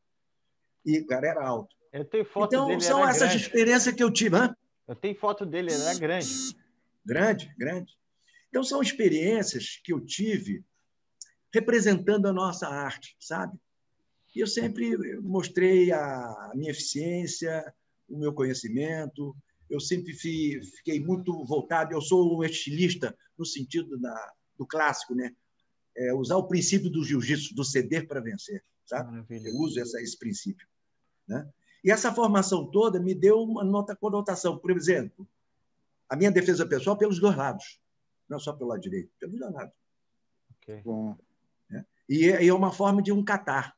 E 0.85 0.99
o 0.99 1.07
cara 1.07 1.29
era 1.29 1.47
alto. 1.47 1.77
Eu 1.93 2.05
tenho 2.05 2.25
foto 2.25 2.55
então, 2.55 2.67
dele. 2.67 2.79
Então, 2.79 2.97
são 2.97 3.09
essas 3.09 3.29
grande. 3.29 3.37
experiências 3.37 3.95
que 3.95 4.03
eu 4.03 4.13
tive. 4.13 4.37
Hã? 4.37 4.55
Eu 4.87 4.95
tenho 4.95 5.15
foto 5.15 5.45
dele, 5.45 5.73
ele 5.73 5.83
era 5.83 5.99
grande. 5.99 6.29
Grande, 7.05 7.55
grande. 7.59 7.93
Então, 8.49 8.63
são 8.63 8.83
experiências 8.83 9.81
que 9.83 9.93
eu 9.93 10.01
tive 10.05 10.65
representando 11.53 12.27
a 12.27 12.33
nossa 12.33 12.69
arte, 12.69 13.17
sabe? 13.19 13.59
E 14.35 14.41
eu 14.41 14.47
sempre 14.47 14.97
mostrei 15.21 15.91
a 15.91 16.53
minha 16.55 16.71
eficiência, 16.71 17.75
o 18.09 18.19
meu 18.19 18.33
conhecimento, 18.33 19.35
eu 19.69 19.81
sempre 19.81 20.15
fiquei 20.15 21.01
muito 21.01 21.45
voltado, 21.45 21.93
eu 21.93 22.01
sou 22.01 22.39
um 22.39 22.45
estilista 22.45 23.17
no 23.37 23.45
sentido 23.45 23.99
da, 23.99 24.33
do 24.57 24.67
clássico, 24.67 25.15
né? 25.15 25.35
É, 25.97 26.15
usar 26.15 26.37
o 26.37 26.47
princípio 26.47 26.89
do 26.89 27.05
jiu-jitsu, 27.05 27.55
do 27.55 27.65
ceder 27.65 28.07
para 28.07 28.21
vencer, 28.21 28.65
sabe? 28.87 29.11
Maravilha. 29.11 29.49
Eu 29.49 29.57
uso 29.57 29.81
essa, 29.81 30.01
esse 30.01 30.17
princípio. 30.17 30.67
Né? 31.27 31.47
E 31.85 31.91
essa 31.91 32.13
formação 32.13 32.67
toda 32.71 33.01
me 33.01 33.15
deu 33.15 33.43
uma 33.43 33.65
nota 33.65 33.95
conotação. 33.95 34.59
Por 34.59 34.71
exemplo, 34.71 35.27
a 36.09 36.17
minha 36.17 36.31
defesa 36.31 36.67
pessoal 36.67 36.97
pelos 36.97 37.21
dois 37.21 37.37
lados, 37.37 37.81
não 38.29 38.39
só 38.39 38.53
pelo 38.53 38.71
lado 38.71 38.81
direito, 38.81 39.11
pelos 39.19 39.39
dois 39.39 39.53
lados. 39.53 39.75
Okay. 40.63 40.83
Bom. 40.83 41.17
E 42.09 42.31
é, 42.31 42.43
e 42.43 42.49
é 42.49 42.55
uma 42.55 42.73
forma 42.73 43.03
de 43.03 43.13
um 43.13 43.23
catar. 43.23 43.77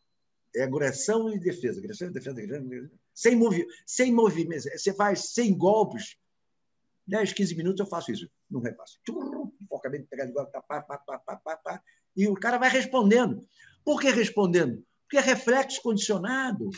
É 0.54 0.62
agressão 0.62 1.32
e 1.32 1.38
defesa. 1.38 1.80
Agressão 1.80 2.08
e 2.08 2.12
defesa. 2.12 2.40
Agressão, 2.40 2.90
sem, 3.12 3.36
movi 3.36 3.66
sem 3.84 4.12
movimento. 4.12 4.62
Você 4.62 4.94
faz 4.94 5.32
sem 5.32 5.56
golpes. 5.56 6.16
10, 7.06 7.32
15 7.32 7.56
minutos 7.56 7.80
eu 7.80 7.86
faço 7.86 8.12
isso. 8.12 8.30
Não 8.48 8.60
repasso. 8.60 8.98
Focamento, 9.68 10.06
pegar 10.08 10.26
de 10.26 10.32
golpe, 10.32 10.52
pá, 10.52 10.62
pá, 10.62 10.82
pá, 10.82 11.18
pá, 11.18 11.36
pá, 11.36 11.56
pá, 11.56 11.82
e 12.16 12.28
o 12.28 12.34
cara 12.34 12.58
vai 12.58 12.70
respondendo. 12.70 13.46
Por 13.84 14.00
que 14.00 14.10
respondendo? 14.10 14.84
Porque 15.02 15.16
é 15.16 15.20
reflexo 15.20 15.82
condicionado. 15.82 16.70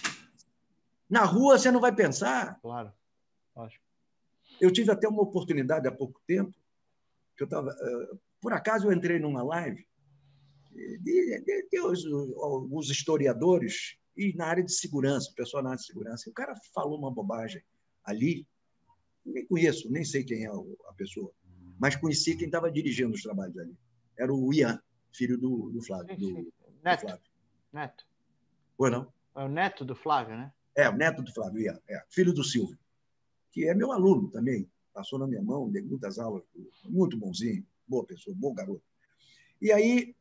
Na 1.12 1.26
rua 1.26 1.58
você 1.58 1.70
não 1.70 1.78
vai 1.78 1.94
pensar. 1.94 2.58
Claro. 2.62 2.90
Acho. 3.54 3.78
Eu 4.58 4.72
tive 4.72 4.90
até 4.90 5.06
uma 5.06 5.20
oportunidade 5.20 5.86
há 5.86 5.92
pouco 5.92 6.18
tempo, 6.26 6.54
que 7.36 7.42
eu 7.42 7.44
estava. 7.44 7.68
Eh, 7.70 8.16
por 8.40 8.54
acaso 8.54 8.86
eu 8.86 8.92
entrei 8.94 9.18
numa 9.18 9.42
live 9.42 9.86
de, 10.70 10.98
de, 11.02 11.68
de 11.70 11.80
os, 11.80 12.02
os, 12.06 12.88
historiadores 12.88 13.98
e 14.16 14.34
na 14.34 14.46
área 14.46 14.64
de 14.64 14.72
segurança, 14.72 15.30
o 15.30 15.34
pessoal 15.34 15.62
na 15.62 15.70
área 15.70 15.80
de 15.80 15.86
segurança. 15.86 16.30
O 16.30 16.32
cara 16.32 16.54
falou 16.74 16.98
uma 16.98 17.10
bobagem 17.10 17.62
ali, 18.04 18.46
nem 19.22 19.46
conheço, 19.46 19.92
nem 19.92 20.06
sei 20.06 20.24
quem 20.24 20.46
é 20.46 20.48
a 20.48 20.94
pessoa, 20.94 21.30
mas 21.78 21.94
conheci 21.94 22.34
quem 22.38 22.46
estava 22.46 22.72
dirigindo 22.72 23.12
os 23.12 23.22
trabalhos 23.22 23.58
ali. 23.58 23.76
Era 24.18 24.32
o 24.32 24.50
Ian, 24.50 24.80
filho 25.12 25.36
do, 25.36 25.68
do 25.72 25.82
Flávio. 25.82 26.16
Do, 26.16 26.52
neto. 26.82 27.00
Do 27.02 27.06
Flávio. 27.08 27.30
Neto. 27.70 28.06
Ou 28.78 28.90
não? 28.90 29.12
É 29.36 29.44
o 29.44 29.48
neto 29.48 29.84
do 29.84 29.94
Flávio, 29.94 30.38
né? 30.38 30.50
É, 30.74 30.90
neto 30.90 31.22
do 31.22 31.32
Flávio, 31.32 31.60
Ian, 31.60 31.78
é, 31.88 32.02
filho 32.08 32.32
do 32.32 32.42
Silvio, 32.42 32.78
que 33.50 33.68
é 33.68 33.74
meu 33.74 33.92
aluno 33.92 34.30
também. 34.30 34.70
Passou 34.92 35.18
na 35.18 35.26
minha 35.26 35.42
mão, 35.42 35.70
dei 35.70 35.82
muitas 35.82 36.18
aulas, 36.18 36.42
muito 36.84 37.16
bonzinho, 37.16 37.66
boa 37.86 38.04
pessoa, 38.04 38.36
bom 38.38 38.54
garoto. 38.54 38.82
E 39.60 39.70
aí 39.72 40.14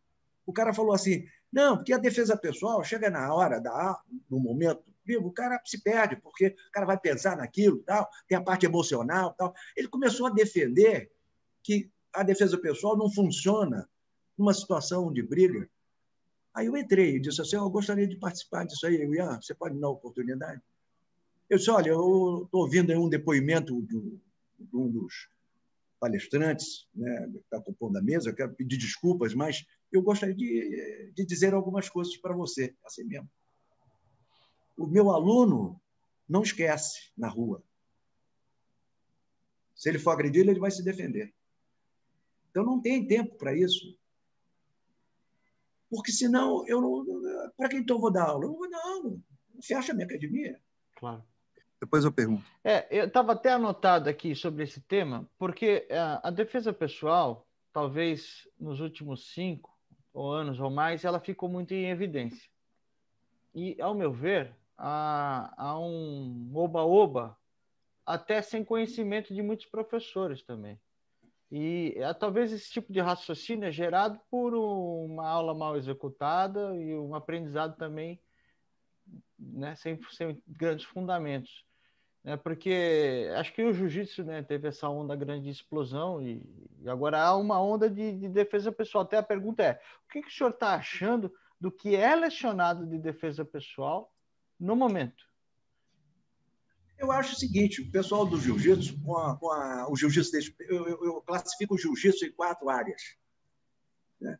o 0.46 0.54
cara 0.54 0.74
falou 0.74 0.94
assim: 0.94 1.26
não, 1.52 1.78
porque 1.78 1.94
a 1.94 1.98
defesa 1.98 2.38
pessoal 2.38 2.84
chega 2.84 3.10
na 3.10 3.34
hora, 3.34 3.60
da, 3.60 4.00
no 4.30 4.40
momento, 4.40 4.84
o 5.20 5.32
cara 5.32 5.62
se 5.66 5.82
perde, 5.82 6.16
porque 6.16 6.48
o 6.48 6.72
cara 6.72 6.86
vai 6.86 6.98
pensar 6.98 7.36
naquilo, 7.36 7.84
tal, 7.84 8.08
tem 8.28 8.38
a 8.38 8.44
parte 8.44 8.66
emocional. 8.66 9.34
tal. 9.34 9.54
Ele 9.76 9.88
começou 9.88 10.28
a 10.28 10.32
defender 10.32 11.12
que 11.64 11.92
a 12.14 12.24
defesa 12.24 12.58
pessoal 12.58 12.98
não 12.98 13.12
funciona 13.12 13.90
numa 14.38 14.54
situação 14.54 15.12
de 15.12 15.22
briga. 15.22 15.70
Aí 16.54 16.68
eu 16.68 16.76
entrei 16.76 17.16
e 17.16 17.20
disse 17.20 17.42
assim: 17.42 17.56
eu 17.56 17.70
gostaria 17.70 18.08
de 18.08 18.18
participar 18.18 18.66
disso 18.66 18.86
aí, 18.86 18.96
Ian, 18.96 19.40
você 19.42 19.54
pode 19.54 19.76
me 19.76 19.82
dar 19.82 19.90
oportunidade? 19.90 20.62
Eu 21.50 21.58
disse: 21.58 21.70
olha, 21.70 21.90
eu 21.90 22.44
estou 22.46 22.62
ouvindo 22.62 22.94
um 22.94 23.10
depoimento 23.10 23.82
de 23.82 23.98
um 24.74 24.90
dos 24.90 25.30
palestrantes 26.00 26.88
né, 26.96 27.30
que 27.32 27.38
está 27.38 27.62
compondo 27.62 27.98
a 27.98 28.02
mesa, 28.02 28.30
eu 28.30 28.36
quero 28.36 28.54
pedir 28.56 28.78
desculpas, 28.78 29.36
mas 29.36 29.66
eu 29.92 30.02
gostaria 30.02 30.34
de, 30.34 31.12
de 31.14 31.26
dizer 31.26 31.54
algumas 31.54 31.90
coisas 31.90 32.18
para 32.18 32.34
você, 32.34 32.76
assim 32.84 33.04
mesmo. 33.04 33.30
O 34.76 34.88
meu 34.88 35.12
aluno 35.12 35.80
não 36.28 36.42
esquece 36.42 37.12
na 37.16 37.28
rua. 37.28 37.64
Se 39.76 39.90
ele 39.90 40.00
for 40.00 40.12
agredido, 40.12 40.50
ele 40.50 40.60
vai 40.60 40.72
se 40.72 40.84
defender. 40.84 41.34
Então 42.50 42.66
não 42.66 42.82
tem 42.82 43.06
tempo 43.08 43.36
para 43.38 43.56
isso. 43.56 43.98
Porque 45.92 46.14
senão 46.14 46.66
eu 46.68 46.80
não. 46.80 47.06
Para 47.58 47.68
quem 47.68 47.80
então 47.80 47.98
eu 47.98 48.02
vou 48.02 48.12
dar 48.12 48.30
aula? 48.30 48.46
Eu 48.46 48.52
não 48.52 48.58
vou 48.58 48.70
dar 48.70 48.82
aula. 48.82 49.18
Fecha 49.62 49.92
a 49.92 49.96
minha 49.96 50.08
academia. 50.08 50.58
Claro. 50.96 51.22
Depois 51.82 52.06
eu 52.06 52.14
pergunto. 52.14 52.46
É, 52.64 52.88
eu 52.90 53.08
estava 53.08 53.34
até 53.34 53.52
anotado 53.52 54.10
aqui 54.10 54.34
sobre 54.34 54.64
esse 54.64 54.80
tema, 54.80 55.30
porque 55.38 55.86
a, 55.92 55.94
é, 55.94 56.20
a 56.24 56.32
defesa 56.32 56.72
pessoal, 56.72 57.46
talvez 57.74 58.48
nos 58.58 58.80
últimos 58.80 59.34
cinco 59.34 59.78
ou 60.14 60.32
anos 60.32 60.62
ou 60.62 60.70
mais, 60.70 61.04
ela 61.04 61.20
ficou 61.20 61.50
muito 61.50 61.74
em 61.74 61.90
evidência. 61.90 62.50
E, 63.54 63.76
ao 63.82 63.94
meu 63.94 64.14
ver, 64.14 64.56
há, 64.78 65.54
há 65.58 65.78
um 65.78 66.52
oba-oba, 66.56 67.38
até 68.06 68.42
sem 68.42 68.64
conhecimento 68.64 69.34
de 69.34 69.42
muitos 69.42 69.66
professores 69.66 70.42
também. 70.42 70.80
E 71.52 71.94
é, 71.98 72.14
talvez 72.14 72.52
esse 72.52 72.72
tipo 72.72 72.94
de 72.94 73.02
raciocínio 73.02 73.68
é 73.68 73.72
gerado 73.72 74.20
por 74.30 74.54
uma 74.56 75.28
aula 75.28 75.54
mal 75.54 75.76
executada 75.76 76.76
e 76.76 76.96
um 76.98 77.14
aprendizado 77.14 77.76
também 77.76 78.20
né, 79.38 79.76
sem, 79.76 80.00
sem 80.12 80.42
grandes 80.48 80.86
fundamentos 80.86 81.66
né? 82.24 82.38
Porque 82.38 83.30
acho 83.36 83.54
que 83.54 83.64
o 83.64 83.74
jiu-jitsu 83.74 84.24
né, 84.24 84.44
teve 84.44 84.68
essa 84.68 84.88
onda 84.88 85.16
grande 85.16 85.46
de 85.46 85.50
explosão 85.50 86.22
e, 86.22 86.42
e 86.82 86.90
agora 86.90 87.22
há 87.22 87.36
uma 87.36 87.62
onda 87.62 87.90
de, 87.90 88.14
de, 88.14 88.30
defesa 88.30 88.72
pessoal. 88.72 89.04
Até 89.04 89.18
a 89.18 89.24
pergunta 89.24 89.64
é: 89.64 89.82
o 90.06 90.12
que, 90.12 90.22
que 90.22 90.30
o 90.30 90.32
senhor 90.32 90.52
está 90.52 90.76
achando 90.76 91.34
do 91.60 91.72
que 91.72 91.96
é 91.96 92.16
lecionado 92.16 92.86
de 92.86 92.98
defesa 92.98 93.44
pessoal 93.44 94.14
no 94.60 94.76
momento? 94.76 95.31
Eu 97.02 97.12
acho 97.12 97.34
o 97.34 97.40
seguinte: 97.40 97.82
o 97.82 97.92
pessoal 97.92 98.26
do 98.26 98.40
jiu-jitsu, 98.40 99.02
com, 99.02 99.18
a, 99.18 99.36
com 99.36 99.52
a, 99.52 99.92
o 99.92 99.96
jiu-jitsu, 99.96 100.38
eu, 100.62 100.88
eu, 100.88 101.06
eu, 101.06 101.22
classifico 101.22 101.76
o 101.76 101.78
jiu-jitsu 101.78 102.26
em 102.26 102.32
quatro 102.32 102.70
áreas: 102.70 103.02
né? 104.20 104.40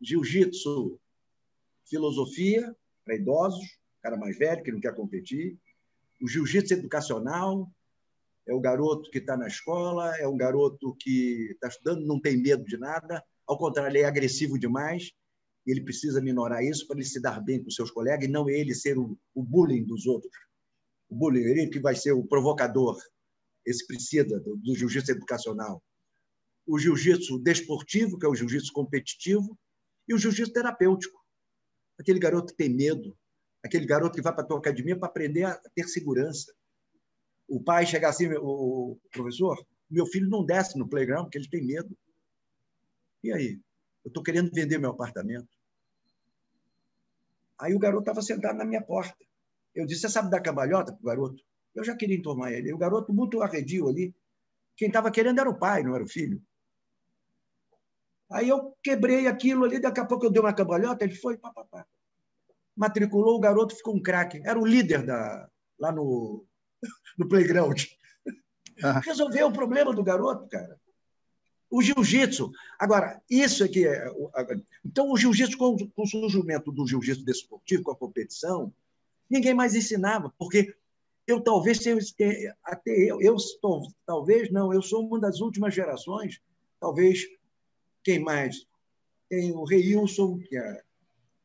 jiu-jitsu, 0.00 1.00
filosofia 1.88 2.76
para 3.04 3.16
idosos, 3.16 3.64
cara 4.02 4.16
mais 4.16 4.36
velho 4.36 4.62
que 4.62 4.72
não 4.72 4.80
quer 4.80 4.94
competir 4.94 5.58
o 6.22 6.28
jiu-jitsu 6.28 6.74
educacional, 6.74 7.70
é 8.46 8.54
o 8.54 8.60
garoto 8.60 9.10
que 9.10 9.18
está 9.18 9.36
na 9.36 9.46
escola, 9.46 10.16
é 10.16 10.26
o 10.26 10.36
garoto 10.36 10.94
que 10.98 11.50
está 11.52 11.68
estudando, 11.68 12.06
não 12.06 12.20
tem 12.20 12.36
medo 12.36 12.64
de 12.64 12.76
nada, 12.76 13.22
ao 13.46 13.58
contrário, 13.58 13.90
ele 13.90 14.04
é 14.04 14.06
agressivo 14.06 14.58
demais, 14.58 15.12
ele 15.66 15.82
precisa 15.82 16.20
minorar 16.20 16.62
isso 16.62 16.86
para 16.86 16.96
ele 16.96 17.04
se 17.04 17.20
dar 17.20 17.40
bem 17.40 17.62
com 17.62 17.70
seus 17.70 17.90
colegas 17.90 18.28
e 18.28 18.30
não 18.30 18.48
ele 18.48 18.74
ser 18.74 18.98
o, 18.98 19.18
o 19.34 19.42
bullying 19.42 19.84
dos 19.84 20.06
outros. 20.06 20.32
O 21.08 21.32
ele 21.32 21.68
que 21.68 21.78
vai 21.78 21.94
ser 21.94 22.12
o 22.12 22.24
provocador, 22.24 23.00
esse 23.64 23.86
precisa 23.86 24.24
do, 24.24 24.56
do 24.56 24.74
jiu-jitsu 24.74 25.12
educacional. 25.12 25.82
O 26.66 26.78
jiu-jitsu 26.78 27.38
desportivo, 27.38 28.18
que 28.18 28.26
é 28.26 28.28
o 28.28 28.34
jiu-jitsu 28.34 28.72
competitivo, 28.72 29.58
e 30.08 30.14
o 30.14 30.18
jiu-jitsu 30.18 30.52
terapêutico. 30.52 31.20
Aquele 31.98 32.18
garoto 32.18 32.52
que 32.52 32.56
tem 32.56 32.68
medo, 32.68 33.16
aquele 33.62 33.86
garoto 33.86 34.16
que 34.16 34.22
vai 34.22 34.32
para 34.32 34.44
a 34.44 34.46
tua 34.46 34.58
academia 34.58 34.98
para 34.98 35.08
aprender 35.08 35.44
a 35.44 35.60
ter 35.74 35.88
segurança. 35.88 36.52
O 37.48 37.62
pai 37.62 37.86
chegar 37.86 38.10
assim, 38.10 38.28
o 38.40 38.98
professor, 39.10 39.64
meu 39.88 40.06
filho 40.06 40.28
não 40.28 40.44
desce 40.44 40.78
no 40.78 40.88
playground 40.88 41.24
porque 41.24 41.38
ele 41.38 41.48
tem 41.48 41.64
medo. 41.64 41.96
E 43.22 43.32
aí? 43.32 43.60
Eu 44.04 44.08
estou 44.08 44.22
querendo 44.22 44.50
vender 44.52 44.78
meu 44.78 44.90
apartamento. 44.90 45.48
Aí 47.58 47.74
o 47.74 47.78
garoto 47.78 48.02
estava 48.02 48.22
sentado 48.22 48.56
na 48.56 48.64
minha 48.64 48.82
porta. 48.82 49.16
Eu 49.76 49.86
disse: 49.86 50.00
Você 50.00 50.08
sabe 50.08 50.30
dar 50.30 50.40
cambalhota 50.40 50.92
para 50.92 51.00
o 51.00 51.06
garoto? 51.06 51.44
Eu 51.74 51.84
já 51.84 51.94
queria 51.94 52.16
entornar 52.16 52.52
ele. 52.52 52.72
O 52.72 52.78
garoto 52.78 53.12
muito 53.12 53.42
arredio 53.42 53.88
ali. 53.88 54.14
Quem 54.76 54.88
estava 54.88 55.10
querendo 55.10 55.38
era 55.40 55.48
o 55.48 55.58
pai, 55.58 55.82
não 55.82 55.94
era 55.94 56.02
o 56.02 56.08
filho. 56.08 56.42
Aí 58.30 58.48
eu 58.48 58.76
quebrei 58.82 59.26
aquilo 59.26 59.64
ali, 59.64 59.78
daqui 59.78 60.00
a 60.00 60.04
pouco 60.04 60.26
eu 60.26 60.30
dei 60.30 60.40
uma 60.40 60.52
cambalhota, 60.52 61.04
ele 61.04 61.14
foi, 61.14 61.36
pá, 61.36 61.52
pá, 61.52 61.64
pá. 61.64 61.86
matriculou, 62.74 63.36
o 63.36 63.40
garoto 63.40 63.76
ficou 63.76 63.94
um 63.94 64.02
craque. 64.02 64.42
Era 64.44 64.58
o 64.58 64.66
líder 64.66 65.04
da, 65.04 65.48
lá 65.78 65.92
no, 65.92 66.44
no 67.16 67.28
playground. 67.28 67.84
Ah. 68.82 69.00
Resolveu 69.00 69.46
o 69.46 69.52
problema 69.52 69.94
do 69.94 70.02
garoto, 70.02 70.48
cara. 70.48 70.78
O 71.70 71.82
jiu-jitsu. 71.82 72.50
Agora, 72.78 73.20
isso 73.28 73.64
é 73.64 73.68
que 73.68 73.86
é. 73.86 74.08
Então, 74.84 75.10
o 75.10 75.16
jiu-jitsu, 75.16 75.56
com, 75.58 75.76
com 75.76 76.02
o 76.02 76.06
surgimento 76.06 76.72
do 76.72 76.86
jiu-jitsu 76.86 77.24
desportivo, 77.24 77.82
com 77.82 77.90
a 77.92 77.96
competição, 77.96 78.72
ninguém 79.28 79.54
mais 79.54 79.74
ensinava, 79.74 80.32
porque 80.38 80.74
eu 81.26 81.40
talvez 81.40 81.78
tenha, 81.78 82.56
até 82.62 82.90
eu, 82.90 83.20
eu 83.20 83.34
estou, 83.34 83.88
talvez 84.06 84.50
não, 84.50 84.72
eu 84.72 84.80
sou 84.80 85.06
uma 85.06 85.18
das 85.18 85.40
últimas 85.40 85.74
gerações, 85.74 86.40
talvez 86.78 87.26
quem 88.04 88.20
mais? 88.20 88.66
Tem 89.28 89.52
o 89.52 89.64
Reilson, 89.64 90.38
que 90.38 90.56
é 90.56 90.82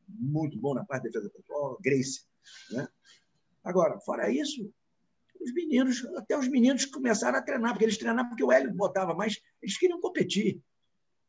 muito 0.08 0.58
bom 0.58 0.74
na 0.74 0.84
parte 0.84 1.04
de 1.04 1.10
defesa 1.10 1.30
pessoal, 1.30 1.78
Grace. 1.80 2.24
Né? 2.70 2.86
Agora, 3.64 3.98
fora 4.00 4.30
isso, 4.30 4.72
os 5.40 5.52
meninos, 5.52 6.04
até 6.16 6.38
os 6.38 6.46
meninos 6.48 6.84
começaram 6.84 7.38
a 7.38 7.42
treinar, 7.42 7.72
porque 7.72 7.84
eles 7.84 7.98
treinavam 7.98 8.28
porque 8.28 8.44
o 8.44 8.52
Hélio 8.52 8.72
botava 8.72 9.14
mais, 9.14 9.40
eles 9.60 9.76
queriam 9.76 10.00
competir. 10.00 10.62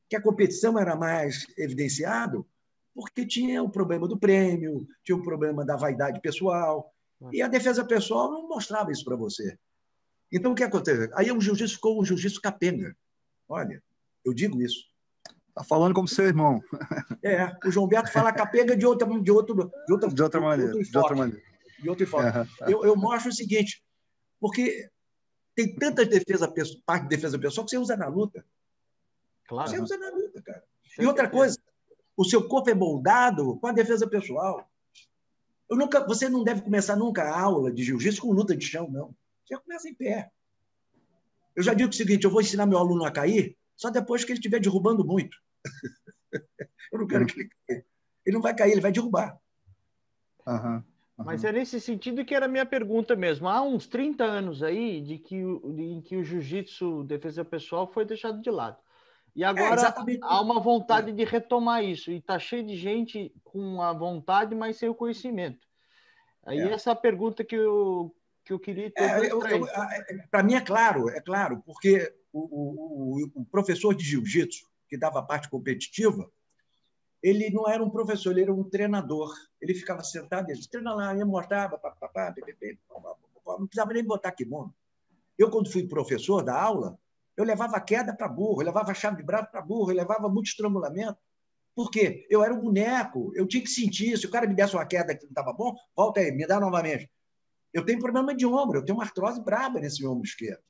Que 0.08 0.16
a 0.16 0.22
competição 0.22 0.78
era 0.78 0.96
mais 0.96 1.48
evidenciado 1.58 2.48
porque 2.94 3.26
tinha 3.26 3.62
o 3.64 3.70
problema 3.70 4.08
do 4.08 4.18
prêmio, 4.18 4.88
tinha 5.04 5.16
o 5.16 5.24
problema 5.24 5.66
da 5.66 5.76
vaidade 5.76 6.22
pessoal, 6.22 6.94
e 7.32 7.42
a 7.42 7.48
defesa 7.48 7.86
pessoal 7.86 8.32
não 8.32 8.48
mostrava 8.48 8.92
isso 8.92 9.06
para 9.06 9.16
você. 9.16 9.58
Então, 10.32 10.52
o 10.52 10.56
que 10.56 10.64
aconteceu? 10.64 11.10
Aí 11.16 11.32
o 11.32 11.40
jiu-jitsu 11.40 11.76
ficou 11.76 12.02
um 12.02 12.04
jiu-jitsu 12.04 12.42
capenga. 12.42 12.96
Olha, 13.48 13.82
eu 14.26 14.34
digo 14.34 14.62
isso. 14.62 14.86
Está 15.50 15.64
falando 15.64 15.94
como 15.94 16.08
seu 16.08 16.26
irmão. 16.26 16.62
É, 17.26 17.56
o 17.66 17.72
João 17.72 17.88
Beto 17.88 18.12
fala 18.12 18.34
capenga 18.34 18.76
de 18.76 18.86
outra, 18.86 19.08
de 19.08 19.32
outro, 19.32 19.56
de 19.56 19.94
outra, 19.94 20.10
de 20.10 20.22
outra 20.22 20.42
maneira. 20.42 20.74
De 20.74 20.98
outra 20.98 21.16
maneira. 21.16 21.42
De 21.80 21.90
outro 21.90 22.04
enfoque. 22.04 22.38
Uhum. 22.38 22.70
Eu, 22.70 22.84
eu 22.84 22.96
mostro 22.98 23.30
o 23.30 23.34
seguinte: 23.34 23.82
porque 24.42 24.90
tem 25.56 25.74
tanta 25.74 26.06
defesa, 26.06 26.54
parte 26.86 27.04
de 27.04 27.10
defesa 27.16 27.40
pessoal 27.40 27.64
que 27.64 27.72
você 27.72 27.78
usa 27.78 27.96
na 27.96 28.10
luta. 28.10 28.46
Claro. 29.48 29.70
Você 29.70 29.80
usa 29.80 29.98
na 29.98 30.10
luta, 30.10 30.42
cara. 30.42 30.64
E 31.00 31.06
outra 31.06 31.30
coisa, 31.30 31.58
o 32.16 32.24
seu 32.24 32.48
corpo 32.48 32.70
é 32.70 32.74
moldado 32.74 33.58
com 33.58 33.68
a 33.68 33.72
defesa 33.72 34.08
pessoal. 34.08 34.70
Eu 35.70 35.78
nunca, 35.78 36.06
você 36.06 36.30
não 36.30 36.44
deve 36.44 36.62
começar 36.62 36.96
nunca 36.96 37.24
a 37.24 37.40
aula 37.40 37.72
de 37.72 37.84
jiu-jitsu 37.84 38.22
com 38.22 38.32
luta 38.32 38.56
de 38.56 38.66
chão, 38.66 38.90
não. 38.90 39.16
Você 39.46 39.58
começa 39.58 39.90
em 39.90 39.94
pé. 39.94 40.32
Eu 41.56 41.64
já 41.64 41.74
digo 41.74 41.90
o 41.90 41.94
seguinte: 41.94 42.24
eu 42.24 42.32
vou 42.32 42.42
ensinar 42.42 42.66
meu 42.66 42.78
aluno 42.78 43.06
a 43.06 43.12
cair 43.12 43.58
só 43.76 43.90
depois 43.90 44.24
que 44.24 44.32
ele 44.32 44.40
estiver 44.40 44.60
derrubando 44.60 45.06
muito. 45.06 45.38
eu 46.92 47.00
não 47.00 47.08
quero 47.08 47.26
que 47.26 47.42
ele 47.42 47.50
caia. 47.68 47.86
Ele 48.26 48.34
não 48.36 48.42
vai 48.42 48.56
cair, 48.56 48.72
ele 48.72 48.82
vai 48.82 48.92
derrubar. 48.92 49.38
Uhum. 50.48 50.76
Uhum. 50.76 51.26
Mas 51.26 51.44
é 51.44 51.52
nesse 51.52 51.80
sentido 51.80 52.26
que 52.26 52.34
era 52.34 52.46
a 52.46 52.50
minha 52.50 52.66
pergunta 52.66 53.16
mesmo. 53.16 53.48
Há 53.48 53.62
uns 53.62 53.86
30 53.88 54.24
anos 54.24 54.64
aí 54.64 55.02
de 55.02 55.18
que, 55.18 55.42
de, 55.42 55.84
em 55.84 56.02
que 56.02 56.16
o 56.16 56.24
jiu-jitsu, 56.24 57.04
defesa 57.04 57.46
pessoal, 57.46 57.88
foi 57.92 58.06
deixado 58.06 58.42
de 58.42 58.50
lado. 58.50 58.78
E 59.36 59.44
é, 59.44 59.48
agora 59.48 59.82
é, 59.82 60.18
há 60.22 60.42
uma 60.42 60.60
vontade 60.60 61.12
de 61.12 61.24
retomar 61.24 61.84
isso. 61.84 62.12
E 62.12 62.18
está 62.18 62.38
cheio 62.38 62.66
de 62.66 62.76
gente 62.76 63.34
com 63.44 63.82
a 63.82 63.92
vontade, 63.92 64.54
mas 64.54 64.78
sem 64.78 64.90
o 64.90 64.96
conhecimento. 64.96 65.68
Aí 66.46 66.60
é. 66.60 66.72
essa 66.72 66.92
é 66.92 66.96
pergunta 66.96 67.44
que 67.44 67.56
eu, 67.56 68.16
que 68.46 68.54
eu 68.54 68.60
queria 68.60 68.92
ter. 68.92 69.04
É, 69.04 70.28
Para 70.30 70.44
mim 70.44 70.54
é 70.54 70.62
claro, 70.62 71.10
é 71.10 71.22
claro, 71.22 71.64
porque 71.66 72.14
o, 72.32 73.22
o, 73.24 73.42
o 73.42 73.46
professor 73.46 73.96
de 73.96 74.04
jiu-jitsu, 74.04 74.68
que 74.88 74.98
dava 74.98 75.20
a 75.20 75.24
parte 75.24 75.50
competitiva, 75.50 76.30
ele 77.22 77.50
não 77.50 77.68
era 77.70 77.82
um 77.82 77.90
professor, 77.90 78.32
ele 78.32 78.42
era 78.42 78.54
um 78.54 78.70
treinador. 78.70 79.34
Ele 79.62 79.74
ficava 79.74 80.04
sentado, 80.04 80.50
ele 80.50 80.68
treina 80.68 80.94
lá, 80.94 81.16
ia 81.16 81.26
mostrava, 81.26 81.78
papapá, 81.78 82.36
não 83.46 83.66
precisava 83.66 83.94
nem 83.94 84.04
botar 84.04 84.34
kimono. 84.34 84.76
Eu, 85.38 85.50
quando 85.50 85.72
fui 85.72 85.88
professor 85.88 86.44
da 86.44 86.62
aula, 86.62 87.00
eu 87.36 87.44
levava 87.44 87.80
queda 87.82 88.16
para 88.16 88.28
burro, 88.28 88.62
eu 88.62 88.66
levava 88.66 88.94
chave 88.94 89.18
de 89.18 89.24
braço 89.24 89.50
para 89.52 89.62
burro, 89.62 89.92
eu 89.92 89.96
levava 89.96 90.30
muito 90.30 90.48
estrangulamento. 90.48 91.18
Por 91.76 91.90
quê? 91.90 92.28
Eu 92.30 92.44
era 92.44 92.54
um 92.54 92.60
boneco, 92.60 93.32
eu 93.36 93.48
tinha 93.48 93.64
que 93.64 93.70
sentir. 93.70 94.18
Se 94.18 94.26
o 94.28 94.32
cara 94.32 94.48
me 94.48 94.54
desse 94.54 94.76
uma 94.76 94.86
queda 94.86 95.16
que 95.16 95.24
não 95.24 95.32
estava 95.32 95.52
bom, 95.54 95.76
volta 95.96 96.20
aí, 96.20 96.32
me 96.32 96.46
dá 96.46 96.60
novamente. 96.60 97.10
Eu 97.74 97.84
tenho 97.84 98.00
problema 98.00 98.36
de 98.36 98.46
ombro, 98.46 98.80
eu 98.80 98.86
tenho 98.86 98.98
uma 98.98 99.04
artrose 99.04 99.42
braba 99.42 99.80
nesse 99.80 100.06
ombro 100.06 100.24
esquerdo. 100.24 100.62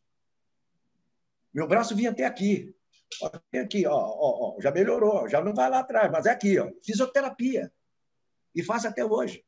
Meu 1.54 1.68
braço 1.68 1.96
vinha 1.96 2.12
até 2.12 2.26
aqui. 2.26 2.74
Aqui, 3.54 3.86
ó, 3.86 3.94
ó, 3.94 4.56
ó, 4.56 4.62
já 4.62 4.72
melhorou, 4.72 5.28
já 5.28 5.44
não 5.44 5.54
vai 5.54 5.70
lá 5.70 5.80
atrás, 5.80 6.10
mas 6.12 6.26
é 6.26 6.32
aqui, 6.32 6.58
ó, 6.58 6.72
fisioterapia. 6.84 7.72
E 8.56 8.64
faço 8.64 8.88
até 8.88 9.06
hoje. 9.06 9.46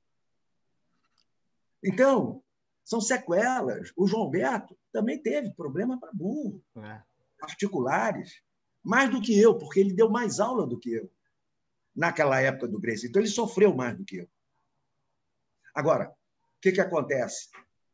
Então, 1.83 2.43
são 2.85 3.01
sequelas. 3.01 3.91
O 3.97 4.07
João 4.07 4.29
Beto 4.29 4.77
também 4.93 5.21
teve 5.21 5.51
problema 5.51 5.99
para 5.99 6.13
burro, 6.13 6.63
é. 6.77 7.01
articulares, 7.41 8.41
mais 8.83 9.09
do 9.09 9.19
que 9.19 9.37
eu, 9.37 9.57
porque 9.57 9.79
ele 9.79 9.93
deu 9.93 10.09
mais 10.09 10.39
aula 10.39 10.67
do 10.67 10.79
que 10.79 10.93
eu 10.93 11.11
naquela 11.93 12.39
época 12.39 12.67
do 12.67 12.79
Grace. 12.79 13.07
Então, 13.07 13.21
ele 13.21 13.29
sofreu 13.29 13.73
mais 13.73 13.97
do 13.97 14.05
que 14.05 14.17
eu. 14.17 14.29
Agora, 15.73 16.09
o 16.09 16.61
que, 16.61 16.71
que 16.71 16.81
acontece? 16.81 17.49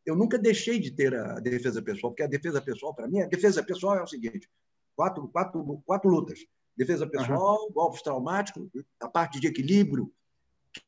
Eu 0.05 0.15
nunca 0.15 0.37
deixei 0.37 0.79
de 0.79 0.91
ter 0.91 1.15
a 1.15 1.39
defesa 1.39 1.81
pessoal, 1.81 2.11
porque 2.11 2.23
a 2.23 2.27
defesa 2.27 2.61
pessoal, 2.61 2.93
para 2.93 3.07
mim, 3.07 3.21
a 3.21 3.27
defesa 3.27 3.63
pessoal 3.63 3.95
é 3.95 4.03
o 4.03 4.07
seguinte: 4.07 4.49
quatro, 4.95 5.27
quatro, 5.29 5.81
quatro 5.85 6.09
lutas. 6.09 6.39
Defesa 6.75 7.07
pessoal, 7.07 7.65
uhum. 7.65 7.71
golpes 7.71 8.01
traumáticos, 8.01 8.69
a 8.99 9.07
parte 9.07 9.39
de 9.39 9.47
equilíbrio, 9.47 10.11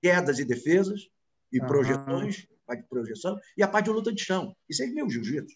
quedas 0.01 0.39
e 0.39 0.45
defesas, 0.45 1.09
e 1.51 1.59
uhum. 1.59 1.67
projeções, 1.67 2.47
parte 2.65 2.83
de 2.83 2.89
projeção, 2.89 3.37
e 3.57 3.63
a 3.63 3.67
parte 3.67 3.85
de 3.85 3.91
luta 3.91 4.13
de 4.13 4.23
chão. 4.23 4.55
Isso 4.69 4.83
é 4.83 4.87
meu 4.87 5.09
jiu-jitsu. 5.09 5.55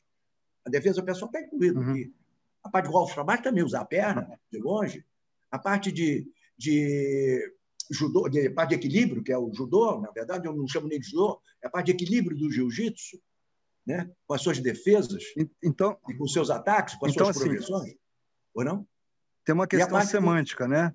A 0.66 0.70
defesa 0.70 1.02
pessoal 1.02 1.32
está 1.32 1.42
incluída 1.42 1.80
uhum. 1.80 1.92
aqui. 1.92 2.14
A 2.64 2.70
parte 2.70 2.86
de 2.86 2.92
golpes 2.92 3.14
traumáticos 3.14 3.50
também, 3.50 3.64
usar 3.64 3.82
a 3.82 3.86
perna 3.86 4.40
de 4.52 4.60
longe. 4.60 5.06
A 5.50 5.58
parte 5.58 5.92
de, 5.92 6.30
de 6.58 7.54
judô, 7.90 8.28
de 8.28 8.50
parte 8.50 8.70
de 8.70 8.76
equilíbrio, 8.76 9.24
que 9.24 9.32
é 9.32 9.38
o 9.38 9.54
judô, 9.54 10.00
na 10.02 10.12
verdade, 10.12 10.48
eu 10.48 10.56
não 10.56 10.68
chamo 10.68 10.88
nem 10.88 11.00
de 11.00 11.08
judô, 11.08 11.42
é 11.64 11.68
a 11.68 11.70
parte 11.70 11.88
de 11.88 11.92
equilíbrio 11.94 12.38
do 12.38 12.52
jiu-jitsu, 12.52 13.22
né? 13.86 14.12
com 14.28 14.34
as 14.34 14.42
suas 14.42 14.60
defesas 14.60 15.24
então, 15.64 15.98
e 16.10 16.14
com 16.14 16.26
os 16.26 16.34
seus 16.34 16.50
ataques, 16.50 16.96
com 16.96 17.06
as 17.06 17.14
então, 17.14 17.26
suas 17.26 17.38
assim, 17.38 17.46
progressões. 17.46 17.96
Ou 18.54 18.64
não? 18.66 18.88
Tem 19.46 19.56
uma 19.56 19.68
questão 19.68 20.02
semântica, 20.02 20.68
né? 20.68 20.94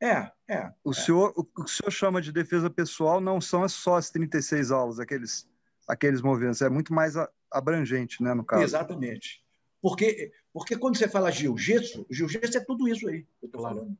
É, 0.00 0.32
é. 0.48 0.72
O, 0.82 0.90
é. 0.90 0.94
Senhor, 0.94 1.32
o, 1.36 1.62
o 1.62 1.68
senhor 1.68 1.90
chama 1.92 2.20
de 2.20 2.32
defesa 2.32 2.68
pessoal 2.68 3.20
não 3.20 3.40
são 3.40 3.68
só 3.68 3.96
as 3.96 4.10
36 4.10 4.72
aulas, 4.72 4.98
aqueles, 4.98 5.48
aqueles 5.88 6.22
movimentos, 6.22 6.62
é 6.62 6.68
muito 6.68 6.92
mais 6.92 7.14
abrangente, 7.50 8.22
né, 8.22 8.34
no 8.34 8.44
caso. 8.44 8.62
Exatamente. 8.62 9.42
Porque, 9.80 10.32
porque 10.52 10.76
quando 10.76 10.96
você 10.96 11.08
fala 11.08 11.30
jiu-jitsu, 11.30 12.06
jiu-jitsu 12.10 12.58
é 12.58 12.64
tudo 12.64 12.88
isso 12.88 13.08
aí 13.08 13.22
que 13.22 13.44
eu 13.44 13.46
estou 13.46 13.62
falando. 13.62 13.96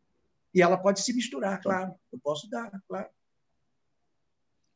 E 0.54 0.62
ela 0.62 0.76
pode 0.76 1.00
se 1.00 1.12
misturar, 1.12 1.60
claro. 1.60 1.94
Eu 2.12 2.18
posso 2.20 2.48
dar, 2.48 2.70
claro. 2.88 3.08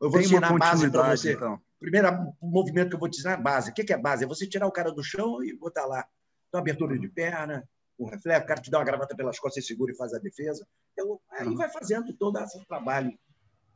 Eu 0.01 0.11
vou 0.11 0.19
Tem 0.19 0.27
ensinar 0.27 0.51
a 0.51 0.59
base 0.59 0.91
para 0.91 1.17
você. 1.17 1.35
Então. 1.35 1.61
Primeiro 1.79 2.35
movimento 2.41 2.91
que 2.91 2.95
eu 2.97 3.01
vou 3.01 3.09
te 3.09 3.19
ensinar 3.19 3.33
é 3.33 3.35
a 3.35 3.41
base. 3.41 3.71
O 3.71 3.75
que 3.75 3.93
é 3.93 3.97
base? 3.97 4.25
É 4.25 4.27
você 4.27 4.47
tirar 4.47 4.67
o 4.67 4.73
cara 4.73 4.91
do 4.91 5.03
chão 5.03 5.43
e 5.45 5.55
botar 5.55 5.87
lá. 5.87 6.07
Então, 6.49 6.61
abertura 6.61 6.99
de 6.99 7.09
perna, 7.09 7.69
um 7.99 8.07
reflexo, 8.07 8.45
o 8.45 8.47
cara 8.47 8.61
te 8.61 8.71
dá 8.71 8.79
uma 8.79 8.85
gravata 8.85 9.15
pelas 9.15 9.39
costas, 9.39 9.65
você 9.65 9.69
segura 9.69 9.93
e 9.93 9.97
faz 9.97 10.13
a 10.15 10.19
defesa. 10.19 10.67
Então, 10.93 11.21
aí 11.31 11.55
vai 11.55 11.69
fazendo 11.71 12.13
todo 12.15 12.39
esse 12.39 12.65
trabalho 12.67 13.17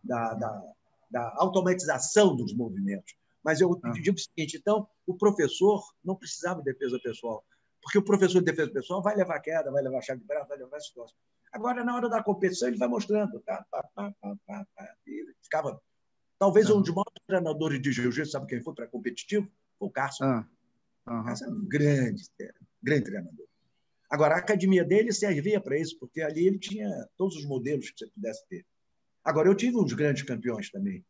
da, 0.02 0.34
da, 0.34 0.62
da 1.10 1.32
automatização 1.36 2.36
dos 2.36 2.54
movimentos. 2.54 3.14
Mas 3.42 3.60
eu 3.60 3.78
ah. 3.82 3.90
digo 3.90 4.16
o 4.16 4.20
seguinte: 4.20 4.56
então, 4.56 4.86
o 5.06 5.16
professor 5.16 5.82
não 6.04 6.14
precisava 6.14 6.62
de 6.62 6.72
defesa 6.72 6.98
pessoal, 7.02 7.44
porque 7.82 7.98
o 7.98 8.04
professor 8.04 8.40
de 8.40 8.44
defesa 8.46 8.70
pessoal 8.70 9.02
vai 9.02 9.16
levar 9.16 9.40
queda, 9.40 9.70
vai 9.70 9.82
levar 9.82 10.02
chave 10.02 10.20
de 10.20 10.26
braço, 10.26 10.48
vai 10.48 10.58
levar 10.58 10.80
situação. 10.80 11.16
Agora, 11.52 11.82
na 11.82 11.96
hora 11.96 12.08
da 12.08 12.22
competição, 12.22 12.68
ele 12.68 12.78
vai 12.78 12.88
mostrando. 12.88 13.40
Tá, 13.40 13.64
tá, 13.70 13.82
tá, 13.94 14.14
tá, 14.20 14.36
tá, 14.46 14.66
tá. 14.76 14.94
E 15.06 15.34
ficava. 15.42 15.80
Talvez 16.38 16.70
um 16.70 16.80
dos 16.80 16.88
maiores 16.88 17.12
treinadores 17.26 17.82
de 17.82 17.92
jiu-jitsu, 17.92 18.30
sabe 18.30 18.46
quem 18.46 18.62
foi 18.62 18.74
para 18.74 18.86
competitivo? 18.86 19.46
Foi 19.78 19.88
o 19.88 19.90
Carson. 19.90 20.24
Ah. 20.24 20.48
Uhum. 21.06 21.24
Carson 21.24 21.44
é 21.44 21.48
um 21.48 21.68
grande, 21.68 22.22
grande 22.82 23.04
treinador. 23.04 23.46
Agora, 24.08 24.34
a 24.34 24.38
academia 24.38 24.84
dele 24.84 25.12
servia 25.12 25.60
para 25.60 25.78
isso, 25.78 25.98
porque 25.98 26.22
ali 26.22 26.46
ele 26.46 26.58
tinha 26.58 26.88
todos 27.16 27.36
os 27.36 27.44
modelos 27.44 27.90
que 27.90 27.98
você 27.98 28.10
pudesse 28.10 28.46
ter. 28.48 28.66
Agora, 29.24 29.48
eu 29.48 29.54
tive 29.54 29.76
uns 29.76 29.92
grandes 29.92 30.22
campeões 30.22 30.70
também, 30.70 31.04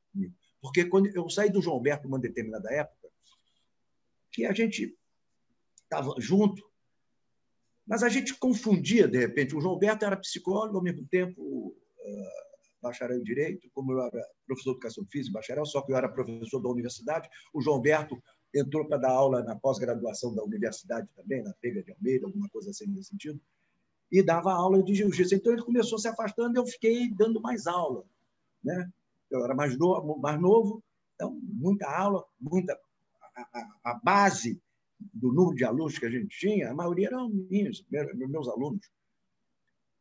porque 0.60 0.84
quando 0.84 1.06
eu 1.14 1.28
saí 1.30 1.50
do 1.50 1.62
João 1.62 1.76
Alberto 1.76 2.04
numa 2.04 2.18
determinada 2.18 2.72
época, 2.72 3.08
que 4.32 4.44
a 4.44 4.52
gente 4.52 4.96
estava 5.82 6.14
junto, 6.18 6.62
mas 7.86 8.02
a 8.02 8.08
gente 8.08 8.34
confundia, 8.36 9.08
de 9.08 9.18
repente. 9.18 9.56
O 9.56 9.60
João 9.60 9.74
Alberto 9.74 10.04
era 10.04 10.16
psicólogo, 10.16 10.76
ao 10.76 10.82
mesmo 10.82 11.04
tempo 11.08 11.42
uh, 11.42 12.50
bacharel 12.80 13.18
em 13.18 13.24
Direito, 13.24 13.68
como 13.74 13.92
eu 13.92 14.00
era 14.00 14.24
professor 14.46 14.72
de 14.72 14.76
Educação 14.76 15.06
Física, 15.10 15.32
bacharel, 15.32 15.66
só 15.66 15.82
que 15.82 15.92
eu 15.92 15.96
era 15.96 16.08
professor 16.08 16.60
da 16.60 16.68
universidade. 16.68 17.28
O 17.52 17.60
João 17.60 17.76
Alberto 17.76 18.22
entrou 18.54 18.86
para 18.86 18.98
dar 18.98 19.10
aula 19.10 19.42
na 19.42 19.56
pós-graduação 19.56 20.34
da 20.34 20.42
universidade 20.42 21.08
também, 21.14 21.42
na 21.42 21.52
Pega 21.54 21.82
de 21.82 21.92
Almeida, 21.92 22.26
alguma 22.26 22.48
coisa 22.48 22.70
assim 22.70 22.86
nesse 22.86 23.10
sentido, 23.10 23.40
e 24.10 24.22
dava 24.22 24.52
aula 24.52 24.82
de 24.82 24.94
jiu-jitsu. 24.94 25.34
Então 25.34 25.52
ele 25.52 25.62
começou 25.62 25.98
se 25.98 26.08
afastando 26.08 26.56
e 26.56 26.58
eu 26.58 26.66
fiquei 26.66 27.10
dando 27.10 27.40
mais 27.40 27.66
aula. 27.66 28.04
Né? 28.62 28.90
Eu 29.30 29.44
era 29.44 29.54
mais 29.54 29.76
novo, 29.78 30.18
mais 30.18 30.40
novo 30.40 30.82
então 31.20 31.38
muita 31.42 31.86
aula, 31.86 32.24
muita. 32.40 32.80
A, 33.36 33.90
a, 33.90 33.94
base 34.02 34.58
do 34.98 35.30
número 35.30 35.54
de 35.54 35.64
alunos 35.64 35.98
que 35.98 36.06
a 36.06 36.10
gente 36.10 36.28
tinha, 36.28 36.70
a 36.70 36.74
maioria 36.74 37.08
eram 37.08 37.28
minhas, 37.28 37.84
meus 37.90 38.48
alunos. 38.48 38.90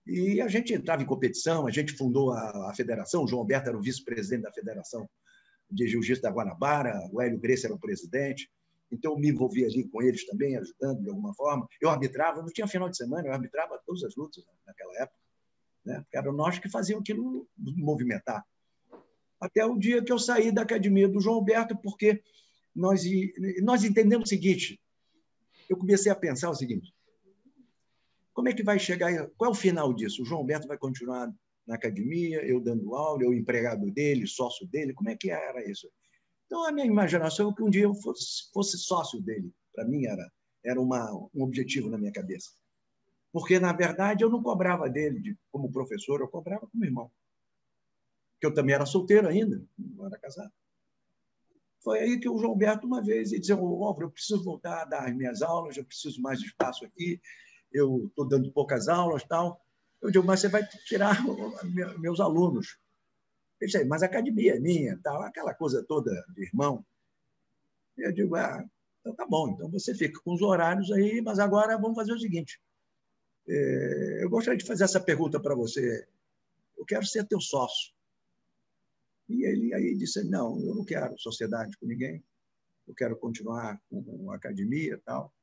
E 0.07 0.41
a 0.41 0.47
gente 0.47 0.73
entrava 0.73 1.03
em 1.03 1.05
competição, 1.05 1.67
a 1.67 1.71
gente 1.71 1.91
fundou 1.93 2.31
a, 2.31 2.69
a 2.69 2.73
federação, 2.73 3.23
o 3.23 3.27
João 3.27 3.41
Alberto 3.41 3.67
era 3.67 3.77
o 3.77 3.81
vice-presidente 3.81 4.43
da 4.43 4.51
federação 4.51 5.09
de 5.69 5.87
jiu-jitsu 5.87 6.21
da 6.21 6.31
Guanabara, 6.31 7.07
o 7.11 7.21
Hélio 7.21 7.37
Grace 7.37 7.65
era 7.65 7.75
o 7.75 7.79
presidente, 7.79 8.49
então 8.91 9.13
eu 9.13 9.19
me 9.19 9.29
envolvia 9.29 9.67
ali 9.67 9.87
com 9.87 10.01
eles 10.01 10.25
também, 10.25 10.57
ajudando 10.57 11.03
de 11.03 11.09
alguma 11.09 11.33
forma. 11.33 11.67
Eu 11.79 11.89
arbitrava, 11.89 12.41
não 12.41 12.49
tinha 12.49 12.67
final 12.67 12.89
de 12.89 12.97
semana, 12.97 13.27
eu 13.27 13.33
arbitrava 13.33 13.79
todas 13.85 14.03
as 14.03 14.15
lutas 14.15 14.43
naquela 14.65 14.93
época, 14.97 15.19
né? 15.85 16.01
porque 16.01 16.17
eram 16.17 16.33
nós 16.33 16.57
que 16.59 16.69
faziam 16.69 16.99
aquilo 16.99 17.47
movimentar. 17.57 18.43
Até 19.39 19.65
o 19.65 19.77
dia 19.77 20.03
que 20.03 20.11
eu 20.11 20.19
saí 20.19 20.51
da 20.51 20.63
academia 20.63 21.07
do 21.07 21.21
João 21.21 21.37
Alberto, 21.37 21.77
porque 21.77 22.21
nós, 22.75 23.03
nós 23.61 23.83
entendemos 23.83 24.27
o 24.27 24.29
seguinte, 24.29 24.79
eu 25.69 25.77
comecei 25.77 26.11
a 26.11 26.15
pensar 26.15 26.49
o 26.49 26.55
seguinte: 26.55 26.93
como 28.33 28.49
é 28.49 28.53
que 28.53 28.63
vai 28.63 28.79
chegar? 28.79 29.29
Qual 29.37 29.49
é 29.49 29.53
o 29.53 29.55
final 29.55 29.93
disso? 29.93 30.23
O 30.23 30.25
João 30.25 30.41
Alberto 30.41 30.67
vai 30.67 30.77
continuar 30.77 31.31
na 31.65 31.75
academia, 31.75 32.43
eu 32.45 32.59
dando 32.59 32.95
aula, 32.95 33.23
eu 33.23 33.33
empregado 33.33 33.91
dele, 33.91 34.25
sócio 34.25 34.67
dele? 34.67 34.93
Como 34.93 35.09
é 35.09 35.15
que 35.15 35.29
era 35.29 35.63
isso? 35.69 35.87
Então, 36.49 36.65
a 36.65 36.71
minha 36.71 36.87
imaginação 36.87 37.51
é 37.51 37.53
que 37.53 37.61
um 37.61 37.69
dia 37.69 37.83
eu 37.83 37.93
fosse, 37.93 38.51
fosse 38.51 38.75
sócio 38.79 39.21
dele. 39.21 39.53
Para 39.71 39.85
mim, 39.85 40.07
era, 40.07 40.31
era 40.65 40.81
uma, 40.81 41.13
um 41.31 41.43
objetivo 41.43 41.91
na 41.91 41.97
minha 41.97 42.11
cabeça. 42.11 42.49
Porque, 43.31 43.59
na 43.59 43.71
verdade, 43.71 44.23
eu 44.23 44.31
não 44.31 44.41
cobrava 44.41 44.89
dele 44.89 45.19
de, 45.19 45.37
como 45.51 45.71
professor, 45.71 46.21
eu 46.21 46.27
cobrava 46.27 46.65
como 46.65 46.83
irmão. 46.83 47.11
Porque 48.33 48.47
eu 48.47 48.53
também 48.53 48.73
era 48.73 48.87
solteiro 48.87 49.27
ainda, 49.27 49.63
não 49.77 50.07
era 50.07 50.17
casado. 50.17 50.51
Foi 51.83 51.99
aí 51.99 52.19
que 52.19 52.27
o 52.27 52.39
João 52.39 52.53
Alberto, 52.53 52.87
uma 52.87 52.99
vez, 52.99 53.31
ele 53.31 53.41
disse: 53.41 53.53
oh, 53.53 53.97
eu 54.01 54.09
preciso 54.09 54.43
voltar 54.43 54.81
a 54.81 54.85
dar 54.85 55.07
as 55.07 55.15
minhas 55.15 55.43
aulas, 55.43 55.77
eu 55.77 55.85
preciso 55.85 56.19
mais 56.19 56.39
espaço 56.39 56.83
aqui, 56.83 57.21
eu 57.71 58.07
estou 58.07 58.27
dando 58.27 58.51
poucas 58.51 58.87
aulas 58.87 59.23
tal. 59.23 59.63
Eu 60.01 60.09
digo, 60.09 60.25
mas 60.25 60.39
você 60.39 60.47
vai 60.47 60.65
tirar 60.65 61.15
meus 61.99 62.19
alunos. 62.19 62.79
Disse, 63.61 63.83
mas 63.85 64.03
a 64.03 64.05
academia 64.05 64.55
é 64.55 64.59
minha, 64.59 64.97
tal, 65.03 65.21
aquela 65.21 65.53
coisa 65.53 65.83
toda 65.83 66.11
de 66.33 66.43
irmão. 66.43 66.85
Eu 67.97 68.13
digo, 68.13 68.35
ah, 68.35 68.63
então 69.01 69.13
tá 69.15 69.25
bom, 69.25 69.49
então 69.49 69.69
você 69.69 69.93
fica 69.93 70.19
com 70.21 70.33
os 70.33 70.41
horários 70.41 70.91
aí, 70.91 71.21
mas 71.21 71.39
agora 71.39 71.77
vamos 71.77 71.95
fazer 71.95 72.13
o 72.13 72.19
seguinte. 72.19 72.59
É, 73.47 74.23
eu 74.23 74.29
gostaria 74.29 74.57
de 74.57 74.65
fazer 74.65 74.83
essa 74.83 74.99
pergunta 74.99 75.39
para 75.39 75.55
você. 75.55 76.07
Eu 76.77 76.85
quero 76.85 77.05
ser 77.05 77.25
teu 77.25 77.41
sócio. 77.41 77.91
E 79.27 79.43
ele 79.45 79.73
aí 79.73 79.95
disse: 79.97 80.23
Não, 80.23 80.59
eu 80.59 80.75
não 80.75 80.85
quero 80.85 81.17
sociedade 81.17 81.77
com 81.77 81.85
ninguém, 81.85 82.23
eu 82.87 82.95
quero 82.95 83.17
continuar 83.17 83.81
com 83.89 84.31
a 84.31 84.35
academia 84.35 84.93
e 84.93 84.97
tal. 84.97 85.33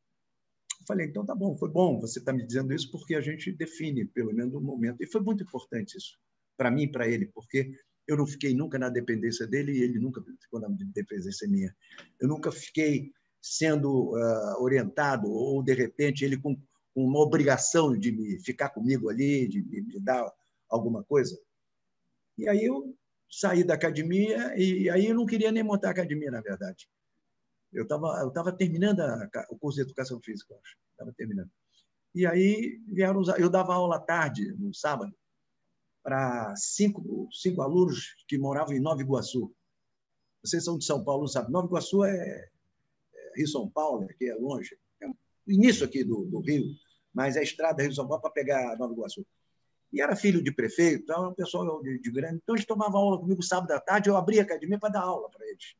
Eu 0.80 0.86
falei: 0.86 1.06
Então 1.06 1.24
tá 1.26 1.34
bom, 1.34 1.56
foi 1.56 1.70
bom 1.70 2.00
você 2.00 2.18
estar 2.18 2.32
tá 2.32 2.38
me 2.38 2.46
dizendo 2.46 2.72
isso, 2.72 2.90
porque 2.90 3.14
a 3.14 3.20
gente 3.20 3.52
define, 3.52 4.04
pelo 4.06 4.32
menos, 4.32 4.54
um 4.54 4.60
momento. 4.60 5.02
E 5.02 5.06
foi 5.06 5.20
muito 5.20 5.42
importante 5.42 5.96
isso, 5.96 6.18
para 6.56 6.70
mim 6.70 6.84
e 6.84 6.90
para 6.90 7.08
ele, 7.08 7.26
porque 7.26 7.72
eu 8.06 8.16
não 8.16 8.26
fiquei 8.26 8.54
nunca 8.54 8.78
na 8.78 8.88
dependência 8.88 9.46
dele 9.46 9.72
e 9.72 9.82
ele 9.82 9.98
nunca 9.98 10.22
ficou 10.40 10.60
na 10.60 10.68
dependência 10.68 11.48
minha. 11.48 11.74
Eu 12.20 12.28
nunca 12.28 12.52
fiquei 12.52 13.12
sendo 13.42 14.14
uh, 14.14 14.62
orientado 14.62 15.30
ou, 15.30 15.62
de 15.62 15.74
repente, 15.74 16.24
ele 16.24 16.36
com, 16.36 16.56
com, 16.94 17.04
uma 17.04 17.20
obrigação 17.20 17.96
de 17.96 18.12
me 18.12 18.38
ficar 18.40 18.70
comigo 18.70 19.08
ali, 19.08 19.48
de 19.48 19.62
me 19.62 20.00
dar 20.00 20.32
alguma 20.68 21.02
coisa. 21.04 21.38
E 22.38 22.48
aí 22.48 22.64
eu 22.64 22.96
saí 23.30 23.64
da 23.64 23.74
academia 23.74 24.54
e 24.56 24.88
aí 24.88 25.06
eu 25.06 25.14
não 25.14 25.26
queria 25.26 25.50
nem 25.50 25.62
montar 25.62 25.88
a 25.88 25.92
academia, 25.92 26.30
na 26.30 26.40
verdade. 26.40 26.88
Eu 27.72 27.82
estava 27.82 28.06
eu 28.22 28.30
tava 28.30 28.52
terminando 28.52 29.00
a, 29.00 29.28
o 29.50 29.58
curso 29.58 29.76
de 29.76 29.82
educação 29.82 30.20
física, 30.20 30.54
acho. 30.54 30.76
Estava 30.92 31.12
terminando. 31.12 31.50
E 32.14 32.24
aí 32.24 32.80
vieram 32.86 33.22
eu 33.36 33.50
dava 33.50 33.74
aula 33.74 33.96
à 33.96 34.00
tarde, 34.00 34.52
no 34.58 34.72
sábado, 34.72 35.14
para 36.06 36.54
cinco, 36.54 37.28
cinco 37.32 37.60
alunos 37.62 38.14
que 38.28 38.38
moravam 38.38 38.72
em 38.72 38.78
Nova 38.78 39.02
Iguaçu. 39.02 39.52
Vocês 40.40 40.62
são 40.62 40.78
de 40.78 40.84
São 40.84 41.02
Paulo, 41.02 41.22
não 41.22 41.26
sabem. 41.26 41.50
Nova 41.50 41.66
Iguaçu 41.66 42.04
é, 42.04 42.16
é 42.16 43.32
Rio 43.34 43.48
São 43.48 43.68
Paulo, 43.68 44.06
que 44.16 44.26
é 44.26 44.34
longe. 44.36 44.78
É 45.00 45.08
o 45.08 45.16
início 45.48 45.84
aqui 45.84 46.04
do, 46.04 46.24
do 46.26 46.38
Rio, 46.38 46.64
mas 47.12 47.34
é 47.34 47.40
a 47.40 47.42
estrada 47.42 47.82
Rio 47.82 47.92
São 47.92 48.06
Paulo 48.06 48.22
para 48.22 48.30
pegar 48.30 48.78
Nova 48.78 48.92
Iguaçu. 48.92 49.26
E 49.92 50.00
era 50.00 50.14
filho 50.14 50.40
de 50.40 50.52
prefeito, 50.52 51.02
então 51.02 51.22
era 51.22 51.28
um 51.28 51.34
pessoal 51.34 51.82
de, 51.82 51.98
de 51.98 52.10
grande. 52.12 52.36
Então 52.40 52.54
eles 52.54 52.64
tomavam 52.64 53.00
aula 53.00 53.18
comigo 53.18 53.42
sábado 53.42 53.72
à 53.72 53.80
tarde, 53.80 54.08
eu 54.08 54.16
abria 54.16 54.42
a 54.42 54.44
academia 54.44 54.78
para 54.78 54.90
dar 54.90 55.02
aula 55.02 55.28
para 55.28 55.44
eles. 55.44 55.74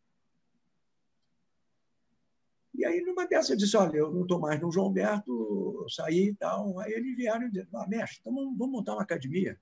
E 2.74 2.84
aí, 2.84 3.00
numa 3.00 3.28
dessas, 3.28 3.50
eu 3.50 3.56
disse: 3.56 3.76
Olha, 3.76 3.96
eu 3.96 4.10
não 4.10 4.22
estou 4.22 4.40
mais 4.40 4.60
no 4.60 4.72
João 4.72 4.86
Alberto, 4.86 5.82
eu 5.82 5.88
saí 5.88 6.30
e 6.30 6.34
tal. 6.34 6.80
Aí 6.80 6.92
eles 6.94 7.14
vieram 7.14 7.46
e 7.46 7.50
disseram: 7.50 7.80
ah, 7.80 7.86
Mestre, 7.86 8.18
então 8.20 8.34
vamos 8.34 8.72
montar 8.72 8.94
uma 8.94 9.02
academia. 9.02 9.56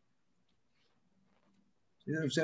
Você 2.07 2.43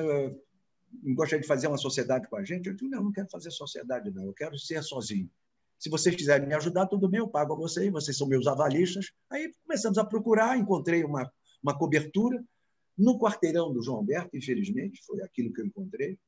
gostaria 1.14 1.42
de 1.42 1.46
fazer 1.46 1.66
uma 1.68 1.78
sociedade 1.78 2.28
com 2.28 2.36
a 2.36 2.44
gente? 2.44 2.66
Eu 2.66 2.74
disse: 2.74 2.88
Não, 2.88 3.04
não 3.04 3.12
quero 3.12 3.28
fazer 3.28 3.50
sociedade, 3.50 4.10
não. 4.10 4.24
Eu 4.24 4.34
quero 4.34 4.58
ser 4.58 4.82
sozinho. 4.82 5.30
Se 5.78 5.88
vocês 5.88 6.14
quiserem 6.14 6.46
me 6.46 6.54
ajudar, 6.54 6.86
tudo 6.86 7.08
bem, 7.08 7.20
eu 7.20 7.28
pago 7.28 7.54
a 7.54 7.56
vocês, 7.56 7.90
vocês 7.90 8.16
são 8.16 8.26
meus 8.26 8.46
avalistas. 8.46 9.12
Aí 9.30 9.50
começamos 9.62 9.98
a 9.98 10.04
procurar, 10.04 10.58
encontrei 10.58 11.04
uma 11.04 11.30
uma 11.62 11.76
cobertura 11.76 12.42
no 12.96 13.18
quarteirão 13.18 13.72
do 13.72 13.82
João 13.82 13.98
Alberto, 13.98 14.36
infelizmente, 14.36 15.02
foi 15.04 15.22
aquilo 15.22 15.52
que 15.52 15.60
eu 15.60 15.66
encontrei. 15.66 16.18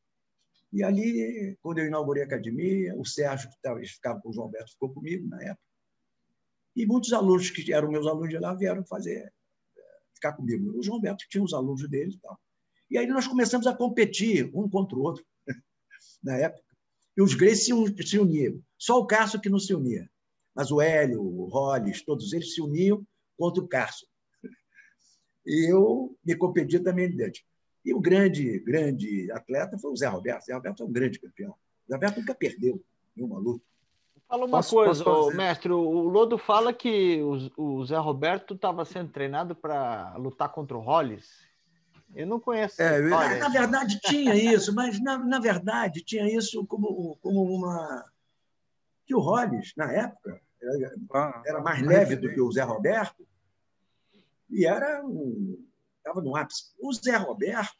E 0.73 0.83
ali, 0.83 1.57
quando 1.61 1.79
eu 1.79 1.87
inaugurei 1.87 2.23
a 2.23 2.27
academia, 2.27 2.97
o 2.97 3.05
Sérgio, 3.05 3.51
que 3.51 3.87
ficava 3.89 4.21
com 4.21 4.31
o 4.31 4.33
João 4.33 4.47
Alberto, 4.47 4.73
ficou 4.73 4.91
comigo 4.93 5.29
na 5.29 5.43
época. 5.43 5.63
E 6.75 6.87
muitos 6.87 7.13
alunos 7.13 7.51
que 7.51 7.71
eram 7.73 7.91
meus 7.91 8.07
alunos 8.07 8.31
de 8.31 8.39
lá 8.39 8.55
vieram 8.55 8.83
fazer, 8.87 9.31
eh, 9.77 10.01
ficar 10.15 10.33
comigo. 10.33 10.79
O 10.79 10.83
João 10.83 10.97
Alberto 10.97 11.27
tinha 11.29 11.45
os 11.45 11.53
alunos 11.53 11.87
dele 11.91 12.15
e 12.15 12.19
tal. 12.19 12.41
E 12.93 12.99
aí 12.99 13.07
nós 13.07 13.27
começamos 13.27 13.67
a 13.67 13.75
competir 13.75 14.51
um 14.55 14.69
contra 14.69 14.97
o 14.97 15.03
outro, 15.03 15.25
na 16.23 16.37
época. 16.37 16.63
E 17.17 17.23
os 17.23 17.35
Greys 17.35 17.65
se, 17.65 17.73
uniam. 18.19 18.61
Só 18.79 18.99
o 18.99 19.07
Cássio 19.07 19.41
que 19.41 19.49
não 19.49 19.59
se 19.59 19.75
unia. 19.75 20.09
Mas 20.55 20.71
o 20.71 20.81
Hélio, 20.81 21.21
o 21.23 21.47
Rolles, 21.47 22.03
todos 22.03 22.33
eles 22.33 22.55
se 22.55 22.61
uniam 22.61 23.05
contra 23.37 23.63
o 23.63 23.69
Cássio 23.69 24.07
e 25.47 25.71
eu 25.71 26.17
me 26.25 26.37
competi 26.37 26.79
também 26.79 27.11
dentro. 27.15 27.43
E 27.85 27.93
o 27.93 28.01
grande, 28.01 28.61
grande 28.61 29.31
atleta 29.33 29.77
foi 29.79 29.91
o 29.91 29.97
Zé 29.97 30.07
Roberto. 30.07 30.43
O 30.43 30.47
Zé 30.47 30.55
Roberto 30.55 30.83
é 30.83 30.87
um 30.87 30.93
grande 30.93 31.19
campeão. 31.19 31.51
O 31.51 31.89
Zé 31.89 31.95
Roberto 31.95 32.19
nunca 32.19 32.35
perdeu 32.35 32.83
nenhuma 33.15 33.39
luta. 33.39 33.65
Fala 34.29 34.45
uma 34.47 34.59
posso, 34.59 34.77
coisa, 34.77 35.05
posso 35.05 35.37
mestre. 35.37 35.73
O 35.73 36.09
Lodo 36.09 36.39
fala 36.39 36.73
que 36.73 37.21
o, 37.23 37.81
o 37.81 37.85
Zé 37.85 37.99
Roberto 37.99 38.55
estava 38.55 38.85
sendo 38.85 39.11
treinado 39.11 39.55
para 39.55 40.17
lutar 40.17 40.51
contra 40.51 40.77
o 40.77 40.81
Hollis. 40.81 41.29
Eu 42.15 42.27
não 42.27 42.39
conheço. 42.39 42.81
É, 42.81 43.01
na 43.39 43.49
verdade, 43.49 43.99
tinha 44.01 44.35
isso, 44.35 44.75
mas 44.75 45.01
na, 45.01 45.19
na 45.19 45.39
verdade 45.39 46.03
tinha 46.03 46.27
isso 46.27 46.67
como, 46.67 47.17
como 47.23 47.43
uma. 47.43 48.05
Que 49.07 49.15
o 49.15 49.21
Hollis, 49.21 49.73
na 49.77 49.91
época, 49.91 50.41
era, 50.61 50.95
ah, 51.15 51.43
era 51.47 51.61
mais 51.61 51.83
leve 51.83 52.17
do 52.17 52.33
que 52.33 52.41
o 52.41 52.53
Zé 52.53 52.63
Roberto, 52.63 53.27
e 54.49 54.67
era 54.67 55.05
um, 55.05 55.67
estava 55.99 56.21
no 56.21 56.37
ápice. 56.37 56.73
O 56.79 56.93
Zé 56.93 57.17
Roberto 57.17 57.77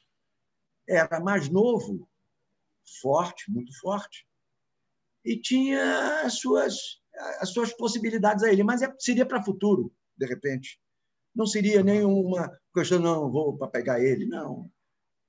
era 0.89 1.21
mais 1.21 1.49
novo, 1.49 2.09
forte, 3.01 3.51
muito 3.51 3.79
forte, 3.79 4.27
e 5.25 5.39
tinha 5.39 6.23
as 6.25 6.39
suas, 6.39 7.01
as 7.39 7.51
suas 7.51 7.73
possibilidades 7.73 8.43
a 8.43 8.51
ele, 8.51 8.65
mas 8.65 8.83
é, 8.83 8.93
seria 8.99 9.27
para 9.27 9.45
futuro, 9.45 9.95
de 10.17 10.27
repente. 10.27 10.81
Não 11.35 11.47
seria 11.47 11.83
nenhuma 11.83 12.51
questão, 12.75 12.99
não, 12.99 13.31
vou 13.31 13.57
para 13.57 13.69
pegar 13.69 14.01
ele, 14.01 14.27
não. 14.27 14.71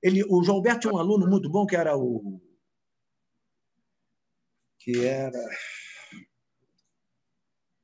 Ele, 0.02 0.22
o 0.24 0.42
João 0.42 0.58
Alberto 0.58 0.80
tinha 0.80 0.92
um 0.92 0.98
aluno 0.98 1.26
muito 1.26 1.48
bom 1.48 1.66
que 1.66 1.76
era 1.76 1.96
o. 1.96 2.40
que 4.78 5.04
era. 5.04 5.38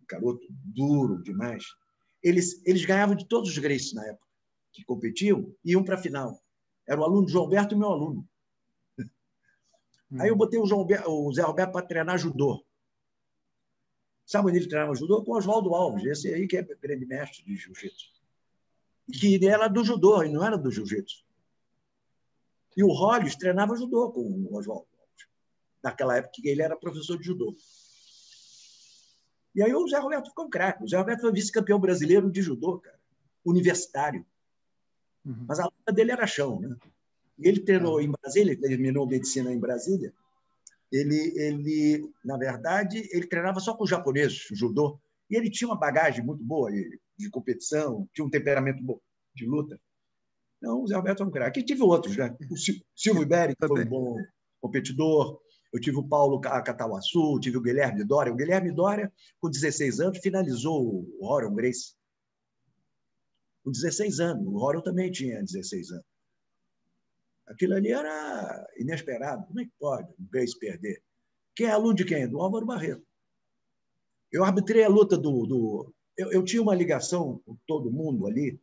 Um 0.00 0.06
garoto 0.08 0.46
duro 0.50 1.22
demais. 1.22 1.64
Eles, 2.22 2.64
eles 2.66 2.84
ganhavam 2.84 3.16
de 3.16 3.26
todos 3.26 3.50
os 3.50 3.58
Grace 3.58 3.94
na 3.94 4.06
época, 4.06 4.26
que 4.72 4.84
competiam 4.84 5.54
e 5.64 5.72
iam 5.72 5.82
para 5.82 5.94
a 5.94 6.02
final. 6.02 6.38
Era 6.86 7.00
o 7.00 7.04
aluno 7.04 7.26
do 7.26 7.30
João 7.30 7.44
Alberto 7.44 7.74
e 7.74 7.78
meu 7.78 7.88
aluno. 7.88 8.28
Aí 10.18 10.28
eu 10.28 10.36
botei 10.36 10.58
o, 10.58 10.66
João 10.66 10.86
o 11.06 11.32
Zé 11.32 11.42
Roberto 11.42 11.72
para 11.72 11.86
treinar 11.86 12.18
judô. 12.18 12.64
Sabe 14.26 14.48
onde 14.48 14.58
ele 14.58 14.68
treinava 14.68 14.94
judô? 14.94 15.24
Com 15.24 15.32
o 15.32 15.36
Oswaldo 15.36 15.74
Alves, 15.74 16.04
esse 16.04 16.32
aí 16.32 16.46
que 16.46 16.56
é 16.56 16.62
grande 16.62 17.06
mestre 17.06 17.44
de 17.44 17.56
jiu-jitsu. 17.56 18.19
Que 19.12 19.34
ele 19.34 19.46
era 19.46 19.68
do 19.68 19.84
judô, 19.84 20.22
e 20.22 20.28
não 20.28 20.44
era 20.44 20.56
do 20.56 20.70
jiu-jitsu. 20.70 21.24
E 22.76 22.84
o 22.84 22.88
Hollis 22.88 23.36
treinava 23.36 23.76
judô 23.76 24.10
com 24.10 24.20
o 24.20 24.56
Oswaldo. 24.56 24.86
Naquela 25.82 26.16
época 26.16 26.32
que 26.34 26.48
ele 26.48 26.62
era 26.62 26.76
professor 26.76 27.18
de 27.18 27.24
judô. 27.24 27.54
E 29.54 29.62
aí 29.62 29.74
o 29.74 29.88
Zé 29.88 29.98
Roberto 29.98 30.28
ficou 30.28 30.46
um 30.46 30.50
craque. 30.50 30.84
O 30.84 30.88
Zé 30.88 30.96
Roberto 30.96 31.22
foi 31.22 31.32
vice-campeão 31.32 31.80
brasileiro 31.80 32.30
de 32.30 32.40
judô, 32.40 32.78
cara. 32.78 32.98
Universitário. 33.44 34.24
Uhum. 35.24 35.44
Mas 35.48 35.58
a 35.58 35.64
luta 35.64 35.92
dele 35.92 36.12
era 36.12 36.26
chão, 36.26 36.60
né? 36.60 36.76
Ele 37.38 37.60
treinou 37.60 38.00
em 38.00 38.10
Brasília, 38.10 38.58
terminou 38.58 39.06
medicina 39.06 39.52
em 39.52 39.58
Brasília. 39.58 40.12
Ele, 40.92 41.32
ele, 41.36 42.12
na 42.24 42.36
verdade, 42.36 43.08
ele 43.12 43.26
treinava 43.26 43.60
só 43.60 43.74
com 43.74 43.84
os 43.84 43.90
japoneses, 43.90 44.48
judô. 44.52 45.00
E 45.30 45.36
ele 45.36 45.50
tinha 45.50 45.68
uma 45.68 45.78
bagagem 45.78 46.24
muito 46.24 46.44
boa 46.44 46.70
de 47.20 47.30
competição, 47.30 48.08
tinha 48.12 48.24
um 48.24 48.30
temperamento 48.30 48.82
bom 48.82 49.00
de 49.34 49.46
luta. 49.46 49.80
Então, 50.58 50.82
o 50.82 50.86
Zé 50.86 50.94
Alberto 50.94 51.22
é 51.22 51.26
um 51.26 51.30
craque. 51.30 51.60
E 51.60 51.64
tive 51.64 51.82
outros, 51.82 52.16
né? 52.16 52.36
O 52.50 52.56
Silvio 52.94 53.22
Iberi, 53.22 53.54
foi 53.58 53.84
um 53.84 53.88
bom 53.88 54.16
competidor. 54.60 55.40
Eu 55.72 55.80
tive 55.80 55.96
o 55.96 56.06
Paulo 56.06 56.40
Catauaçu, 56.40 57.38
tive 57.40 57.56
o 57.56 57.62
Guilherme 57.62 58.04
Dória. 58.04 58.32
O 58.32 58.36
Guilherme 58.36 58.72
Dória, 58.72 59.10
com 59.40 59.48
16 59.48 60.00
anos, 60.00 60.18
finalizou 60.18 61.06
o 61.18 61.24
Horon 61.24 61.54
Grace. 61.54 61.94
Com 63.64 63.70
16 63.70 64.20
anos. 64.20 64.46
O 64.46 64.56
Horon 64.56 64.82
também 64.82 65.10
tinha 65.10 65.42
16 65.42 65.92
anos. 65.92 66.04
Aquilo 67.46 67.74
ali 67.74 67.90
era 67.90 68.68
inesperado. 68.76 69.46
Como 69.46 69.60
é 69.60 69.64
que 69.64 69.72
pode 69.78 70.12
o 70.12 70.30
Grace 70.30 70.58
perder? 70.58 71.02
Quem 71.54 71.66
é 71.66 71.70
aluno 71.70 71.94
de 71.94 72.04
quem? 72.04 72.28
Do 72.28 72.40
Álvaro 72.40 72.66
Barreto. 72.66 73.04
Eu 74.30 74.44
arbitrei 74.44 74.84
a 74.84 74.88
luta 74.88 75.16
do. 75.16 75.46
do... 75.46 75.94
Eu, 76.20 76.30
eu, 76.32 76.44
tinha 76.44 76.60
uma 76.60 76.74
ligação 76.74 77.40
com 77.46 77.56
todo 77.66 77.90
mundo 77.90 78.26
ali, 78.26 78.60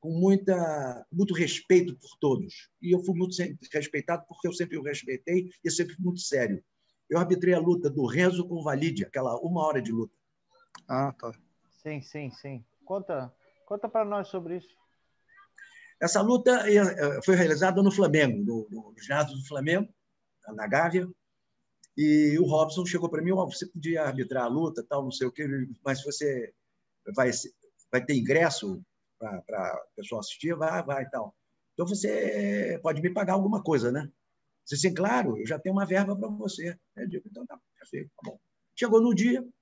com 0.00 0.10
muita, 0.10 1.06
muito 1.12 1.32
respeito 1.32 1.96
por 1.96 2.18
todos. 2.18 2.68
E 2.82 2.92
eu 2.92 2.98
fui 3.04 3.14
muito 3.14 3.36
respeitado 3.72 4.24
porque 4.26 4.48
eu 4.48 4.52
sempre 4.52 4.76
o 4.76 4.82
respeitei 4.82 5.48
e 5.62 5.70
sempre 5.70 5.94
fui 5.94 6.04
muito 6.04 6.18
sério. 6.18 6.60
Eu 7.08 7.20
arbitrei 7.20 7.54
a 7.54 7.60
luta 7.60 7.88
do 7.88 8.04
Renzo 8.04 8.48
com 8.48 8.56
o 8.56 8.64
Valide, 8.64 9.04
aquela 9.04 9.38
uma 9.38 9.64
hora 9.64 9.80
de 9.80 9.92
luta. 9.92 10.12
Ah, 10.88 11.12
tá. 11.12 11.32
Sim, 11.84 12.00
sim, 12.00 12.32
sim. 12.32 12.64
Conta, 12.84 13.32
conta 13.64 13.88
para 13.88 14.04
nós 14.04 14.26
sobre 14.26 14.56
isso. 14.56 14.76
Essa 16.00 16.20
luta 16.20 16.68
eh, 16.68 16.78
eh, 16.78 17.20
foi 17.24 17.36
realizada 17.36 17.80
no 17.80 17.92
Flamengo, 17.92 18.42
no, 18.42 18.92
no 18.92 18.94
ginásio 19.00 19.36
do 19.36 19.46
Flamengo, 19.46 19.88
na 20.48 20.66
Gávea, 20.66 21.08
e 21.96 22.36
o 22.40 22.44
Robson 22.44 22.84
chegou 22.84 23.08
para 23.08 23.22
mim, 23.22 23.30
oh, 23.30 23.46
você 23.46 23.66
podia 23.66 24.02
arbitrar 24.02 24.46
a 24.46 24.48
luta, 24.48 24.84
tal, 24.88 25.04
não 25.04 25.12
sei 25.12 25.28
o 25.28 25.32
quê, 25.32 25.46
mas 25.84 26.02
você 26.02 26.52
vai, 27.14 27.30
vai 27.90 28.04
ter 28.04 28.14
ingresso 28.14 28.82
para 29.18 29.82
o 29.84 29.96
pessoal 29.96 30.20
assistir? 30.20 30.54
Vai, 30.54 30.82
vai, 30.84 31.08
tal. 31.08 31.34
Então 31.74 31.86
você 31.86 32.78
pode 32.82 33.00
me 33.00 33.10
pagar 33.10 33.34
alguma 33.34 33.62
coisa, 33.62 33.90
né? 33.90 34.10
Você 34.64 34.76
sim, 34.76 34.94
claro, 34.94 35.38
eu 35.38 35.46
já 35.46 35.58
tenho 35.58 35.74
uma 35.74 35.86
verba 35.86 36.16
para 36.16 36.28
você. 36.28 36.78
Eu 36.96 37.08
digo, 37.08 37.28
então 37.28 37.46
tá, 37.46 37.58
perfeito, 37.78 38.10
tá 38.16 38.30
bom. 38.30 38.38
Chegou 38.78 39.00
no 39.00 39.14
dia, 39.14 39.42
o 39.42 39.52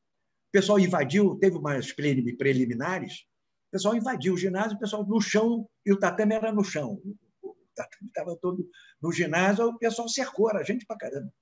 pessoal 0.52 0.78
invadiu, 0.78 1.36
teve 1.36 1.56
umas 1.56 1.92
preliminares, 1.92 3.24
o 3.68 3.70
pessoal 3.72 3.96
invadiu 3.96 4.34
o 4.34 4.38
ginásio, 4.38 4.76
o 4.76 4.80
pessoal 4.80 5.06
no 5.06 5.20
chão, 5.20 5.68
e 5.86 5.92
o 5.92 5.98
tatame 5.98 6.34
era 6.34 6.52
no 6.52 6.64
chão. 6.64 7.00
O 7.42 7.56
tatame 7.74 8.08
estava 8.08 8.36
todo 8.36 8.68
no 9.00 9.12
ginásio, 9.12 9.66
o 9.66 9.78
pessoal 9.78 10.08
cercou, 10.08 10.50
era 10.50 10.64
gente 10.64 10.84
pra 10.84 10.96
caramba. 10.96 11.32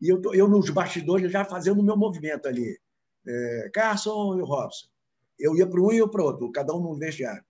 E 0.00 0.08
eu, 0.08 0.20
eu 0.34 0.48
nos 0.48 0.68
bastidores 0.68 1.32
já 1.32 1.44
fazendo 1.44 1.80
o 1.80 1.84
meu 1.84 1.96
movimento 1.96 2.46
ali. 2.46 2.78
É, 3.26 3.70
Carson 3.72 4.38
e 4.38 4.42
o 4.42 4.44
Robson. 4.44 4.88
Eu 5.38 5.56
ia 5.56 5.68
para 5.68 5.80
um 5.80 5.92
e 5.92 5.98
eu 5.98 6.08
para 6.08 6.24
outro, 6.24 6.50
cada 6.52 6.74
um 6.74 6.80
no 6.80 6.98
vestiário. 6.98 7.44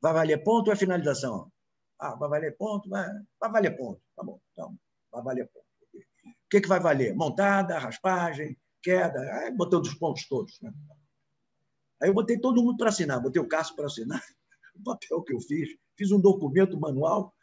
Vai 0.00 0.12
valer 0.12 0.42
ponto 0.44 0.68
ou 0.68 0.72
é 0.72 0.76
finalização? 0.76 1.50
Ah, 1.98 2.14
vai 2.16 2.28
valer 2.28 2.56
ponto? 2.56 2.88
Vai, 2.88 3.08
vai 3.40 3.50
valer 3.50 3.76
ponto. 3.76 4.00
Tá 4.14 4.22
bom, 4.22 4.38
então, 4.52 4.76
vai 5.10 5.22
valer 5.22 5.48
ponto. 5.48 5.64
O 5.94 6.48
que, 6.50 6.60
que 6.60 6.68
vai 6.68 6.78
valer? 6.78 7.14
Montada, 7.14 7.78
raspagem, 7.78 8.56
queda. 8.82 9.18
Aí 9.38 9.50
botei 9.50 9.78
os 9.78 9.94
pontos 9.94 10.28
todos. 10.28 10.60
Né? 10.60 10.72
Aí 12.02 12.10
eu 12.10 12.14
botei 12.14 12.38
todo 12.38 12.62
mundo 12.62 12.76
para 12.76 12.90
assinar, 12.90 13.20
botei 13.20 13.40
o 13.40 13.48
Cássio 13.48 13.74
para 13.74 13.86
assinar, 13.86 14.22
o 14.76 14.82
papel 14.82 15.22
que 15.22 15.32
eu 15.32 15.40
fiz, 15.40 15.70
fiz 15.96 16.12
um 16.12 16.20
documento 16.20 16.78
manual 16.78 17.34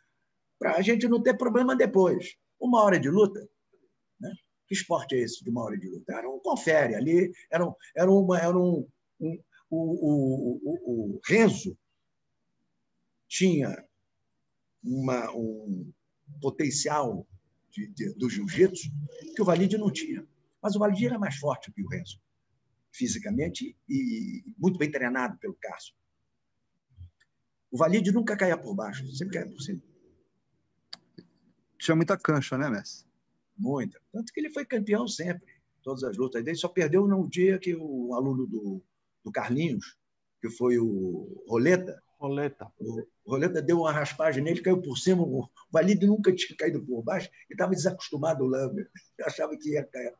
para 0.60 0.76
a 0.76 0.81
gente 0.81 1.07
não 1.07 1.22
ter 1.22 1.35
problema 1.35 1.76
depois. 1.76 2.35
Uma 2.60 2.84
hora 2.84 2.99
de 2.99 3.10
luta, 3.10 3.39
né? 4.19 4.31
Que 4.72 4.76
esporte 4.76 5.15
é 5.15 5.19
esse 5.19 5.43
de 5.43 5.49
uma 5.49 5.64
hora 5.64 5.77
de 5.77 5.85
luta? 5.89 6.14
Era 6.14 6.30
um 6.30 6.39
confere 6.39 6.95
ali, 6.95 7.34
era, 7.52 7.68
um, 7.68 7.73
era, 7.93 8.10
uma, 8.10 8.39
era 8.39 8.57
um, 8.57 8.88
um 9.19 9.43
o, 9.69 9.77
o, 9.77 10.61
o, 10.64 11.15
o 11.15 11.22
Renzo 11.26 11.77
tinha 13.27 13.85
uma, 14.81 15.30
um 15.31 15.91
potencial 16.41 17.27
de, 17.69 17.88
de, 17.88 18.14
do 18.14 18.30
jiu-jitsu 18.30 18.89
que 19.35 19.41
o 19.41 19.45
Valide 19.45 19.77
não 19.77 19.91
tinha. 19.91 20.26
Mas 20.61 20.76
o 20.76 20.80
Valide 20.80 21.06
era 21.06 21.19
mais 21.19 21.35
forte 21.35 21.72
que 21.73 21.84
o 21.84 21.89
Renzo 21.89 22.18
fisicamente 22.93 23.77
e 23.89 24.43
muito 24.57 24.77
bem 24.77 24.89
treinado 24.89 25.38
pelo 25.38 25.56
Cássio. 25.56 25.93
O 27.69 27.77
Valide 27.77 28.11
nunca 28.11 28.38
caía 28.38 28.57
por 28.57 28.73
baixo, 28.73 29.06
sempre 29.14 29.39
caía 29.39 29.52
por 29.52 29.61
cima. 29.61 29.81
Tinha 31.77 31.95
muita 31.95 32.18
cancha, 32.18 32.57
né, 32.57 32.69
Messi? 32.69 33.11
Muita. 33.57 33.99
Tanto 34.11 34.32
que 34.34 34.40
ele 34.40 34.49
foi 34.49 34.65
campeão 34.65 35.07
sempre, 35.07 35.48
todas 35.84 36.03
as 36.03 36.18
lutas 36.18 36.44
dele. 36.44 36.57
Só 36.57 36.68
perdeu 36.68 37.07
no 37.07 37.28
dia 37.28 37.60
que 37.60 37.76
o 37.76 38.14
aluno 38.14 38.48
do, 38.48 38.84
do 39.23 39.32
Carlinhos, 39.32 39.98
que 40.41 40.49
foi 40.49 40.78
o 40.78 41.44
Roleta. 41.48 42.02
Roleta. 42.19 42.72
O 42.80 43.32
Roleta 43.32 43.61
deu 43.61 43.80
uma 43.80 43.91
raspagem 43.91 44.44
nele, 44.44 44.61
caiu 44.61 44.82
por 44.82 44.98
cima. 44.98 45.23
O 45.23 45.49
Valide 45.72 46.06
nunca 46.06 46.34
tinha 46.34 46.56
caído 46.56 46.84
por 46.84 47.02
baixo 47.02 47.30
e 47.49 47.53
estava 47.53 47.72
desacostumado 47.72 48.44
o 48.44 48.48
Lambert. 48.48 48.90
Achava 49.23 49.57
que 49.57 49.72
ia 49.72 49.84
cair. 49.84 50.14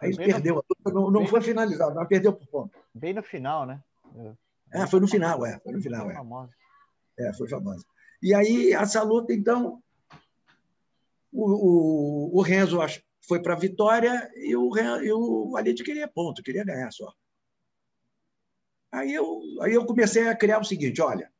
Aí 0.00 0.10
ele 0.10 0.16
perdeu. 0.16 0.64
No... 0.84 0.92
Não, 0.92 1.10
não 1.10 1.26
foi 1.26 1.40
finalizado, 1.40 1.94
mas 1.94 2.08
perdeu 2.08 2.32
por 2.32 2.46
ponto. 2.48 2.78
Bem 2.94 3.14
no 3.14 3.22
final, 3.22 3.64
né? 3.64 3.82
É, 4.72 4.86
foi 4.86 5.00
no 5.00 5.08
final, 5.08 5.44
é. 5.46 5.58
Foi 5.60 5.72
no 5.72 5.80
final, 5.80 6.10
é. 6.10 6.14
É, 7.18 7.32
foi 7.32 7.48
famosa. 7.48 7.84
E 8.22 8.34
aí, 8.34 8.72
essa 8.72 9.02
luta, 9.02 9.32
então, 9.32 9.82
o, 11.36 12.38
o, 12.38 12.42
Renzo 12.42 12.78
foi 13.26 13.42
para 13.42 13.54
a 13.54 13.58
vitória 13.58 14.30
e 14.36 14.56
o, 14.56 14.70
e 15.02 15.12
o 15.12 15.50
Valide 15.50 15.84
queria 15.84 16.08
ponto, 16.08 16.42
queria 16.42 16.64
ganhar 16.64 16.90
só. 16.90 17.12
Aí 18.92 19.12
eu, 19.12 19.40
aí 19.62 19.74
eu 19.74 19.84
comecei 19.84 20.28
a 20.28 20.36
criar 20.36 20.60
o 20.60 20.64
seguinte: 20.64 21.02
olha, 21.02 21.30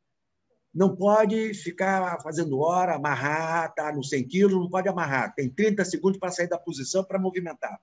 não 0.74 0.94
pode 0.94 1.54
ficar 1.54 2.20
fazendo 2.22 2.58
hora, 2.58 2.96
amarrar, 2.96 3.74
tá 3.74 3.92
no 3.92 4.04
100 4.04 4.28
quilos, 4.28 4.52
não 4.52 4.68
pode 4.68 4.88
amarrar. 4.88 5.34
Tem 5.34 5.48
30 5.48 5.84
segundos 5.84 6.18
para 6.18 6.30
sair 6.30 6.48
da 6.48 6.58
posição 6.58 7.04
para 7.04 7.18
movimentar 7.18 7.80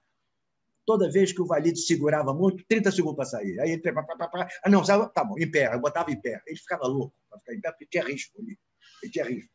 toda 0.86 1.12
vez 1.12 1.32
que 1.32 1.42
o 1.42 1.46
Valide 1.46 1.80
segurava 1.80 2.34
muito, 2.34 2.64
30 2.68 2.92
segundos 2.92 3.16
para 3.16 3.26
sair. 3.26 3.60
Aí 3.60 3.72
ele. 3.72 3.94
Pá, 3.94 4.04
pá, 4.04 4.28
pá, 4.28 4.48
ah, 4.64 4.70
não, 4.70 4.84
saiu, 4.84 5.08
tá 5.10 5.24
bom, 5.24 5.38
em 5.38 5.50
pé, 5.50 5.74
eu 5.74 5.80
botava 5.80 6.12
em 6.12 6.20
pé. 6.20 6.42
Ele 6.46 6.58
ficava 6.58 6.86
louco 6.88 7.14
para 7.30 7.40
ficar 7.40 7.54
em 7.54 7.62
pé, 7.62 7.72
porque 7.72 7.86
tinha 7.86 8.04
risco 8.04 8.40
ali. 8.42 8.58
Ele 9.02 9.12
tinha 9.12 9.26
risco. 9.26 9.53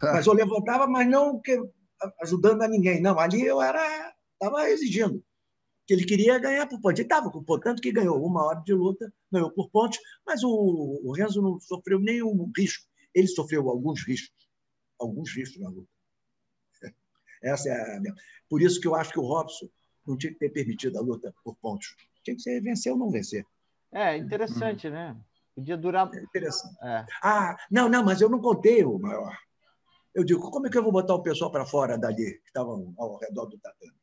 Mas 0.14 0.26
eu 0.26 0.32
levantava, 0.32 0.86
mas 0.86 1.06
não 1.08 1.38
que, 1.40 1.60
ajudando 2.22 2.62
a 2.62 2.68
ninguém. 2.68 3.00
Não, 3.00 3.18
ali 3.18 3.44
eu 3.44 3.60
era. 3.60 4.14
Estava 4.32 4.68
exigindo. 4.70 5.22
Que 5.86 5.92
ele 5.92 6.06
queria 6.06 6.38
ganhar 6.38 6.66
por 6.66 6.80
pontos. 6.80 6.98
Ele 6.98 7.06
estava 7.06 7.30
com 7.30 7.42
pontos, 7.42 7.64
tanto 7.64 7.82
que 7.82 7.92
ganhou 7.92 8.24
uma 8.24 8.44
hora 8.46 8.62
de 8.64 8.72
luta, 8.72 9.12
ganhou 9.30 9.50
por 9.50 9.68
pontos, 9.70 9.98
mas 10.26 10.42
o, 10.42 11.00
o 11.04 11.12
Renzo 11.12 11.42
não 11.42 11.60
sofreu 11.60 12.00
nenhum 12.00 12.50
risco. 12.56 12.86
Ele 13.14 13.26
sofreu 13.26 13.68
alguns 13.68 14.02
riscos. 14.06 14.48
Alguns 14.98 15.34
riscos 15.34 15.60
na 15.60 15.68
luta. 15.68 15.88
Essa 17.42 17.68
é 17.68 17.96
a 17.96 18.00
minha. 18.00 18.14
Por 18.48 18.62
isso 18.62 18.80
que 18.80 18.88
eu 18.88 18.94
acho 18.94 19.12
que 19.12 19.18
o 19.18 19.26
Robson 19.26 19.68
não 20.06 20.16
tinha 20.16 20.32
que 20.32 20.38
ter 20.38 20.50
permitido 20.50 20.96
a 20.98 21.02
luta 21.02 21.34
por 21.44 21.56
pontos. 21.56 21.94
Tinha 22.24 22.36
que 22.36 22.42
ser 22.42 22.60
vencer 22.62 22.92
ou 22.92 22.98
não 22.98 23.10
vencer. 23.10 23.44
É, 23.92 24.16
interessante, 24.16 24.86
uhum. 24.86 24.92
né? 24.94 25.16
Podia 25.54 25.76
durar. 25.76 26.08
É 26.14 26.22
interessante. 26.22 26.74
É. 26.82 27.04
Ah, 27.22 27.56
não, 27.70 27.88
não, 27.88 28.04
mas 28.04 28.20
eu 28.20 28.30
não 28.30 28.40
contei 28.40 28.84
o 28.84 28.98
maior. 28.98 29.36
Eu 30.14 30.24
digo, 30.24 30.50
como 30.50 30.66
é 30.66 30.70
que 30.70 30.76
eu 30.76 30.82
vou 30.82 30.92
botar 30.92 31.14
o 31.14 31.22
pessoal 31.22 31.50
para 31.50 31.64
fora 31.64 31.96
dali, 31.96 32.38
que 32.40 32.48
estavam 32.48 32.92
ao 32.98 33.16
redor 33.16 33.46
do 33.46 33.58
tatame? 33.58 33.94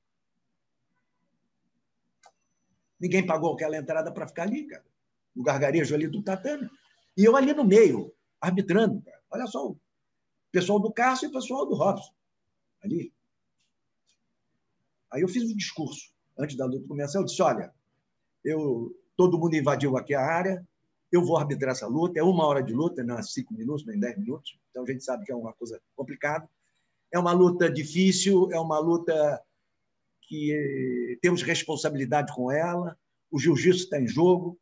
Ninguém 2.99 3.25
pagou 3.25 3.53
aquela 3.53 3.77
entrada 3.77 4.11
para 4.11 4.27
ficar 4.27 4.43
ali, 4.43 4.65
cara. 4.65 4.85
No 5.35 5.43
gargarejo 5.43 5.93
ali 5.93 6.07
do 6.07 6.23
tatame. 6.23 6.69
E 7.15 7.23
eu 7.23 7.35
ali 7.35 7.53
no 7.53 7.63
meio, 7.63 8.13
arbitrando, 8.39 9.01
cara. 9.01 9.21
Olha 9.29 9.47
só, 9.47 9.67
o 9.69 9.79
pessoal 10.51 10.79
do 10.79 10.91
Cássio 10.91 11.27
e 11.27 11.29
o 11.29 11.33
pessoal 11.33 11.65
do 11.65 11.75
Robson. 11.75 12.13
Ali. 12.83 13.13
Aí 15.11 15.21
eu 15.21 15.27
fiz 15.27 15.43
um 15.43 15.55
discurso 15.55 16.11
antes 16.37 16.55
da 16.55 16.65
luta 16.65 16.87
começar. 16.87 17.19
Eu 17.19 17.25
disse: 17.25 17.41
olha, 17.41 17.73
eu, 18.43 18.95
todo 19.15 19.37
mundo 19.37 19.55
invadiu 19.55 19.97
aqui 19.97 20.13
a 20.13 20.21
área, 20.21 20.67
eu 21.11 21.23
vou 21.23 21.37
arbitrar 21.37 21.71
essa 21.71 21.87
luta. 21.87 22.19
É 22.19 22.23
uma 22.23 22.45
hora 22.45 22.61
de 22.61 22.73
luta, 22.73 23.03
não 23.03 23.17
é 23.17 23.23
cinco 23.23 23.53
minutos, 23.53 23.85
nem 23.85 23.99
dez 23.99 24.17
minutos. 24.17 24.59
Então 24.69 24.83
a 24.83 24.85
gente 24.85 25.03
sabe 25.03 25.25
que 25.25 25.31
é 25.31 25.35
uma 25.35 25.53
coisa 25.53 25.81
complicada. 25.95 26.49
É 27.11 27.17
uma 27.17 27.31
luta 27.31 27.69
difícil, 27.69 28.49
é 28.51 28.59
uma 28.59 28.79
luta 28.79 29.41
que 30.23 30.51
eh, 30.51 31.17
temos 31.21 31.41
responsabilidade 31.41 32.33
com 32.35 32.51
ela. 32.51 32.97
O 33.31 33.39
jiu-jitsu 33.39 33.83
está 33.83 33.99
em 33.99 34.07
jogo 34.07 34.59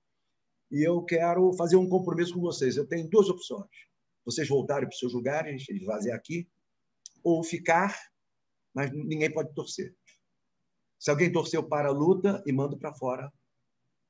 e 0.72 0.84
eu 0.88 1.02
quero 1.04 1.52
fazer 1.54 1.76
um 1.76 1.90
compromisso 1.90 2.34
com 2.34 2.42
vocês. 2.42 2.78
Eu 2.78 2.88
tenho 2.88 3.10
duas 3.10 3.30
opções: 3.30 3.70
vocês 4.24 4.48
voltarem 4.48 4.88
para 4.88 4.94
os 4.94 5.00
seus 5.00 5.14
lugares, 5.14 5.68
esvaziar 5.70 6.16
aqui, 6.16 6.48
ou 7.24 7.44
ficar, 7.44 7.98
mas 8.74 8.92
ninguém 8.92 9.32
pode 9.32 9.54
torcer. 9.56 9.96
Se 11.00 11.10
alguém 11.10 11.32
torceu 11.32 11.64
para 11.64 11.90
a 11.90 11.92
luta, 11.92 12.44
e 12.46 12.54
mando 12.54 12.78
para 12.78 12.94
fora 12.94 13.32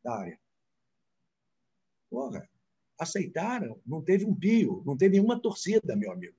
da 0.03 0.17
área. 0.17 0.44
Porra, 2.15 2.47
aceitaram, 2.97 3.77
não 3.85 4.01
teve 4.01 4.23
um 4.23 4.33
pio, 4.33 4.81
não 4.85 4.95
teve 4.95 5.17
nenhuma 5.17 5.37
torcida, 5.37 5.97
meu 5.97 6.13
amigo. 6.13 6.33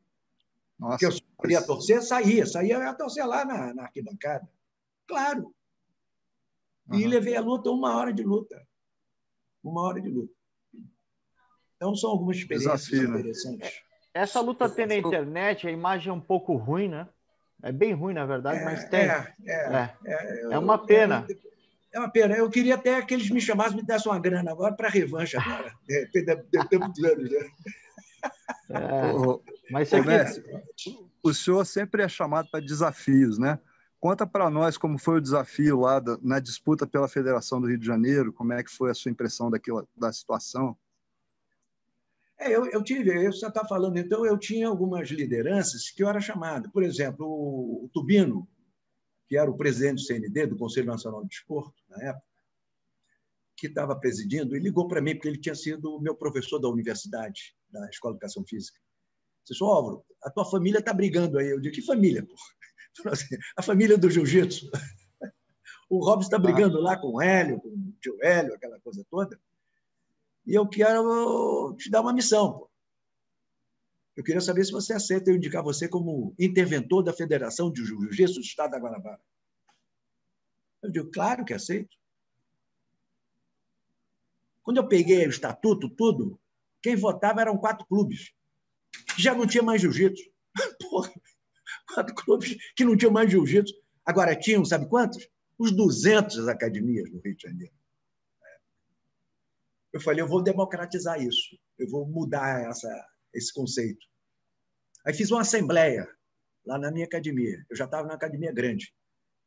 Nossa, 0.78 0.92
Porque 0.92 1.04
eu 1.04 1.42
queria 1.42 1.60
torcer, 1.60 2.02
saía, 2.02 2.46
saía, 2.46 2.76
eu 2.76 2.80
ia 2.80 2.94
torcer 2.94 3.26
lá 3.26 3.44
na, 3.44 3.74
na 3.74 3.82
arquibancada. 3.82 4.48
Claro. 5.06 5.54
E 6.94 7.04
uhum. 7.04 7.10
levei 7.10 7.36
a 7.36 7.42
luta 7.42 7.70
uma 7.70 7.94
hora 7.94 8.10
de 8.10 8.22
luta. 8.22 8.66
Uma 9.62 9.82
hora 9.82 10.00
de 10.00 10.08
luta. 10.08 10.32
Então, 11.76 11.94
são 11.94 12.08
algumas 12.08 12.38
experiências 12.38 12.86
Desafio, 12.86 13.10
né? 13.10 13.20
interessantes. 13.20 13.82
Essa 14.14 14.40
luta 14.40 14.70
tem 14.70 14.86
na 14.86 14.96
internet, 14.96 15.68
a 15.68 15.70
imagem 15.70 16.08
é 16.08 16.12
um 16.14 16.20
pouco 16.22 16.56
ruim, 16.56 16.88
né? 16.88 17.06
É 17.62 17.70
bem 17.70 17.92
ruim, 17.92 18.14
na 18.14 18.24
verdade, 18.24 18.60
é, 18.60 18.64
mas 18.64 18.88
tem. 18.88 19.00
É, 19.00 19.34
é, 19.44 19.52
é. 19.52 19.96
é, 20.06 20.42
é 20.52 20.58
uma 20.58 20.78
pena. 20.86 21.26
É 21.96 21.98
uma 21.98 22.10
pena. 22.10 22.36
Eu 22.36 22.50
queria 22.50 22.74
até 22.74 23.00
que 23.00 23.14
eles 23.14 23.30
me 23.30 23.40
chamassem 23.40 23.72
e 23.72 23.76
me 23.80 23.86
dessem 23.86 24.12
uma 24.12 24.20
grana 24.20 24.50
agora 24.50 24.74
para 24.74 24.90
revanche 24.90 25.34
agora. 25.38 25.72
De 25.88 27.06
anos 27.06 27.30
já. 27.30 27.40
É, 28.68 29.12
mas 29.70 29.94
aqui... 29.94 30.98
o 31.22 31.32
senhor 31.32 31.64
sempre 31.64 32.02
é 32.02 32.08
chamado 32.08 32.50
para 32.50 32.60
desafios, 32.60 33.38
né? 33.38 33.58
Conta 33.98 34.26
para 34.26 34.50
nós 34.50 34.76
como 34.76 34.98
foi 34.98 35.16
o 35.16 35.20
desafio 35.22 35.80
lá 35.80 35.98
da, 35.98 36.18
na 36.20 36.38
disputa 36.38 36.86
pela 36.86 37.08
Federação 37.08 37.62
do 37.62 37.66
Rio 37.66 37.78
de 37.78 37.86
Janeiro, 37.86 38.30
como 38.30 38.52
é 38.52 38.62
que 38.62 38.70
foi 38.70 38.90
a 38.90 38.94
sua 38.94 39.10
impressão 39.10 39.50
daquilo, 39.50 39.88
da 39.96 40.12
situação? 40.12 40.76
É, 42.38 42.54
eu, 42.54 42.66
eu 42.66 42.82
tive, 42.82 43.24
você 43.24 43.46
está 43.46 43.64
falando, 43.64 43.96
então 43.96 44.26
eu 44.26 44.36
tinha 44.36 44.68
algumas 44.68 45.08
lideranças 45.08 45.90
que 45.90 46.02
eu 46.02 46.08
era 46.10 46.20
chamado. 46.20 46.70
Por 46.70 46.82
exemplo, 46.82 47.26
o, 47.26 47.86
o 47.86 47.90
Tubino, 47.90 48.46
que 49.28 49.36
era 49.36 49.50
o 49.50 49.56
presidente 49.56 49.96
do 49.96 50.02
CND, 50.02 50.46
do 50.46 50.56
Conselho 50.56 50.86
Nacional 50.86 51.22
de 51.22 51.28
Desporto, 51.28 51.82
na 51.88 52.02
época, 52.02 52.26
que 53.56 53.66
estava 53.66 53.98
presidindo, 53.98 54.54
e 54.54 54.60
ligou 54.60 54.86
para 54.86 55.00
mim, 55.00 55.14
porque 55.14 55.28
ele 55.28 55.40
tinha 55.40 55.54
sido 55.54 56.00
meu 56.00 56.14
professor 56.14 56.58
da 56.58 56.68
universidade, 56.68 57.56
da 57.70 57.88
Escola 57.88 58.14
de 58.14 58.18
Educação 58.18 58.44
Física. 58.44 58.78
Disse, 59.48 59.62
Álvaro, 59.62 60.04
a 60.22 60.30
tua 60.30 60.44
família 60.44 60.78
está 60.78 60.92
brigando 60.92 61.38
aí. 61.38 61.48
Eu 61.48 61.60
digo, 61.60 61.74
que 61.74 61.82
família, 61.82 62.24
pô? 62.26 62.34
Assim, 63.10 63.36
a 63.56 63.62
família 63.62 63.96
do 63.96 64.10
jiu-jitsu. 64.10 64.70
O 65.88 66.04
Robson 66.04 66.26
está 66.26 66.36
brigando 66.36 66.80
lá 66.80 66.98
com 66.98 67.14
o 67.14 67.22
Hélio, 67.22 67.60
com 67.60 67.68
o 67.68 67.92
tio 68.00 68.18
Hélio, 68.20 68.52
aquela 68.52 68.80
coisa 68.80 69.06
toda. 69.08 69.40
E 70.44 70.52
eu 70.52 70.66
quero 70.68 71.76
te 71.78 71.88
dar 71.88 72.00
uma 72.00 72.12
missão. 72.12 72.54
Pô. 72.54 72.65
Eu 74.16 74.24
queria 74.24 74.40
saber 74.40 74.64
se 74.64 74.72
você 74.72 74.94
aceita 74.94 75.30
eu 75.30 75.36
indicar 75.36 75.62
você 75.62 75.86
como 75.86 76.34
interventor 76.38 77.02
da 77.02 77.12
Federação 77.12 77.70
de 77.70 77.84
Jiu-Jitsu 77.84 78.36
do 78.36 78.40
Estado 78.40 78.70
da 78.70 78.78
Guanabara. 78.78 79.20
Eu 80.82 80.90
digo, 80.90 81.10
claro 81.10 81.44
que 81.44 81.52
aceito. 81.52 81.94
Quando 84.62 84.78
eu 84.78 84.88
peguei 84.88 85.26
o 85.26 85.30
estatuto, 85.30 85.88
tudo, 85.90 86.40
quem 86.82 86.96
votava 86.96 87.42
eram 87.42 87.58
quatro 87.58 87.86
clubes. 87.86 88.32
Já 89.18 89.34
não 89.34 89.46
tinha 89.46 89.62
mais 89.62 89.82
jiu-jitsu. 89.82 90.30
quatro 91.94 92.14
clubes 92.14 92.56
que 92.74 92.84
não 92.84 92.96
tinham 92.96 93.12
mais 93.12 93.30
jiu-jitsu. 93.30 93.74
Agora 94.04 94.34
tinham, 94.34 94.64
sabe 94.64 94.88
quantos? 94.88 95.28
Os 95.58 95.72
200 95.72 96.48
academias 96.48 97.10
no 97.12 97.20
Rio 97.20 97.36
de 97.36 97.42
Janeiro. 97.42 97.74
Eu 99.92 100.00
falei, 100.00 100.22
eu 100.22 100.28
vou 100.28 100.42
democratizar 100.42 101.20
isso. 101.20 101.58
Eu 101.78 101.88
vou 101.88 102.06
mudar 102.06 102.68
essa, 102.68 102.88
esse 103.36 103.52
conceito. 103.52 104.04
Aí 105.04 105.14
fiz 105.14 105.30
uma 105.30 105.42
assembleia 105.42 106.08
lá 106.64 106.78
na 106.78 106.90
minha 106.90 107.06
academia. 107.06 107.64
Eu 107.70 107.76
já 107.76 107.84
estava 107.84 108.08
na 108.08 108.14
academia 108.14 108.52
grande. 108.52 108.92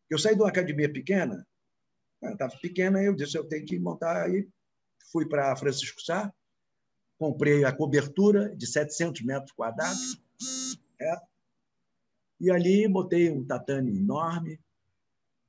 Eu 0.10 0.18
saí 0.18 0.36
de 0.36 0.41
uma 0.41 0.49
academia 0.49 0.91
pequena, 0.91 1.45
estava 2.24 2.56
pequena, 2.57 3.02
eu 3.03 3.14
disse, 3.14 3.38
eu 3.38 3.48
tenho 3.48 3.66
que 3.66 3.78
montar 3.78 4.24
aí. 4.24 4.48
Fui 5.11 5.28
para 5.28 5.56
Francisco 5.56 6.02
Sá, 6.02 6.34
comprei 7.18 7.66
a 7.66 7.76
cobertura 7.76 8.56
de 8.56 8.66
700 8.66 9.22
metros 9.24 9.52
quadrados, 9.52 10.22
é, 11.02 11.16
e 12.40 12.49
ali 12.49 12.88
botei 12.88 13.30
um 13.30 13.45
tatame 13.45 13.98
enorme, 13.98 14.60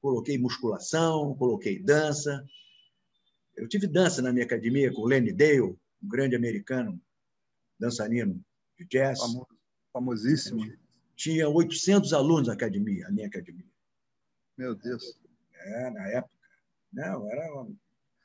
coloquei 0.00 0.36
musculação, 0.38 1.34
coloquei 1.36 1.80
dança. 1.80 2.44
Eu 3.56 3.68
tive 3.68 3.86
dança 3.86 4.20
na 4.20 4.32
minha 4.32 4.44
academia 4.44 4.92
com 4.92 5.02
o 5.02 5.06
Lenny 5.06 5.32
Dale, 5.32 5.60
um 5.62 5.78
grande 6.02 6.34
americano, 6.34 7.00
dançarino 7.80 8.40
de 8.78 8.86
jazz. 8.86 9.18
Famosíssimo. 9.92 10.62
Tinha 11.16 11.48
800 11.48 12.12
alunos 12.12 12.48
na 12.48 12.54
academia, 12.54 13.06
a 13.08 13.10
minha 13.10 13.26
academia. 13.26 13.66
Meu 14.56 14.74
Deus. 14.74 15.18
É, 15.54 15.90
na 15.90 16.06
época. 16.08 16.34
Não, 16.92 17.30
era 17.30 17.52
uma, 17.52 17.68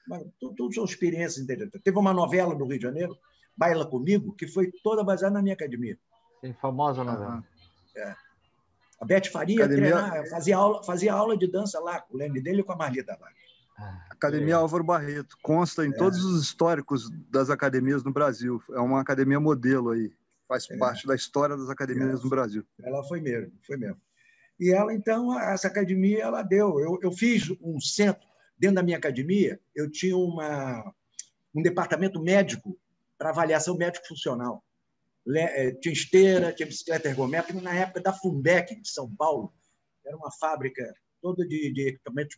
uma, 0.07 0.26
tudo 0.40 0.73
são 0.73 0.86
experiências 0.86 1.38
interessantes. 1.44 1.82
Teve 1.84 1.98
uma 1.98 2.14
novela 2.14 2.56
no 2.56 2.65
Rio 2.65 2.77
de 2.77 2.84
Janeiro, 2.84 3.18
Baila 3.56 3.86
Comigo, 3.86 4.36
que 4.36 4.48
foi 4.48 4.72
toda 4.84 5.03
baseada 5.03 5.36
na 5.36 5.41
minha 5.41 5.53
academia. 5.53 5.98
Sim, 6.41 6.53
famosa 6.53 7.03
novela. 7.03 7.44
É. 7.95 8.15
A 8.99 9.06
Beth 9.06 9.26
Faria 9.32 9.65
academia... 9.65 10.26
fazia, 10.30 10.57
aula, 10.57 10.84
fazia 10.84 11.14
aula 11.14 11.38
de 11.38 11.48
dança 11.48 11.80
lá, 11.80 12.02
com 12.02 12.15
o 12.15 12.18
Leme 12.18 12.41
dele 12.41 12.61
e 12.61 12.64
com 12.64 12.72
a 12.72 12.77
Marlita 12.77 13.18
Vargas. 13.18 13.45
Academia 14.10 14.53
é. 14.53 14.57
Álvaro 14.57 14.84
Barreto. 14.84 15.38
Consta 15.41 15.85
em 15.85 15.89
é. 15.89 15.95
todos 15.95 16.23
os 16.23 16.43
históricos 16.43 17.10
das 17.30 17.49
academias 17.49 18.03
no 18.03 18.11
Brasil. 18.11 18.61
É 18.72 18.80
uma 18.80 19.02
academia 19.02 19.39
modelo 19.39 19.91
aí. 19.91 20.14
Faz 20.47 20.69
é. 20.69 20.77
parte 20.77 21.07
da 21.07 21.15
história 21.15 21.57
das 21.57 21.69
academias 21.69 22.23
no 22.23 22.30
Brasil. 22.30 22.65
Ela 22.81 23.03
foi 23.03 23.19
mesmo, 23.19 23.52
foi 23.65 23.77
mesmo. 23.77 23.99
E 24.60 24.72
ela, 24.72 24.93
então, 24.93 25.38
essa 25.39 25.68
academia, 25.68 26.23
ela 26.23 26.41
deu. 26.41 26.80
Eu, 26.80 26.99
eu 27.02 27.11
fiz 27.11 27.49
um 27.61 27.80
centro, 27.80 28.26
dentro 28.57 28.76
da 28.76 28.84
minha 28.84 28.97
academia, 28.97 29.60
eu 29.76 29.91
tinha 29.91 30.15
uma, 30.15 30.93
um 31.53 31.61
departamento 31.61 32.22
médico 32.22 32.77
para 33.18 33.30
avaliação 33.30 33.76
médico-funcional. 33.76 34.64
É, 35.35 35.72
tinha 35.72 35.91
esteira, 35.91 36.53
tinha 36.53 36.68
bicicleta 36.68 37.10
ergométrica, 37.10 37.60
na 37.60 37.73
época 37.73 37.99
da 37.99 38.14
Fumbec, 38.14 38.80
de 38.80 38.88
São 38.88 39.14
Paulo, 39.15 39.52
era 40.06 40.15
uma 40.15 40.31
fábrica 40.31 40.93
toda 41.19 41.45
de, 41.47 41.73
de 41.73 41.88
equipamentos 41.89 42.38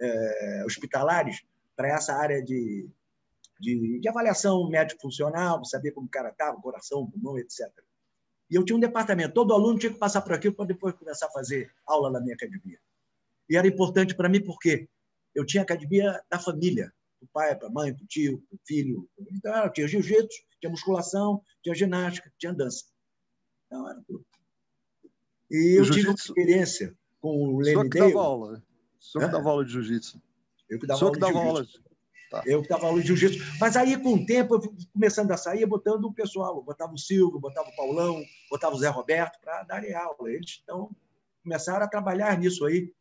é, 0.00 0.64
hospitalares 0.64 1.42
para 1.76 1.88
essa 1.88 2.14
área 2.14 2.42
de, 2.42 2.88
de, 3.60 4.00
de 4.00 4.08
avaliação 4.08 4.68
médico-funcional, 4.68 5.64
saber 5.64 5.92
como 5.92 6.06
o 6.06 6.10
cara 6.10 6.30
estava, 6.30 6.60
coração, 6.60 7.08
pulmão, 7.10 7.38
etc. 7.38 7.68
E 8.50 8.54
eu 8.54 8.64
tinha 8.64 8.76
um 8.76 8.80
departamento, 8.80 9.34
todo 9.34 9.52
aluno 9.52 9.78
tinha 9.78 9.92
que 9.92 9.98
passar 9.98 10.22
por 10.22 10.32
aquilo 10.32 10.54
para 10.54 10.66
depois 10.66 10.94
começar 10.94 11.26
a 11.26 11.30
fazer 11.30 11.72
aula 11.86 12.10
na 12.10 12.20
minha 12.20 12.34
academia. 12.34 12.78
E 13.48 13.56
era 13.56 13.66
importante 13.66 14.14
para 14.14 14.28
mim 14.28 14.42
porque 14.42 14.88
eu 15.34 15.44
tinha 15.44 15.62
academia 15.62 16.20
da 16.30 16.38
família, 16.38 16.92
do 17.20 17.28
pai, 17.28 17.54
para 17.56 17.68
a 17.68 17.70
mãe, 17.70 17.94
para 17.94 18.02
o 18.02 18.06
tio, 18.06 18.42
para 18.48 18.56
o 18.56 18.60
filho. 18.66 19.08
Então, 19.32 19.72
tinha 19.72 19.88
jiu-jitsu, 19.88 20.42
tinha 20.60 20.70
musculação, 20.70 21.42
tinha 21.62 21.74
ginástica, 21.74 22.32
tinha 22.38 22.52
dança. 22.52 22.84
Então, 23.66 23.88
era 23.88 24.02
tudo. 24.06 24.24
E 25.50 25.78
eu 25.78 25.90
tive 25.90 26.08
uma 26.08 26.14
experiência 26.14 26.94
com 27.20 27.54
o 27.54 27.60
Lenny 27.60 27.88
Dale. 27.88 28.12
Dava 28.12 28.24
aula. 28.24 28.62
Senhor 29.08 29.24
que 29.24 29.32
dava 29.32 29.48
aula 29.48 29.64
de 29.64 29.72
jiu-jitsu. 29.72 30.20
Eu 30.68 30.78
que 30.78 30.86
dava 30.86 31.02
aula 31.02 31.16
de 31.16 31.72
jiu-jitsu. 31.72 31.82
Tá. 32.30 32.42
Eu 32.44 32.60
que 32.60 32.68
dava 32.68 32.86
aula 32.86 33.00
de 33.00 33.06
jiu-jitsu. 33.06 33.42
Mas 33.58 33.74
aí, 33.74 33.96
com 33.96 34.16
o 34.16 34.26
tempo, 34.26 34.56
eu 34.56 34.60
fui 34.60 34.76
começando 34.92 35.30
a 35.30 35.36
sair, 35.38 35.64
botando 35.64 36.04
o 36.04 36.12
pessoal. 36.12 36.56
Eu 36.56 36.62
botava 36.62 36.92
o 36.92 36.98
Silvio, 36.98 37.40
botava 37.40 37.70
o 37.70 37.74
Paulão, 37.74 38.22
botava 38.50 38.74
o 38.74 38.78
Zé 38.78 38.88
Roberto 38.88 39.40
para 39.40 39.62
darem 39.62 39.94
aula. 39.94 40.30
Eles 40.30 40.60
então, 40.62 40.94
começaram 41.42 41.86
a 41.86 41.88
trabalhar 41.88 42.38
nisso 42.38 42.66
aí. 42.66 42.92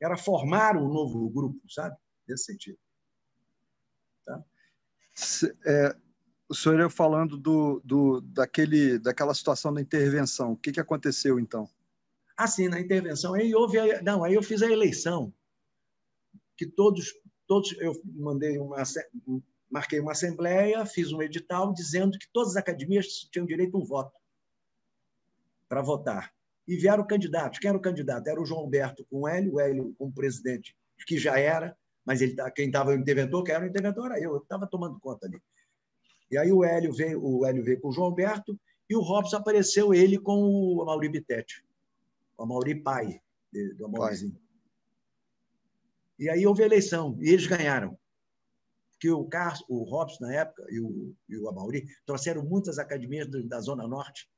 Era 0.00 0.16
formar 0.16 0.76
um 0.76 0.88
novo 0.88 1.30
grupo, 1.30 1.60
sabe? 1.70 1.96
Nesse 2.26 2.46
sentido. 2.46 2.78
Tá? 4.26 4.42
É, 5.64 5.96
o 6.48 6.54
senhor 6.56 6.80
ia 6.80 6.90
falando 6.90 7.38
do, 7.38 7.80
do, 7.84 8.20
daquele, 8.20 8.98
daquela 8.98 9.32
situação 9.32 9.72
da 9.72 9.80
intervenção. 9.80 10.52
O 10.52 10.56
que, 10.56 10.72
que 10.72 10.80
aconteceu, 10.80 11.38
então? 11.38 11.68
Assim, 12.36 12.66
na 12.66 12.80
intervenção, 12.80 13.34
aí 13.34 13.54
houve. 13.54 13.78
A, 13.78 14.02
não, 14.02 14.24
aí 14.24 14.34
eu 14.34 14.42
fiz 14.42 14.60
a 14.60 14.68
eleição, 14.68 15.32
que 16.64 16.66
todos 16.66 17.12
todos, 17.52 17.76
eu 17.80 17.92
mandei 18.14 18.58
uma, 18.58 18.82
marquei 19.70 20.00
uma 20.00 20.12
assembleia, 20.12 20.86
fiz 20.86 21.12
um 21.12 21.20
edital 21.20 21.72
dizendo 21.72 22.18
que 22.18 22.26
todas 22.32 22.50
as 22.50 22.56
academias 22.56 23.28
tinham 23.30 23.44
direito 23.44 23.76
a 23.76 23.80
um 23.80 23.84
voto 23.84 24.18
para 25.68 25.82
votar. 25.82 26.32
E 26.66 26.76
vieram 26.76 27.06
candidatos. 27.06 27.58
Quem 27.58 27.68
era 27.68 27.76
o 27.76 27.82
candidato? 27.82 28.26
Era 28.28 28.40
o 28.40 28.46
João 28.46 28.60
Alberto 28.60 29.04
com 29.10 29.20
o 29.20 29.28
Hélio, 29.28 29.54
o 29.54 29.60
Hélio 29.60 29.94
como 29.98 30.12
presidente, 30.12 30.76
que 31.06 31.18
já 31.18 31.38
era, 31.38 31.76
mas 32.04 32.22
ele, 32.22 32.34
tá, 32.34 32.50
quem 32.50 32.66
estava 32.66 32.90
o 32.90 32.94
interventor, 32.94 33.42
quem 33.42 33.54
era 33.54 33.64
o 33.64 33.68
interventor 33.68 34.06
era 34.06 34.20
eu, 34.20 34.32
eu 34.32 34.38
estava 34.38 34.66
tomando 34.66 34.98
conta 35.00 35.26
ali. 35.26 35.42
E 36.30 36.38
aí 36.38 36.52
o 36.52 36.64
Hélio 36.64 36.92
veio, 36.92 37.22
o 37.22 37.44
Hélio 37.44 37.64
veio 37.64 37.80
com 37.80 37.88
o 37.88 37.92
João 37.92 38.06
Alberto 38.06 38.58
e 38.88 38.96
o 38.96 39.00
Robson 39.00 39.36
apareceu 39.36 39.92
ele 39.92 40.18
com 40.18 40.42
o 40.42 40.84
Mauri 40.84 41.08
Bittetti, 41.08 41.62
o 42.38 42.46
Mauri 42.46 42.76
pai 42.76 43.20
do 43.76 43.88
Maurizinho. 43.90 44.40
E 46.22 46.30
aí 46.30 46.46
houve 46.46 46.62
a 46.62 46.66
eleição 46.66 47.18
e 47.20 47.30
eles 47.30 47.48
ganharam. 47.48 47.98
Porque 48.92 49.10
o, 49.10 49.24
Carlos, 49.24 49.64
o 49.68 49.82
Robson, 49.82 50.24
na 50.24 50.32
época, 50.32 50.64
e 50.70 50.78
o, 50.78 51.16
e 51.28 51.36
o 51.36 51.48
Amauri 51.48 51.84
trouxeram 52.06 52.44
muitas 52.44 52.78
academias 52.78 53.28
da 53.48 53.58
Zona 53.58 53.88
Norte, 53.88 54.30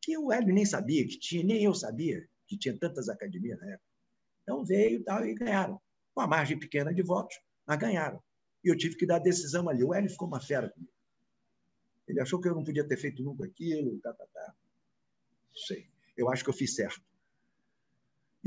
que 0.00 0.16
o 0.16 0.32
Hélio 0.32 0.54
nem 0.54 0.64
sabia 0.64 1.06
que 1.06 1.18
tinha, 1.18 1.44
nem 1.44 1.62
eu 1.62 1.74
sabia 1.74 2.26
que 2.46 2.56
tinha 2.56 2.74
tantas 2.78 3.10
academias 3.10 3.60
na 3.60 3.72
época. 3.72 3.90
Então 4.42 4.64
veio 4.64 5.04
tal, 5.04 5.22
e 5.26 5.34
ganharam. 5.34 5.78
Com 6.14 6.22
a 6.22 6.26
margem 6.26 6.58
pequena 6.58 6.94
de 6.94 7.02
votos, 7.02 7.38
mas 7.66 7.78
ganharam. 7.78 8.22
E 8.64 8.68
eu 8.68 8.76
tive 8.76 8.96
que 8.96 9.04
dar 9.04 9.16
a 9.16 9.18
decisão 9.18 9.68
ali. 9.68 9.84
O 9.84 9.92
Hélio 9.92 10.08
ficou 10.08 10.26
uma 10.28 10.40
fera 10.40 10.70
comigo. 10.70 10.90
Ele 12.08 12.22
achou 12.22 12.40
que 12.40 12.48
eu 12.48 12.54
não 12.54 12.64
podia 12.64 12.88
ter 12.88 12.96
feito 12.96 13.22
nunca 13.22 13.44
aquilo, 13.44 14.00
tá, 14.00 14.14
tá, 14.14 14.24
tá. 14.32 14.54
Não 15.50 15.58
sei. 15.58 15.90
Eu 16.16 16.30
acho 16.30 16.42
que 16.42 16.48
eu 16.48 16.54
fiz 16.54 16.74
certo. 16.74 17.02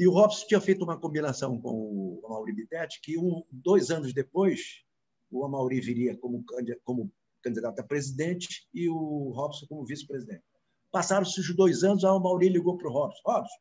E 0.02 0.08
o 0.08 0.12
Robson 0.12 0.48
tinha 0.48 0.60
feito 0.60 0.84
uma 0.84 1.00
combinação 1.00 1.62
com 1.62 2.20
o 2.20 2.26
Amaury 2.26 2.54
Bittetti, 2.54 3.00
que 3.04 3.20
um, 3.20 3.44
dois 3.52 3.92
anos 3.92 4.12
depois, 4.12 4.84
o 5.30 5.46
Amaury 5.46 5.80
viria 5.80 6.18
como, 6.18 6.44
como 6.84 7.14
candidato 7.40 7.80
a 7.82 7.84
presidente 7.84 8.68
e 8.74 8.90
o 8.90 9.30
Robson 9.30 9.68
como 9.68 9.86
vice-presidente. 9.86 10.42
Passaram-se 10.92 11.40
os 11.40 11.56
dois 11.56 11.84
anos, 11.84 12.02
o 12.02 12.08
Amaury 12.08 12.50
ligou 12.50 12.80
para 12.80 12.88
o 12.90 12.92
Robson. 12.92 13.22
Robson, 13.24 13.60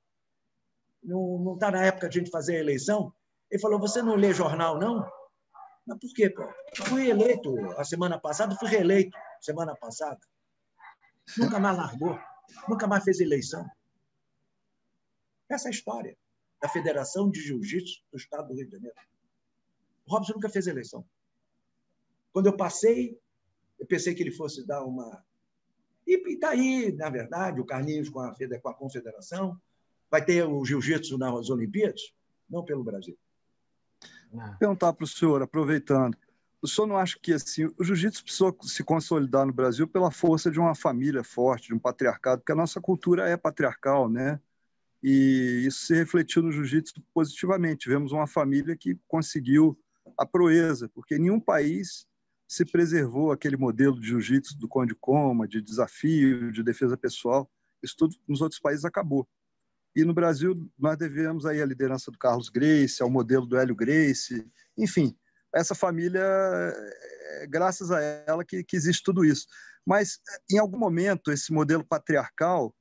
não 1.03 1.53
está 1.53 1.71
na 1.71 1.85
época 1.85 2.09
de 2.09 2.19
a 2.19 2.23
gente 2.23 2.31
fazer 2.31 2.57
a 2.57 2.61
eleição? 2.61 3.13
Ele 3.51 3.61
falou, 3.61 3.79
você 3.79 4.01
não 4.01 4.15
lê 4.15 4.33
jornal, 4.33 4.79
não? 4.79 5.07
Mas 5.87 5.99
por 5.99 6.11
quê, 6.15 6.31
pô? 6.31 6.49
Fui 6.87 7.11
eleito 7.11 7.55
a 7.77 7.85
semana 7.85 8.19
passada, 8.19 8.57
fui 8.57 8.71
reeleito 8.71 9.15
semana 9.43 9.77
passada. 9.77 10.21
Nunca 11.37 11.59
mais 11.59 11.77
largou, 11.77 12.19
nunca 12.67 12.87
mais 12.87 13.05
fez 13.05 13.21
eleição. 13.21 13.63
Essa 15.51 15.69
é 15.69 15.71
a 15.71 15.73
história 15.73 16.17
da 16.61 16.69
Federação 16.69 17.31
de 17.31 17.41
Jiu-Jitsu 17.41 18.03
do 18.11 18.19
Estado 18.19 18.49
do 18.49 18.55
Rio 18.55 18.67
de 18.67 18.73
Janeiro. 18.73 18.97
O 20.07 20.13
Robson 20.13 20.35
nunca 20.35 20.49
fez 20.49 20.67
eleição. 20.67 21.05
Quando 22.33 22.47
eu 22.47 22.57
passei, 22.57 23.19
eu 23.79 23.87
pensei 23.87 24.15
que 24.15 24.23
ele 24.23 24.31
fosse 24.31 24.67
dar 24.67 24.85
uma. 24.85 25.25
E 26.07 26.17
está 26.33 26.51
aí, 26.51 26.93
na 26.93 27.09
verdade, 27.09 27.61
o 27.61 27.65
Carlinhos 27.65 28.09
com 28.09 28.21
a, 28.21 28.35
com 28.61 28.69
a 28.69 28.75
Confederação. 28.75 29.61
Vai 30.11 30.25
ter 30.25 30.45
o 30.45 30.65
jiu-jitsu 30.65 31.17
nas 31.17 31.49
Olimpíadas? 31.51 32.13
Não 32.49 32.65
pelo 32.65 32.83
Brasil. 32.83 33.17
Vou 34.33 34.59
perguntar 34.59 34.93
para 34.93 35.05
o 35.05 35.09
senhor, 35.09 35.43
aproveitando. 35.43 36.17
O 36.63 36.69
senhor 36.69 36.87
não 36.87 36.99
acha 36.99 37.19
que 37.21 37.33
assim, 37.33 37.67
o 37.79 37.85
jiu-jitsu 37.85 38.23
precisou 38.23 38.57
se 38.63 38.85
consolidar 38.85 39.47
no 39.47 39.53
Brasil 39.53 39.89
pela 39.89 40.11
força 40.11 40.51
de 40.51 40.59
uma 40.59 40.75
família 40.75 41.25
forte, 41.25 41.69
de 41.69 41.75
um 41.75 41.79
patriarcado, 41.79 42.43
porque 42.43 42.53
a 42.53 42.57
nossa 42.57 42.81
cultura 42.81 43.29
é 43.29 43.37
patriarcal, 43.37 44.09
né? 44.09 44.41
E 45.03 45.65
isso 45.67 45.87
se 45.87 45.95
refletiu 45.95 46.43
no 46.43 46.53
jiu-jitsu 46.53 46.95
positivamente. 47.15 47.85
Tivemos 47.85 48.13
uma 48.13 48.27
família 48.27 48.77
que 48.77 48.99
conseguiu 49.09 49.79
a 50.19 50.27
proeza, 50.27 50.89
porque 50.89 51.19
nenhum 51.19 51.41
país 51.41 52.07
se 52.49 52.65
preservou 52.65 53.31
aquele 53.31 53.57
modelo 53.57 53.99
de 53.99 54.09
jiu-jitsu 54.09 54.59
do 54.59 54.69
Conde 54.69 54.95
Coma, 54.95 55.47
de 55.47 55.63
desafio, 55.63 56.51
de 56.53 56.63
defesa 56.63 56.97
pessoal. 56.97 57.51
Isso 57.83 57.95
tudo 57.97 58.17
nos 58.29 58.41
outros 58.41 58.61
países 58.61 58.85
acabou. 58.85 59.27
E 59.95 60.05
no 60.05 60.13
Brasil 60.13 60.69
nós 60.79 60.97
devemos 60.97 61.47
aí 61.47 61.63
a 61.63 61.67
liderança 61.67 62.11
do 62.11 62.19
Carlos 62.19 62.49
Grace, 62.49 63.03
ao 63.03 63.11
modelo 63.11 63.47
do 63.47 63.57
Hélio 63.57 63.75
Grace, 63.75 64.47
enfim, 64.77 65.17
essa 65.55 65.75
família, 65.75 66.23
é 66.23 67.47
graças 67.49 67.91
a 67.91 68.01
ela 68.01 68.45
que, 68.45 68.63
que 68.63 68.77
existe 68.77 69.03
tudo 69.03 69.25
isso. 69.25 69.47
Mas 69.85 70.21
em 70.51 70.59
algum 70.59 70.79
momento 70.79 71.33
esse 71.33 71.53
modelo 71.53 71.85
patriarcal 71.85 72.75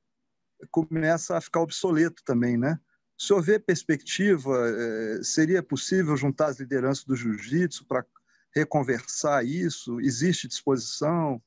começa 0.70 1.36
a 1.36 1.40
ficar 1.40 1.60
obsoleto 1.60 2.22
também, 2.24 2.56
né? 2.56 2.78
Senhor 3.20 3.42
vê 3.42 3.58
perspectiva? 3.58 4.50
É, 4.66 5.22
seria 5.22 5.62
possível 5.62 6.16
juntar 6.16 6.46
as 6.46 6.58
lideranças 6.58 7.04
do 7.04 7.14
jiu-jitsu 7.14 7.84
para 7.86 8.04
reconversar 8.54 9.44
isso? 9.44 10.00
Existe 10.00 10.48
disposição 10.48 11.40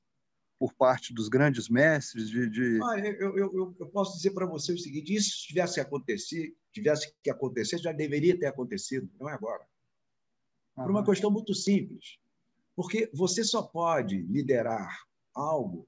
por 0.60 0.72
parte 0.74 1.14
dos 1.14 1.28
grandes 1.28 1.68
mestres 1.68 2.30
de... 2.30 2.48
de... 2.48 2.80
Ah, 2.84 3.00
eu, 3.00 3.38
eu, 3.38 3.76
eu, 3.80 3.88
posso 3.88 4.16
dizer 4.16 4.32
para 4.32 4.46
você 4.46 4.72
o 4.72 4.78
seguinte, 4.78 5.16
isso 5.16 5.32
se 5.32 5.48
tivesse 5.48 5.80
acontecido, 5.80 6.56
tivesse 6.72 7.12
que 7.24 7.30
acontecer, 7.30 7.80
já 7.80 7.92
deveria 7.92 8.38
ter 8.38 8.46
acontecido, 8.46 9.10
não 9.20 9.28
é 9.28 9.34
agora. 9.34 9.66
Por 10.76 10.92
uma 10.92 11.04
questão 11.04 11.32
muito 11.32 11.56
simples. 11.56 12.18
Porque 12.76 13.10
você 13.14 13.44
só 13.44 13.64
pode 13.64 14.22
liderar 14.22 14.96
algo 15.34 15.88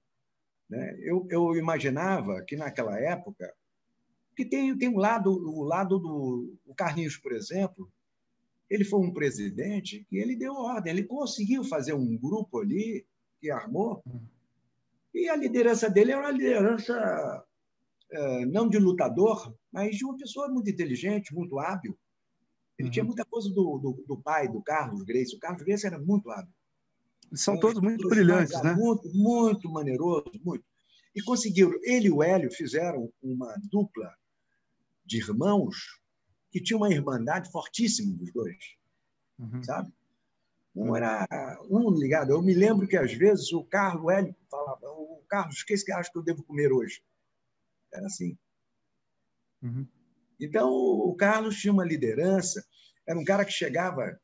né? 0.69 0.97
Eu, 0.99 1.27
eu 1.29 1.55
imaginava 1.55 2.43
que 2.43 2.55
naquela 2.55 2.99
época 2.99 3.53
que 4.35 4.45
tem, 4.45 4.77
tem 4.77 4.89
um 4.89 4.97
lado, 4.97 5.31
o 5.31 5.63
lado 5.63 5.97
do 5.97 6.53
o 6.65 6.75
Carlinhos, 6.75 7.17
por 7.17 7.31
exemplo, 7.31 7.89
ele 8.69 8.83
foi 8.83 8.99
um 8.99 9.13
presidente 9.13 10.05
que 10.09 10.17
ele 10.17 10.35
deu 10.35 10.53
ordem, 10.53 10.91
ele 10.91 11.03
conseguiu 11.03 11.63
fazer 11.63 11.93
um 11.93 12.17
grupo 12.17 12.59
ali 12.59 13.05
que 13.39 13.49
armou, 13.49 14.03
e 15.13 15.29
a 15.29 15.35
liderança 15.35 15.89
dele 15.89 16.11
era 16.11 16.21
uma 16.21 16.31
liderança 16.31 17.45
é, 18.11 18.45
não 18.45 18.67
de 18.67 18.77
lutador, 18.77 19.55
mas 19.71 19.95
de 19.95 20.03
uma 20.03 20.17
pessoa 20.17 20.49
muito 20.49 20.69
inteligente, 20.69 21.33
muito 21.33 21.57
hábil. 21.59 21.97
Ele 22.77 22.87
uhum. 22.87 22.91
tinha 22.91 23.05
muita 23.05 23.23
coisa 23.23 23.49
do, 23.49 23.77
do, 23.77 24.03
do, 24.05 24.21
pai, 24.21 24.49
do 24.49 24.61
Carlos 24.61 25.03
Grace. 25.03 25.35
O 25.35 25.39
Carlos 25.39 25.63
Grace 25.63 25.85
era 25.87 25.97
muito 25.97 26.29
hábil. 26.29 26.53
São 27.33 27.59
todos 27.59 27.81
muito 27.81 28.07
brilhantes, 28.07 28.61
né? 28.61 28.73
Muito, 28.73 29.09
muito 29.13 29.69
maneiroso, 29.69 30.31
muito. 30.43 30.63
E 31.15 31.21
conseguiram. 31.21 31.73
Ele 31.83 32.07
e 32.07 32.11
o 32.11 32.21
Hélio 32.21 32.51
fizeram 32.51 33.11
uma 33.21 33.55
dupla 33.71 34.13
de 35.05 35.17
irmãos 35.17 35.75
que 36.51 36.61
tinha 36.61 36.77
uma 36.77 36.91
irmandade 36.91 37.51
fortíssima 37.51 38.15
dos 38.17 38.31
dois, 38.31 38.57
uhum. 39.39 39.63
sabe? 39.63 39.91
Um 40.75 40.95
era 40.95 41.25
um 41.69 41.89
ligado. 41.91 42.31
Eu 42.31 42.41
me 42.41 42.53
lembro 42.53 42.87
que 42.87 42.97
às 42.97 43.13
vezes 43.13 43.51
o 43.53 43.63
Carlos, 43.63 44.11
Hélio 44.11 44.35
falava: 44.49 44.87
"O 44.87 45.23
Carlos, 45.27 45.61
o 45.61 45.65
que 45.65 45.77
você 45.77 45.91
acha 45.91 46.11
que 46.11 46.17
eu 46.17 46.23
devo 46.23 46.43
comer 46.43 46.71
hoje?" 46.71 47.01
Era 47.93 48.05
assim. 48.05 48.37
Uhum. 49.61 49.87
Então 50.39 50.69
o 50.69 51.15
Carlos 51.15 51.57
tinha 51.57 51.71
uma 51.71 51.85
liderança. 51.85 52.65
Era 53.07 53.17
um 53.17 53.23
cara 53.23 53.45
que 53.45 53.51
chegava 53.51 54.19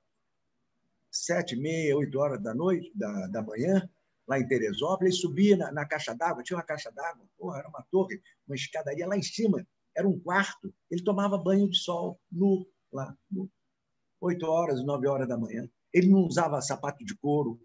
sete, 1.12 1.56
meia, 1.56 1.96
oito 1.98 2.18
horas 2.18 2.42
da 2.42 2.56
noite, 2.56 2.92
da, 2.96 3.28
da 3.28 3.42
manhã, 3.44 3.88
lá 4.28 4.40
em 4.40 4.48
Teresópolis, 4.48 5.20
subia 5.20 5.58
na, 5.58 5.72
na 5.72 5.86
caixa 5.86 6.16
d'água, 6.16 6.42
tinha 6.42 6.58
uma 6.58 6.64
caixa 6.64 6.92
d'água, 6.92 7.28
porra, 7.38 7.60
era 7.60 7.68
uma 7.68 7.86
torre, 7.92 8.22
uma 8.48 8.56
escadaria 8.56 9.06
lá 9.06 9.18
em 9.18 9.22
cima, 9.22 9.68
era 9.96 10.08
um 10.08 10.18
quarto, 10.18 10.74
ele 10.90 11.04
tomava 11.04 11.38
banho 11.38 11.70
de 11.70 11.78
sol 11.78 12.20
nu, 12.32 12.66
lá, 12.92 13.16
nu. 13.30 13.52
oito 14.22 14.46
horas, 14.46 14.84
nove 14.86 15.08
horas 15.08 15.28
da 15.28 15.38
manhã. 15.38 15.70
Ele 15.94 16.08
não 16.08 16.20
usava 16.20 16.62
sapato 16.62 17.04
de 17.04 17.16
couro, 17.18 17.62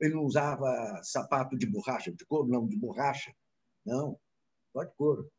ele 0.00 0.14
não 0.14 0.24
usava 0.24 1.00
sapato 1.04 1.56
de 1.56 1.66
borracha, 1.66 2.10
de 2.10 2.26
couro 2.26 2.48
não, 2.48 2.66
de 2.66 2.76
borracha, 2.76 3.32
não, 3.84 4.18
só 4.72 4.82
de 4.82 4.92
couro. 4.96 5.30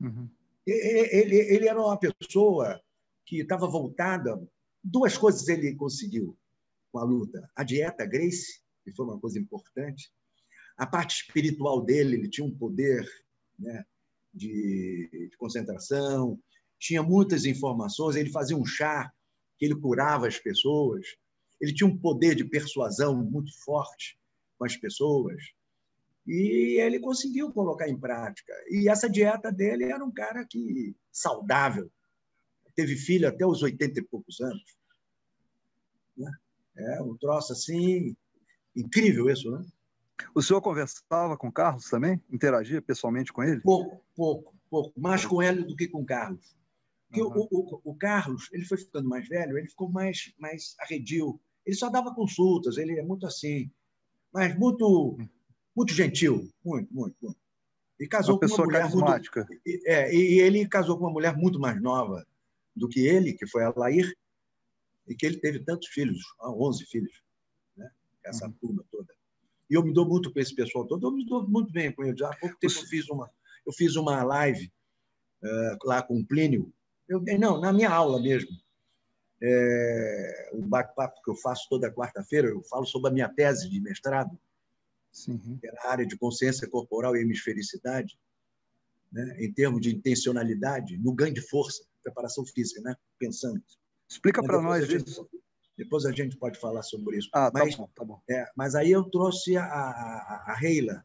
Uhum. 0.00 0.30
Ele, 0.66 1.36
ele 1.36 1.66
era 1.66 1.80
uma 1.80 1.98
pessoa 1.98 2.80
que 3.24 3.40
estava 3.40 3.66
voltada, 3.66 4.40
duas 4.84 5.16
coisas 5.16 5.48
ele 5.48 5.74
conseguiu 5.74 6.38
com 6.92 6.98
a 6.98 7.04
luta. 7.04 7.50
A 7.56 7.64
dieta 7.64 8.04
Grace, 8.04 8.60
que 8.84 8.92
foi 8.92 9.06
uma 9.06 9.18
coisa 9.18 9.38
importante. 9.38 10.12
A 10.76 10.86
parte 10.86 11.22
espiritual 11.22 11.82
dele, 11.82 12.16
ele 12.16 12.28
tinha 12.28 12.46
um 12.46 12.54
poder 12.54 13.08
né, 13.58 13.84
de, 14.32 15.28
de 15.30 15.36
concentração, 15.36 16.38
tinha 16.78 17.02
muitas 17.02 17.44
informações, 17.44 18.16
ele 18.16 18.30
fazia 18.30 18.56
um 18.56 18.64
chá 18.64 19.12
que 19.58 19.64
ele 19.64 19.74
curava 19.74 20.26
as 20.26 20.38
pessoas, 20.38 21.06
ele 21.60 21.72
tinha 21.72 21.88
um 21.88 21.96
poder 21.96 22.34
de 22.34 22.44
persuasão 22.44 23.16
muito 23.16 23.52
forte 23.62 24.18
com 24.58 24.64
as 24.64 24.76
pessoas 24.76 25.42
e 26.26 26.80
ele 26.80 27.00
conseguiu 27.00 27.52
colocar 27.52 27.88
em 27.88 27.98
prática. 27.98 28.52
E 28.68 28.88
essa 28.88 29.08
dieta 29.08 29.50
dele 29.50 29.84
era 29.84 30.04
um 30.04 30.12
cara 30.12 30.44
que 30.44 30.94
saudável, 31.10 31.90
teve 32.74 32.96
filho 32.96 33.28
até 33.28 33.46
os 33.46 33.62
80 33.62 34.00
e 34.00 34.02
poucos 34.02 34.40
anos. 34.40 34.76
Né? 36.16 36.32
É 36.76 37.02
um 37.02 37.16
troço 37.16 37.52
assim, 37.52 38.16
incrível 38.74 39.28
isso, 39.28 39.50
né? 39.50 39.64
O 40.34 40.42
senhor 40.42 40.60
conversava 40.60 41.36
com 41.36 41.48
o 41.48 41.52
Carlos 41.52 41.88
também? 41.88 42.20
Interagia 42.30 42.80
pessoalmente 42.80 43.32
com 43.32 43.42
ele? 43.42 43.60
Pouco, 43.60 44.02
pouco, 44.14 44.54
pouco. 44.70 45.00
Mais 45.00 45.26
com 45.26 45.42
ele 45.42 45.64
do 45.64 45.76
que 45.76 45.88
com 45.88 46.02
o 46.02 46.06
Carlos. 46.06 46.56
Porque 47.08 47.22
uhum. 47.22 47.46
o, 47.50 47.80
o, 47.84 47.92
o, 47.92 47.94
Carlos, 47.94 48.48
ele 48.52 48.64
foi 48.64 48.78
ficando 48.78 49.08
mais 49.08 49.28
velho, 49.28 49.58
ele 49.58 49.68
ficou 49.68 49.90
mais, 49.90 50.32
mais 50.38 50.74
arredio. 50.80 51.38
Ele 51.66 51.76
só 51.76 51.90
dava 51.90 52.14
consultas, 52.14 52.78
ele 52.78 52.98
é 52.98 53.02
muito 53.02 53.26
assim, 53.26 53.70
mas 54.32 54.56
muito, 54.58 55.18
muito 55.76 55.92
gentil, 55.92 56.48
muito, 56.64 56.92
muito, 56.92 57.14
muito. 57.20 57.38
E 58.00 58.08
casou 58.08 58.36
uma 58.36 58.48
com 58.48 58.54
uma 58.54 58.64
mulher 58.64 58.80
carismática. 58.80 59.46
Muito, 59.46 59.86
é, 59.86 60.14
e 60.14 60.40
ele 60.40 60.66
casou 60.66 60.96
com 60.96 61.04
uma 61.04 61.12
mulher 61.12 61.36
muito 61.36 61.60
mais 61.60 61.80
nova 61.80 62.26
do 62.74 62.88
que 62.88 63.06
ele, 63.06 63.34
que 63.34 63.46
foi 63.46 63.62
a 63.62 63.72
Lair, 63.76 64.16
e 65.12 65.16
que 65.16 65.26
ele 65.26 65.38
teve 65.38 65.60
tantos 65.60 65.88
filhos, 65.88 66.22
11 66.42 66.84
filhos, 66.86 67.22
né? 67.76 67.90
essa 68.24 68.46
uhum. 68.46 68.52
turma 68.52 68.84
toda. 68.90 69.12
E 69.70 69.74
eu 69.74 69.82
me 69.82 69.92
dou 69.92 70.06
muito 70.06 70.32
com 70.32 70.40
esse 70.40 70.54
pessoal 70.54 70.86
todo, 70.86 71.06
eu 71.06 71.12
me 71.12 71.24
dou 71.24 71.48
muito 71.48 71.70
bem 71.72 71.92
com 71.92 72.04
eles. 72.04 72.20
Há 72.22 72.34
pouco 72.36 72.58
tempo 72.58 72.74
eu 72.74 72.86
fiz 72.86 73.08
uma, 73.08 73.30
eu 73.66 73.72
fiz 73.72 73.96
uma 73.96 74.22
live 74.22 74.72
uh, 75.42 75.86
lá 75.86 76.02
com 76.02 76.18
o 76.18 76.26
Plínio, 76.26 76.72
eu, 77.08 77.22
não, 77.38 77.60
na 77.60 77.72
minha 77.72 77.90
aula 77.90 78.20
mesmo. 78.20 78.50
É, 79.44 80.50
o 80.52 80.62
bate-papo 80.62 81.20
que 81.22 81.30
eu 81.30 81.34
faço 81.34 81.66
toda 81.68 81.92
quarta-feira, 81.92 82.48
eu 82.48 82.62
falo 82.62 82.86
sobre 82.86 83.10
a 83.10 83.12
minha 83.12 83.28
tese 83.28 83.68
de 83.68 83.80
mestrado, 83.80 84.38
Sim. 85.10 85.58
que 85.58 85.66
é 85.66 85.72
na 85.72 85.90
área 85.90 86.06
de 86.06 86.16
consciência 86.16 86.68
corporal 86.68 87.16
e 87.16 87.20
hemisfericidade, 87.20 88.16
né, 89.10 89.36
em 89.44 89.52
termos 89.52 89.80
de 89.80 89.94
intencionalidade, 89.94 90.96
no 90.96 91.12
ganho 91.12 91.34
de 91.34 91.40
força, 91.40 91.84
preparação 92.02 92.46
física, 92.46 92.80
né, 92.82 92.96
pensando. 93.18 93.60
Explica 94.12 94.42
para 94.42 94.60
nós 94.60 94.86
gente, 94.86 95.08
isso. 95.08 95.26
Depois 95.76 96.04
a 96.04 96.12
gente 96.12 96.36
pode 96.36 96.58
falar 96.58 96.82
sobre 96.82 97.16
isso. 97.16 97.30
Ah, 97.32 97.50
tá 97.50 97.60
mas, 97.64 97.74
bom, 97.74 97.88
tá 97.94 98.04
bom. 98.04 98.20
É, 98.28 98.46
mas 98.54 98.74
aí 98.74 98.90
eu 98.90 99.04
trouxe 99.04 99.56
a, 99.56 99.64
a, 99.64 100.44
a 100.48 100.54
Reila. 100.54 101.02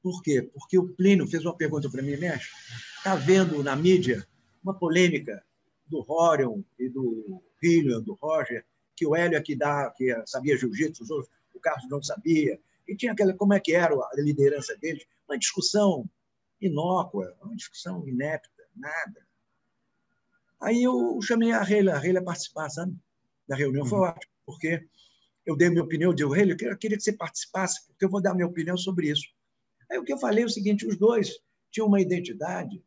Por 0.00 0.22
quê? 0.22 0.42
Porque 0.54 0.78
o 0.78 0.88
Plínio 0.94 1.26
fez 1.26 1.44
uma 1.44 1.56
pergunta 1.56 1.90
para 1.90 2.00
mim, 2.00 2.16
mestre. 2.16 2.48
Está 2.96 3.16
vendo 3.16 3.62
na 3.64 3.74
mídia 3.74 4.24
uma 4.62 4.72
polêmica 4.72 5.44
do 5.86 6.04
Horion 6.08 6.62
e 6.78 6.88
do 6.88 7.42
William, 7.62 8.00
do 8.00 8.14
Roger, 8.14 8.64
que 8.94 9.04
o 9.04 9.16
Hélio 9.16 9.36
aqui 9.36 9.56
dá, 9.56 9.90
que 9.90 10.14
sabia 10.26 10.56
jiu-jitsu, 10.56 11.04
o 11.52 11.60
Carlos 11.60 11.90
não 11.90 12.00
sabia, 12.00 12.60
e 12.86 12.96
tinha 12.96 13.12
aquela, 13.12 13.34
como 13.34 13.52
é 13.52 13.58
que 13.58 13.74
era 13.74 13.94
a 13.94 14.10
liderança 14.16 14.76
deles, 14.76 15.04
uma 15.28 15.36
discussão 15.36 16.08
inócua, 16.60 17.36
uma 17.42 17.56
discussão 17.56 18.06
inepta, 18.06 18.48
nada. 18.76 19.27
Aí 20.60 20.82
eu 20.82 21.18
chamei 21.22 21.52
a 21.52 21.62
Reila, 21.62 21.94
a 21.94 21.98
Reila 21.98 22.22
participar, 22.22 22.68
sabe? 22.70 22.96
Da 23.46 23.56
reunião 23.56 23.86
foi 23.86 23.98
uhum. 23.98 24.04
ótimo, 24.04 24.32
porque 24.44 24.86
eu 25.46 25.56
dei 25.56 25.70
minha 25.70 25.82
opinião, 25.82 26.10
eu 26.10 26.14
digo, 26.14 26.32
Reila, 26.32 26.52
eu 26.52 26.76
queria 26.76 26.96
que 26.96 27.02
você 27.02 27.12
participasse, 27.12 27.86
porque 27.86 28.04
eu 28.04 28.10
vou 28.10 28.20
dar 28.20 28.34
minha 28.34 28.46
opinião 28.46 28.76
sobre 28.76 29.10
isso. 29.10 29.26
Aí 29.90 29.98
o 29.98 30.04
que 30.04 30.12
eu 30.12 30.18
falei 30.18 30.44
é 30.44 30.46
o 30.46 30.50
seguinte, 30.50 30.86
os 30.86 30.98
dois 30.98 31.38
tinham 31.70 31.86
uma 31.86 32.00
identidade, 32.00 32.82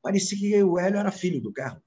parecia 0.00 0.38
que 0.38 0.62
o 0.62 0.78
Hélio 0.78 0.98
era 0.98 1.10
filho 1.10 1.40
do 1.40 1.52
Carlos. 1.52 1.82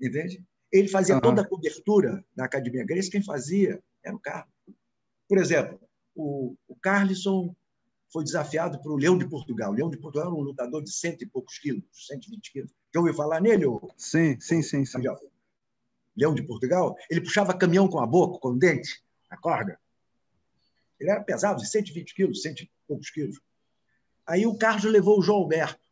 Entende? 0.00 0.44
Ele 0.70 0.88
fazia 0.88 1.14
uhum. 1.14 1.20
toda 1.20 1.42
a 1.42 1.48
cobertura 1.48 2.24
na 2.36 2.44
Academia 2.44 2.84
Grace, 2.84 3.10
quem 3.10 3.22
fazia 3.22 3.82
era 4.04 4.14
o 4.14 4.20
Carlos. 4.20 4.52
Por 5.28 5.38
exemplo, 5.38 5.80
o, 6.14 6.56
o 6.68 6.76
Carlson 6.76 7.54
foi 8.12 8.24
desafiado 8.24 8.80
para 8.80 8.92
o 8.92 8.96
Leão 8.96 9.18
de 9.18 9.28
Portugal. 9.28 9.72
O 9.72 9.74
Leão 9.74 9.90
de 9.90 9.96
Portugal 9.96 10.28
era 10.28 10.36
um 10.36 10.42
lutador 10.42 10.82
de 10.82 10.90
cento 10.90 11.22
e 11.22 11.26
poucos 11.26 11.58
quilos, 11.58 11.84
120 11.92 12.52
quilos. 12.52 12.70
Já 12.94 13.00
ouviu 13.00 13.14
falar 13.14 13.40
nele? 13.40 13.66
Ou... 13.66 13.92
Sim, 13.96 14.38
sim, 14.40 14.62
sim. 14.62 14.84
sim. 14.84 15.02
Leão 16.16 16.34
de 16.34 16.42
Portugal, 16.42 16.96
ele 17.10 17.20
puxava 17.20 17.56
caminhão 17.56 17.88
com 17.88 17.98
a 17.98 18.06
boca, 18.06 18.38
com 18.38 18.50
o 18.50 18.58
dente, 18.58 19.02
a 19.28 19.36
corda. 19.36 19.78
Ele 20.98 21.10
era 21.10 21.22
pesado, 21.22 21.60
de 21.60 21.68
120 21.68 22.14
quilos, 22.14 22.40
cento 22.40 22.62
e 22.62 22.70
poucos 22.88 23.10
quilos. 23.10 23.38
Aí 24.26 24.46
o 24.46 24.56
Carlos 24.56 24.84
levou 24.84 25.18
o 25.18 25.22
João 25.22 25.40
Alberto 25.40 25.84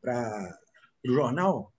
para 0.00 0.58
o 1.06 1.12
jornal 1.12 1.72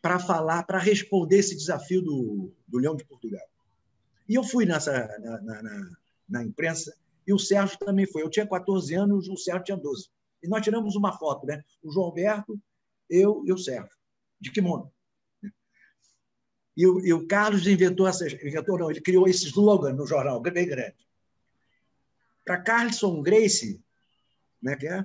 para 0.00 0.18
falar, 0.18 0.64
para 0.64 0.78
responder 0.78 1.38
esse 1.38 1.54
desafio 1.54 2.02
do, 2.02 2.52
do 2.66 2.78
Leão 2.78 2.96
de 2.96 3.04
Portugal. 3.04 3.46
E 4.28 4.34
eu 4.34 4.42
fui 4.42 4.66
nessa, 4.66 5.06
na, 5.20 5.40
na, 5.40 5.62
na, 5.62 5.90
na 6.28 6.44
imprensa 6.44 6.96
e 7.26 7.32
o 7.32 7.38
Sérgio 7.38 7.78
também 7.78 8.06
foi. 8.06 8.22
Eu 8.22 8.30
tinha 8.30 8.46
14 8.46 8.94
anos, 8.94 9.28
o 9.28 9.36
Sérgio 9.36 9.64
tinha 9.64 9.76
12. 9.76 10.08
E 10.42 10.48
nós 10.48 10.62
tiramos 10.62 10.96
uma 10.96 11.16
foto, 11.16 11.46
né? 11.46 11.62
O 11.82 11.90
João 11.90 12.06
Alberto, 12.06 12.60
eu 13.08 13.42
e 13.46 13.52
o 13.52 13.58
Sérgio, 13.58 13.96
de 14.40 14.50
kimono. 14.50 14.92
E 16.76 16.86
o, 16.86 17.00
e 17.04 17.12
o 17.12 17.26
Carlos 17.26 17.66
inventou 17.66 18.06
essa, 18.06 18.26
inventou 18.26 18.78
não, 18.78 18.90
ele 18.90 19.00
criou 19.00 19.28
esse 19.28 19.46
slogan 19.46 19.92
no 19.92 20.06
jornal, 20.06 20.40
bem 20.40 20.66
grande. 20.66 20.96
Para 22.44 22.60
Carlson 22.60 23.22
Grace, 23.22 23.80
né, 24.60 24.74
que 24.76 24.88
é? 24.88 25.04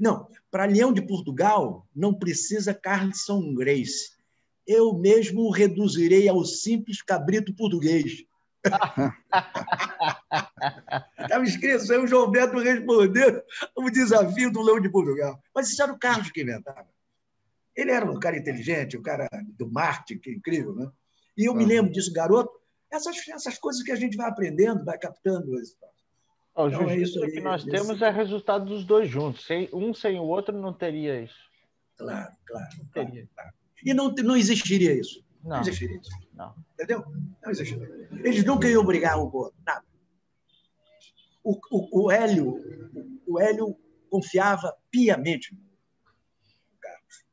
Não, 0.00 0.28
para 0.50 0.64
Leão 0.64 0.92
de 0.92 1.02
Portugal 1.02 1.86
não 1.94 2.12
precisa 2.12 2.74
Carlson 2.74 3.54
Grace. 3.54 4.16
Eu 4.66 4.94
mesmo 4.94 5.42
o 5.42 5.50
reduzirei 5.50 6.28
ao 6.28 6.44
simples 6.44 7.00
cabrito 7.00 7.54
português. 7.54 8.24
Estava 11.20 11.44
escrito, 11.44 11.92
aí 11.92 11.98
o 11.98 12.06
João 12.06 12.30
Beto 12.30 12.58
respondendo 12.58 13.42
o 13.76 13.90
desafio 13.90 14.50
do 14.50 14.62
Leão 14.62 14.80
de 14.80 14.88
Portugal. 14.88 15.38
Mas 15.54 15.70
isso 15.70 15.82
era 15.82 15.92
o 15.92 15.98
Carlos 15.98 16.30
que 16.30 16.42
inventava. 16.42 16.86
Ele 17.74 17.90
era 17.90 18.10
um 18.10 18.18
cara 18.18 18.38
inteligente, 18.38 18.96
um 18.96 19.02
cara 19.02 19.28
do 19.58 19.70
marketing, 19.70 20.20
que 20.20 20.30
é 20.30 20.34
incrível, 20.34 20.74
né? 20.74 20.90
E 21.36 21.44
eu 21.44 21.52
uhum. 21.52 21.58
me 21.58 21.66
lembro 21.66 21.92
disso, 21.92 22.12
garoto, 22.12 22.50
essas, 22.90 23.16
essas 23.28 23.58
coisas 23.58 23.82
que 23.82 23.92
a 23.92 23.96
gente 23.96 24.16
vai 24.16 24.28
aprendendo, 24.28 24.84
vai 24.84 24.98
captando. 24.98 25.52
Oh, 26.54 26.68
então, 26.68 26.88
é 26.88 26.96
isso 26.96 27.22
aí, 27.22 27.32
que 27.32 27.40
nós 27.40 27.64
temos 27.64 28.00
é 28.00 28.10
resultado 28.10 28.64
dos 28.64 28.84
dois 28.84 29.10
juntos. 29.10 29.44
Sem, 29.44 29.68
um 29.72 29.92
sem 29.92 30.18
o 30.18 30.22
outro 30.22 30.56
não 30.56 30.72
teria 30.72 31.20
isso. 31.20 31.36
Claro, 31.98 32.32
claro. 32.46 32.68
Não 32.78 32.86
teria. 32.86 33.28
Claro. 33.34 33.52
E 33.84 33.92
não, 33.92 34.10
não 34.10 34.36
existiria 34.36 34.94
isso. 34.94 35.25
Não, 35.46 35.56
não 35.56 35.60
existiria 35.60 36.00
isso. 36.00 36.10
Não. 36.34 36.54
Entendeu? 36.74 37.04
Não 37.42 37.50
existiria. 37.50 38.08
Eles 38.10 38.44
nunca 38.44 38.68
iam 38.68 38.84
brigar 38.84 39.18
um 39.18 39.30
com 39.30 39.38
o 39.38 39.40
outro, 39.42 39.58
nada. 39.64 39.84
O, 41.44 41.56
o, 41.70 42.06
o, 42.06 42.10
Hélio, 42.10 42.60
o 43.24 43.38
Hélio 43.38 43.76
confiava 44.10 44.76
piamente 44.90 45.54
no 45.54 46.78
Carlos. 46.80 47.24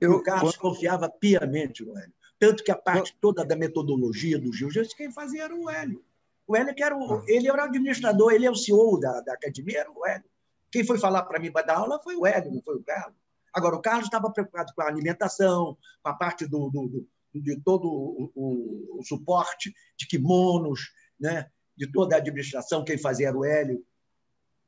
Eu, 0.00 0.12
o 0.12 0.22
Carlos 0.22 0.56
quando... 0.56 0.74
confiava 0.74 1.10
piamente 1.10 1.84
no 1.84 1.98
Hélio. 1.98 2.14
Tanto 2.38 2.62
que 2.62 2.70
a 2.70 2.76
parte 2.76 3.16
toda 3.20 3.44
da 3.44 3.56
metodologia 3.56 4.38
do 4.38 4.52
jiu-jitsu, 4.52 4.96
quem 4.96 5.12
fazia 5.12 5.44
era 5.44 5.54
o 5.54 5.68
Hélio. 5.68 6.04
O 6.46 6.56
Hélio 6.56 6.74
que 6.74 6.82
era 6.82 6.96
o, 6.96 7.14
ah. 7.14 7.24
ele 7.26 7.48
era 7.48 7.62
o 7.62 7.64
administrador, 7.66 8.32
ele 8.32 8.46
é 8.46 8.50
o 8.50 8.54
CEO 8.54 9.00
da, 9.00 9.20
da 9.20 9.32
academia, 9.32 9.80
era 9.80 9.90
o 9.90 10.06
Hélio. 10.06 10.30
Quem 10.70 10.84
foi 10.84 10.98
falar 10.98 11.24
para 11.24 11.40
mim 11.40 11.50
para 11.50 11.66
dar 11.66 11.78
aula 11.78 12.00
foi 12.02 12.14
o 12.14 12.24
Hélio, 12.24 12.52
não 12.52 12.62
foi 12.62 12.76
o 12.76 12.82
Carlos. 12.84 13.16
Agora, 13.52 13.76
o 13.76 13.82
Carlos 13.82 14.06
estava 14.06 14.30
preocupado 14.32 14.72
com 14.74 14.82
a 14.82 14.86
alimentação, 14.86 15.76
com 16.02 16.08
a 16.08 16.14
parte 16.14 16.46
do, 16.46 16.70
do, 16.70 16.88
do 16.88 17.08
de 17.34 17.60
todo 17.60 17.88
o, 17.88 18.32
o, 18.34 18.98
o, 18.98 19.04
suporte 19.04 19.74
de 19.96 20.06
kimonos, 20.06 20.92
né? 21.18 21.50
de 21.76 21.90
toda 21.90 22.14
a 22.14 22.18
administração, 22.18 22.84
quem 22.84 22.98
fazia 22.98 23.28
era 23.28 23.38
o 23.38 23.44
Hélio. 23.44 23.84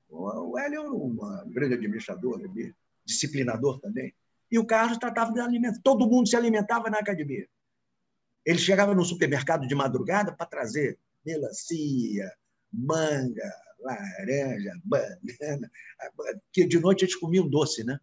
O 0.08 0.58
Hélio 0.58 0.80
era 0.80 0.92
um 0.92 1.16
grande 1.50 1.74
administrador, 1.74 2.40
disciplinador 3.04 3.80
também. 3.80 4.14
E 4.50 4.58
o 4.58 4.66
Carlos 4.66 4.98
tratava 4.98 5.32
de 5.32 5.40
alimentos. 5.40 5.80
Todo 5.82 6.08
mundo 6.08 6.28
se 6.28 6.36
alimentava 6.36 6.88
na 6.88 6.98
academia. 6.98 7.48
Ele 8.44 8.58
chegava 8.58 8.94
no 8.94 9.04
supermercado 9.04 9.66
de 9.66 9.74
madrugada 9.74 10.34
para 10.34 10.46
trazer 10.46 10.98
melancia, 11.24 12.30
manga, 12.72 13.52
laranja, 13.80 14.72
banana. 14.84 15.70
Que 16.52 16.66
de 16.66 16.78
noite 16.78 17.04
eles 17.04 17.16
comiam 17.16 17.48
doce, 17.48 17.84
né? 17.84 17.98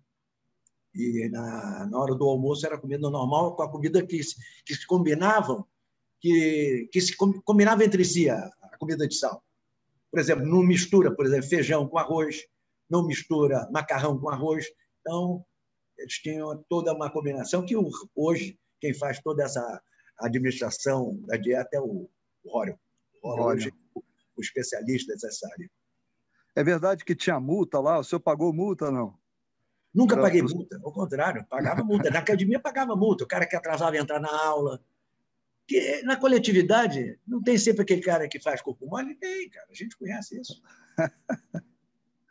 E 0.93 1.29
na, 1.29 1.87
na 1.87 1.99
hora 1.99 2.15
do 2.15 2.25
almoço 2.25 2.65
era 2.65 2.77
comida 2.77 3.09
normal 3.09 3.55
com 3.55 3.63
a 3.63 3.71
comida 3.71 4.05
que, 4.05 4.19
que 4.65 4.75
se 4.75 4.85
combinavam, 4.85 5.65
que, 6.19 6.89
que 6.91 6.99
se 7.01 7.15
combinava 7.15 7.83
entre 7.83 8.03
si 8.03 8.29
a, 8.29 8.37
a 8.61 8.77
comida 8.77 9.07
de 9.07 9.15
sal. 9.15 9.43
Por 10.09 10.19
exemplo, 10.19 10.45
não 10.45 10.61
mistura, 10.61 11.15
por 11.15 11.25
exemplo, 11.25 11.47
feijão 11.47 11.87
com 11.87 11.97
arroz, 11.97 12.45
não 12.89 13.07
mistura 13.07 13.69
macarrão 13.71 14.19
com 14.19 14.29
arroz. 14.29 14.65
Então, 14.99 15.45
eles 15.97 16.15
tinham 16.15 16.63
toda 16.67 16.93
uma 16.93 17.09
combinação 17.09 17.65
que 17.65 17.75
hoje 18.15 18.59
quem 18.79 18.93
faz 18.93 19.21
toda 19.21 19.43
essa 19.43 19.81
administração 20.19 21.17
da 21.25 21.37
dieta 21.37 21.77
é 21.77 21.79
o, 21.79 22.09
o 22.43 22.51
Rório. 22.51 22.77
Hoje, 23.23 23.71
o 24.35 24.41
especialista 24.41 25.13
dessa 25.13 25.47
área. 25.53 25.69
É 26.55 26.63
verdade 26.63 27.05
que 27.05 27.15
tinha 27.15 27.39
multa 27.39 27.79
lá? 27.79 27.99
O 27.99 28.03
senhor 28.03 28.19
pagou 28.19 28.51
multa 28.51 28.91
não? 28.91 29.20
Nunca 29.93 30.15
paguei 30.15 30.41
multa, 30.41 30.79
ao 30.83 30.91
contrário, 30.91 31.45
pagava 31.49 31.83
multa. 31.83 32.09
Na 32.09 32.19
academia 32.19 32.59
pagava 32.59 32.95
multa, 32.95 33.23
o 33.23 33.27
cara 33.27 33.45
que 33.45 33.55
atrasava 33.55 33.97
entrar 33.97 34.19
na 34.19 34.31
aula. 34.45 34.81
Que 35.67 36.01
na 36.03 36.15
coletividade 36.15 37.19
não 37.27 37.41
tem 37.41 37.57
sempre 37.57 37.81
aquele 37.81 38.01
cara 38.01 38.27
que 38.27 38.39
faz 38.39 38.61
corpo 38.61 38.87
mole? 38.87 39.15
Tem, 39.15 39.49
cara, 39.49 39.67
a 39.69 39.73
gente 39.73 39.97
conhece 39.97 40.39
isso. 40.39 40.61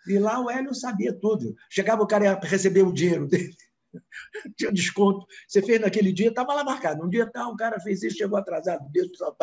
E 0.06 0.18
lá 0.18 0.40
o 0.40 0.50
Hélio 0.50 0.74
sabia 0.74 1.12
tudo. 1.12 1.54
Chegava 1.68 2.02
o 2.02 2.06
cara 2.06 2.24
ia 2.24 2.40
receber 2.42 2.82
o 2.82 2.92
dinheiro 2.92 3.26
dele, 3.26 3.54
tinha 4.56 4.72
desconto. 4.72 5.26
Você 5.46 5.62
fez 5.62 5.80
naquele 5.80 6.12
dia, 6.12 6.28
estava 6.28 6.54
lá 6.54 6.64
marcado. 6.64 7.04
Um 7.04 7.08
dia 7.08 7.30
tal, 7.30 7.52
o 7.52 7.56
cara 7.56 7.78
fez 7.80 8.02
isso, 8.02 8.16
chegou 8.16 8.38
atrasado, 8.38 8.90
Deus 8.90 9.08
do. 9.08 9.36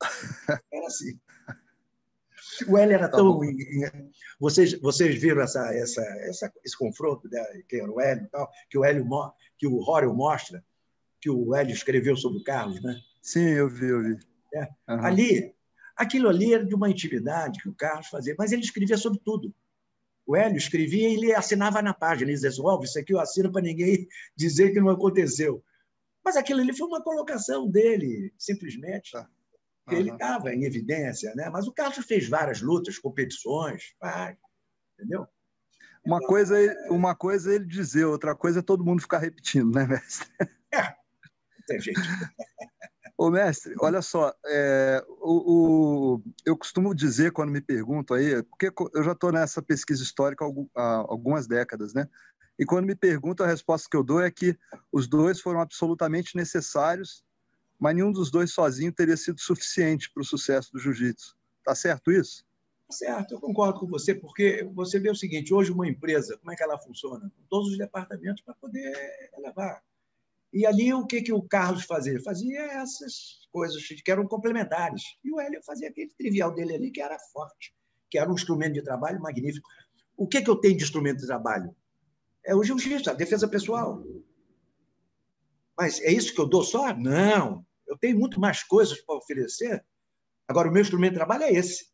Era 0.72 0.86
assim. 0.86 1.18
O 2.66 2.76
Hélio 2.76 2.94
era 2.94 3.08
tá 3.08 3.16
tão. 3.16 3.32
Bom. 3.32 3.42
Vocês, 4.38 4.78
vocês 4.80 5.20
viram 5.20 5.42
essa, 5.42 5.72
essa, 5.74 6.02
essa, 6.02 6.52
esse 6.64 6.76
confronto, 6.76 7.28
né? 7.28 7.42
quem 7.68 7.80
era 7.80 7.90
o 7.90 8.00
Hélio 8.00 8.24
e 8.24 8.28
tal, 8.28 8.50
que 8.68 8.78
o 8.78 8.84
Hélio, 8.84 9.06
que 9.58 9.66
o 9.66 9.78
Horel 9.78 10.14
mostra, 10.14 10.64
que 11.20 11.30
o 11.30 11.54
Hélio 11.54 11.74
escreveu 11.74 12.16
sobre 12.16 12.40
o 12.40 12.44
Carlos, 12.44 12.82
né? 12.82 13.00
Sim, 13.22 13.48
eu 13.48 13.68
vi, 13.68 13.86
eu 13.86 14.02
vi. 14.02 14.18
É. 14.54 14.62
Uhum. 14.88 15.04
Ali, 15.04 15.54
aquilo 15.96 16.28
ali 16.28 16.54
era 16.54 16.64
de 16.64 16.74
uma 16.74 16.90
intimidade 16.90 17.60
que 17.60 17.68
o 17.68 17.74
Carlos 17.74 18.08
fazia, 18.08 18.34
mas 18.38 18.52
ele 18.52 18.62
escrevia 18.62 18.96
sobre 18.96 19.20
tudo. 19.24 19.54
O 20.26 20.36
Hélio 20.36 20.56
escrevia 20.56 21.08
e 21.08 21.14
ele 21.14 21.34
assinava 21.34 21.82
na 21.82 21.92
página. 21.92 22.30
Ele 22.30 22.34
dizia 22.34 22.50
assim, 22.50 22.62
oh, 22.62 22.80
isso 22.82 22.98
aqui 22.98 23.12
eu 23.12 23.20
assino 23.20 23.50
para 23.50 23.62
ninguém 23.62 24.06
dizer 24.36 24.72
que 24.72 24.80
não 24.80 24.90
aconteceu. 24.90 25.62
Mas 26.24 26.36
aquilo 26.36 26.60
ali 26.60 26.76
foi 26.76 26.86
uma 26.86 27.02
colocação 27.02 27.68
dele, 27.68 28.32
simplesmente. 28.38 29.12
Tá. 29.12 29.28
Uhum. 29.88 29.96
Ele 29.96 30.10
estava 30.10 30.54
em 30.54 30.64
evidência, 30.64 31.34
né? 31.34 31.48
mas 31.50 31.66
o 31.66 31.72
Carlos 31.72 32.04
fez 32.06 32.28
várias 32.28 32.60
lutas, 32.60 32.98
competições, 32.98 33.94
vai, 34.00 34.36
entendeu? 34.94 35.26
Uma 36.04 36.16
então, 36.16 36.28
coisa, 36.28 36.58
é, 36.58 36.90
uma 36.90 37.14
coisa 37.14 37.54
ele 37.54 37.66
dizer, 37.66 38.04
outra 38.04 38.34
coisa 38.34 38.60
é 38.60 38.62
todo 38.62 38.84
mundo 38.84 39.02
ficar 39.02 39.18
repetindo, 39.18 39.74
né, 39.74 39.86
mestre? 39.86 40.28
É, 40.72 40.94
tem 41.66 41.80
jeito. 41.80 42.00
Ô, 43.18 43.28
mestre, 43.28 43.74
olha 43.80 44.00
só, 44.00 44.32
é, 44.46 45.04
o, 45.20 46.14
o, 46.14 46.22
eu 46.46 46.56
costumo 46.56 46.94
dizer 46.94 47.32
quando 47.32 47.50
me 47.50 47.60
perguntam 47.60 48.16
aí, 48.16 48.40
porque 48.44 48.72
eu 48.94 49.02
já 49.02 49.10
estou 49.12 49.32
nessa 49.32 49.60
pesquisa 49.60 50.00
histórica 50.00 50.44
há 50.76 50.94
algumas 51.08 51.48
décadas, 51.48 51.92
né? 51.92 52.08
E 52.56 52.64
quando 52.64 52.86
me 52.86 52.94
perguntam, 52.94 53.44
a 53.44 53.48
resposta 53.48 53.88
que 53.90 53.96
eu 53.96 54.04
dou 54.04 54.22
é 54.22 54.30
que 54.30 54.56
os 54.92 55.08
dois 55.08 55.40
foram 55.40 55.60
absolutamente 55.60 56.36
necessários, 56.36 57.24
mas 57.80 57.94
nenhum 57.96 58.12
dos 58.12 58.30
dois 58.30 58.52
sozinho 58.52 58.92
teria 58.92 59.16
sido 59.16 59.40
suficiente 59.40 60.10
para 60.12 60.20
o 60.20 60.24
sucesso 60.24 60.70
do 60.70 60.78
jiu-jitsu. 60.78 61.34
Tá 61.64 61.74
certo 61.74 62.12
isso? 62.12 62.44
Tá 62.86 62.94
certo, 62.94 63.34
eu 63.34 63.40
concordo 63.40 63.80
com 63.80 63.86
você, 63.86 64.14
porque 64.14 64.68
você 64.74 65.00
vê 65.00 65.10
o 65.10 65.14
seguinte: 65.14 65.54
hoje, 65.54 65.72
uma 65.72 65.88
empresa, 65.88 66.36
como 66.38 66.52
é 66.52 66.56
que 66.56 66.62
ela 66.62 66.78
funciona? 66.78 67.32
Com 67.34 67.42
todos 67.48 67.72
os 67.72 67.78
departamentos 67.78 68.42
para 68.42 68.54
poder 68.54 68.92
levar. 69.38 69.82
E 70.52 70.66
ali 70.66 70.92
o 70.92 71.06
que, 71.06 71.22
que 71.22 71.32
o 71.32 71.42
Carlos 71.42 71.84
fazia? 71.84 72.20
Fazia 72.22 72.60
essas 72.60 73.48
coisas 73.52 73.82
que 73.86 74.10
eram 74.10 74.26
complementares. 74.26 75.02
E 75.24 75.32
o 75.32 75.40
Hélio 75.40 75.62
fazia 75.64 75.88
aquele 75.88 76.10
trivial 76.10 76.52
dele 76.52 76.74
ali, 76.74 76.90
que 76.90 77.00
era 77.00 77.18
forte, 77.32 77.72
que 78.10 78.18
era 78.18 78.28
um 78.28 78.34
instrumento 78.34 78.74
de 78.74 78.82
trabalho 78.82 79.20
magnífico. 79.20 79.68
O 80.16 80.26
que, 80.26 80.42
que 80.42 80.50
eu 80.50 80.56
tenho 80.56 80.76
de 80.76 80.82
instrumento 80.82 81.20
de 81.20 81.26
trabalho? 81.26 81.74
É 82.44 82.54
o 82.54 82.64
jiu-jitsu, 82.64 83.10
a 83.10 83.14
defesa 83.14 83.46
pessoal. 83.46 84.02
Mas 85.78 86.00
é 86.00 86.12
isso 86.12 86.34
que 86.34 86.40
eu 86.40 86.48
dou 86.48 86.64
só? 86.64 86.92
Não. 86.94 87.64
Eu 87.90 87.98
tenho 87.98 88.18
muito 88.18 88.40
mais 88.40 88.62
coisas 88.62 89.00
para 89.02 89.16
oferecer. 89.16 89.84
Agora, 90.48 90.68
o 90.68 90.72
meu 90.72 90.80
instrumento 90.80 91.12
de 91.12 91.18
trabalho 91.18 91.42
é 91.42 91.52
esse. 91.52 91.90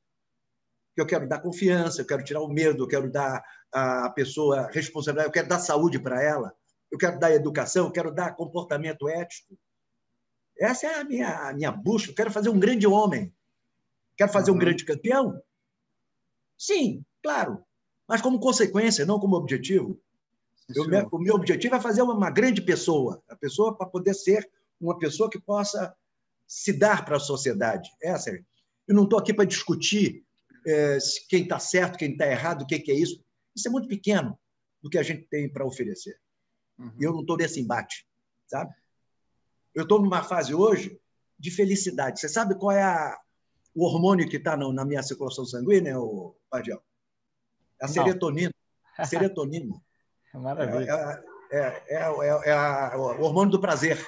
Eu 0.96 1.06
quero 1.06 1.28
dar 1.28 1.40
confiança, 1.40 2.00
eu 2.00 2.06
quero 2.06 2.22
tirar 2.22 2.40
o 2.40 2.48
medo, 2.48 2.84
eu 2.84 2.88
quero 2.88 3.10
dar 3.10 3.42
à 3.72 4.08
pessoa 4.10 4.70
responsabilidade, 4.72 5.28
eu 5.28 5.32
quero 5.32 5.48
dar 5.48 5.58
saúde 5.58 5.98
para 5.98 6.22
ela 6.22 6.54
eu 6.90 6.98
quero 6.98 7.18
dar 7.18 7.32
educação, 7.32 7.86
eu 7.86 7.92
quero 7.92 8.12
dar 8.12 8.34
comportamento 8.34 9.08
ético. 9.08 9.56
Essa 10.58 10.86
é 10.86 11.00
a 11.00 11.04
minha, 11.04 11.48
a 11.48 11.52
minha 11.52 11.70
busca. 11.70 12.10
Eu 12.10 12.14
quero 12.14 12.30
fazer 12.30 12.48
um 12.48 12.58
grande 12.58 12.86
homem. 12.86 13.32
Quero 14.16 14.32
fazer 14.32 14.50
uhum. 14.50 14.56
um 14.56 14.60
grande 14.60 14.84
campeão? 14.84 15.40
Sim, 16.56 17.04
claro. 17.22 17.62
Mas 18.08 18.22
como 18.22 18.40
consequência, 18.40 19.04
não 19.04 19.20
como 19.20 19.36
objetivo. 19.36 20.00
Eu, 20.74 20.84
o 21.12 21.18
meu 21.18 21.34
objetivo 21.34 21.74
é 21.74 21.80
fazer 21.80 22.02
uma, 22.02 22.14
uma 22.14 22.30
grande 22.30 22.62
pessoa. 22.62 23.22
A 23.28 23.36
pessoa 23.36 23.76
para 23.76 23.86
poder 23.86 24.14
ser 24.14 24.48
uma 24.80 24.98
pessoa 24.98 25.30
que 25.30 25.40
possa 25.40 25.94
se 26.46 26.72
dar 26.72 27.04
para 27.04 27.16
a 27.16 27.20
sociedade. 27.20 27.90
Essa 28.02 28.30
é. 28.30 28.42
Eu 28.86 28.94
não 28.94 29.04
estou 29.04 29.18
aqui 29.18 29.34
para 29.34 29.44
discutir 29.44 30.24
é, 30.66 30.98
quem 31.28 31.42
está 31.42 31.58
certo, 31.58 31.98
quem 31.98 32.12
está 32.12 32.26
errado, 32.26 32.62
o 32.62 32.66
que, 32.66 32.78
que 32.78 32.92
é 32.92 32.94
isso. 32.94 33.22
Isso 33.54 33.68
é 33.68 33.70
muito 33.70 33.88
pequeno 33.88 34.38
do 34.82 34.90
que 34.90 34.98
a 34.98 35.02
gente 35.02 35.26
tem 35.28 35.48
para 35.48 35.66
oferecer. 35.66 36.18
Uhum. 36.78 36.92
Eu 37.00 37.12
não 37.12 37.20
estou 37.20 37.36
nesse 37.36 37.60
embate, 37.60 38.06
sabe? 38.46 38.72
Eu 39.74 39.82
estou 39.82 40.00
numa 40.00 40.22
fase 40.22 40.54
hoje 40.54 41.00
de 41.38 41.50
felicidade. 41.50 42.20
Você 42.20 42.28
sabe 42.28 42.54
qual 42.56 42.72
é 42.72 42.82
a, 42.82 43.18
o 43.74 43.84
hormônio 43.84 44.28
que 44.28 44.36
está 44.36 44.56
na 44.56 44.84
minha 44.84 45.02
circulação 45.02 45.44
sanguínea, 45.44 45.98
o 45.98 46.36
Padiel? 46.48 46.82
É 47.80 47.84
a 47.84 47.88
serotonina. 47.88 48.52
A 48.96 49.04
serotonina. 49.06 49.74
É 50.34 50.38
maravilha. 50.38 50.90
É, 50.90 51.58
é, 51.58 51.84
é, 51.88 51.96
é, 51.96 52.48
é 52.50 52.52
a, 52.52 52.96
o 52.96 53.22
hormônio 53.22 53.52
do 53.52 53.60
prazer. 53.60 54.04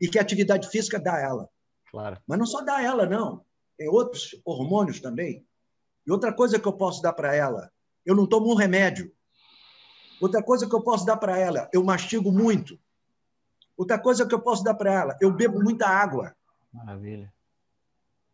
E 0.00 0.08
que 0.08 0.18
a 0.18 0.22
atividade 0.22 0.68
física 0.68 0.98
dá 0.98 1.18
ela. 1.20 1.48
Claro. 1.90 2.20
Mas 2.26 2.38
não 2.38 2.46
só 2.46 2.60
dá 2.60 2.82
ela, 2.82 3.06
não. 3.06 3.44
Tem 3.76 3.88
outros 3.88 4.40
hormônios 4.44 5.00
também. 5.00 5.46
E 6.06 6.12
outra 6.12 6.32
coisa 6.32 6.58
que 6.58 6.66
eu 6.66 6.72
posso 6.72 7.02
dar 7.02 7.12
para 7.12 7.34
ela, 7.34 7.70
eu 8.04 8.14
não 8.14 8.26
tomo 8.26 8.50
um 8.50 8.56
remédio. 8.56 9.12
Outra 10.20 10.42
coisa 10.42 10.68
que 10.68 10.74
eu 10.74 10.82
posso 10.82 11.04
dar 11.04 11.16
para 11.16 11.38
ela, 11.38 11.68
eu 11.72 11.84
mastigo 11.84 12.32
muito. 12.32 12.78
Outra 13.76 13.98
coisa 13.98 14.26
que 14.26 14.34
eu 14.34 14.40
posso 14.40 14.64
dar 14.64 14.74
para 14.74 14.92
ela, 14.92 15.16
eu 15.20 15.30
bebo 15.30 15.62
muita 15.62 15.86
água. 15.86 16.34
Maravilha. 16.72 17.32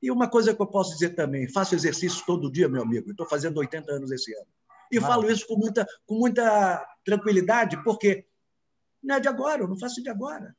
E 0.00 0.10
uma 0.10 0.28
coisa 0.28 0.54
que 0.54 0.60
eu 0.60 0.66
posso 0.66 0.92
dizer 0.92 1.10
também, 1.10 1.48
faço 1.48 1.74
exercício 1.74 2.24
todo 2.26 2.50
dia, 2.50 2.68
meu 2.68 2.82
amigo. 2.82 3.10
Estou 3.10 3.26
fazendo 3.26 3.58
80 3.58 3.92
anos 3.92 4.10
esse 4.10 4.34
ano. 4.34 4.46
E 4.90 4.98
Maravilha. 4.98 5.06
falo 5.06 5.30
isso 5.32 5.46
com 5.46 5.56
muita, 5.56 5.86
com 6.06 6.14
muita 6.14 6.86
tranquilidade, 7.04 7.82
porque 7.82 8.26
não 9.02 9.16
é 9.16 9.20
de 9.20 9.28
agora, 9.28 9.62
eu 9.62 9.68
não 9.68 9.78
faço 9.78 10.02
de 10.02 10.08
agora. 10.08 10.56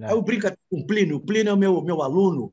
É. 0.00 0.12
Eu 0.12 0.22
brinco 0.22 0.48
com 0.70 0.80
o 0.80 0.86
Plínio. 0.86 1.16
O 1.16 1.20
Plínio 1.20 1.52
é 1.52 1.56
meu, 1.56 1.80
meu 1.82 2.02
aluno, 2.02 2.52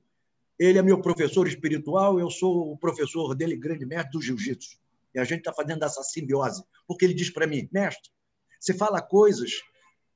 ele 0.59 0.77
é 0.77 0.81
meu 0.81 1.01
professor 1.01 1.47
espiritual, 1.47 2.19
eu 2.19 2.29
sou 2.29 2.71
o 2.71 2.77
professor 2.77 3.33
dele, 3.33 3.55
grande 3.55 3.85
mestre 3.85 4.11
do 4.11 4.21
jiu-jitsu. 4.21 4.79
E 5.13 5.19
a 5.19 5.23
gente 5.23 5.39
está 5.39 5.53
fazendo 5.53 5.83
essa 5.83 6.03
simbiose. 6.03 6.63
Porque 6.87 7.05
ele 7.05 7.13
diz 7.13 7.29
para 7.29 7.47
mim, 7.47 7.67
mestre, 7.71 8.11
você 8.59 8.73
fala 8.73 9.01
coisas 9.01 9.51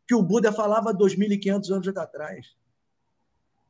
que 0.08 0.14
o 0.14 0.22
Buda 0.22 0.52
falava 0.54 0.94
2.500 0.94 1.72
anos 1.72 1.88
atrás. 1.98 2.56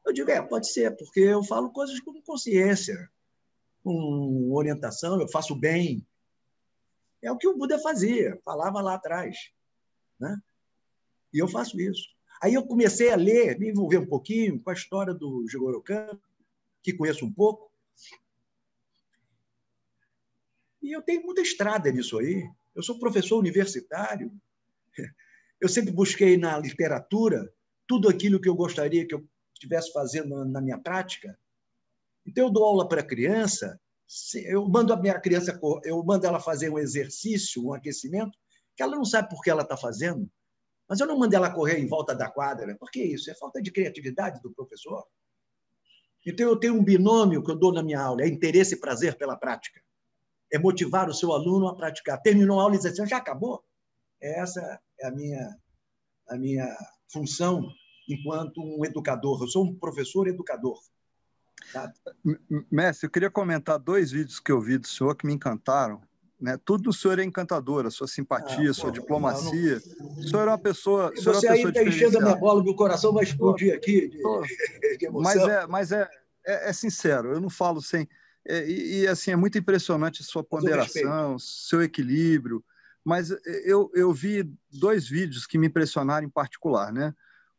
Eu 0.05 0.13
digo, 0.13 0.29
é, 0.29 0.41
pode 0.41 0.71
ser, 0.71 0.95
porque 0.95 1.21
eu 1.21 1.43
falo 1.43 1.71
coisas 1.71 1.99
com 1.99 2.21
consciência, 2.21 3.09
com 3.83 4.51
orientação, 4.53 5.19
eu 5.19 5.27
faço 5.27 5.55
bem. 5.55 6.05
É 7.21 7.31
o 7.31 7.37
que 7.37 7.47
o 7.47 7.57
Buda 7.57 7.79
fazia, 7.79 8.39
falava 8.43 8.81
lá 8.81 8.95
atrás. 8.95 9.49
Né? 10.19 10.37
E 11.33 11.39
eu 11.39 11.47
faço 11.47 11.79
isso. 11.79 12.14
Aí 12.45 12.53
eu 12.53 12.63
comecei 12.63 13.09
a 13.09 13.15
ler, 13.15 13.57
me 13.57 13.71
envolver 13.71 13.97
um 13.97 14.05
pouquinho 14.05 14.61
com 14.61 14.69
a 14.69 14.73
história 14.73 15.15
do 15.15 15.47
Jigoro 15.49 15.81
Kano, 15.81 16.21
que 16.83 16.93
conheço 16.93 17.25
um 17.25 17.33
pouco, 17.33 17.71
e 20.79 20.91
eu 20.91 21.01
tenho 21.01 21.23
muita 21.23 21.41
estrada 21.41 21.91
nisso 21.91 22.19
aí. 22.19 22.47
Eu 22.75 22.83
sou 22.83 22.99
professor 22.99 23.39
universitário. 23.39 24.31
Eu 25.59 25.67
sempre 25.67 25.91
busquei 25.91 26.37
na 26.37 26.59
literatura 26.59 27.51
tudo 27.87 28.07
aquilo 28.07 28.39
que 28.39 28.47
eu 28.47 28.53
gostaria 28.53 29.07
que 29.07 29.15
eu 29.15 29.27
estivesse 29.51 29.91
fazendo 29.91 30.45
na 30.45 30.61
minha 30.61 30.77
prática. 30.77 31.35
Então, 32.27 32.45
eu 32.45 32.51
dou 32.51 32.63
aula 32.63 32.87
para 32.87 33.01
criança, 33.01 33.81
eu 34.35 34.69
mando 34.69 34.93
a 34.93 35.01
minha 35.01 35.19
criança, 35.19 35.59
eu 35.83 36.03
mando 36.03 36.27
ela 36.27 36.39
fazer 36.39 36.69
um 36.69 36.77
exercício, 36.77 37.65
um 37.65 37.73
aquecimento, 37.73 38.37
que 38.75 38.83
ela 38.83 38.95
não 38.95 39.05
sabe 39.05 39.29
por 39.29 39.41
que 39.41 39.49
ela 39.49 39.63
está 39.63 39.75
fazendo, 39.75 40.29
mas 40.87 40.99
eu 40.99 41.07
não 41.07 41.17
mando 41.17 41.35
ela 41.35 41.51
correr 41.51 41.79
em 41.79 41.87
volta 41.87 42.13
da 42.15 42.29
quadra. 42.29 42.75
Por 42.77 42.91
que 42.91 43.01
isso? 43.03 43.29
É 43.29 43.35
falta 43.35 43.61
de 43.61 43.71
criatividade 43.71 44.41
do 44.41 44.53
professor. 44.53 45.05
Então, 46.25 46.47
eu 46.47 46.59
tenho 46.59 46.73
um 46.73 46.83
binômio 46.83 47.43
que 47.43 47.51
eu 47.51 47.55
dou 47.55 47.71
na 47.71 47.83
minha 47.83 48.01
aula, 48.01 48.23
é 48.23 48.27
interesse 48.27 48.75
e 48.75 48.79
prazer 48.79 49.15
pela 49.17 49.35
prática 49.35 49.79
é 50.51 50.59
motivar 50.59 51.09
o 51.09 51.13
seu 51.13 51.33
aluno 51.33 51.67
a 51.67 51.75
praticar. 51.75 52.21
Terminou 52.21 52.59
a 52.59 52.63
aula 52.63 52.75
e 52.75 52.77
diz 52.77 52.85
assim, 52.87 53.05
já 53.05 53.17
acabou? 53.17 53.63
Essa 54.21 54.79
é 54.99 55.07
a 55.07 55.11
minha, 55.11 55.57
a 56.29 56.37
minha 56.37 56.77
função 57.11 57.69
enquanto 58.07 58.61
um 58.61 58.85
educador. 58.85 59.41
Eu 59.41 59.47
sou 59.47 59.65
um 59.65 59.75
professor 59.75 60.27
educador. 60.27 60.79
Sabe? 61.71 61.93
Mestre, 62.71 63.07
eu 63.07 63.11
queria 63.11 63.29
comentar 63.29 63.79
dois 63.79 64.11
vídeos 64.11 64.39
que 64.39 64.51
eu 64.51 64.61
vi 64.61 64.77
do 64.77 64.87
senhor 64.87 65.15
que 65.15 65.25
me 65.25 65.33
encantaram. 65.33 66.01
Né? 66.39 66.59
Tudo 66.65 66.83
do 66.83 66.93
senhor 66.93 67.17
é 67.19 67.23
encantador, 67.23 67.85
a 67.85 67.91
sua 67.91 68.07
simpatia, 68.07 68.67
a 68.67 68.71
ah, 68.71 68.73
sua 68.73 68.91
diplomacia. 68.91 69.81
Não. 69.97 70.07
O 70.17 70.23
senhor 70.23 70.47
é 70.47 70.51
uma 70.51 70.57
pessoa. 70.57 71.11
Você 71.15 71.47
é 71.47 71.51
aí 71.51 71.63
está 71.63 71.83
enchendo 71.83 72.17
a 72.17 72.21
minha 72.21 72.35
bola, 72.35 72.63
meu 72.63 72.75
coração 72.75 73.13
vai 73.13 73.23
explodir 73.23 73.73
aqui 73.73 74.09
de, 74.09 74.17
de 74.99 75.05
emoção. 75.05 75.21
Mas, 75.21 75.49
é, 75.49 75.67
mas 75.67 75.91
é, 75.91 76.09
é, 76.45 76.69
é 76.69 76.73
sincero, 76.73 77.33
eu 77.33 77.39
não 77.39 77.49
falo 77.49 77.81
sem. 77.81 78.07
É, 78.47 78.67
e, 78.69 79.01
e, 79.01 79.07
assim, 79.07 79.31
é 79.31 79.35
muito 79.35 79.57
impressionante 79.57 80.23
sua 80.23 80.43
ponderação, 80.43 81.39
seu 81.39 81.81
equilíbrio. 81.81 82.63
Mas 83.03 83.31
é, 83.31 83.39
eu, 83.63 83.89
eu 83.93 84.11
vi 84.11 84.51
dois 84.71 85.07
vídeos 85.07 85.47
que 85.47 85.57
me 85.57 85.67
impressionaram 85.67 86.27
em 86.27 86.29
particular, 86.29 86.91
né? 86.91 87.13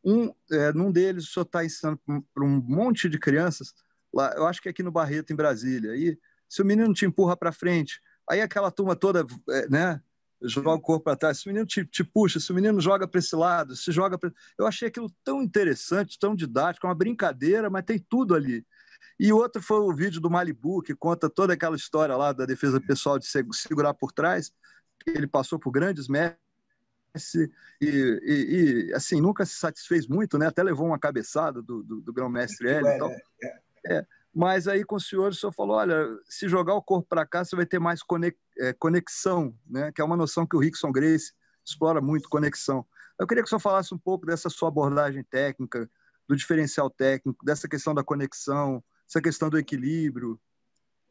Um, 0.04 0.32
é, 0.52 0.72
num 0.72 0.92
deles, 0.92 1.24
o 1.24 1.32
senhor 1.32 1.44
está 1.44 1.64
ensinando 1.64 1.98
para 2.32 2.44
um 2.44 2.62
monte 2.62 3.08
de 3.08 3.18
crianças, 3.18 3.74
lá, 4.14 4.32
eu 4.36 4.46
acho 4.46 4.62
que 4.62 4.68
é 4.68 4.70
aqui 4.70 4.82
no 4.82 4.92
Barreto, 4.92 5.32
em 5.32 5.36
Brasília. 5.36 5.92
Aí, 5.92 6.16
se 6.48 6.62
o 6.62 6.64
menino 6.64 6.92
te 6.94 7.04
empurra 7.04 7.36
para 7.36 7.50
frente, 7.50 8.00
aí 8.28 8.40
aquela 8.40 8.70
turma 8.70 8.96
toda, 8.96 9.26
é, 9.50 9.68
né? 9.68 10.00
Joga 10.42 10.74
o 10.74 10.80
corpo 10.80 11.04
para 11.04 11.16
trás, 11.16 11.38
se 11.38 11.46
o 11.46 11.48
menino 11.48 11.66
te, 11.66 11.84
te 11.86 12.04
puxa, 12.04 12.38
se 12.38 12.52
o 12.52 12.54
menino 12.54 12.78
joga 12.78 13.08
para 13.08 13.18
esse 13.18 13.34
lado, 13.34 13.74
se 13.74 13.90
joga 13.90 14.18
para. 14.18 14.30
Eu 14.58 14.66
achei 14.66 14.88
aquilo 14.88 15.10
tão 15.24 15.42
interessante, 15.42 16.18
tão 16.18 16.34
didático, 16.34 16.86
uma 16.86 16.94
brincadeira, 16.94 17.70
mas 17.70 17.84
tem 17.84 17.98
tudo 17.98 18.34
ali. 18.34 18.64
E 19.18 19.32
outro 19.32 19.62
foi 19.62 19.78
o 19.78 19.94
vídeo 19.94 20.20
do 20.20 20.30
Malibu, 20.30 20.82
que 20.82 20.94
conta 20.94 21.30
toda 21.30 21.54
aquela 21.54 21.74
história 21.74 22.14
lá 22.16 22.32
da 22.32 22.44
defesa 22.44 22.80
pessoal 22.80 23.18
de 23.18 23.26
segurar 23.52 23.94
por 23.94 24.12
trás, 24.12 24.52
ele 25.06 25.26
passou 25.26 25.58
por 25.58 25.70
grandes 25.70 26.08
mestres 26.08 26.40
e, 27.34 27.50
e, 27.80 28.88
e, 28.90 28.94
assim, 28.94 29.20
nunca 29.20 29.46
se 29.46 29.54
satisfez 29.54 30.06
muito, 30.06 30.36
né? 30.38 30.46
Até 30.46 30.62
levou 30.62 30.86
uma 30.86 30.98
cabeçada 30.98 31.62
do, 31.62 31.82
do, 31.82 32.00
do 32.00 32.12
grão-mestre 32.12 32.68
L 32.68 32.88
e 32.88 32.98
tal. 32.98 33.10
É, 33.10 33.60
é. 33.86 34.06
Mas 34.36 34.68
aí 34.68 34.84
com 34.84 34.96
o 34.96 35.00
senhor, 35.00 35.30
o 35.30 35.34
senhor 35.34 35.50
falou, 35.50 35.78
olha, 35.78 36.06
se 36.28 36.46
jogar 36.46 36.74
o 36.74 36.82
corpo 36.82 37.08
para 37.08 37.24
cá, 37.24 37.42
você 37.42 37.56
vai 37.56 37.64
ter 37.64 37.78
mais 37.78 38.00
é, 38.58 38.74
conexão, 38.74 39.56
né? 39.66 39.90
Que 39.90 40.02
é 40.02 40.04
uma 40.04 40.14
noção 40.14 40.46
que 40.46 40.54
o 40.54 40.58
Rickson 40.58 40.92
Grace 40.92 41.32
explora 41.64 42.02
muito, 42.02 42.28
conexão. 42.28 42.84
Eu 43.18 43.26
queria 43.26 43.42
que 43.42 43.46
o 43.46 43.48
senhor 43.48 43.60
falasse 43.60 43.94
um 43.94 43.98
pouco 43.98 44.26
dessa 44.26 44.50
sua 44.50 44.68
abordagem 44.68 45.24
técnica, 45.24 45.90
do 46.28 46.36
diferencial 46.36 46.90
técnico, 46.90 47.42
dessa 47.46 47.66
questão 47.66 47.94
da 47.94 48.04
conexão, 48.04 48.84
essa 49.08 49.22
questão 49.22 49.48
do 49.48 49.56
equilíbrio. 49.56 50.38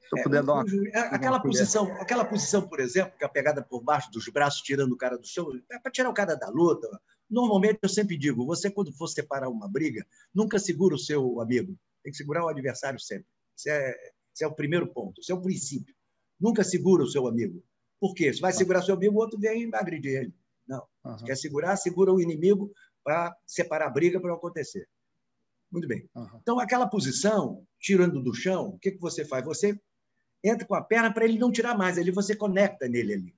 Se 0.02 0.16
eu 0.16 0.20
é, 0.20 0.24
puder 0.24 0.44
dar 0.44 0.54
uma, 0.54 0.66
é, 0.94 1.00
aquela 1.00 1.40
posição, 1.40 1.92
aquela 2.00 2.26
posição, 2.26 2.68
por 2.68 2.80
exemplo, 2.80 3.14
que 3.18 3.24
é 3.24 3.28
a 3.28 3.30
pegada 3.30 3.64
por 3.64 3.82
baixo 3.82 4.12
dos 4.12 4.28
braços, 4.28 4.62
tirando 4.62 4.92
o 4.92 4.98
cara 4.98 5.18
do 5.18 5.26
chão, 5.26 5.50
é 5.72 5.80
para 5.80 5.92
tirar 5.92 6.12
o 6.12 6.14
cara 6.14 6.36
da 6.36 6.48
luta. 6.50 6.88
Normalmente 7.28 7.80
eu 7.82 7.90
sempre 7.90 8.20
digo, 8.20 8.46
você 8.46 8.70
quando 8.70 8.94
for 8.94 9.08
separar 9.08 9.50
uma 9.50 9.68
briga, 9.68 10.06
nunca 10.32 10.60
segura 10.60 10.94
o 10.94 11.00
seu 11.00 11.42
amigo, 11.42 11.76
tem 12.06 12.12
que 12.12 12.18
segurar 12.18 12.46
o 12.46 12.48
adversário 12.48 13.00
sempre. 13.00 13.26
Esse 13.58 13.70
é, 13.72 13.96
esse 14.34 14.44
é 14.44 14.48
o 14.48 14.54
primeiro 14.54 14.88
ponto, 14.94 15.20
esse 15.20 15.32
é 15.32 15.36
o 15.36 15.42
princípio. 15.42 15.94
Nunca 16.40 16.64
segura 16.64 17.04
o 17.04 17.08
seu 17.08 17.26
amigo. 17.26 17.64
Por 18.00 18.14
quê? 18.14 18.32
Se 18.32 18.40
vai 18.40 18.52
tá. 18.52 18.60
segurar 18.60 18.84
seu 18.84 18.94
amigo, 18.94 19.16
o 19.16 19.18
outro 19.18 19.40
vem 19.40 19.64
e 19.64 19.68
vai 19.68 19.82
agredir 19.82 20.22
ele. 20.22 20.34
Não. 20.68 20.86
Uhum. 21.04 21.18
Se 21.18 21.26
quer 21.26 21.36
segurar, 21.36 21.76
segura 21.78 22.14
o 22.14 22.22
inimigo 22.22 22.72
para 23.04 23.36
separar 23.46 23.88
a 23.88 23.90
briga 23.90 24.20
para 24.20 24.30
não 24.30 24.38
acontecer. 24.38 24.88
Muito 25.72 25.88
bem. 25.88 26.08
Uhum. 26.14 26.40
Então, 26.42 26.60
aquela 26.60 26.88
posição, 26.88 27.66
tirando 27.80 28.22
do 28.22 28.34
chão, 28.34 28.70
o 28.70 28.80
que, 28.80 28.92
que 28.92 29.00
você 29.00 29.26
faz? 29.26 29.44
Você 29.46 29.80
entra 30.44 30.68
com 30.68 30.76
a 30.76 30.84
perna 30.84 31.12
para 31.12 31.26
ele 31.26 31.40
não 31.40 31.52
tirar 31.52 31.76
mais, 31.76 31.98
ali 31.98 32.12
você 32.12 32.36
conecta 32.36 32.88
nele 32.88 33.14
ali. 33.14 33.36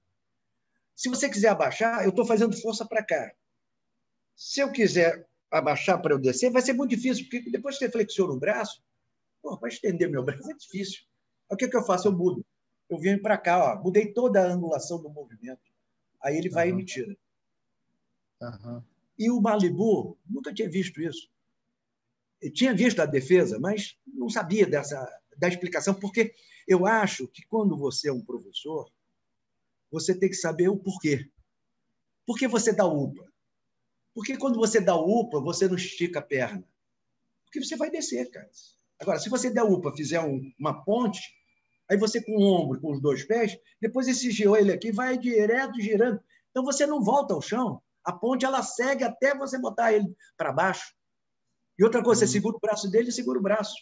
Se 0.94 1.07
você 1.07 1.30
quiser 1.30 1.49
abaixar, 1.49 2.03
eu 2.03 2.10
estou 2.10 2.26
fazendo 2.26 2.60
força 2.60 2.85
para 2.85 3.06
cá. 3.06 3.31
Se 4.35 4.60
eu 4.60 4.72
quiser 4.72 5.26
abaixar 5.52 6.02
para 6.02 6.14
eu 6.14 6.19
descer, 6.19 6.52
vai 6.52 6.61
ser 6.61 6.74
muito 6.74 6.91
difícil, 6.91 7.26
porque 7.26 7.49
depois 7.49 7.78
que 7.78 7.86
você 7.86 7.91
flexiona 7.91 8.34
o 8.34 8.40
braço, 8.40 8.82
para 9.60 9.69
estender 9.69 10.10
meu 10.10 10.24
braço 10.24 10.49
é 10.52 10.53
difícil. 10.53 11.03
o 11.49 11.56
que, 11.56 11.68
que 11.68 11.78
eu 11.78 11.84
faço? 11.84 12.07
Eu 12.07 12.11
mudo. 12.11 12.45
Eu 12.90 12.98
venho 12.98 13.22
para 13.22 13.38
cá, 13.38 13.74
ó, 13.74 13.84
mudei 13.84 14.11
toda 14.14 14.41
a 14.41 14.52
angulação 14.52 15.02
do 15.02 15.10
movimento. 15.10 15.61
Aí 16.22 16.38
ele 16.38 16.49
vai 16.49 16.68
uhum. 16.69 16.74
e 16.74 16.78
me 16.78 16.86
tira. 16.86 17.18
Uhum. 18.41 18.84
E 19.18 19.32
o 19.32 19.41
Malibu, 19.41 20.18
nunca 20.30 20.53
tinha 20.53 20.69
visto 20.69 21.02
isso. 21.02 21.30
Eu 22.41 22.52
tinha 22.52 22.74
visto 22.74 23.02
a 23.02 23.06
defesa, 23.06 23.60
mas 23.60 23.98
não 24.06 24.30
sabia 24.30 24.65
dessa 24.65 25.07
da 25.38 25.48
explicação, 25.48 25.94
porque 25.94 26.34
eu 26.68 26.86
acho 26.86 27.28
que 27.28 27.45
quando 27.45 27.78
você 27.78 28.10
é 28.10 28.14
um 28.14 28.24
professor, 28.24 28.91
você 29.91 30.18
tem 30.18 30.30
que 30.30 30.36
saber 30.36 30.68
o 30.68 30.78
porquê. 30.78 31.30
Por 32.26 32.38
que 32.38 32.48
você 32.48 32.74
dá 32.74 32.86
UPA? 32.86 33.32
Porque 34.18 34.35
quando 34.35 34.57
você 34.57 34.81
dá 34.81 34.95
UPA, 34.95 35.39
você 35.39 35.68
não 35.68 35.76
estica 35.76 36.18
a 36.18 36.23
perna. 36.23 36.68
Porque 37.45 37.64
você 37.64 37.77
vai 37.77 37.91
descer, 37.91 38.31
cara. 38.31 38.49
Agora, 38.99 39.19
se 39.19 39.30
você 39.30 39.48
der 39.52 39.61
UPA, 39.61 39.95
fizer 39.95 40.19
um, 40.19 40.41
uma 40.60 40.84
ponte, 40.84 41.22
aí 41.88 41.98
você 41.98 42.19
com 42.19 42.31
o 42.31 42.41
ombro, 42.41 42.81
com 42.81 42.94
os 42.94 42.99
dois 42.99 43.23
pés, 43.23 43.56
depois 43.80 44.07
esse 44.07 44.31
joelho 44.31 44.73
aqui 44.73 44.91
vai 44.91 45.19
direto 45.19 45.80
girando. 45.80 46.19
Então 46.49 46.64
você 46.65 46.88
não 46.88 46.99
volta 46.99 47.35
ao 47.35 47.44
chão. 47.44 47.80
A 48.03 48.11
ponte 48.11 48.44
ela 48.44 48.64
segue 48.64 49.03
até 49.03 49.38
você 49.38 49.60
botar 49.60 49.94
ele 49.94 50.11
para 50.35 50.52
baixo. 50.52 50.95
E 51.77 51.84
outra 51.84 52.02
coisa, 52.02 52.22
você 52.22 52.26
uhum. 52.26 52.31
segura 52.31 52.57
o 52.57 52.60
braço 52.60 52.89
dele 52.89 53.10
e 53.10 53.14
segura 53.14 53.38
o 53.38 53.44
braço. 53.44 53.76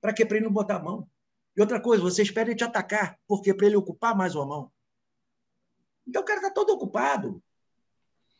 Para 0.00 0.12
quê? 0.12 0.26
Para 0.26 0.38
ele 0.38 0.46
não 0.46 0.52
botar 0.52 0.78
a 0.78 0.82
mão. 0.82 1.08
E 1.56 1.60
outra 1.60 1.80
coisa, 1.80 2.02
você 2.02 2.22
espera 2.22 2.48
ele 2.48 2.58
te 2.58 2.64
atacar. 2.64 3.16
Por 3.24 3.40
quê? 3.40 3.54
Para 3.54 3.66
ele 3.68 3.76
ocupar 3.76 4.16
mais 4.16 4.34
uma 4.34 4.46
mão. 4.46 4.72
Então 6.04 6.22
o 6.22 6.24
cara 6.24 6.40
está 6.40 6.50
todo 6.50 6.70
ocupado. 6.70 7.40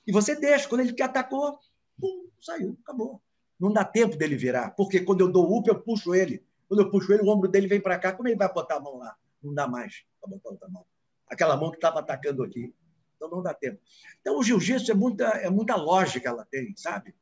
E 0.06 0.12
você 0.12 0.36
deixa. 0.36 0.68
Quando 0.68 0.82
ele 0.82 0.92
te 0.92 1.02
atacou, 1.02 1.58
pum, 1.98 2.28
saiu, 2.40 2.78
acabou. 2.82 3.20
Não 3.58 3.72
dá 3.72 3.84
tempo 3.84 4.16
dele 4.16 4.36
virar. 4.36 4.70
Porque 4.70 5.00
quando 5.00 5.22
eu 5.22 5.32
dou 5.32 5.56
up, 5.58 5.68
eu 5.68 5.80
puxo 5.80 6.14
ele. 6.14 6.44
Quando 6.68 6.80
eu 6.80 6.90
puxo 6.90 7.12
ele, 7.12 7.22
o 7.22 7.28
ombro 7.28 7.48
dele 7.48 7.66
vem 7.66 7.80
para 7.80 7.98
cá. 7.98 8.12
Como 8.12 8.28
ele 8.28 8.36
vai 8.36 8.52
botar 8.52 8.76
a 8.76 8.80
mão 8.80 8.98
lá? 8.98 9.16
Não 9.42 9.54
dá 9.54 9.66
mais 9.66 10.04
para 10.20 10.30
botar 10.30 10.50
outra 10.50 10.68
mão. 10.68 10.84
Aquela 11.28 11.56
mão 11.56 11.70
que 11.70 11.76
estava 11.76 12.00
atacando 12.00 12.42
aqui. 12.42 12.72
Então 13.16 13.30
não 13.30 13.42
dá 13.42 13.54
tempo. 13.54 13.80
Então 14.20 14.38
o 14.38 14.42
jiu-jitsu 14.42 14.90
é 14.90 14.94
muita, 14.94 15.24
é 15.24 15.50
muita 15.50 15.74
lógica 15.74 16.28
ela 16.28 16.44
tem, 16.44 16.74
sabe? 16.76 17.14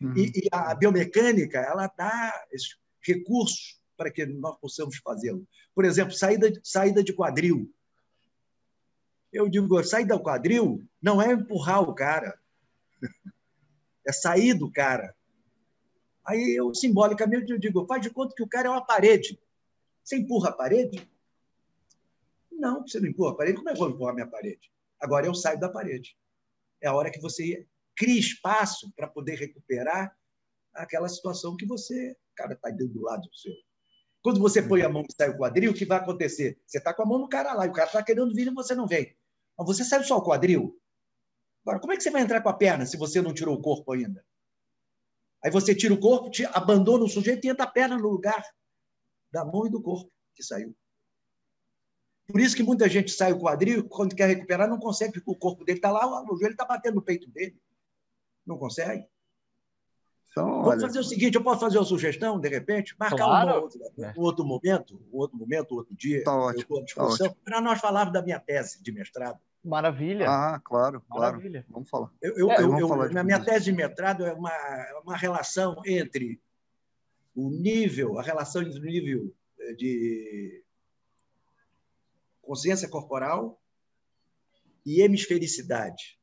Uhum. 0.00 0.16
E, 0.16 0.32
e, 0.34 0.48
a 0.50 0.74
biomecânica, 0.74 1.58
ela 1.58 1.86
dá 1.86 2.46
esses 2.50 2.76
recursos 3.00 3.80
para 3.96 4.10
que 4.10 4.26
nós 4.26 4.56
possamos 4.58 4.96
fazê-lo. 4.96 5.46
Por 5.74 5.84
exemplo, 5.84 6.12
saída, 6.12 6.52
saída 6.62 7.04
de 7.04 7.12
quadril. 7.12 7.70
Eu 9.32 9.48
digo, 9.48 9.82
saída 9.82 10.16
do 10.16 10.22
quadril 10.22 10.86
não 11.00 11.20
é 11.20 11.32
empurrar 11.32 11.80
o 11.82 11.94
cara, 11.94 12.38
é 14.06 14.12
sair 14.12 14.54
do 14.54 14.70
cara. 14.70 15.14
Aí 16.24 16.54
eu, 16.56 16.74
simbolicamente, 16.74 17.50
eu 17.50 17.58
digo, 17.58 17.86
faz 17.86 18.02
de 18.02 18.10
conta 18.10 18.34
que 18.36 18.42
o 18.42 18.48
cara 18.48 18.68
é 18.68 18.70
uma 18.70 18.84
parede. 18.84 19.40
Você 20.04 20.16
empurra 20.16 20.50
a 20.50 20.52
parede? 20.52 21.08
Não, 22.50 22.86
você 22.86 23.00
não 23.00 23.08
empurra 23.08 23.32
a 23.32 23.36
parede. 23.36 23.56
Como 23.56 23.70
é 23.70 23.72
que 23.72 23.78
eu 23.78 23.86
vou 23.86 23.94
empurrar 23.94 24.12
a 24.12 24.14
minha 24.14 24.26
parede? 24.26 24.70
Agora 25.00 25.26
eu 25.26 25.34
saio 25.34 25.58
da 25.58 25.68
parede. 25.68 26.16
É 26.80 26.88
a 26.88 26.94
hora 26.94 27.10
que 27.10 27.20
você 27.20 27.66
cria 27.96 28.20
espaço 28.20 28.92
para 28.94 29.08
poder 29.08 29.36
recuperar 29.36 30.16
aquela 30.74 31.08
situação 31.08 31.56
que 31.56 31.66
você, 31.66 32.16
cara, 32.34 32.54
está 32.54 32.70
do 32.70 33.02
lado 33.02 33.28
do 33.28 33.36
seu. 33.36 33.52
Quando 34.22 34.40
você 34.40 34.62
põe 34.62 34.82
a 34.82 34.88
mão 34.88 35.02
e 35.02 35.12
sai 35.12 35.30
o 35.30 35.36
quadril, 35.36 35.72
o 35.72 35.74
que 35.74 35.84
vai 35.84 35.98
acontecer? 35.98 36.60
Você 36.64 36.78
está 36.78 36.94
com 36.94 37.02
a 37.02 37.06
mão 37.06 37.18
no 37.18 37.28
cara 37.28 37.52
lá, 37.52 37.66
e 37.66 37.70
o 37.70 37.72
cara 37.72 37.88
está 37.88 38.02
querendo 38.02 38.32
vir 38.32 38.46
e 38.46 38.54
você 38.54 38.74
não 38.74 38.86
vem. 38.86 39.16
Mas 39.58 39.66
você 39.66 39.84
sai 39.84 40.02
só 40.04 40.16
o 40.16 40.22
quadril. 40.22 40.78
Agora, 41.62 41.80
como 41.80 41.92
é 41.92 41.96
que 41.96 42.02
você 42.02 42.10
vai 42.10 42.22
entrar 42.22 42.42
com 42.42 42.48
a 42.48 42.54
perna 42.54 42.86
se 42.86 42.96
você 42.96 43.22
não 43.22 43.32
tirou 43.32 43.56
o 43.56 43.62
corpo 43.62 43.92
ainda? 43.92 44.24
Aí 45.44 45.50
você 45.50 45.74
tira 45.74 45.94
o 45.94 46.00
corpo, 46.00 46.30
abandona 46.52 47.04
o 47.04 47.08
sujeito 47.08 47.44
e 47.44 47.50
entra 47.50 47.64
a 47.64 47.70
perna 47.70 47.96
no 47.96 48.08
lugar 48.08 48.42
da 49.30 49.44
mão 49.44 49.66
e 49.66 49.70
do 49.70 49.82
corpo 49.82 50.10
que 50.34 50.42
saiu. 50.42 50.74
Por 52.26 52.40
isso 52.40 52.56
que 52.56 52.62
muita 52.62 52.88
gente 52.88 53.10
sai 53.10 53.32
o 53.32 53.40
quadril, 53.40 53.88
quando 53.88 54.14
quer 54.14 54.26
recuperar, 54.26 54.68
não 54.68 54.78
consegue, 54.78 55.12
porque 55.12 55.30
o 55.30 55.36
corpo 55.36 55.64
dele 55.64 55.78
está 55.78 55.90
lá, 55.90 56.22
o 56.22 56.36
joelho 56.36 56.52
está 56.52 56.64
batendo 56.64 56.94
no 56.94 57.02
peito 57.02 57.28
dele. 57.30 57.60
Não 58.46 58.56
consegue. 58.56 59.06
Então, 60.32 60.46
Vamos 60.48 60.68
olha... 60.68 60.80
fazer 60.80 60.98
o 60.98 61.04
seguinte: 61.04 61.34
eu 61.34 61.44
posso 61.44 61.60
fazer 61.60 61.78
uma 61.78 61.84
sugestão, 61.84 62.40
de 62.40 62.48
repente, 62.48 62.96
marcar 62.98 63.16
claro. 63.16 63.50
um, 63.50 63.62
outro, 63.62 63.80
é. 63.98 64.14
um 64.16 64.22
outro 64.22 64.44
momento, 64.44 65.00
um 65.12 65.18
outro 65.18 65.36
momento, 65.36 65.74
outro 65.74 65.94
dia, 65.94 66.24
tá 66.24 66.34
ótimo, 66.34 66.78
tá 66.78 66.84
discussão, 66.84 67.28
tá 67.28 67.36
para 67.44 67.60
nós 67.60 67.78
falarmos 67.80 68.14
da 68.14 68.22
minha 68.22 68.40
tese 68.40 68.82
de 68.82 68.90
mestrado. 68.90 69.38
Maravilha. 69.62 70.26
Ah, 70.28 70.60
claro, 70.64 71.02
Maravilha. 71.08 71.64
Vamos 71.68 71.88
falar. 71.88 72.10
Eu, 72.20 72.36
eu, 72.36 72.50
é, 72.50 72.62
eu, 72.62 72.68
vamos 72.68 72.88
falar 72.88 73.10
na 73.12 73.22
minha 73.22 73.36
isso. 73.36 73.46
tese 73.46 73.66
de 73.66 73.72
mestrado 73.72 74.24
é 74.24 74.32
uma, 74.32 74.50
uma 75.04 75.16
relação 75.16 75.76
entre 75.86 76.40
o 77.34 77.50
nível, 77.50 78.18
a 78.18 78.22
relação 78.22 78.62
entre 78.62 78.78
o 78.80 78.82
nível 78.82 79.34
eh, 79.60 79.74
de 79.74 80.64
consciência 82.40 82.88
corporal 82.88 83.62
e 84.84 85.00
hemisfericidade. 85.00 86.18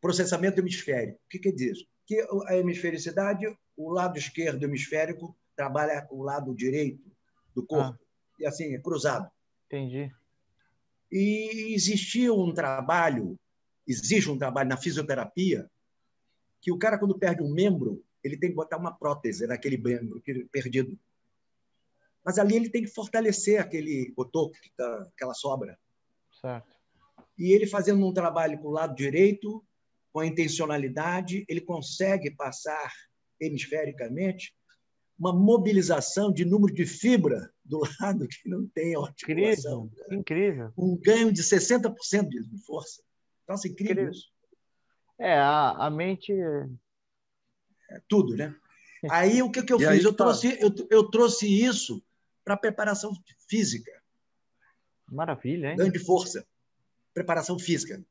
Processamento 0.00 0.60
hemisférico. 0.60 1.18
O 1.26 1.28
que 1.28 1.38
quer 1.38 1.52
dizer? 1.52 1.76
Que 2.06 2.20
a 2.46 2.56
hemisfericidade, 2.56 3.46
o 3.76 3.90
lado 3.90 4.18
esquerdo 4.18 4.62
hemisférico 4.64 5.36
trabalha 5.54 6.06
o 6.10 6.22
lado 6.22 6.54
direito 6.54 7.10
do 7.54 7.64
corpo, 7.64 7.98
ah. 8.00 8.34
e 8.38 8.46
assim, 8.46 8.74
é 8.74 8.78
cruzado. 8.78 9.30
Entendi. 9.66 10.12
E 11.10 11.74
existia 11.74 12.32
um 12.32 12.52
trabalho, 12.52 13.38
existe 13.86 14.30
um 14.30 14.38
trabalho 14.38 14.68
na 14.68 14.76
fisioterapia, 14.76 15.70
que 16.60 16.72
o 16.72 16.78
cara, 16.78 16.98
quando 16.98 17.18
perde 17.18 17.42
um 17.42 17.52
membro, 17.52 18.02
ele 18.22 18.36
tem 18.36 18.50
que 18.50 18.56
botar 18.56 18.78
uma 18.78 18.96
prótese 18.96 19.46
naquele 19.46 19.76
membro 19.76 20.18
aquele 20.18 20.44
perdido. 20.46 20.98
Mas 22.24 22.38
ali 22.38 22.54
ele 22.54 22.70
tem 22.70 22.82
que 22.82 22.90
fortalecer 22.90 23.60
aquele 23.60 24.12
cotoco, 24.14 24.54
que 24.60 24.70
tá, 24.70 25.08
aquela 25.14 25.34
sobra. 25.34 25.78
Certo. 26.40 26.76
E 27.36 27.52
ele 27.52 27.66
fazendo 27.66 28.06
um 28.06 28.12
trabalho 28.12 28.58
com 28.58 28.68
o 28.68 28.72
lado 28.72 28.94
direito, 28.94 29.64
com 30.12 30.20
a 30.20 30.26
intencionalidade, 30.26 31.44
ele 31.48 31.60
consegue 31.60 32.30
passar 32.30 32.92
hemisfericamente 33.40 34.54
uma 35.18 35.32
mobilização 35.32 36.32
de 36.32 36.44
número 36.44 36.74
de 36.74 36.84
fibra 36.84 37.50
do 37.64 37.80
lado 38.00 38.26
que 38.28 38.48
não 38.48 38.66
tem 38.66 38.96
articulação. 38.96 39.90
Incrível, 40.10 40.18
incrível. 40.18 40.72
Um 40.76 40.96
ganho 40.96 41.32
de 41.32 41.42
60% 41.42 42.28
de 42.28 42.64
força. 42.64 43.02
Nossa, 43.48 43.68
incrível, 43.68 43.92
incrível. 43.92 44.12
isso. 44.12 44.28
É, 45.18 45.34
a, 45.34 45.86
a 45.86 45.90
mente... 45.90 46.32
É 46.32 48.00
tudo, 48.08 48.36
né? 48.36 48.54
Aí 49.10 49.42
o 49.42 49.50
que, 49.50 49.62
que 49.62 49.72
eu 49.72 49.80
e 49.80 49.86
fiz? 49.86 50.04
Eu, 50.04 50.12
trouxe, 50.12 50.58
eu, 50.60 50.72
eu 50.90 51.10
trouxe 51.10 51.46
isso 51.46 52.02
para 52.44 52.56
preparação 52.56 53.12
física. 53.48 53.92
Maravilha, 55.10 55.70
hein? 55.70 55.76
Ganho 55.76 55.92
de 55.92 55.98
força. 55.98 56.46
Preparação 57.12 57.58
física. 57.58 58.02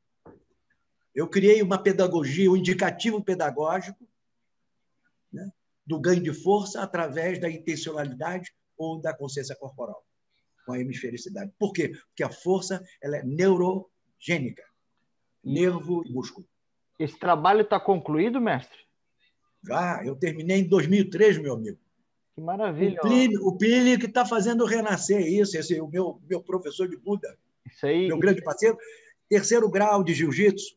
Eu 1.14 1.28
criei 1.28 1.62
uma 1.62 1.82
pedagogia, 1.82 2.50
um 2.50 2.56
indicativo 2.56 3.22
pedagógico 3.22 4.08
né, 5.32 5.50
do 5.86 6.00
ganho 6.00 6.22
de 6.22 6.32
força 6.32 6.82
através 6.82 7.40
da 7.40 7.50
intencionalidade 7.50 8.52
ou 8.76 9.00
da 9.00 9.14
consciência 9.14 9.54
corporal, 9.54 10.04
com 10.64 10.72
a 10.72 10.78
hemisfericidade. 10.78 11.52
Por 11.58 11.72
quê? 11.72 11.90
Porque 12.08 12.22
a 12.22 12.30
força 12.30 12.82
ela 13.00 13.18
é 13.18 13.22
neurogênica, 13.22 14.64
nervo 15.44 16.02
e 16.06 16.12
músculo. 16.12 16.46
Esse 16.98 17.18
trabalho 17.18 17.62
está 17.62 17.78
concluído, 17.78 18.40
mestre? 18.40 18.78
Já, 19.64 20.04
eu 20.04 20.16
terminei 20.16 20.58
em 20.58 20.68
2003, 20.68 21.38
meu 21.38 21.54
amigo. 21.54 21.78
Que 22.34 22.40
maravilha. 22.40 22.98
O 22.98 23.02
Plínio, 23.02 23.46
o 23.46 23.56
Plínio 23.56 23.98
que 23.98 24.06
está 24.06 24.24
fazendo 24.24 24.64
renascer 24.64 25.20
isso, 25.20 25.56
esse 25.56 25.80
o 25.80 25.88
meu, 25.88 26.20
meu 26.28 26.42
professor 26.42 26.88
de 26.88 26.96
Buda, 26.96 27.36
isso 27.66 27.86
aí, 27.86 28.08
meu 28.08 28.18
grande 28.18 28.42
parceiro, 28.42 28.76
terceiro 29.28 29.68
grau 29.68 30.02
de 30.02 30.14
jiu-jitsu. 30.14 30.76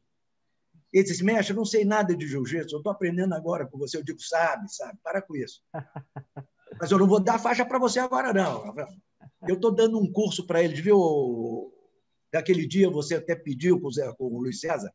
Ele 0.95 1.03
disse, 1.03 1.26
mestre, 1.26 1.51
eu 1.51 1.57
não 1.57 1.65
sei 1.65 1.84
nada 1.84 2.15
de 2.15 2.26
jiu-jitsu, 2.26 2.73
eu 2.73 2.77
estou 2.77 2.89
aprendendo 2.89 3.34
agora 3.35 3.67
com 3.67 3.77
você. 3.77 3.97
Eu 3.97 4.03
digo, 4.03 4.22
sabe, 4.22 4.73
sabe, 4.73 4.97
para 5.03 5.22
com 5.22 5.35
isso. 5.35 5.61
Mas 6.80 6.89
eu 6.89 6.97
não 6.97 7.05
vou 7.05 7.19
dar 7.19 7.38
faixa 7.38 7.65
para 7.65 7.77
você 7.77 7.99
agora, 7.99 8.31
não. 8.31 8.73
Eu 9.45 9.55
estou 9.55 9.76
dando 9.76 9.99
um 9.99 10.09
curso 10.09 10.47
para 10.47 10.63
eles, 10.63 10.80
viu? 10.80 11.69
Daquele 12.31 12.65
dia 12.65 12.89
você 12.89 13.15
até 13.15 13.35
pediu 13.35 13.77
com 13.81 13.88
o, 13.88 13.91
Zé, 13.91 14.09
com 14.13 14.23
o 14.23 14.39
Luiz 14.39 14.61
César. 14.61 14.89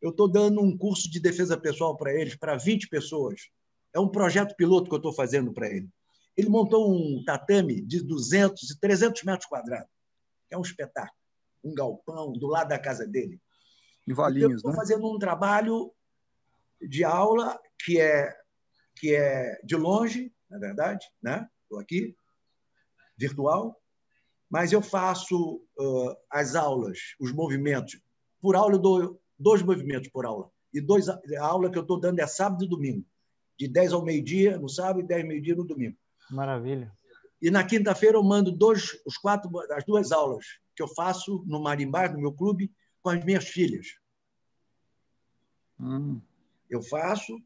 Eu 0.00 0.08
estou 0.08 0.26
dando 0.26 0.62
um 0.62 0.74
curso 0.74 1.10
de 1.10 1.20
defesa 1.20 1.54
pessoal 1.54 1.98
para 1.98 2.14
eles, 2.14 2.34
para 2.34 2.56
20 2.56 2.88
pessoas. 2.88 3.42
É 3.94 4.00
um 4.00 4.08
projeto 4.08 4.56
piloto 4.56 4.88
que 4.88 4.94
eu 4.94 5.00
estou 5.00 5.12
fazendo 5.12 5.52
para 5.52 5.68
ele. 5.68 5.90
Ele 6.34 6.48
montou 6.48 6.90
um 6.90 7.22
tatame 7.26 7.82
de 7.82 8.02
200 8.02 8.70
e 8.70 8.80
300 8.80 9.22
metros 9.24 9.46
quadrados. 9.46 9.90
É 10.50 10.56
um 10.56 10.62
espetáculo. 10.62 11.12
Um 11.62 11.74
galpão 11.74 12.32
do 12.32 12.46
lado 12.46 12.68
da 12.68 12.78
casa 12.78 13.06
dele. 13.06 13.38
Em 14.10 14.12
Valinhos, 14.12 14.50
eu 14.50 14.56
estou 14.56 14.72
né? 14.72 14.76
fazendo 14.76 15.08
um 15.08 15.18
trabalho 15.20 15.92
de 16.82 17.04
aula 17.04 17.56
que 17.84 18.00
é, 18.00 18.36
que 18.96 19.14
é 19.14 19.60
de 19.62 19.76
longe, 19.76 20.34
na 20.50 20.58
verdade, 20.58 21.06
né? 21.22 21.48
Estou 21.62 21.78
aqui, 21.78 22.16
virtual, 23.16 23.80
mas 24.50 24.72
eu 24.72 24.82
faço 24.82 25.62
uh, 25.78 26.16
as 26.28 26.56
aulas, 26.56 26.98
os 27.20 27.30
movimentos. 27.30 28.00
Por 28.40 28.56
aula, 28.56 28.74
eu 28.74 28.80
dou 28.80 29.22
dois 29.38 29.62
movimentos 29.62 30.08
por 30.08 30.26
aula. 30.26 30.50
E 30.74 30.80
dois, 30.80 31.08
a 31.08 31.18
aula 31.40 31.70
que 31.70 31.78
eu 31.78 31.82
estou 31.82 32.00
dando 32.00 32.18
é 32.18 32.26
sábado 32.26 32.64
e 32.64 32.68
domingo 32.68 33.06
de 33.56 33.68
10 33.68 33.92
ao 33.92 34.04
meio-dia 34.04 34.58
no 34.58 34.68
sábado 34.68 35.00
e 35.00 35.06
10 35.06 35.22
ao 35.22 35.28
meio-dia 35.28 35.54
no 35.54 35.64
domingo. 35.64 35.96
Maravilha. 36.30 36.90
E 37.40 37.48
na 37.48 37.62
quinta-feira 37.62 38.16
eu 38.16 38.24
mando 38.24 38.50
dois, 38.50 38.98
os 39.06 39.16
quatro, 39.16 39.50
as 39.72 39.84
duas 39.84 40.10
aulas 40.10 40.44
que 40.74 40.82
eu 40.82 40.88
faço 40.88 41.44
no 41.46 41.62
Marimbá, 41.62 42.08
no 42.08 42.18
meu 42.18 42.32
clube, 42.32 42.72
com 43.02 43.10
as 43.10 43.24
minhas 43.24 43.44
filhas. 43.44 43.99
Hum. 45.80 46.20
Eu 46.68 46.82
faço, 46.82 47.40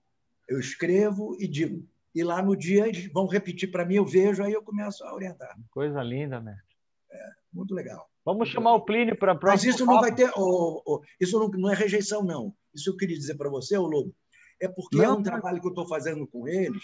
eu 0.48 0.58
escrevo 0.58 1.36
e 1.40 1.46
digo. 1.46 1.86
E 2.14 2.22
lá 2.22 2.42
no 2.42 2.56
dia 2.56 2.86
eles 2.86 3.10
vão 3.12 3.26
repetir 3.26 3.70
para 3.70 3.84
mim, 3.84 3.96
eu 3.96 4.06
vejo, 4.06 4.42
aí 4.42 4.52
eu 4.52 4.62
começo 4.62 5.02
a 5.04 5.14
orientar. 5.14 5.56
Coisa 5.70 6.02
linda, 6.02 6.40
mestre. 6.40 6.76
É, 7.10 7.30
muito 7.52 7.74
legal. 7.74 8.08
Vamos 8.24 8.48
chamar 8.48 8.74
o 8.74 8.84
Plínio 8.84 9.18
para 9.18 9.32
a 9.32 9.34
próxima. 9.34 9.66
Mas 9.66 9.74
isso 9.74 9.84
não 9.84 10.00
vai 10.00 10.14
ter. 10.14 10.30
Oh, 10.36 10.82
oh, 10.86 11.02
isso 11.20 11.38
não, 11.38 11.48
não, 11.48 11.70
é 11.70 11.74
rejeição, 11.74 12.24
não. 12.24 12.54
Isso 12.74 12.90
eu 12.90 12.96
queria 12.96 13.16
dizer 13.16 13.36
para 13.36 13.50
você, 13.50 13.76
ô 13.76 13.86
Lobo. 13.86 14.14
É 14.60 14.68
porque 14.68 14.96
não, 14.96 15.04
é 15.04 15.12
um 15.12 15.22
trabalho 15.22 15.60
que 15.60 15.66
eu 15.66 15.70
estou 15.70 15.86
fazendo 15.86 16.26
com 16.26 16.48
eles, 16.48 16.82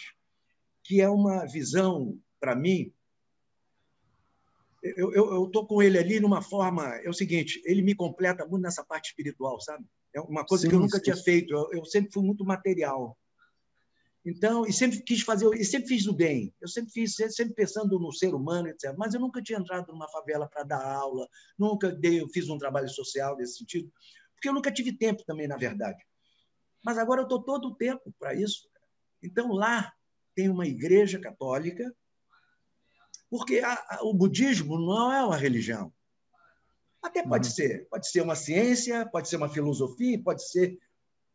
que 0.85 1.01
é 1.01 1.09
uma 1.09 1.47
visão, 1.47 2.19
para 2.39 2.55
mim. 2.55 2.93
Eu 4.83 5.47
estou 5.47 5.67
com 5.67 5.83
ele 5.83 5.99
ali 5.99 6.21
numa 6.21 6.43
forma. 6.43 6.85
É 6.97 7.09
o 7.09 7.15
seguinte, 7.15 7.63
ele 7.65 7.83
me 7.83 7.95
completa 7.95 8.47
muito 8.47 8.63
nessa 8.63 8.85
parte 8.85 9.11
espiritual, 9.11 9.61
sabe? 9.61 9.85
É 10.15 10.21
uma 10.21 10.45
coisa 10.45 10.63
sim, 10.63 10.69
que 10.69 10.75
eu 10.75 10.81
nunca 10.81 10.99
sim. 10.99 11.05
tinha 11.05 11.17
feito. 11.17 11.53
Eu, 11.53 11.71
eu, 11.73 11.85
sempre 11.85 12.13
fui 12.13 12.23
muito 12.23 12.45
material. 12.45 13.17
Então, 14.25 14.67
e 14.67 14.73
sempre 14.73 15.01
quis 15.03 15.23
fazer, 15.23 15.49
e 15.55 15.65
sempre 15.65 15.89
fiz 15.89 16.07
o 16.07 16.13
bem. 16.13 16.55
Eu 16.61 16.69
sempre 16.69 16.93
fiz, 16.93 17.15
sempre 17.15 17.55
pensando 17.55 17.99
no 17.99 18.13
ser 18.13 18.35
humano, 18.35 18.69
etc. 18.69 18.95
Mas 18.99 19.15
eu 19.15 19.21
nunca 19.21 19.41
tinha 19.41 19.59
entrado 19.59 19.91
numa 19.93 20.09
favela 20.09 20.47
para 20.47 20.63
dar 20.63 20.85
aula, 20.85 21.27
nunca 21.59 21.91
dei, 21.91 22.21
eu 22.21 22.29
fiz 22.29 22.49
um 22.49 22.59
trabalho 22.59 22.89
social 22.89 23.37
nesse 23.37 23.59
sentido, 23.59 23.91
porque 24.35 24.49
eu 24.49 24.53
nunca 24.53 24.71
tive 24.71 24.93
tempo 24.93 25.25
também, 25.25 25.49
na 25.49 25.57
verdade. 25.57 26.05
Mas 26.85 26.99
agora 26.99 27.23
eu 27.23 27.25
estou 27.25 27.43
todo 27.43 27.69
o 27.69 27.75
tempo 27.75 28.13
para 28.19 28.35
isso. 28.35 28.69
Então, 29.23 29.53
lá 29.53 29.93
tem 30.35 30.49
uma 30.49 30.67
igreja 30.67 31.19
católica, 31.19 31.95
porque 33.31 33.61
a, 33.61 33.73
a, 33.73 33.99
o 34.03 34.13
budismo 34.13 34.79
não 34.79 35.13
é 35.13 35.25
uma 35.25 35.37
religião. 35.37 35.93
Até 37.03 37.23
pode 37.23 37.49
uhum. 37.49 37.55
ser. 37.55 37.89
Pode 37.89 38.11
ser 38.11 38.21
uma 38.21 38.35
ciência, 38.35 39.07
pode 39.07 39.29
ser 39.29 39.37
uma 39.37 39.49
filosofia, 39.49 40.23
pode 40.23 40.49
ser 40.49 40.79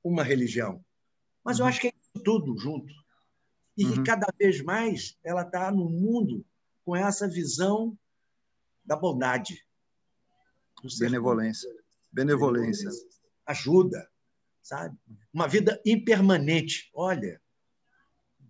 uma 0.03 0.23
religião. 0.23 0.83
Mas 1.43 1.59
uhum. 1.59 1.65
eu 1.65 1.69
acho 1.69 1.81
que 1.81 1.87
é 1.87 1.93
tudo 2.23 2.57
junto. 2.57 2.93
E 3.77 3.85
uhum. 3.85 4.03
cada 4.03 4.27
vez 4.37 4.61
mais 4.61 5.17
ela 5.23 5.41
está 5.41 5.71
no 5.71 5.89
mundo 5.89 6.45
com 6.83 6.95
essa 6.95 7.27
visão 7.27 7.97
da 8.83 8.95
bondade. 8.95 9.65
Benevolência. 10.99 11.69
Benevolência. 12.11 12.89
Ajuda 13.45 14.07
sabe? 14.65 14.97
Uma 15.31 15.47
vida 15.47 15.79
impermanente. 15.85 16.89
Olha, 16.93 17.39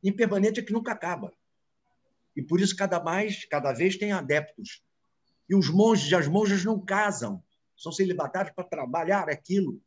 impermanente 0.02 0.62
é 0.62 0.64
que 0.64 0.72
nunca 0.72 0.94
acaba. 0.94 1.32
E 2.36 2.42
por 2.42 2.62
isso 2.62 2.76
cada 2.76 3.04
mais, 3.04 3.44
cada 3.46 3.74
vez 3.74 3.98
tem 3.98 4.14
adeptos. 4.14 4.82
E 5.50 5.56
os 5.56 5.70
monges 5.70 6.12
e 6.12 6.16
as 6.16 6.28
monjas 6.28 6.64
não 6.64 6.80
casam, 6.80 7.44
são 7.78 7.92
celibatários 7.92 8.54
para 8.54 8.64
trabalhar 8.64 9.30
aquilo. 9.30 9.82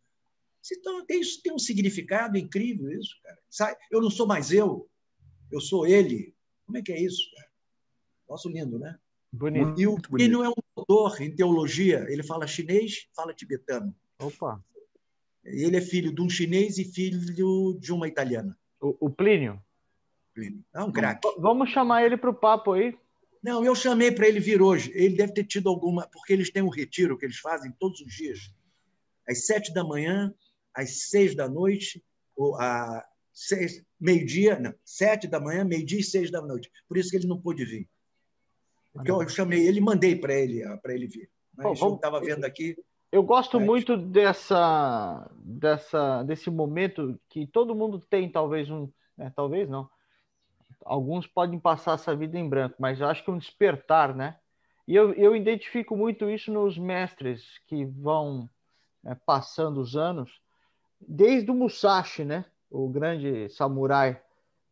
Então, 0.71 1.05
tem, 1.07 1.21
isso 1.21 1.43
tem 1.43 1.53
um 1.53 1.59
significado 1.59 2.37
incrível, 2.37 2.91
isso, 2.93 3.15
cara. 3.23 3.79
Eu 3.91 4.01
não 4.01 4.11
sou 4.11 4.27
mais 4.27 4.53
eu, 4.53 4.89
eu 5.51 5.61
sou 5.61 5.87
ele. 5.87 6.35
Como 6.67 6.79
é 6.79 6.83
que 6.83 6.93
é 6.93 7.01
isso, 7.01 7.23
cara? 7.35 7.49
Nosso 8.29 8.49
lindo, 8.49 8.79
né? 8.79 8.99
Bonito. 9.33 9.81
E 9.81 9.87
o 9.87 10.01
Plínio 10.01 10.43
é 10.43 10.49
um 10.49 10.55
doutor 10.77 11.21
em 11.21 11.35
teologia, 11.35 12.07
ele 12.09 12.23
fala 12.23 12.47
chinês, 12.47 13.09
fala 13.15 13.35
tibetano. 13.35 13.95
Opa! 14.21 14.63
Ele 15.45 15.77
é 15.77 15.81
filho 15.81 16.15
de 16.15 16.21
um 16.21 16.29
chinês 16.29 16.79
e 16.79 16.85
filho 16.85 17.79
de 17.79 17.93
uma 17.93 18.09
italiana. 18.09 18.59
O, 18.81 19.07
o 19.07 19.11
Plínio? 19.11 19.63
Plínio. 20.35 20.65
É 20.75 20.83
um 20.83 20.93
craque. 20.93 21.27
Vamos 21.39 21.71
chamar 21.71 22.05
ele 22.05 22.17
para 22.17 22.31
o 22.31 22.35
papo 22.35 22.73
aí. 22.73 22.97
Não, 23.43 23.65
eu 23.65 23.75
chamei 23.75 24.11
para 24.11 24.27
ele 24.27 24.41
vir 24.41 24.61
hoje. 24.61 24.91
Ele 24.95 25.17
deve 25.17 25.33
ter 25.33 25.45
tido 25.45 25.69
alguma. 25.69 26.09
Porque 26.09 26.33
eles 26.33 26.51
têm 26.51 26.63
um 26.63 26.69
retiro 26.69 27.17
que 27.17 27.25
eles 27.25 27.39
fazem 27.39 27.73
todos 27.79 28.01
os 28.01 28.13
dias. 28.13 28.53
Às 29.29 29.47
sete 29.47 29.73
da 29.73 29.85
manhã, 29.85 30.35
às 30.75 31.09
seis 31.09 31.35
da 31.35 31.49
noite, 31.49 32.03
ou 32.37 32.57
a 32.57 33.05
seis, 33.33 33.85
meio-dia, 34.01 34.59
não, 34.59 34.75
sete 34.85 35.27
da 35.27 35.39
manhã, 35.39 35.65
meio-dia 35.65 36.01
e 36.01 36.05
seis 36.05 36.31
da 36.31 36.41
noite. 36.41 36.71
Por 36.89 36.97
isso 36.97 37.11
que 37.11 37.17
ele 37.17 37.27
não 37.27 37.41
pôde 37.41 37.65
vir. 37.65 37.89
Porque 38.93 39.11
eu 39.11 39.29
chamei 39.29 39.67
ele 39.67 39.79
e 39.79 39.83
mandei 39.83 40.17
para 40.17 40.35
ele, 40.35 40.65
para 40.79 40.95
ele 40.95 41.07
vir. 41.07 41.31
Mas 41.55 41.79
vamos... 41.79 41.81
eu 41.83 41.95
estava 41.97 42.21
vendo 42.21 42.45
aqui, 42.45 42.77
eu 43.11 43.23
gosto 43.23 43.59
muito 43.59 43.97
dessa, 43.97 45.31
dessa, 45.41 46.23
desse 46.25 46.51
momento 46.51 47.19
que 47.31 47.47
todo 47.47 47.75
mundo 47.75 47.99
tem, 47.99 48.31
talvez 48.31 48.71
um, 48.71 48.91
né, 49.17 49.33
talvez 49.35 49.69
não. 49.69 49.89
Alguns 50.85 51.27
podem 51.27 51.59
passar 51.59 51.95
essa 51.95 52.15
vida 52.15 52.39
em 52.39 52.49
branco, 52.49 52.77
mas 52.79 53.01
eu 53.01 53.09
acho 53.09 53.25
que 53.25 53.31
é 53.31 53.33
um 53.33 53.39
despertar, 53.39 54.15
né? 54.15 54.37
E 54.87 54.95
eu, 54.95 55.13
eu 55.15 55.37
identifico 55.37 55.97
muito 55.97 56.31
isso 56.31 56.51
nos 56.51 56.79
mestres 56.79 57.59
que 57.67 57.85
vão 57.85 58.49
né, 59.03 59.17
passando 59.27 59.81
os 59.81 59.97
anos, 59.97 60.41
desde 61.01 61.51
o 61.51 61.55
Musashi, 61.55 62.25
né? 62.25 62.45
O 62.71 62.89
grande 62.89 63.49
samurai 63.51 64.21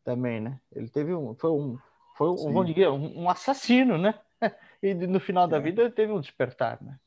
também, 0.04 0.40
né? 0.40 0.60
Ele 0.72 0.88
teve 0.88 1.14
um, 1.14 1.34
foi 1.34 1.50
um, 1.50 1.78
foi 2.16 2.28
um, 2.30 2.52
vamos 2.52 2.66
dizer, 2.66 2.88
um, 2.88 3.22
um 3.22 3.30
assassino, 3.30 3.98
né? 3.98 4.18
E 4.82 4.92
no 4.92 5.18
final 5.18 5.48
da 5.48 5.56
é. 5.56 5.60
vida 5.60 5.82
ele 5.82 5.90
teve 5.90 6.12
um 6.12 6.20
despertar, 6.20 6.80
né? 6.82 7.00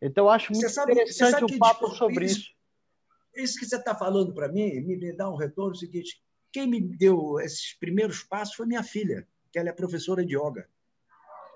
Então, 0.00 0.24
eu 0.24 0.30
acho 0.30 0.52
muito 0.52 0.68
sabe, 0.68 0.92
interessante 0.92 1.44
o 1.44 1.58
papo 1.58 1.88
sobre 1.90 2.24
isso. 2.24 2.40
Isso, 2.40 2.54
isso 3.36 3.58
que 3.58 3.66
você 3.66 3.76
está 3.76 3.94
falando 3.94 4.32
para 4.32 4.48
mim 4.48 4.80
me 4.80 5.12
dá 5.12 5.28
um 5.30 5.36
retorno 5.36 5.74
seguinte. 5.76 6.22
Quem 6.52 6.66
me 6.66 6.80
deu 6.80 7.40
esses 7.40 7.74
primeiros 7.74 8.22
passos 8.22 8.54
foi 8.54 8.66
minha 8.66 8.82
filha, 8.82 9.26
que 9.50 9.58
ela 9.58 9.70
é 9.70 9.72
professora 9.72 10.24
de 10.24 10.36
yoga. 10.36 10.68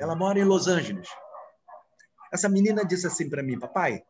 Ela 0.00 0.16
mora 0.16 0.38
em 0.38 0.44
Los 0.44 0.66
Angeles. 0.66 1.08
Essa 2.32 2.48
menina 2.48 2.84
disse 2.84 3.06
assim 3.06 3.28
para 3.28 3.42
mim, 3.42 3.58
papai, 3.58 4.02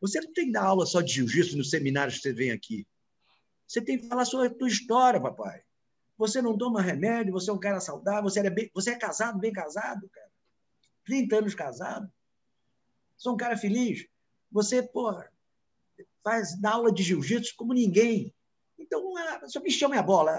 você 0.00 0.20
não 0.20 0.32
tem 0.32 0.46
que 0.46 0.52
dar 0.52 0.64
aula 0.64 0.86
só 0.86 1.00
de 1.00 1.12
jiu-jitsu 1.12 1.56
nos 1.56 1.70
seminários 1.70 2.16
que 2.16 2.22
você 2.22 2.32
vem 2.32 2.50
aqui. 2.50 2.86
Você 3.66 3.80
tem 3.80 3.98
que 3.98 4.08
falar 4.08 4.24
sobre 4.24 4.48
a 4.48 4.54
tua 4.54 4.68
história, 4.68 5.20
papai. 5.20 5.62
Você 6.16 6.40
não 6.40 6.56
toma 6.56 6.80
remédio, 6.80 7.32
você 7.32 7.50
é 7.50 7.52
um 7.52 7.58
cara 7.58 7.80
saudável, 7.80 8.24
você 8.24 8.40
é, 8.40 8.50
bem, 8.50 8.70
você 8.72 8.90
é 8.90 8.98
casado, 8.98 9.38
bem 9.38 9.52
casado, 9.52 10.08
cara. 10.08 10.30
30 11.04 11.36
anos 11.36 11.54
casado 11.54 12.10
sou 13.16 13.34
um 13.34 13.36
cara 13.36 13.56
feliz. 13.56 14.06
Você, 14.52 14.82
porra, 14.82 15.30
faz 16.22 16.60
dá 16.60 16.72
aula 16.72 16.92
de 16.92 17.02
jiu-jitsu 17.02 17.54
como 17.56 17.72
ninguém. 17.72 18.34
Então, 18.84 19.14
só 19.48 19.60
me 19.60 19.70
chama 19.70 19.98
a 19.98 20.02
bola. 20.02 20.32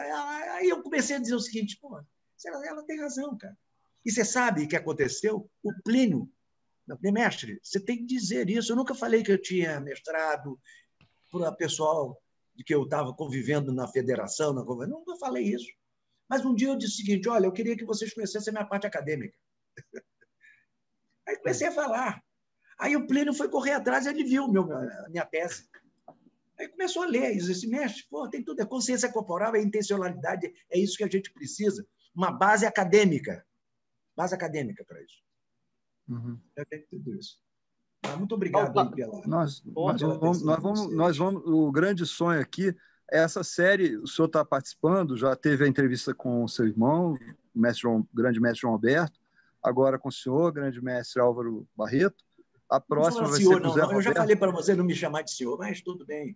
Aí 0.53 0.69
eu 0.69 0.81
comecei 0.81 1.15
a 1.15 1.19
dizer 1.19 1.35
o 1.35 1.39
seguinte, 1.39 1.77
porra, 1.79 2.07
ela, 2.45 2.67
ela 2.67 2.83
tem 2.83 2.99
razão, 2.99 3.35
cara. 3.37 3.57
E 4.05 4.11
você 4.11 4.23
sabe 4.23 4.63
o 4.63 4.67
que 4.67 4.75
aconteceu? 4.75 5.49
O 5.63 5.73
Plínio, 5.83 6.31
mestre, 7.11 7.59
você 7.63 7.79
tem 7.79 7.97
que 7.97 8.05
dizer 8.05 8.49
isso. 8.49 8.71
Eu 8.71 8.75
nunca 8.75 8.93
falei 8.93 9.23
que 9.23 9.31
eu 9.31 9.41
tinha 9.41 9.79
mestrado 9.79 10.59
para 11.31 11.49
o 11.49 11.55
pessoal 11.55 12.21
de 12.53 12.63
que 12.63 12.73
eu 12.73 12.83
estava 12.83 13.13
convivendo 13.13 13.73
na 13.73 13.87
federação, 13.87 14.53
na 14.53 14.63
nunca 14.63 15.17
falei 15.17 15.43
isso. 15.43 15.67
Mas 16.29 16.45
um 16.45 16.53
dia 16.53 16.69
eu 16.69 16.77
disse 16.77 16.93
o 16.93 16.97
seguinte: 16.97 17.27
olha, 17.27 17.47
eu 17.47 17.51
queria 17.51 17.75
que 17.75 17.85
vocês 17.85 18.13
conhecessem 18.13 18.51
a 18.51 18.53
minha 18.53 18.69
parte 18.69 18.85
acadêmica. 18.85 19.35
Aí 21.27 21.37
comecei 21.37 21.67
a 21.67 21.71
falar. 21.71 22.23
Aí 22.79 22.95
o 22.95 23.07
Plínio 23.07 23.33
foi 23.33 23.49
correr 23.49 23.71
atrás 23.71 24.05
e 24.05 24.09
ele 24.09 24.23
viu 24.23 24.47
meu, 24.47 24.71
a 24.71 25.09
minha 25.09 25.25
tese. 25.25 25.67
Aí 26.57 26.67
começou 26.69 27.03
a 27.03 27.07
ler, 27.07 27.33
e 27.33 27.37
disse 27.37 27.51
assim, 27.51 27.67
mestre, 27.67 28.05
pô, 28.09 28.29
tem 28.29 28.43
tudo, 28.43 28.61
é 28.61 28.65
consciência 28.65 29.11
corporal, 29.11 29.55
é 29.55 29.61
intencionalidade, 29.61 30.51
é 30.69 30.79
isso 30.79 30.97
que 30.97 31.03
a 31.03 31.09
gente 31.09 31.31
precisa. 31.33 31.85
Uma 32.13 32.31
base 32.31 32.65
acadêmica. 32.65 33.45
Base 34.15 34.33
acadêmica 34.33 34.83
para 34.85 35.01
isso. 35.01 35.21
Uhum. 36.07 36.39
Eu 36.55 36.65
tenho 36.65 36.85
tudo 36.89 37.15
isso. 37.15 37.37
Ah, 38.03 38.15
muito 38.15 38.35
obrigado 38.35 38.91
pela. 38.91 39.21
Nós, 39.25 39.63
nós, 39.65 40.01
vamos, 40.01 40.41
nós, 40.43 40.61
vamos, 40.61 40.93
nós 40.93 41.17
vamos. 41.17 41.43
O 41.45 41.71
grande 41.71 42.05
sonho 42.05 42.39
aqui 42.39 42.75
é 43.11 43.19
essa 43.19 43.43
série. 43.43 43.97
O 43.97 44.07
senhor 44.07 44.27
está 44.27 44.45
participando, 44.45 45.17
já 45.17 45.35
teve 45.35 45.65
a 45.65 45.67
entrevista 45.67 46.13
com 46.13 46.43
o 46.43 46.47
seu 46.47 46.67
irmão, 46.67 47.17
o 47.53 47.59
mestre 47.59 47.81
João, 47.81 48.07
grande 48.13 48.39
mestre 48.39 48.61
João 48.61 48.73
Alberto, 48.73 49.19
agora 49.61 49.97
com 49.97 50.09
o 50.09 50.11
senhor, 50.11 50.51
grande 50.51 50.81
mestre 50.81 51.21
Álvaro 51.21 51.67
Barreto. 51.75 52.23
A 52.69 52.79
próxima 52.79 53.27
vai 53.27 53.39
senhor, 53.39 53.61
ser 53.61 53.69
com 53.69 53.77
não, 53.77 53.91
Eu 53.91 54.01
já 54.01 54.13
falei 54.13 54.35
para 54.35 54.51
você 54.51 54.75
não 54.75 54.85
me 54.85 54.95
chamar 54.95 55.21
de 55.21 55.31
senhor, 55.31 55.57
mas 55.57 55.81
tudo 55.81 56.05
bem. 56.05 56.35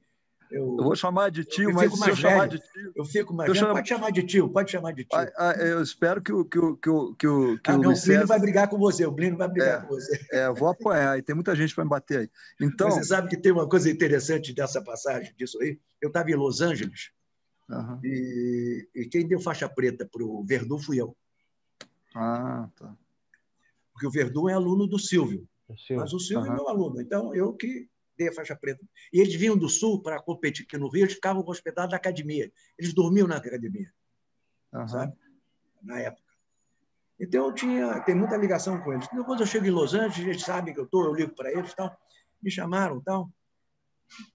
Eu, 0.52 0.78
eu, 0.80 0.84
vou 0.84 0.96
chamar 0.96 1.30
de 1.30 1.44
tio, 1.44 1.72
mas 1.72 1.94
se 1.94 2.10
eu 2.10 2.16
chamar 2.16 2.48
de 2.48 2.58
tio. 2.58 2.92
Eu 2.96 3.06
fico 3.06 3.34
mais. 3.34 3.48
Velho, 3.48 3.60
chamo... 3.60 3.74
Pode 3.74 3.88
chamar 3.88 4.10
de 4.12 4.24
tio, 4.24 4.50
pode 4.50 4.72
chamar 4.72 4.94
de 4.94 5.04
tio. 5.06 5.20
Ah, 5.20 5.32
ah, 5.38 5.52
eu 5.60 5.82
espero 5.82 6.22
que 6.22 6.34
o. 6.34 6.44
Que 6.44 6.58
o, 6.58 6.76
que 6.76 6.90
o, 6.90 7.16
que 7.16 7.28
o, 7.28 7.60
que 7.60 7.70
ah, 7.70 7.76
o 7.76 7.78
não, 7.78 7.94
o 7.94 8.02
Plínio 8.02 8.26
vai 8.26 8.40
brigar 8.40 8.68
com 8.68 8.80
você, 8.80 9.06
o 9.06 9.14
Plínio 9.14 9.38
vai 9.38 9.48
brigar 9.48 9.78
é, 9.78 9.82
com 9.82 9.88
você. 9.90 10.28
É, 10.32 10.48
eu 10.48 10.56
vou 10.56 10.70
apoiar, 10.70 11.20
e 11.20 11.22
tem 11.22 11.36
muita 11.36 11.56
gente 11.56 11.76
para 11.76 11.84
me 11.84 11.90
bater 11.90 12.20
aí. 12.22 12.30
Então... 12.60 12.90
você 12.90 13.04
sabe 13.04 13.30
que 13.30 13.38
tem 13.38 13.52
uma 13.52 13.70
coisa 13.70 13.92
interessante 13.92 14.52
dessa 14.52 14.82
passagem, 14.82 15.32
disso 15.38 15.62
aí. 15.62 15.80
Eu 16.02 16.08
estava 16.08 16.32
em 16.32 16.36
Los 16.36 16.62
Angeles, 16.62 17.12
uhum. 17.70 18.00
e, 18.04 18.88
e, 18.96 19.06
quem 19.06 19.28
deu 19.28 19.40
faixa 19.40 19.70
preta 19.70 20.08
para 20.12 20.24
o 20.24 20.44
Verdun 20.44 20.80
fui 20.80 21.00
eu. 21.00 21.16
Ah, 22.16 22.68
tá. 22.76 22.96
Porque 23.94 24.08
o 24.08 24.12
Verdun 24.12 24.50
é 24.50 24.54
aluno 24.54 24.88
do 24.88 24.98
Silvio. 24.98 25.48
Mas 25.92 26.14
o 26.14 26.20
Silvio 26.20 26.48
uhum. 26.48 26.54
é 26.54 26.56
meu 26.56 26.70
aluno, 26.70 27.02
então 27.02 27.34
eu 27.36 27.54
que 27.54 27.88
dei 28.18 28.28
a 28.28 28.34
faixa 28.34 28.56
preta. 28.56 28.86
E 29.14 29.20
eles 29.20 29.34
vinham 29.36 29.58
do 29.58 29.70
Sul 29.70 30.02
para 30.02 30.22
competir 30.22 30.66
aqui 30.66 30.78
no 30.78 30.90
Rio, 30.90 31.04
eles 31.04 31.14
ficavam 31.14 31.44
hospedados 31.48 31.92
na 31.92 31.98
academia. 31.98 32.52
Eles 32.78 32.94
dormiam 32.94 33.28
na 33.28 33.38
academia, 33.38 33.92
uhum. 34.74 34.88
sabe? 34.88 35.14
Na 35.82 36.00
época. 36.00 36.30
Então 37.20 37.48
eu 37.48 37.54
tinha, 37.54 38.00
tem 38.02 38.16
muita 38.16 38.38
ligação 38.38 38.80
com 38.82 38.94
eles. 38.94 39.08
Depois 39.14 39.40
eu 39.40 39.46
chego 39.46 39.66
em 39.66 39.72
Los 39.72 39.94
Angeles, 39.94 40.28
eles 40.28 40.42
sabem 40.42 40.74
que 40.74 40.80
eu 40.80 40.86
estou, 40.86 41.06
eu 41.06 41.14
ligo 41.14 41.36
para 41.36 41.52
eles, 41.52 41.74
tal. 41.74 41.96
Me 42.42 42.50
chamaram, 42.50 43.02
tal. 43.02 43.30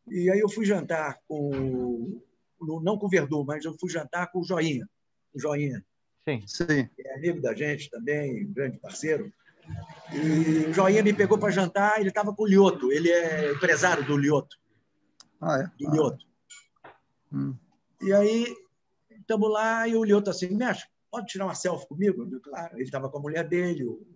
E 0.08 0.30
aí 0.30 0.38
eu 0.38 0.48
fui 0.48 0.64
jantar 0.64 1.18
com, 1.26 2.20
não 2.60 2.98
com 2.98 3.06
o 3.06 3.08
Verdun, 3.08 3.44
mas 3.44 3.64
eu 3.64 3.74
fui 3.78 3.90
jantar 3.90 4.30
com 4.30 4.40
o 4.40 4.44
Joinha, 4.44 4.88
o 5.34 5.40
Joinha. 5.40 5.84
Sim. 6.28 6.42
Sim. 6.46 6.88
É 6.98 7.14
amigo 7.16 7.40
da 7.40 7.54
gente 7.54 7.90
também, 7.90 8.46
grande 8.52 8.78
parceiro. 8.78 9.32
E 10.12 10.66
o 10.66 10.72
Joinha 10.72 11.02
me 11.02 11.14
pegou 11.14 11.38
para 11.38 11.50
jantar, 11.50 11.98
ele 11.98 12.08
estava 12.08 12.34
com 12.34 12.42
o 12.42 12.46
Lioto, 12.46 12.92
ele 12.92 13.10
é 13.10 13.52
empresário 13.52 14.04
do 14.04 14.16
Lioto. 14.16 14.56
Ah, 15.40 15.60
é? 15.60 15.70
Do 15.78 15.90
Lioto. 15.90 16.26
Hum. 17.32 17.56
E 18.02 18.12
aí, 18.12 18.54
estamos 19.10 19.50
lá, 19.50 19.88
e 19.88 19.96
o 19.96 20.04
Lioto 20.04 20.30
assim, 20.30 20.48
mestre, 20.54 20.88
pode 21.10 21.26
tirar 21.26 21.46
uma 21.46 21.54
selfie 21.54 21.88
comigo? 21.88 22.28
Eu, 22.30 22.40
claro, 22.40 22.76
ele 22.76 22.84
estava 22.84 23.08
com 23.08 23.18
a 23.18 23.22
mulher 23.22 23.48
dele, 23.48 23.84
o, 23.84 24.06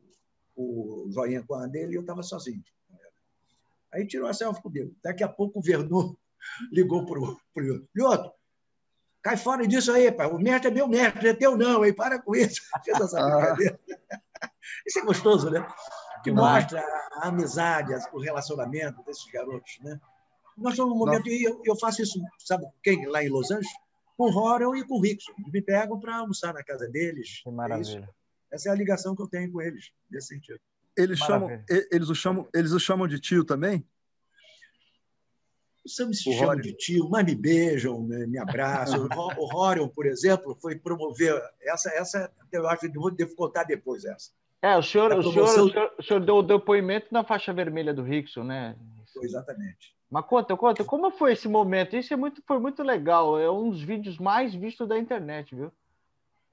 o 0.56 1.10
Joinha 1.10 1.43
com 1.43 1.55
a 1.55 1.66
dele, 1.66 1.93
e 1.93 1.97
eu 1.97 2.02
estava 2.02 2.23
sozinho. 2.23 2.62
Aí 3.93 4.06
tirou 4.06 4.28
a 4.28 4.35
selfie 4.35 4.62
comigo. 4.62 4.94
Daqui 5.02 5.24
a 5.24 5.28
pouco 5.28 5.59
o 5.59 5.62
Vernu 5.62 6.19
ligou 6.70 7.06
para 7.06 7.20
o 7.20 7.39
Lioto, 7.94 8.32
cai 9.23 9.36
fora 9.36 9.66
disso 9.66 9.93
aí, 9.93 10.12
pai. 10.12 10.27
O 10.27 10.39
mestre 10.39 10.70
é 10.70 10.74
meu 10.74 10.86
mestre, 10.86 11.28
é 11.28 11.35
teu 11.35 11.56
não, 11.56 11.85
hein? 11.85 11.94
Para 11.94 12.20
com 12.20 12.35
isso. 12.35 12.60
Fez 12.85 13.01
essa 13.01 13.23
brincadeira. 13.23 13.81
Isso 14.86 14.98
é 14.98 15.02
gostoso, 15.02 15.51
né? 15.51 15.66
Que 16.23 16.31
mostra 16.31 16.81
a 17.15 17.28
amizade, 17.28 17.94
o 18.12 18.20
relacionamento 18.20 19.02
desses 19.05 19.31
garotos, 19.31 19.78
né? 19.81 20.01
Nós 20.56 20.73
estamos 20.73 20.93
num 20.93 20.98
momento, 20.98 21.28
e 21.28 21.44
eu, 21.44 21.60
eu, 21.65 21.77
faço 21.77 22.02
isso, 22.02 22.20
sabe 22.39 22.66
quem? 22.82 23.06
Lá 23.06 23.23
em 23.23 23.28
Los 23.28 23.51
Angeles? 23.51 23.69
Com 24.16 24.24
o 24.24 24.36
Horel 24.36 24.74
e 24.74 24.85
com 24.85 24.97
o 24.97 25.01
Rickson. 25.01 25.32
Eles 25.39 25.52
me 25.52 25.62
pegam 25.62 26.01
para 26.01 26.16
almoçar 26.16 26.52
na 26.52 26.65
casa 26.65 26.89
deles. 26.89 27.40
Que 27.44 27.51
maravilha. 27.51 28.09
É 28.51 28.56
Essa 28.56 28.69
é 28.69 28.73
a 28.73 28.74
ligação 28.74 29.15
que 29.15 29.23
eu 29.23 29.28
tenho 29.28 29.52
com 29.52 29.62
eles, 29.62 29.93
nesse 30.10 30.28
sentido. 30.28 30.59
Eles, 30.97 31.20
chamam, 31.20 31.48
eles, 31.69 32.09
o 32.09 32.15
chamam, 32.15 32.48
eles 32.52 32.73
o 32.73 32.81
chamam 32.81 33.06
de 33.06 33.20
tio 33.20 33.44
também? 33.44 33.86
Os 35.89 36.27
me 36.27 36.35
chamam 36.36 36.56
de 36.56 36.74
tio, 36.74 37.09
mas 37.09 37.24
me 37.24 37.35
beijam, 37.35 38.02
me 38.02 38.39
abraçam. 38.39 39.09
o 39.39 39.56
Horion, 39.56 39.89
por 39.89 40.05
exemplo, 40.05 40.55
foi 40.60 40.77
promover. 40.77 41.40
Essa, 41.62 41.90
essa 41.90 42.31
eu 42.52 42.69
acho 42.69 42.82
que 42.82 42.89
devo 43.16 43.35
contar 43.35 43.65
depois 43.65 44.05
essa. 44.05 44.31
É, 44.60 44.77
o 44.77 44.82
senhor, 44.82 45.12
o 45.16 45.23
senhor, 45.23 45.44
o 45.44 45.70
senhor, 45.70 45.94
o 45.98 46.02
senhor 46.02 46.20
deu 46.20 46.36
o 46.36 46.43
depoimento 46.43 47.06
na 47.10 47.24
faixa 47.24 47.52
vermelha 47.52 47.94
do 47.94 48.02
Rickson, 48.02 48.43
né? 48.43 48.77
Exatamente. 49.23 49.97
Mas 50.10 50.27
conta, 50.27 50.56
conta, 50.56 50.85
como 50.85 51.10
foi 51.10 51.32
esse 51.32 51.48
momento? 51.48 51.97
Isso 51.97 52.12
é 52.12 52.16
muito, 52.16 52.43
foi 52.47 52.59
muito 52.59 52.82
legal. 52.82 53.39
É 53.39 53.51
um 53.51 53.70
dos 53.70 53.82
vídeos 53.82 54.19
mais 54.19 54.55
vistos 54.55 54.86
da 54.86 54.98
internet, 54.98 55.55
viu? 55.55 55.73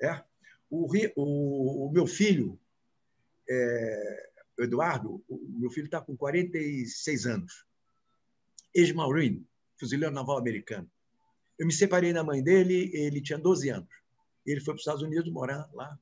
É. 0.01 0.21
O, 0.69 0.87
o, 1.15 1.87
o 1.87 1.91
meu 1.91 2.07
filho, 2.07 2.57
é, 3.49 4.29
Eduardo, 4.59 5.21
o 5.27 5.59
meu 5.59 5.69
filho 5.69 5.85
está 5.85 5.99
com 5.99 6.15
46 6.15 7.25
anos 7.25 7.64
ex-Marine, 8.75 9.47
fuzileiro 9.79 10.13
naval 10.13 10.37
americano. 10.37 10.89
Eu 11.57 11.65
me 11.65 11.73
separei 11.73 12.11
da 12.11 12.23
mãe 12.23 12.43
dele, 12.43 12.91
ele 12.93 13.21
tinha 13.21 13.39
12 13.39 13.69
anos. 13.69 13.89
Ele 14.45 14.59
foi 14.59 14.73
para 14.73 14.75
os 14.75 14.81
Estados 14.81 15.01
Unidos 15.01 15.31
morar 15.31 15.69
lá. 15.73 15.97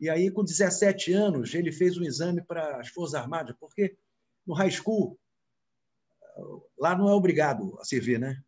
E 0.00 0.08
aí, 0.08 0.30
com 0.30 0.42
17 0.42 1.12
anos, 1.12 1.54
ele 1.54 1.70
fez 1.70 1.96
um 1.96 2.02
exame 2.02 2.42
para 2.42 2.80
as 2.80 2.88
Forças 2.88 3.14
Armadas, 3.14 3.54
porque 3.60 3.96
no 4.46 4.54
high 4.54 4.70
school, 4.70 5.18
lá 6.78 6.96
não 6.96 7.08
é 7.08 7.12
obrigado 7.12 7.78
a 7.78 7.84
servir, 7.84 8.18
né? 8.18 8.42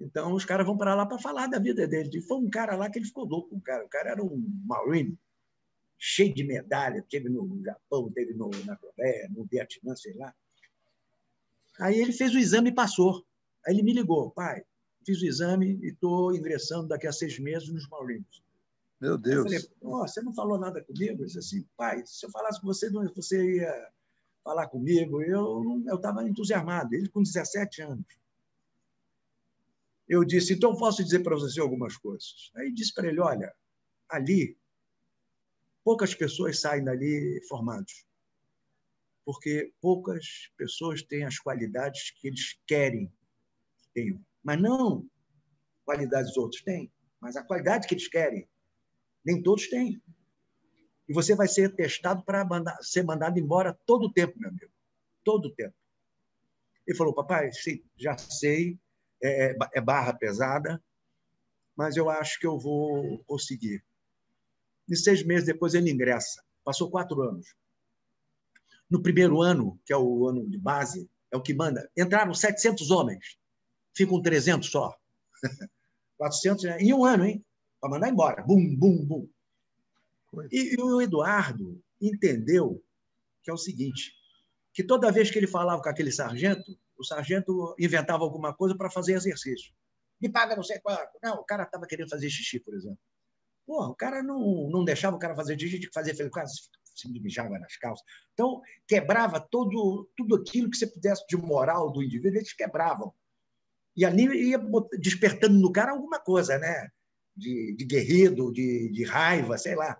Então, 0.00 0.32
os 0.32 0.44
caras 0.44 0.66
vão 0.66 0.76
para 0.76 0.94
lá 0.94 1.06
para 1.06 1.18
falar 1.18 1.46
da 1.46 1.58
vida 1.58 1.86
dele. 1.86 2.10
E 2.12 2.20
foi 2.22 2.38
um 2.38 2.50
cara 2.50 2.74
lá 2.74 2.90
que 2.90 2.98
ele 2.98 3.06
ficou 3.06 3.24
louco. 3.24 3.54
Um 3.54 3.60
cara. 3.60 3.84
O 3.84 3.88
cara 3.88 4.10
era 4.10 4.22
um 4.22 4.44
Marine, 4.66 5.16
cheio 5.96 6.34
de 6.34 6.42
medalha. 6.42 7.04
Teve 7.08 7.28
no 7.28 7.62
Japão, 7.64 8.10
teve 8.10 8.34
no, 8.34 8.50
na 8.64 8.76
Coreia, 8.76 9.28
no 9.30 9.44
Vietnã, 9.44 9.94
sei 9.94 10.14
lá. 10.14 10.34
Aí 11.80 11.98
ele 11.98 12.12
fez 12.12 12.34
o 12.34 12.38
exame 12.38 12.70
e 12.70 12.74
passou. 12.74 13.24
Aí 13.66 13.74
ele 13.74 13.82
me 13.82 13.92
ligou, 13.92 14.30
pai, 14.30 14.62
fiz 15.04 15.20
o 15.20 15.26
exame 15.26 15.78
e 15.82 15.88
estou 15.88 16.34
ingressando 16.34 16.88
daqui 16.88 17.06
a 17.06 17.12
seis 17.12 17.38
meses 17.38 17.68
nos 17.68 17.88
Marines. 17.88 18.42
Meu 19.00 19.18
Deus. 19.18 19.52
Eu 19.52 19.60
falei, 19.60 19.76
oh, 19.82 20.06
você 20.06 20.22
não 20.22 20.34
falou 20.34 20.58
nada 20.58 20.82
comigo? 20.82 21.22
Eu 21.22 21.26
disse 21.26 21.38
assim, 21.38 21.66
pai, 21.76 22.02
se 22.06 22.24
eu 22.24 22.30
falasse 22.30 22.60
com 22.60 22.66
você, 22.66 22.90
você 22.90 23.56
ia 23.56 23.90
falar 24.42 24.68
comigo. 24.68 25.22
Eu 25.22 25.82
estava 25.94 26.26
entusiasmado, 26.28 26.94
ele 26.94 27.08
com 27.08 27.22
17 27.22 27.82
anos. 27.82 28.06
Eu 30.08 30.24
disse, 30.24 30.52
então 30.52 30.76
posso 30.76 31.02
dizer 31.02 31.20
para 31.20 31.34
você 31.34 31.60
algumas 31.60 31.96
coisas. 31.96 32.50
Aí 32.56 32.72
disse 32.72 32.92
para 32.94 33.08
ele, 33.08 33.20
olha, 33.20 33.52
ali, 34.08 34.56
poucas 35.82 36.14
pessoas 36.14 36.60
saem 36.60 36.84
dali 36.84 37.40
formados 37.48 38.04
porque 39.24 39.72
poucas 39.80 40.50
pessoas 40.56 41.02
têm 41.02 41.24
as 41.24 41.38
qualidades 41.38 42.10
que 42.10 42.28
eles 42.28 42.58
querem 42.66 43.06
que 43.78 43.88
tenham. 43.94 44.20
Mas 44.42 44.60
não 44.60 45.08
qualidades 45.84 46.32
os 46.32 46.36
outros 46.36 46.62
têm, 46.62 46.90
mas 47.20 47.36
a 47.36 47.42
qualidade 47.42 47.86
que 47.86 47.94
eles 47.94 48.08
querem. 48.08 48.48
Nem 49.24 49.42
todos 49.42 49.68
têm. 49.68 50.02
E 51.08 51.12
você 51.12 51.34
vai 51.34 51.48
ser 51.48 51.74
testado 51.74 52.22
para 52.24 52.46
ser 52.80 53.02
mandado 53.02 53.38
embora 53.38 53.78
todo 53.86 54.06
o 54.06 54.12
tempo, 54.12 54.38
meu 54.38 54.48
amigo. 54.48 54.72
Todo 55.22 55.46
o 55.46 55.54
tempo. 55.54 55.74
Ele 56.86 56.96
falou, 56.96 57.14
papai, 57.14 57.50
sim, 57.52 57.82
já 57.96 58.16
sei, 58.18 58.78
é, 59.22 59.52
é, 59.52 59.56
é 59.74 59.80
barra 59.80 60.12
pesada, 60.12 60.82
mas 61.76 61.96
eu 61.96 62.10
acho 62.10 62.38
que 62.38 62.46
eu 62.46 62.58
vou 62.58 63.22
conseguir. 63.24 63.82
E 64.88 64.96
seis 64.96 65.24
meses 65.24 65.46
depois 65.46 65.74
ele 65.74 65.90
ingressa. 65.90 66.42
Passou 66.62 66.90
quatro 66.90 67.20
anos. 67.22 67.54
No 68.94 69.02
primeiro 69.02 69.42
ano, 69.42 69.76
que 69.84 69.92
é 69.92 69.96
o 69.96 70.28
ano 70.28 70.48
de 70.48 70.56
base, 70.56 71.10
é 71.32 71.36
o 71.36 71.42
que 71.42 71.52
manda, 71.52 71.90
entraram 71.96 72.32
700 72.32 72.92
homens, 72.92 73.36
ficam 73.92 74.22
300 74.22 74.70
só. 74.70 74.96
400 76.16 76.64
em 76.78 76.94
um 76.94 77.04
ano, 77.04 77.24
hein? 77.24 77.44
Para 77.80 77.90
mandar 77.90 78.08
embora. 78.08 78.44
Bum, 78.44 78.76
bum, 78.76 79.04
bum. 79.04 79.28
E, 80.48 80.76
e 80.76 80.80
o 80.80 81.02
Eduardo 81.02 81.82
entendeu 82.00 82.80
que 83.42 83.50
é 83.50 83.52
o 83.52 83.56
seguinte, 83.56 84.12
que 84.72 84.84
toda 84.84 85.10
vez 85.10 85.28
que 85.28 85.40
ele 85.40 85.48
falava 85.48 85.82
com 85.82 85.88
aquele 85.88 86.12
sargento, 86.12 86.78
o 86.96 87.02
sargento 87.02 87.74
inventava 87.76 88.22
alguma 88.22 88.54
coisa 88.54 88.76
para 88.76 88.88
fazer 88.88 89.14
exercício. 89.14 89.74
Me 90.20 90.30
paga 90.30 90.54
não 90.54 90.62
sei 90.62 90.78
quanto. 90.78 91.18
Não, 91.20 91.40
o 91.40 91.44
cara 91.44 91.64
estava 91.64 91.84
querendo 91.84 92.10
fazer 92.10 92.30
xixi, 92.30 92.60
por 92.60 92.74
exemplo. 92.74 93.00
Porra, 93.66 93.88
o 93.88 93.96
cara 93.96 94.22
não, 94.22 94.70
não 94.70 94.84
deixava 94.84 95.16
o 95.16 95.18
cara 95.18 95.34
fazer 95.34 95.58
xixi, 95.58 95.80
tinha 95.80 95.88
que 95.88 95.94
fazer, 95.94 96.14
ele 96.16 96.30
se 96.94 97.08
mijava 97.08 97.58
nas 97.58 97.76
calças. 97.76 98.04
Então, 98.32 98.60
quebrava 98.86 99.40
todo, 99.40 100.08
tudo 100.16 100.36
aquilo 100.36 100.70
que 100.70 100.76
você 100.76 100.86
pudesse 100.86 101.24
de 101.28 101.36
moral 101.36 101.90
do 101.90 102.02
indivíduo, 102.02 102.38
eles 102.38 102.52
quebravam. 102.52 103.12
E 103.96 104.04
ali 104.04 104.50
ia 104.50 104.58
despertando 104.98 105.58
no 105.58 105.72
cara 105.72 105.92
alguma 105.92 106.18
coisa, 106.18 106.58
né? 106.58 106.90
de, 107.36 107.74
de 107.76 107.84
guerreiro, 107.84 108.52
de, 108.52 108.90
de 108.90 109.04
raiva, 109.04 109.58
sei 109.58 109.74
lá. 109.74 109.98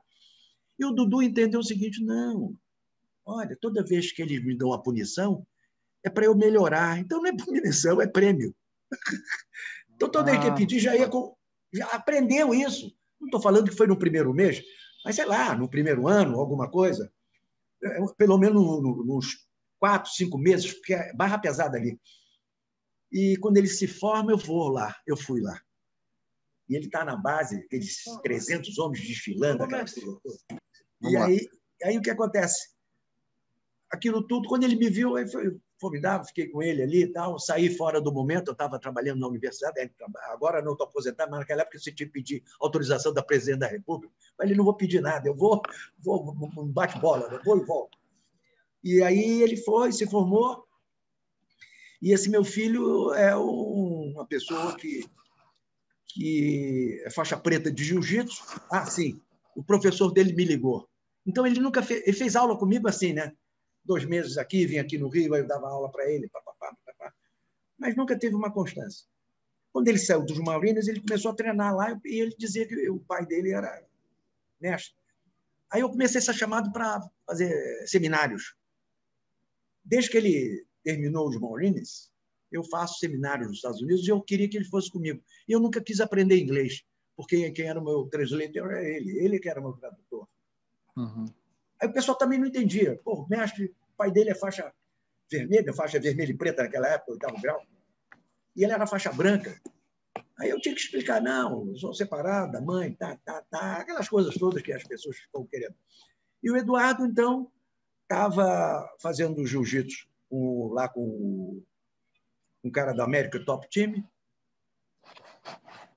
E 0.78 0.84
o 0.84 0.92
Dudu 0.92 1.22
entendeu 1.22 1.60
o 1.60 1.64
seguinte: 1.64 2.02
não, 2.02 2.56
olha, 3.24 3.56
toda 3.60 3.84
vez 3.84 4.12
que 4.12 4.22
eles 4.22 4.44
me 4.44 4.56
dão 4.56 4.72
a 4.72 4.82
punição, 4.82 5.46
é 6.02 6.10
para 6.10 6.26
eu 6.26 6.36
melhorar. 6.36 6.98
Então 6.98 7.20
não 7.20 7.30
é 7.30 7.36
punição, 7.36 8.00
é 8.00 8.06
prêmio. 8.06 8.54
então 9.94 10.08
toda 10.08 10.30
vez 10.30 10.42
que 10.42 10.50
ah. 10.50 10.54
pedir, 10.54 10.78
já 10.78 10.96
ia 10.96 11.08
com, 11.08 11.36
já 11.72 11.86
aprendeu 11.88 12.54
isso. 12.54 12.94
Não 13.20 13.28
estou 13.28 13.40
falando 13.40 13.70
que 13.70 13.76
foi 13.76 13.86
no 13.86 13.98
primeiro 13.98 14.32
mês, 14.32 14.62
mas 15.04 15.16
sei 15.16 15.26
lá, 15.26 15.54
no 15.54 15.68
primeiro 15.68 16.08
ano, 16.08 16.38
alguma 16.38 16.70
coisa. 16.70 17.12
É, 17.82 17.98
pelo 18.16 18.38
menos 18.38 18.62
nos 18.82 19.46
quatro, 19.78 20.10
cinco 20.10 20.38
meses, 20.38 20.72
porque 20.72 20.94
é 20.94 21.12
barra 21.14 21.38
pesada 21.38 21.76
ali. 21.76 22.00
E 23.12 23.36
quando 23.36 23.58
ele 23.58 23.68
se 23.68 23.86
forma, 23.86 24.32
eu 24.32 24.38
vou 24.38 24.68
lá, 24.68 24.96
eu 25.06 25.16
fui 25.16 25.40
lá. 25.40 25.60
E 26.68 26.74
ele 26.74 26.86
está 26.86 27.04
na 27.04 27.16
base, 27.16 27.56
aqueles 27.56 28.02
300 28.22 28.78
homens 28.78 29.06
desfilando. 29.06 29.62
Aquela 29.62 29.84
e 31.02 31.16
aí, 31.16 31.48
aí 31.84 31.98
o 31.98 32.00
que 32.00 32.10
acontece? 32.10 32.74
Aquilo 33.92 34.26
tudo, 34.26 34.48
quando 34.48 34.64
ele 34.64 34.76
me 34.76 34.88
viu, 34.88 35.16
aí 35.16 35.30
foi 35.30 35.56
formidável, 35.84 36.26
fiquei 36.26 36.48
com 36.48 36.62
ele 36.62 36.82
ali 36.82 37.02
e 37.02 37.06
tal, 37.06 37.38
saí 37.38 37.68
fora 37.68 38.00
do 38.00 38.10
momento, 38.10 38.48
eu 38.48 38.52
estava 38.52 38.78
trabalhando 38.78 39.20
na 39.20 39.28
universidade, 39.28 39.92
agora 40.30 40.62
não 40.62 40.72
estou 40.72 40.86
aposentado, 40.86 41.30
mas 41.30 41.40
naquela 41.40 41.60
época 41.60 41.78
você 41.78 41.92
tinha 41.92 42.06
que 42.06 42.12
pedir 42.12 42.42
autorização 42.58 43.12
da 43.12 43.22
presidente 43.22 43.60
da 43.60 43.66
República. 43.66 44.14
Mas 44.38 44.48
ele 44.48 44.56
não 44.56 44.64
vou 44.64 44.74
pedir 44.74 45.02
nada, 45.02 45.28
eu 45.28 45.36
vou, 45.36 45.60
vou 45.98 46.34
um 46.56 46.72
bate-bola, 46.72 47.40
vou 47.44 47.58
e 47.58 47.64
volto. 47.64 47.98
E 48.82 49.02
aí 49.02 49.42
ele 49.42 49.58
foi, 49.58 49.92
se 49.92 50.06
formou, 50.06 50.64
e 52.00 52.12
esse 52.12 52.30
meu 52.30 52.44
filho 52.44 53.12
é 53.12 53.36
uma 53.36 54.26
pessoa 54.26 54.74
que, 54.76 55.04
que 56.06 57.02
é 57.04 57.10
faixa 57.10 57.36
preta 57.36 57.70
de 57.70 57.84
jiu-jitsu. 57.84 58.42
Ah, 58.70 58.86
sim, 58.86 59.20
o 59.54 59.62
professor 59.62 60.10
dele 60.10 60.32
me 60.32 60.44
ligou. 60.44 60.88
Então 61.26 61.46
ele 61.46 61.60
nunca 61.60 61.82
fez, 61.82 62.02
ele 62.06 62.16
fez 62.16 62.36
aula 62.36 62.56
comigo 62.56 62.88
assim, 62.88 63.12
né? 63.12 63.32
Dois 63.84 64.04
meses 64.04 64.38
aqui, 64.38 64.66
vinha 64.66 64.82
aqui 64.82 64.96
no 64.96 65.08
Rio, 65.08 65.34
aí 65.34 65.42
eu 65.42 65.46
dava 65.46 65.68
aula 65.68 65.90
para 65.90 66.10
ele, 66.10 66.28
papapá, 66.28 66.74
papapá. 66.84 67.14
mas 67.78 67.96
nunca 67.96 68.18
teve 68.18 68.34
uma 68.34 68.52
constância. 68.52 69.06
Quando 69.72 69.88
ele 69.88 69.98
saiu 69.98 70.24
dos 70.24 70.38
Maurinas, 70.38 70.86
ele 70.88 71.00
começou 71.00 71.32
a 71.32 71.34
treinar 71.34 71.74
lá 71.74 72.00
e 72.04 72.20
ele 72.20 72.34
dizia 72.38 72.66
que 72.66 72.88
o 72.88 73.00
pai 73.00 73.26
dele 73.26 73.50
era 73.50 73.84
mestre. 74.60 74.94
Aí 75.70 75.80
eu 75.80 75.90
comecei 75.90 76.20
a 76.20 76.22
ser 76.22 76.34
chamado 76.34 76.70
para 76.72 77.00
fazer 77.26 77.86
seminários. 77.86 78.54
Desde 79.84 80.10
que 80.10 80.16
ele 80.16 80.64
terminou 80.84 81.28
os 81.28 81.38
Maurines, 81.40 82.10
eu 82.52 82.62
faço 82.64 83.00
seminários 83.00 83.48
nos 83.48 83.56
Estados 83.56 83.82
Unidos 83.82 84.06
e 84.06 84.10
eu 84.10 84.22
queria 84.22 84.48
que 84.48 84.56
ele 84.56 84.66
fosse 84.66 84.90
comigo. 84.90 85.20
E 85.48 85.52
eu 85.52 85.58
nunca 85.58 85.82
quis 85.82 86.00
aprender 86.00 86.38
inglês, 86.38 86.84
porque 87.16 87.50
quem 87.50 87.66
era 87.66 87.80
o 87.80 87.84
meu 87.84 88.06
translator 88.06 88.70
era 88.70 88.88
ele, 88.88 89.18
ele 89.18 89.40
que 89.40 89.48
era 89.48 89.60
o 89.60 89.64
meu 89.64 89.72
tradutor. 89.72 90.28
Uhum. 90.96 91.26
Aí 91.84 91.90
o 91.90 91.92
pessoal 91.92 92.16
também 92.16 92.38
não 92.38 92.46
entendia. 92.46 92.98
Pô, 93.04 93.12
o 93.12 93.28
mestre, 93.28 93.66
o 93.66 93.96
pai 93.98 94.10
dele 94.10 94.30
é 94.30 94.34
faixa 94.34 94.72
vermelha, 95.30 95.70
faixa 95.74 96.00
vermelha 96.00 96.30
e 96.30 96.36
preta 96.36 96.62
naquela 96.62 96.88
época, 96.88 97.12
oitavo 97.12 97.38
grau. 97.42 97.62
E 98.56 98.64
ele 98.64 98.72
era 98.72 98.86
faixa 98.86 99.12
branca. 99.12 99.60
Aí 100.38 100.48
eu 100.48 100.58
tinha 100.58 100.74
que 100.74 100.80
explicar, 100.80 101.20
não, 101.20 101.76
sou 101.76 101.92
separado 101.92 102.52
da 102.52 102.60
mãe, 102.62 102.94
tá, 102.94 103.18
tá, 103.22 103.44
tá, 103.50 103.76
aquelas 103.76 104.08
coisas 104.08 104.34
todas 104.34 104.62
que 104.62 104.72
as 104.72 104.82
pessoas 104.82 105.18
ficam 105.18 105.44
querendo. 105.44 105.74
E 106.42 106.50
o 106.50 106.56
Eduardo, 106.56 107.04
então, 107.04 107.52
estava 108.04 108.90
fazendo 108.98 109.46
jiu-jitsu 109.46 110.08
lá 110.72 110.88
com 110.88 111.62
um 112.64 112.70
cara 112.70 112.94
da 112.94 113.04
América 113.04 113.44
Top 113.44 113.68
Team. 113.68 114.02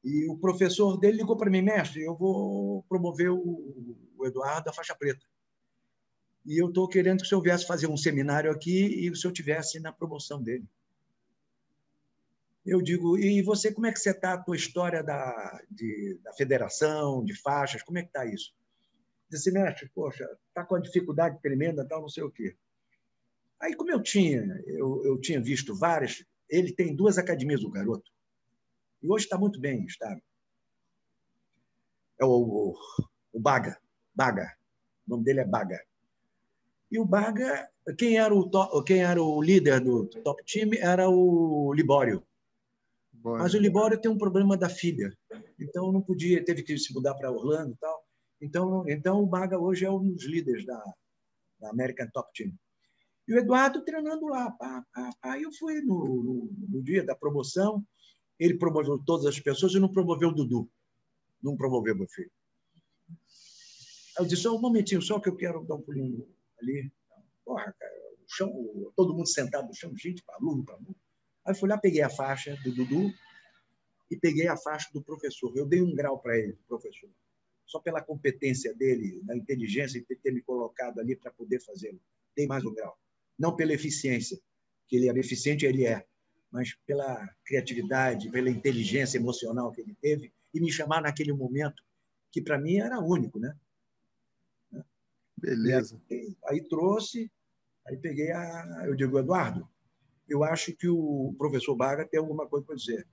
E 0.04 0.30
o 0.30 0.38
professor 0.38 1.00
dele 1.00 1.20
ligou 1.20 1.38
para 1.38 1.50
mim, 1.50 1.62
mestre, 1.62 2.04
eu 2.04 2.14
vou 2.14 2.84
promover 2.90 3.32
o 3.32 4.26
Eduardo 4.26 4.66
da 4.66 4.74
faixa 4.74 4.94
preta. 4.94 5.26
E 6.48 6.62
eu 6.62 6.70
estou 6.70 6.88
querendo 6.88 7.20
que 7.20 7.26
o 7.26 7.28
senhor 7.28 7.42
viesse 7.42 7.68
fazer 7.68 7.88
um 7.88 7.98
seminário 7.98 8.50
aqui 8.50 9.04
e 9.04 9.12
o 9.12 9.16
senhor 9.18 9.34
tivesse 9.34 9.82
na 9.82 9.92
promoção 9.92 10.42
dele. 10.42 10.66
Eu 12.66 12.82
digo, 12.82 13.18
e 13.18 13.42
você, 13.42 13.70
como 13.74 13.86
é 13.86 13.92
que 13.92 14.00
você 14.00 14.12
está 14.12 14.34
a 14.34 14.42
tua 14.42 14.56
história 14.56 15.04
da, 15.04 15.62
de, 15.70 16.18
da 16.24 16.32
federação, 16.34 17.24
de 17.24 17.36
faixas, 17.36 17.84
como 17.84 17.98
é 17.98 18.02
que 18.02 18.08
está 18.08 18.26
isso? 18.26 18.56
Disse, 19.30 19.52
mestre, 19.52 19.92
poxa, 19.94 20.26
está 20.48 20.64
com 20.64 20.76
uma 20.76 20.82
dificuldade 20.82 21.38
tremenda, 21.42 21.86
tal, 21.86 22.02
não 22.02 22.10
sei 22.10 22.24
o 22.24 22.32
quê. 22.32 22.56
Aí, 23.60 23.76
como 23.76 23.92
eu 23.92 24.02
tinha, 24.02 24.42
eu, 24.68 25.04
eu 25.04 25.20
tinha 25.20 25.42
visto 25.42 25.76
várias, 25.76 26.26
ele 26.50 26.72
tem 26.72 26.96
duas 26.96 27.18
academias, 27.18 27.62
o 27.62 27.70
garoto. 27.70 28.10
E 29.04 29.10
hoje 29.10 29.26
está 29.26 29.38
muito 29.38 29.60
bem, 29.60 29.84
está. 29.86 30.18
É 32.20 32.24
o, 32.24 32.30
o, 32.30 32.76
o, 33.34 33.40
Baga. 33.40 33.78
Baga. 34.16 34.56
O 35.06 35.12
nome 35.12 35.26
dele 35.26 35.42
é 35.42 35.46
Baga. 35.46 35.80
E 36.90 37.00
o 37.00 37.06
Baga, 37.06 37.70
quem 37.98 38.18
era 38.18 38.34
o, 38.34 38.50
to, 38.50 38.84
quem 38.84 39.04
era 39.04 39.22
o 39.22 39.42
líder 39.42 39.82
do 39.82 40.08
top 40.24 40.44
time 40.46 40.78
era 40.78 41.10
o 41.10 41.74
Libório. 41.74 42.24
Mas 43.24 43.54
o 43.54 43.60
Libório 43.60 44.00
tem 44.00 44.10
um 44.10 44.18
problema 44.18 44.56
da 44.56 44.70
filha. 44.70 45.12
Então 45.60 45.92
não 45.92 46.02
podia, 46.02 46.44
teve 46.44 46.64
que 46.64 46.78
se 46.78 46.94
mudar 46.94 47.16
para 47.16 47.32
Orlando 47.32 47.74
e 47.74 47.78
tal. 47.78 48.04
Então, 48.40 48.88
então 48.88 49.22
o 49.22 49.28
Baga 49.28 49.60
hoje 49.60 49.86
é 49.86 49.92
um 49.92 50.14
dos 50.14 50.26
líderes 50.26 50.66
da, 50.66 50.82
da 51.60 51.70
American 51.70 52.08
Top 52.14 52.30
Team. 52.34 52.54
E 53.28 53.34
o 53.34 53.38
Eduardo 53.38 53.84
treinando 53.84 54.28
lá. 54.28 54.52
Pá, 54.52 54.86
pá, 54.94 55.10
pá. 55.22 55.40
Eu 55.40 55.52
fui 55.52 55.82
no, 55.82 56.24
no, 56.24 56.50
no, 56.70 56.84
dia 56.84 57.04
da 57.04 57.16
promoção, 57.16 57.84
ele 58.40 58.58
promoveu 58.58 58.98
todas 59.04 59.26
as 59.26 59.40
pessoas 59.40 59.74
e 59.74 59.80
não 59.80 59.92
promoveu 59.92 60.30
o 60.30 60.34
Dudu. 60.34 60.70
Não 61.44 61.58
promoveu 61.58 61.96
meu 61.96 62.08
filho. 62.08 62.32
Aí 64.18 64.24
eu 64.24 64.26
disse, 64.26 64.48
um 64.48 64.62
momentinho 64.62 65.02
só 65.02 65.20
que 65.20 65.28
eu 65.28 65.36
quero 65.36 65.66
dar 65.66 65.76
um 65.76 65.82
pulinho 65.82 66.26
ali. 66.60 66.92
Porra, 67.46 67.74
cara, 67.78 67.94
o 68.22 68.26
chão, 68.28 68.92
todo 68.96 69.14
mundo 69.14 69.28
sentado 69.28 69.68
no 69.68 69.74
chão, 69.74 69.96
gente, 69.96 70.24
aluno, 70.30 70.66
aluno. 70.70 70.96
Aí 71.46 71.56
fui 71.56 71.70
lá, 71.70 71.78
peguei 71.78 72.02
a 72.02 72.10
faixa 72.10 72.56
do 72.64 72.74
Dudu 72.74 73.14
e 74.12 74.18
peguei 74.18 74.48
a 74.48 74.58
faixa 74.58 74.90
do 74.94 75.02
professor. 75.02 75.56
Eu 75.56 75.66
dei 75.66 75.82
um 75.82 75.96
grau 75.96 76.20
para 76.20 76.38
ele, 76.38 76.58
professor. 76.68 77.10
Só 77.66 77.80
pela 77.80 78.02
competência 78.02 78.74
dele, 78.74 79.22
da 79.24 79.36
inteligência 79.36 80.00
de 80.00 80.16
ter 80.16 80.32
me 80.32 80.42
colocado 80.42 81.00
ali 81.00 81.16
para 81.16 81.32
poder 81.32 81.62
fazê-lo. 81.62 82.00
Dei 82.36 82.48
mais 82.48 82.66
um 82.66 82.74
grau 82.74 82.98
não 83.38 83.56
pela 83.56 83.74
eficiência, 83.74 84.40
que 84.88 84.96
ele 84.96 85.08
era 85.08 85.20
eficiente, 85.20 85.66
ele 85.66 85.86
é, 85.86 86.06
mas 86.52 86.74
pela 86.86 87.28
criatividade, 87.46 88.32
pela 88.32 88.50
inteligência 88.50 89.18
emocional 89.18 89.72
que 89.72 89.82
ele 89.82 89.96
teve 90.02 90.34
e 90.54 90.60
me 90.60 90.72
chamar 90.72 91.02
naquele 91.02 91.34
momento 91.34 91.84
que 92.32 92.42
para 92.42 92.58
mim 92.58 92.78
era 92.78 93.00
único, 93.00 93.40
né? 93.40 93.56
Beleza. 95.38 96.02
Aí, 96.10 96.38
aí, 96.46 96.68
trouxe, 96.68 97.32
aí 97.88 97.98
peguei 97.98 98.32
a, 98.32 98.84
eu 98.86 98.96
digo 98.96 99.20
Eduardo, 99.20 99.68
eu 100.28 100.44
acho 100.44 100.76
que 100.76 100.90
o 100.90 101.34
professor 101.38 101.76
Baga 101.76 102.08
tem 102.08 102.20
alguma 102.20 102.48
coisa 102.48 102.66
para 102.66 102.76
dizer. 102.76 103.08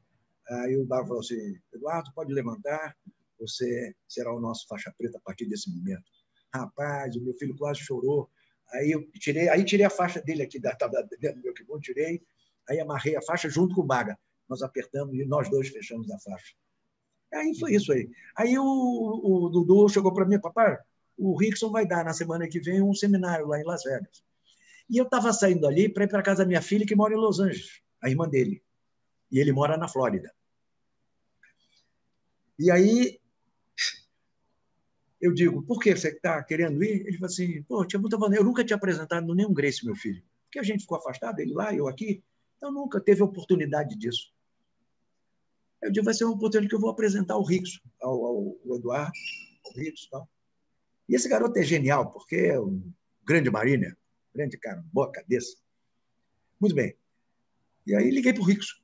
Aí 0.49 0.77
o 0.77 0.85
Baga 0.85 1.07
falou 1.07 1.21
assim, 1.21 1.59
Eduardo, 1.73 2.11
pode 2.15 2.33
levantar, 2.33 2.97
você 3.39 3.95
será 4.09 4.35
o 4.35 4.41
nosso 4.41 4.67
faixa 4.67 4.93
preta 4.97 5.19
a 5.19 5.21
partir 5.21 5.47
desse 5.47 5.71
momento. 5.71 6.05
Rapaz, 6.53 7.15
o 7.17 7.23
meu 7.23 7.35
filho 7.35 7.57
quase 7.57 7.81
chorou 7.81 8.31
Aí 8.73 8.91
eu 8.91 9.09
tirei, 9.13 9.49
aí 9.49 9.65
tirei 9.65 9.87
a 9.87 9.91
faixa 9.91 10.21
dele 10.21 10.43
aqui 10.43 10.59
da, 10.59 10.73
da, 10.73 11.03
do 11.03 11.43
meu 11.43 11.55
kimono, 11.55 11.81
tirei, 11.81 12.23
aí 12.69 12.81
amarrei 12.81 13.17
a 13.17 13.23
faixa 13.23 13.49
junto 13.49 13.75
com 13.75 13.83
o 13.83 13.87
Baga. 13.87 14.19
Nós 14.49 14.63
apertamos 14.63 15.15
e 15.15 15.25
nós 15.25 15.49
dois 15.49 15.69
fechamos 15.69 16.11
a 16.11 16.19
faixa. 16.19 16.55
Aí 17.33 17.57
foi 17.59 17.75
isso 17.75 17.93
aí. 17.93 18.09
Aí 18.37 18.59
o, 18.59 18.65
o 18.65 19.49
Dudu 19.49 19.89
chegou 19.89 20.13
para 20.13 20.25
mim, 20.25 20.41
papai, 20.41 20.79
o 21.17 21.37
Rickson 21.37 21.71
vai 21.71 21.87
dar 21.87 22.05
na 22.05 22.13
semana 22.13 22.49
que 22.49 22.61
vem 22.61 22.83
um 22.83 22.95
seminário 22.95 23.47
lá 23.47 23.61
em 23.61 23.65
Las 23.65 23.83
Vegas. 23.85 24.25
E 24.89 24.99
eu 24.99 25.05
estava 25.05 25.33
saindo 25.33 25.67
ali 25.67 25.89
para 25.89 26.05
ir 26.05 26.09
para 26.09 26.23
casa 26.23 26.43
da 26.43 26.49
minha 26.49 26.63
filha, 26.63 26.87
que 26.87 26.95
mora 26.95 27.15
em 27.15 27.17
Los 27.19 27.41
Angeles, 27.41 27.81
a 28.03 28.11
irmã 28.11 28.29
dele. 28.29 28.63
E 29.31 29.39
ele 29.39 29.53
mora 29.53 29.77
na 29.77 29.89
Flórida. 29.89 30.33
E 32.59 32.71
aí 32.71 33.19
eu 35.25 35.33
digo, 35.33 35.63
por 35.63 35.81
que 35.81 35.97
você 35.97 36.09
está 36.09 36.43
querendo 36.43 36.85
ir? 36.85 37.07
Ele 37.07 37.15
falou 37.15 37.27
assim, 37.27 37.63
pô, 37.63 37.85
tinha 37.87 37.99
muita 37.99 38.19
maneira, 38.19 38.43
eu 38.43 38.47
nunca 38.47 38.63
tinha 38.63 38.77
apresentado 38.77 39.35
nenhum 39.35 39.55
Grace, 39.55 39.85
meu 39.85 39.97
filho. 39.97 40.23
Porque 40.45 40.59
a 40.59 40.63
gente 40.63 40.83
ficou 40.83 40.99
afastado, 40.99 41.41
ele 41.41 41.55
lá, 41.55 41.75
eu 41.75 41.89
aqui, 41.89 42.23
então 42.57 42.71
nunca 42.71 43.01
teve 43.01 43.23
oportunidade 43.23 43.97
disso. 43.97 44.31
Eu 45.81 45.91
digo, 45.91 46.05
vai 46.05 46.13
ser 46.13 46.25
uma 46.25 46.35
oportunidade 46.35 46.69
que 46.69 46.75
eu 46.75 46.81
vou 46.81 46.91
apresentar 46.91 47.35
ao 47.35 47.43
Rixo, 47.43 47.81
ao, 48.03 48.25
ao, 48.25 48.77
Eduardo, 48.77 49.13
ao 49.65 49.73
Rixo 49.73 50.07
e 50.07 50.11
tal. 50.11 50.29
E 51.09 51.15
esse 51.15 51.29
garoto 51.29 51.59
é 51.59 51.63
genial, 51.63 52.11
porque 52.11 52.37
é 52.37 52.61
um 52.61 52.93
grande 53.25 53.51
mariner, 53.51 53.97
grande 54.35 54.57
cara, 54.59 54.85
boa 54.93 55.11
cabeça. 55.11 55.57
Muito 56.61 56.75
bem. 56.75 56.97
E 57.87 57.95
aí 57.95 58.11
liguei 58.11 58.33
para 58.33 58.43
o 58.43 58.47
Rixo. 58.47 58.83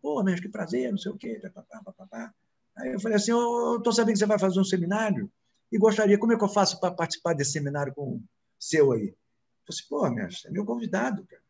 Pô, 0.00 0.22
mas 0.24 0.40
que 0.40 0.48
prazer, 0.48 0.90
não 0.90 0.98
sei 0.98 1.12
o 1.12 1.16
quê. 1.16 1.38
Papapá, 1.40 1.82
papapá. 1.84 2.34
Aí 2.76 2.92
eu 2.92 3.00
falei 3.00 3.16
assim, 3.16 3.30
eu 3.30 3.76
estou 3.76 3.92
sabendo 3.92 4.14
que 4.14 4.18
você 4.18 4.26
vai 4.26 4.38
fazer 4.38 4.58
um 4.58 4.64
seminário 4.64 5.30
e 5.70 5.78
gostaria, 5.78 6.18
como 6.18 6.32
é 6.32 6.36
que 6.36 6.44
eu 6.44 6.48
faço 6.48 6.80
para 6.80 6.94
participar 6.94 7.34
desse 7.34 7.52
seminário 7.52 7.94
com 7.94 8.16
o 8.16 8.22
seu 8.58 8.92
aí? 8.92 9.08
Eu 9.08 9.14
falei 9.14 9.68
assim, 9.68 9.88
pô, 9.88 10.10
mestre, 10.10 10.48
é 10.48 10.52
meu 10.52 10.64
convidado, 10.64 11.24
cara. 11.26 11.42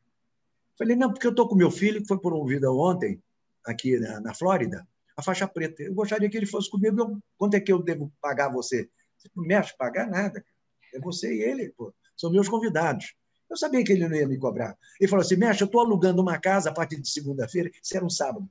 Falei, 0.76 0.96
não, 0.96 1.12
porque 1.12 1.26
eu 1.26 1.30
estou 1.30 1.48
com 1.48 1.54
meu 1.54 1.70
filho, 1.70 2.00
que 2.00 2.08
foi 2.08 2.18
promovido 2.18 2.76
ontem, 2.76 3.22
aqui 3.64 3.98
na, 3.98 4.20
na 4.20 4.34
Flórida. 4.34 4.86
a 5.16 5.22
faixa 5.22 5.46
preta. 5.46 5.82
Eu 5.82 5.94
gostaria 5.94 6.28
que 6.28 6.36
ele 6.36 6.46
fosse 6.46 6.70
comigo. 6.70 7.00
Eu, 7.00 7.18
quanto 7.36 7.54
é 7.54 7.60
que 7.60 7.72
eu 7.72 7.82
devo 7.82 8.12
pagar 8.20 8.48
você? 8.48 8.90
Você 9.22 9.30
não 9.36 9.44
mexe, 9.44 9.76
pagar 9.76 10.08
nada. 10.08 10.44
É 10.92 10.98
você 10.98 11.32
e 11.32 11.42
ele, 11.42 11.70
pô. 11.70 11.94
São 12.16 12.30
meus 12.30 12.48
convidados. 12.48 13.14
Eu 13.48 13.56
sabia 13.56 13.84
que 13.84 13.92
ele 13.92 14.08
não 14.08 14.16
ia 14.16 14.26
me 14.26 14.38
cobrar. 14.38 14.76
Ele 15.00 15.08
falou 15.08 15.24
assim: 15.24 15.36
Mestre, 15.36 15.62
eu 15.62 15.66
estou 15.66 15.80
alugando 15.80 16.20
uma 16.20 16.38
casa 16.38 16.70
a 16.70 16.72
partir 16.72 17.00
de 17.00 17.08
segunda-feira, 17.08 17.70
isso 17.82 17.96
era 17.96 18.04
um 18.04 18.10
sábado, 18.10 18.48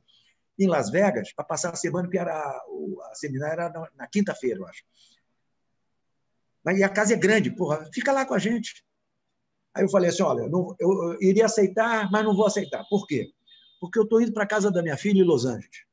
em 0.58 0.68
Las 0.68 0.90
Vegas, 0.90 1.34
para 1.34 1.44
passar 1.44 1.72
a 1.72 1.76
semana, 1.76 2.08
que 2.08 2.18
era 2.18 2.34
a 2.34 3.16
seminário 3.16 3.64
era 3.64 3.70
na, 3.70 3.90
na 3.96 4.08
quinta-feira, 4.08 4.60
eu 4.60 4.68
acho. 4.68 4.84
Mas 6.64 6.82
a 6.82 6.90
casa 6.90 7.14
é 7.14 7.18
grande, 7.18 7.50
porra, 7.50 7.90
fica 7.92 8.12
lá 8.12 8.26
com 8.26 8.36
a 8.36 8.40
gente. 8.40 8.86
Aí 9.74 9.84
eu 9.84 9.90
falei 9.90 10.10
assim: 10.10 10.24
olha, 10.24 10.48
não, 10.48 10.76
eu, 10.80 11.14
eu 11.14 11.22
iria 11.22 11.46
aceitar, 11.46 12.10
mas 12.12 12.24
não 12.24 12.36
vou 12.36 12.46
aceitar. 12.46 12.86
Por 12.88 13.08
quê? 13.08 13.32
Porque 13.80 13.98
eu 13.98 14.04
estou 14.04 14.22
indo 14.22 14.32
para 14.32 14.44
a 14.44 14.48
casa 14.48 14.72
da 14.72 14.84
minha 14.84 14.98
filha 14.98 15.22
em 15.22 15.26
Los 15.26 15.46
Angeles. 15.46 15.86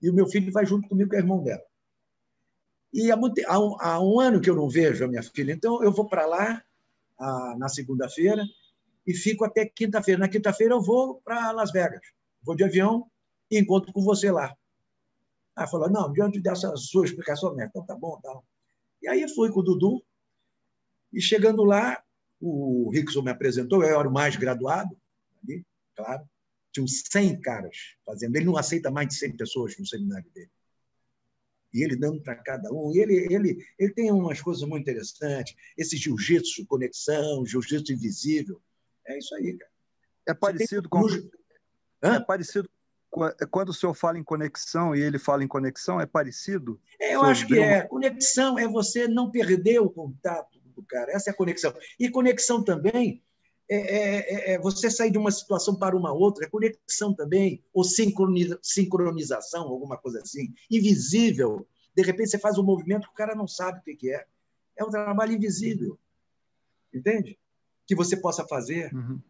E 0.00 0.08
o 0.08 0.14
meu 0.14 0.28
filho 0.28 0.52
vai 0.52 0.64
junto 0.64 0.88
comigo, 0.88 1.10
que 1.10 1.16
é 1.16 1.18
irmão 1.18 1.42
dela. 1.42 1.62
E 2.94 3.10
há, 3.10 3.16
há, 3.48 3.58
um, 3.58 3.76
há 3.80 4.00
um 4.00 4.20
ano 4.20 4.40
que 4.40 4.48
eu 4.48 4.54
não 4.54 4.68
vejo 4.68 5.04
a 5.04 5.08
minha 5.08 5.22
filha, 5.22 5.52
então 5.52 5.82
eu 5.82 5.90
vou 5.90 6.08
para 6.08 6.24
lá 6.26 6.62
a, 7.18 7.56
na 7.58 7.68
segunda-feira 7.68 8.44
e 9.04 9.12
fico 9.12 9.44
até 9.44 9.66
quinta-feira. 9.66 10.20
Na 10.20 10.28
quinta-feira 10.28 10.74
eu 10.74 10.80
vou 10.80 11.20
para 11.24 11.50
Las 11.50 11.72
Vegas. 11.72 12.00
Vou 12.40 12.54
de 12.54 12.62
avião 12.62 13.10
e 13.50 13.58
encontro 13.58 13.92
com 13.92 14.00
você 14.00 14.30
lá. 14.30 14.56
Aí 15.56 15.66
falou, 15.68 15.90
não, 15.90 16.12
diante 16.12 16.40
dessa 16.40 16.74
sua 16.76 17.04
explicação, 17.04 17.56
então 17.60 17.84
tá 17.84 17.96
bom, 17.96 18.20
tá. 18.20 18.40
E 19.02 19.08
aí 19.08 19.28
fui 19.28 19.50
com 19.50 19.58
o 19.58 19.62
Dudu, 19.62 20.00
e 21.12 21.20
chegando 21.20 21.62
lá, 21.62 22.02
o 22.40 22.90
Rickson 22.92 23.22
me 23.22 23.30
apresentou, 23.30 23.84
eu 23.84 23.98
era 23.98 24.08
o 24.08 24.12
mais 24.12 24.36
graduado, 24.36 24.96
ali, 25.42 25.64
claro, 25.94 26.28
tinham 26.72 26.88
100 26.88 27.40
caras 27.40 27.76
fazendo, 28.04 28.34
ele 28.34 28.46
não 28.46 28.56
aceita 28.56 28.90
mais 28.90 29.08
de 29.08 29.14
100 29.14 29.36
pessoas 29.36 29.78
no 29.78 29.86
seminário 29.86 30.28
dele. 30.34 30.50
E 31.74 31.82
ele 31.82 31.96
dando 31.96 32.22
para 32.22 32.36
cada 32.36 32.72
um, 32.72 32.92
e 32.94 33.00
ele, 33.00 33.26
ele, 33.30 33.66
ele 33.78 33.92
tem 33.92 34.12
umas 34.12 34.40
coisas 34.40 34.62
muito 34.62 34.82
interessantes, 34.82 35.56
esse 35.76 35.96
jiu-jitsu, 35.96 36.64
conexão, 36.66 37.44
jiu-jitsu 37.44 37.92
invisível, 37.92 38.62
é 39.06 39.18
isso 39.18 39.34
aí, 39.34 39.56
cara. 39.56 39.72
É 40.26 40.32
parecido 40.32 40.88
com... 40.88 41.04
É 42.00 42.20
parecido 42.20 42.68
é, 43.40 43.46
quando 43.46 43.68
o 43.68 43.74
senhor 43.74 43.94
fala 43.94 44.18
em 44.18 44.24
conexão 44.24 44.94
e 44.94 45.00
ele 45.00 45.18
fala 45.18 45.44
em 45.44 45.48
conexão, 45.48 46.00
é 46.00 46.06
parecido? 46.06 46.80
É, 47.00 47.14
eu 47.14 47.22
acho 47.22 47.46
que 47.46 47.58
é. 47.58 47.82
Conexão 47.82 48.58
é 48.58 48.66
você 48.66 49.06
não 49.06 49.30
perder 49.30 49.80
o 49.80 49.90
contato 49.90 50.58
do 50.74 50.82
cara. 50.82 51.12
Essa 51.12 51.30
é 51.30 51.32
a 51.32 51.36
conexão. 51.36 51.72
E 51.98 52.10
conexão 52.10 52.62
também 52.62 53.22
é, 53.68 53.76
é, 53.76 54.18
é, 54.18 54.54
é 54.54 54.58
você 54.58 54.90
sair 54.90 55.10
de 55.10 55.18
uma 55.18 55.30
situação 55.30 55.74
para 55.74 55.96
uma 55.96 56.12
outra. 56.12 56.44
É 56.44 56.48
conexão 56.48 57.14
também, 57.14 57.62
ou 57.72 57.84
sincroniza, 57.84 58.58
sincronização, 58.62 59.68
alguma 59.68 59.96
coisa 59.96 60.20
assim. 60.20 60.52
Invisível. 60.70 61.66
De 61.94 62.02
repente 62.02 62.30
você 62.30 62.38
faz 62.38 62.58
um 62.58 62.64
movimento 62.64 63.06
que 63.06 63.12
o 63.12 63.16
cara 63.16 63.34
não 63.34 63.46
sabe 63.46 63.78
o 63.80 63.96
que 63.96 64.10
é. 64.10 64.26
É 64.76 64.84
um 64.84 64.90
trabalho 64.90 65.32
invisível. 65.32 65.98
Entende? 66.92 67.38
Que 67.86 67.94
você 67.94 68.16
possa 68.16 68.46
fazer. 68.46 68.92
Uhum. 68.94 69.20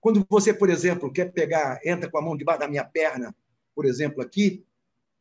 Quando 0.00 0.26
você, 0.28 0.52
por 0.52 0.68
exemplo, 0.68 1.12
quer 1.12 1.32
pegar, 1.32 1.80
entra 1.84 2.10
com 2.10 2.18
a 2.18 2.22
mão 2.22 2.36
debaixo 2.36 2.60
da 2.60 2.68
minha 2.68 2.84
perna, 2.84 3.34
por 3.74 3.86
exemplo, 3.86 4.22
aqui, 4.22 4.64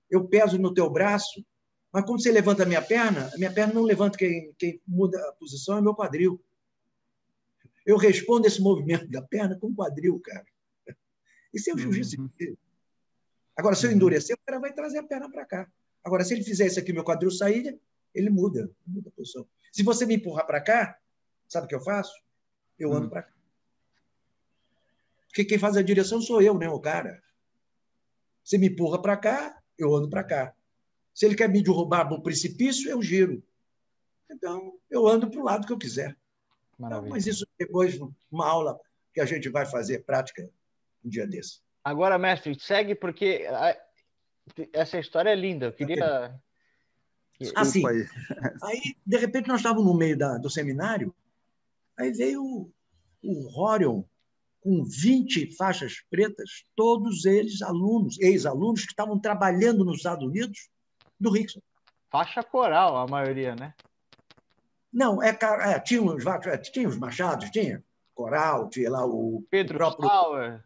eu 0.09 0.27
peso 0.27 0.57
no 0.57 0.73
teu 0.73 0.89
braço, 0.89 1.43
mas 1.91 2.05
quando 2.05 2.21
você 2.21 2.31
levanta 2.31 2.63
a 2.63 2.65
minha 2.65 2.81
perna, 2.81 3.31
a 3.33 3.37
minha 3.37 3.51
perna 3.51 3.73
não 3.73 3.83
levanta, 3.83 4.17
quem, 4.17 4.53
quem 4.57 4.81
muda 4.87 5.17
a 5.29 5.33
posição 5.33 5.77
é 5.77 5.81
meu 5.81 5.95
quadril. 5.95 6.43
Eu 7.85 7.97
respondo 7.97 8.47
esse 8.47 8.61
movimento 8.61 9.07
da 9.09 9.21
perna 9.21 9.57
com 9.59 9.67
o 9.67 9.75
quadril, 9.75 10.19
cara. 10.19 10.45
Isso 11.53 11.69
é 11.69 11.73
o 11.73 11.77
jiu-jitsu. 11.77 12.21
Uhum. 12.21 12.57
Agora, 13.55 13.75
se 13.75 13.85
eu 13.85 13.89
uhum. 13.89 13.95
endurecer, 13.95 14.35
o 14.35 14.45
cara 14.45 14.59
vai 14.59 14.73
trazer 14.73 14.99
a 14.99 15.03
perna 15.03 15.29
para 15.29 15.45
cá. 15.45 15.71
Agora, 16.03 16.23
se 16.23 16.33
ele 16.33 16.43
fizer 16.43 16.65
isso 16.65 16.79
aqui, 16.79 16.91
meu 16.91 17.03
quadril 17.03 17.29
sair, 17.29 17.79
ele 18.13 18.29
muda, 18.29 18.71
muda 18.85 19.09
a 19.09 19.11
posição. 19.11 19.47
Se 19.71 19.83
você 19.83 20.05
me 20.05 20.15
empurrar 20.15 20.45
para 20.45 20.61
cá, 20.61 20.99
sabe 21.47 21.65
o 21.65 21.69
que 21.69 21.75
eu 21.75 21.81
faço? 21.81 22.13
Eu 22.79 22.91
ando 22.91 23.05
uhum. 23.05 23.09
para 23.09 23.23
cá. 23.23 23.33
Porque 25.27 25.45
quem 25.45 25.57
faz 25.57 25.77
a 25.77 25.81
direção 25.81 26.21
sou 26.21 26.41
eu, 26.41 26.57
né, 26.57 26.69
o 26.69 26.79
cara. 26.79 27.21
Você 28.43 28.57
me 28.57 28.67
empurra 28.67 29.01
para 29.01 29.17
cá, 29.17 29.61
eu 29.77 29.95
ando 29.95 30.09
para 30.09 30.23
cá. 30.23 30.55
Se 31.13 31.25
ele 31.25 31.35
quer 31.35 31.49
me 31.49 31.61
derrubar 31.61 32.09
no 32.09 32.21
precipício, 32.21 32.89
eu 32.89 33.01
giro. 33.01 33.43
Então, 34.29 34.77
eu 34.89 35.07
ando 35.07 35.29
para 35.29 35.39
o 35.39 35.43
lado 35.43 35.65
que 35.65 35.73
eu 35.73 35.77
quiser. 35.77 36.17
Então, 36.79 37.07
mas 37.07 37.27
isso 37.27 37.45
depois, 37.57 37.99
uma 38.31 38.47
aula 38.47 38.79
que 39.13 39.21
a 39.21 39.25
gente 39.25 39.49
vai 39.49 39.65
fazer 39.65 40.03
prática 40.03 40.49
um 41.03 41.09
dia 41.09 41.27
desse. 41.27 41.61
Agora, 41.83 42.17
mestre, 42.17 42.57
segue, 42.59 42.95
porque 42.95 43.45
essa 44.71 44.99
história 44.99 45.29
é 45.29 45.35
linda. 45.35 45.67
Eu 45.67 45.73
queria. 45.73 46.39
Assim, 47.55 47.85
aí. 47.85 48.07
aí, 48.63 48.81
de 49.05 49.17
repente, 49.17 49.47
nós 49.47 49.59
estávamos 49.59 49.85
no 49.85 49.97
meio 49.97 50.17
da, 50.17 50.37
do 50.37 50.49
seminário, 50.49 51.13
aí 51.97 52.11
veio 52.11 52.41
o, 52.41 52.71
o 53.21 53.59
Horion, 53.59 54.03
com 54.61 54.83
20 54.83 55.55
faixas 55.57 56.01
pretas, 56.09 56.65
todos 56.75 57.25
eles 57.25 57.61
alunos, 57.61 58.17
ex-alunos 58.19 58.85
que 58.85 58.91
estavam 58.91 59.19
trabalhando 59.19 59.83
nos 59.83 59.97
Estados 59.97 60.25
Unidos, 60.25 60.69
do 61.19 61.29
Rickson. 61.29 61.59
Faixa 62.09 62.41
coral, 62.43 62.95
a 62.95 63.05
maioria, 63.05 63.55
né? 63.55 63.73
Não, 64.93 65.21
é, 65.21 65.29
é 65.29 65.79
tinha, 65.79 66.01
os, 66.01 66.25
é, 66.25 66.57
tinha 66.57 66.87
os 66.87 66.97
Machados, 66.97 67.49
tinha 67.49 67.83
coral, 68.13 68.69
tinha 68.69 68.91
lá 68.91 69.05
o 69.05 69.43
Pedro 69.49 69.75
o 69.75 69.79
próprio. 69.79 70.63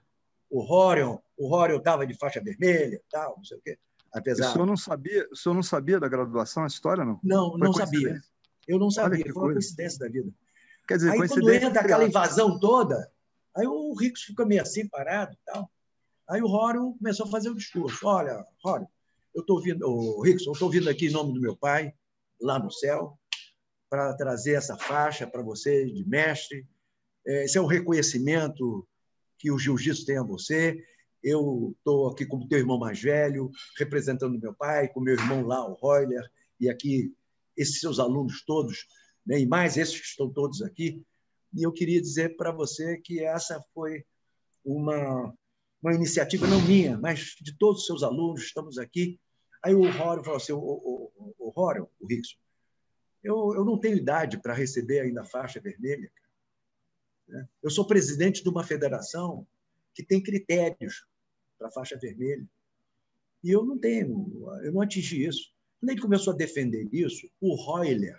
O 0.49 0.62
Horion, 0.62 1.18
o 1.38 1.54
Horion 1.54 1.78
estava 1.78 2.06
de 2.06 2.14
faixa 2.14 2.41
vermelha, 2.41 3.02
tal, 3.10 3.36
não 3.38 3.44
sei 3.44 3.58
o 3.58 3.62
quê. 3.62 3.78
Apesar... 4.14 4.49
O 4.49 4.54
senhor 4.54 4.66
não 4.66 4.78
sabia, 4.78 5.28
o 5.32 5.36
senhor 5.36 5.56
não 5.56 5.64
sabia 5.64 5.99
da 5.99 6.08
graduação, 6.08 6.64
a 6.64 6.68
história, 6.68 7.04
não? 7.04 7.20
Não, 7.24 7.58
não 7.58 7.74
sabia. 7.74 8.22
Eu 8.68 8.80
não 8.80 8.90
sabia, 8.90 9.24
foi 9.32 9.44
uma 9.44 9.54
coincidência 9.54 9.99
da 9.99 10.08
vida. 10.08 10.30
Quer 10.88 10.98
dizer, 10.98 11.12
Aí, 11.12 11.28
quando 11.28 11.52
entra 11.52 11.82
aquela 11.82 12.06
invasão 12.06 12.60
toda, 12.60 13.10
Aí 13.58 13.66
o 13.66 13.94
Ricos 13.95 14.22
ficou 14.22 14.45
meio 14.45 14.62
assim, 14.62 14.88
parado 14.88 15.34
e 15.34 15.38
tal. 15.44 15.70
Aí 16.30 16.41
o 16.41 16.48
Rório 16.48 16.94
começou 16.99 17.26
a 17.26 17.30
fazer 17.30 17.49
o 17.49 17.56
discurso. 17.56 18.06
Olha, 18.06 18.45
Rório, 18.64 18.88
eu 19.34 19.41
estou 19.41 19.60
vindo, 19.60 19.84
o 19.84 20.22
Ricos, 20.22 20.45
eu 20.45 20.54
estou 20.54 20.70
vindo 20.70 20.88
aqui 20.88 21.08
em 21.08 21.12
nome 21.12 21.34
do 21.34 21.41
meu 21.41 21.58
pai, 21.58 21.91
lá 22.40 22.60
no 22.60 22.72
céu, 22.72 23.18
para 23.89 24.14
trazer 24.14 24.53
essa 24.53 24.77
faixa 24.77 25.26
para 25.27 25.41
você 25.41 25.85
de 25.85 26.07
mestre. 26.07 26.68
É, 27.26 27.45
esse 27.45 27.57
é 27.57 27.61
o 27.61 27.65
reconhecimento 27.65 28.88
que 29.38 29.51
o 29.51 29.57
jiu-jitsu 29.57 30.05
tem 30.05 30.18
a 30.18 30.23
você. 30.23 30.84
Eu 31.23 31.76
estou 31.77 32.09
aqui 32.09 32.26
como 32.26 32.47
teu 32.47 32.59
irmão 32.59 32.77
mais 32.77 33.01
velho, 33.01 33.51
representando 33.77 34.39
meu 34.39 34.53
pai, 34.53 34.88
com 34.88 34.99
meu 34.99 35.14
irmão 35.14 35.45
lá, 35.45 35.68
o 35.68 35.73
Royler, 35.73 36.23
e 36.59 36.69
aqui 36.69 37.14
esses 37.55 37.80
seus 37.80 37.99
alunos 37.99 38.43
todos, 38.45 38.88
né, 39.26 39.39
e 39.39 39.47
mais 39.47 39.77
esses 39.77 39.99
que 39.99 40.05
estão 40.05 40.31
todos 40.31 40.61
aqui, 40.61 41.03
e 41.53 41.64
eu 41.64 41.72
queria 41.72 41.99
dizer 41.99 42.38
para 42.38 42.51
você 42.51 42.97
que 42.97 43.23
essa 43.23 43.59
foi 43.73 44.05
uma, 44.64 45.34
uma 45.81 45.93
iniciativa 45.93 46.45
não 46.45 46.61
minha, 46.61 46.97
mas 46.97 47.35
de 47.41 47.57
todos 47.57 47.81
os 47.81 47.88
seus 47.88 48.03
alunos, 48.03 48.43
estamos 48.43 48.77
aqui. 48.77 49.19
Aí 49.64 49.73
o 49.73 49.89
Rório 49.89 50.23
falou 50.23 50.38
assim, 50.38 50.53
o, 50.53 50.59
o, 50.59 51.11
o, 51.15 51.35
o 51.47 51.49
Rório, 51.49 51.89
o 51.99 52.07
Rickson, 52.07 52.38
eu, 53.23 53.53
eu 53.56 53.65
não 53.65 53.80
tenho 53.80 53.98
idade 53.98 54.38
para 54.38 54.53
receber 54.53 55.02
ainda 55.02 55.22
a 55.22 55.26
faixa 55.26 55.60
vermelha. 55.60 56.11
Né? 57.27 57.48
Eu 57.61 57.69
sou 57.69 57.85
presidente 57.85 58.44
de 58.44 58.49
uma 58.49 58.64
federação 58.64 59.45
que 59.94 60.03
tem 60.03 60.22
critérios 60.22 61.06
para 61.57 61.68
a 61.68 61.72
faixa 61.72 61.98
vermelha. 61.98 62.48
E 63.44 63.52
eu 63.52 63.65
não 63.65 63.77
tenho, 63.77 64.49
eu 64.64 64.72
não 64.72 64.81
atingi 64.81 65.26
isso. 65.26 65.52
Quando 65.80 65.91
ele 65.91 66.02
começou 66.02 66.34
a 66.34 66.38
defender 66.38 66.88
isso, 66.91 67.30
o 67.39 67.56
Royler, 67.56 68.18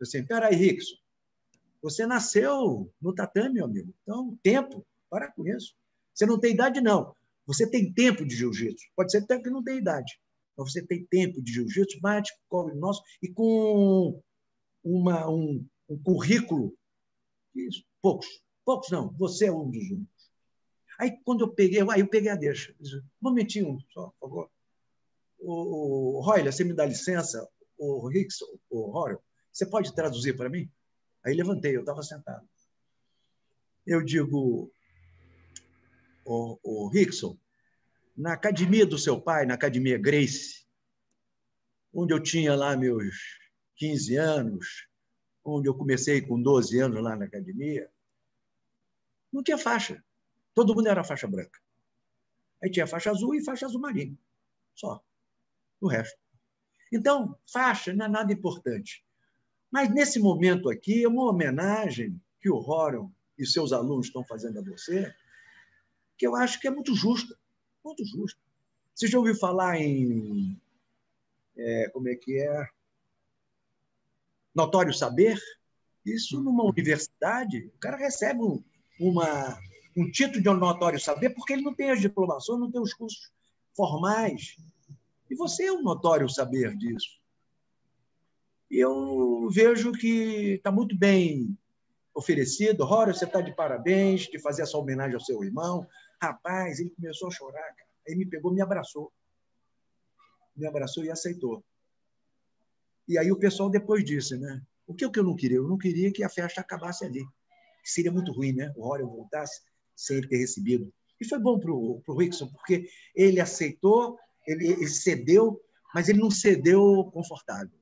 assim, 0.00 0.24
peraí, 0.24 0.54
Rickson, 0.54 0.96
você 1.82 2.06
nasceu 2.06 2.92
no 3.00 3.14
tatame, 3.14 3.54
meu 3.54 3.64
amigo. 3.64 3.94
Então, 4.02 4.36
tempo, 4.42 4.84
para 5.08 5.30
com 5.30 5.46
isso. 5.46 5.74
Você 6.12 6.26
não 6.26 6.38
tem 6.38 6.52
idade, 6.52 6.80
não. 6.80 7.14
Você 7.46 7.68
tem 7.68 7.92
tempo 7.92 8.26
de 8.26 8.34
jiu-jitsu. 8.34 8.86
Pode 8.96 9.12
ser 9.12 9.18
até 9.18 9.40
que 9.40 9.48
não 9.48 9.62
tem 9.62 9.78
idade. 9.78 10.20
Mas 10.56 10.72
você 10.72 10.84
tem 10.84 11.04
tempo 11.04 11.40
de 11.40 11.52
jiu-jitsu, 11.52 12.00
bate 12.00 12.32
com 12.48 12.64
o 12.64 12.74
nosso 12.74 13.02
e 13.22 13.28
com 13.28 14.20
uma, 14.82 15.28
um, 15.28 15.66
um 15.88 15.98
currículo. 16.02 16.76
Isso, 17.54 17.84
poucos. 18.00 18.26
Poucos 18.64 18.90
não. 18.90 19.10
Você 19.12 19.46
é 19.46 19.52
um 19.52 19.70
dos 19.70 19.90
únicos. 19.90 20.30
Aí, 20.98 21.18
quando 21.24 21.42
eu 21.42 21.54
peguei, 21.54 21.80
aí 21.90 22.00
eu 22.00 22.08
peguei 22.08 22.30
a 22.30 22.36
deixa. 22.36 22.74
Um 22.80 23.02
momentinho, 23.20 23.78
só, 23.92 24.12
por 24.18 24.28
favor. 24.28 24.50
O, 25.38 26.18
o 26.18 26.20
Royler, 26.20 26.52
você 26.52 26.64
me 26.64 26.74
dá 26.74 26.84
licença? 26.84 27.48
O 27.78 28.10
Hicks, 28.10 28.38
o 28.68 28.90
Royler, 28.90 29.20
você 29.52 29.64
pode 29.64 29.94
traduzir 29.94 30.36
para 30.36 30.48
mim? 30.48 30.68
Aí 31.24 31.34
levantei, 31.34 31.76
eu 31.76 31.80
estava 31.80 32.02
sentado. 32.02 32.48
Eu 33.86 34.02
digo, 34.02 34.72
o, 36.24 36.58
o 36.62 36.88
Rickson, 36.88 37.38
na 38.16 38.34
academia 38.34 38.84
do 38.84 38.98
seu 38.98 39.20
pai, 39.20 39.46
na 39.46 39.54
academia 39.54 39.96
Grace, 39.96 40.66
onde 41.94 42.12
eu 42.12 42.20
tinha 42.20 42.54
lá 42.54 42.76
meus 42.76 43.37
15 43.78 44.16
anos, 44.16 44.88
onde 45.44 45.68
eu 45.68 45.74
comecei 45.74 46.20
com 46.20 46.40
12 46.40 46.78
anos 46.78 47.02
lá 47.02 47.16
na 47.16 47.24
academia, 47.24 47.90
não 49.32 49.42
tinha 49.42 49.56
faixa. 49.56 50.02
Todo 50.54 50.74
mundo 50.74 50.88
era 50.88 51.04
faixa 51.04 51.26
branca. 51.26 51.58
Aí 52.62 52.70
tinha 52.70 52.86
faixa 52.86 53.10
azul 53.10 53.34
e 53.34 53.44
faixa 53.44 53.66
azul 53.66 53.80
marinho. 53.80 54.18
Só. 54.74 55.02
no 55.80 55.88
resto. 55.88 56.18
Então, 56.92 57.36
faixa 57.50 57.92
não 57.92 58.06
é 58.06 58.08
nada 58.08 58.32
importante. 58.32 59.04
Mas 59.70 59.90
nesse 59.90 60.18
momento 60.18 60.70
aqui, 60.70 61.04
é 61.04 61.08
uma 61.08 61.30
homenagem 61.30 62.20
que 62.40 62.50
o 62.50 62.58
Rorion 62.58 63.10
e 63.38 63.46
seus 63.46 63.72
alunos 63.72 64.06
estão 64.06 64.24
fazendo 64.24 64.58
a 64.58 64.62
você, 64.62 65.14
que 66.16 66.26
eu 66.26 66.34
acho 66.34 66.60
que 66.60 66.66
é 66.66 66.70
muito 66.70 66.94
justa. 66.94 67.38
Muito 67.84 68.04
justa. 68.04 68.40
Você 68.94 69.06
já 69.06 69.18
ouviu 69.18 69.36
falar 69.36 69.78
em. 69.80 70.60
É, 71.56 71.88
como 71.90 72.08
é 72.08 72.14
que 72.16 72.40
é? 72.40 72.68
Notório 74.58 74.92
saber? 74.92 75.38
Isso 76.04 76.42
numa 76.42 76.64
universidade, 76.64 77.70
o 77.76 77.78
cara 77.78 77.96
recebe 77.96 78.42
um, 78.42 78.60
uma, 78.98 79.56
um 79.96 80.10
título 80.10 80.42
de 80.42 80.50
notório 80.50 80.98
saber 80.98 81.30
porque 81.30 81.52
ele 81.52 81.62
não 81.62 81.72
tem 81.72 81.92
as 81.92 82.00
diplomações, 82.00 82.58
não 82.58 82.68
tem 82.68 82.80
os 82.80 82.92
cursos 82.92 83.30
formais. 83.76 84.56
E 85.30 85.36
você 85.36 85.66
é 85.66 85.72
um 85.72 85.82
notório 85.82 86.28
saber 86.28 86.76
disso. 86.76 87.20
E 88.68 88.78
eu 88.78 89.48
vejo 89.48 89.92
que 89.92 90.54
está 90.54 90.72
muito 90.72 90.98
bem 90.98 91.56
oferecido. 92.12 92.84
Rora, 92.84 93.14
você 93.14 93.26
está 93.26 93.40
de 93.40 93.54
parabéns 93.54 94.22
de 94.22 94.40
fazer 94.40 94.62
essa 94.62 94.76
homenagem 94.76 95.14
ao 95.14 95.20
seu 95.20 95.44
irmão. 95.44 95.86
Rapaz, 96.20 96.80
ele 96.80 96.90
começou 96.90 97.28
a 97.28 97.30
chorar, 97.30 97.74
cara. 97.76 97.90
Aí 98.08 98.16
me 98.16 98.26
pegou, 98.26 98.52
me 98.52 98.60
abraçou. 98.60 99.12
Me 100.56 100.66
abraçou 100.66 101.04
e 101.04 101.12
aceitou. 101.12 101.62
E 103.08 103.16
aí 103.16 103.32
o 103.32 103.38
pessoal 103.38 103.70
depois 103.70 104.04
disse, 104.04 104.36
né? 104.36 104.62
O 104.86 104.94
que, 104.94 105.08
que 105.08 105.18
eu 105.18 105.24
não 105.24 105.34
queria? 105.34 105.56
Eu 105.56 105.66
não 105.66 105.78
queria 105.78 106.12
que 106.12 106.22
a 106.22 106.28
festa 106.28 106.60
acabasse 106.60 107.04
ali. 107.04 107.24
Seria 107.82 108.12
muito 108.12 108.32
ruim, 108.32 108.52
né? 108.52 108.70
O 108.76 108.82
Rora 108.82 109.04
voltasse 109.04 109.62
sem 109.96 110.18
ele 110.18 110.28
ter 110.28 110.36
recebido. 110.36 110.92
E 111.20 111.26
foi 111.26 111.38
bom 111.38 111.58
para 111.58 111.72
o 111.72 112.16
Rickson, 112.16 112.46
porque 112.48 112.88
ele 113.14 113.40
aceitou, 113.40 114.18
ele, 114.46 114.68
ele 114.68 114.86
cedeu, 114.86 115.60
mas 115.94 116.08
ele 116.08 116.18
não 116.18 116.30
cedeu 116.30 117.10
confortável. 117.12 117.76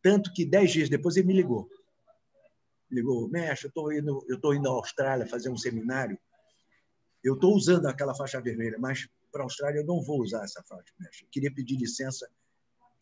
Tanto 0.00 0.32
que 0.32 0.44
dez 0.44 0.70
dias 0.70 0.88
depois 0.88 1.16
ele 1.16 1.26
me 1.26 1.34
ligou. 1.34 1.68
Ligou, 2.90 3.28
mestre, 3.28 3.66
eu 3.66 3.68
estou 3.68 3.92
indo, 3.92 4.26
eu 4.28 4.54
indo 4.54 4.68
à 4.68 4.72
Austrália 4.72 5.26
fazer 5.26 5.50
um 5.50 5.56
seminário. 5.56 6.18
Eu 7.22 7.34
estou 7.34 7.54
usando 7.54 7.86
aquela 7.86 8.14
faixa 8.14 8.40
vermelha, 8.40 8.78
mas 8.78 9.08
para 9.30 9.42
a 9.42 9.44
Austrália 9.44 9.80
eu 9.80 9.86
não 9.86 10.02
vou 10.02 10.20
usar 10.20 10.44
essa 10.44 10.62
faixa, 10.62 10.92
mestre. 10.98 11.24
Eu 11.24 11.30
queria 11.30 11.52
pedir 11.52 11.76
licença 11.76 12.28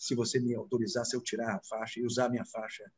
se 0.00 0.14
você 0.14 0.40
me 0.40 0.54
autorizasse 0.54 1.14
eu 1.14 1.20
tirar 1.20 1.56
a 1.56 1.60
faixa 1.62 2.00
e 2.00 2.06
usar 2.06 2.24
a 2.24 2.30
minha 2.30 2.46
faixa. 2.46 2.90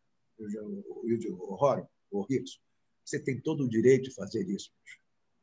O 2.12 2.22
Rickson, 2.22 2.60
você 3.04 3.18
tem 3.18 3.40
todo 3.40 3.64
o 3.64 3.68
direito 3.68 4.04
de 4.04 4.14
fazer 4.14 4.48
isso. 4.48 4.70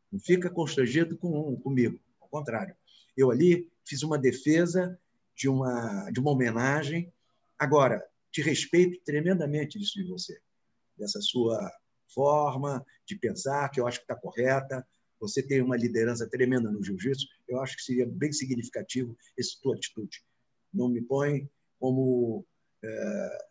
Não 0.09 0.21
fica 0.21 0.49
constrangido 0.49 1.17
com, 1.17 1.57
comigo. 1.57 1.99
Ao 2.21 2.29
contrário. 2.29 2.73
Eu 3.15 3.29
ali 3.29 3.69
fiz 3.85 4.03
uma 4.03 4.17
defesa 4.17 4.97
de 5.35 5.49
uma, 5.49 6.09
de 6.11 6.21
uma 6.21 6.31
homenagem. 6.31 7.11
Agora, 7.57 8.07
te 8.31 8.41
respeito 8.41 9.03
tremendamente 9.03 9.77
disso 9.77 10.01
de 10.01 10.05
você, 10.05 10.39
dessa 10.97 11.19
sua 11.19 11.69
forma 12.07 12.85
de 13.05 13.17
pensar, 13.17 13.69
que 13.69 13.81
eu 13.81 13.85
acho 13.87 13.99
que 13.99 14.05
está 14.05 14.15
correta. 14.15 14.87
Você 15.19 15.43
tem 15.43 15.61
uma 15.61 15.75
liderança 15.75 16.25
tremenda 16.25 16.71
no 16.71 16.81
jiu-jitsu. 16.81 17.27
Eu 17.49 17.59
acho 17.59 17.75
que 17.75 17.83
seria 17.83 18.05
bem 18.05 18.31
significativo 18.31 19.17
essa 19.37 19.57
tua 19.61 19.75
atitude. 19.75 20.23
Não 20.73 20.89
me 20.89 21.01
põe 21.01 21.49
como 21.79 22.45
é, 22.83 23.47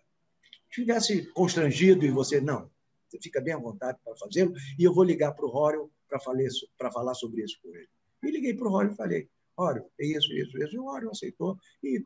tivesse 0.70 1.26
constrangido 1.32 2.04
e 2.04 2.10
você 2.10 2.40
não. 2.40 2.70
Você 3.08 3.18
fica 3.20 3.40
bem 3.40 3.54
à 3.54 3.58
vontade 3.58 3.98
para 4.04 4.16
fazê-lo. 4.16 4.52
E 4.78 4.84
eu 4.84 4.92
vou 4.92 5.04
ligar 5.04 5.32
para 5.32 5.46
o 5.46 5.50
Rório 5.50 5.90
para 6.08 6.90
falar 6.90 7.14
sobre 7.14 7.42
isso 7.42 7.58
com 7.62 7.74
ele. 7.74 7.88
E 8.22 8.30
liguei 8.30 8.54
para 8.54 8.68
o 8.68 8.70
Rório 8.70 8.92
e 8.92 8.96
falei: 8.96 9.28
Rório, 9.56 9.84
é 9.98 10.06
isso, 10.06 10.32
isso, 10.32 10.58
isso. 10.58 10.74
E 10.74 10.78
o 10.78 10.84
Rório 10.84 11.10
aceitou. 11.10 11.58
E 11.82 12.02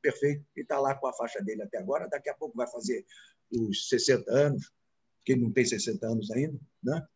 perfeito, 0.00 0.44
e 0.54 0.60
está 0.60 0.78
lá 0.78 0.94
com 0.94 1.06
a 1.06 1.12
faixa 1.14 1.42
dele 1.42 1.62
até 1.62 1.78
agora. 1.78 2.08
Daqui 2.08 2.28
a 2.28 2.34
pouco 2.34 2.56
vai 2.56 2.70
fazer 2.70 3.04
os 3.50 3.88
60 3.88 4.30
anos, 4.30 4.70
que 5.24 5.32
ele 5.32 5.42
não 5.42 5.52
tem 5.52 5.64
60 5.64 6.06
anos 6.06 6.30
ainda, 6.30 6.58
né? 6.82 7.06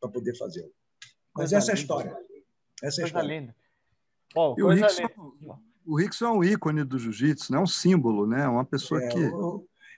para 0.00 0.10
poder 0.10 0.36
fazê-lo. 0.36 0.72
Mas 1.34 1.50
coisa 1.50 1.56
essa 1.58 1.70
é 1.70 1.74
a 1.74 1.74
história. 1.74 2.16
Essa 2.82 3.00
é 3.00 3.04
a 3.04 3.06
história. 3.06 3.28
Linda. 3.28 3.56
Bom, 4.34 4.54
e 4.58 4.62
o 4.62 4.68
Rickson, 4.68 5.02
o 5.86 5.96
Rickson 5.96 6.26
é 6.26 6.30
um 6.32 6.44
ícone 6.44 6.84
do 6.84 6.98
jiu-jitsu, 6.98 7.52
né? 7.52 7.58
é 7.58 7.60
um 7.60 7.66
símbolo, 7.66 8.26
né? 8.26 8.46
uma 8.48 8.64
pessoa 8.64 9.02
é, 9.02 9.08
que. 9.08 9.20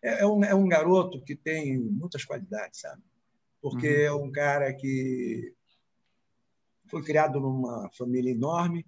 É, 0.02 0.22
é, 0.22 0.26
um, 0.26 0.44
é 0.44 0.54
um 0.54 0.68
garoto 0.68 1.20
que 1.22 1.34
tem 1.34 1.78
muitas 1.78 2.24
qualidades, 2.24 2.80
sabe? 2.80 3.02
Porque 3.60 3.88
uhum. 3.88 4.04
é 4.04 4.12
um 4.12 4.30
cara 4.30 4.72
que 4.72 5.52
foi 6.86 7.02
criado 7.02 7.40
numa 7.40 7.90
família 7.96 8.30
enorme 8.30 8.86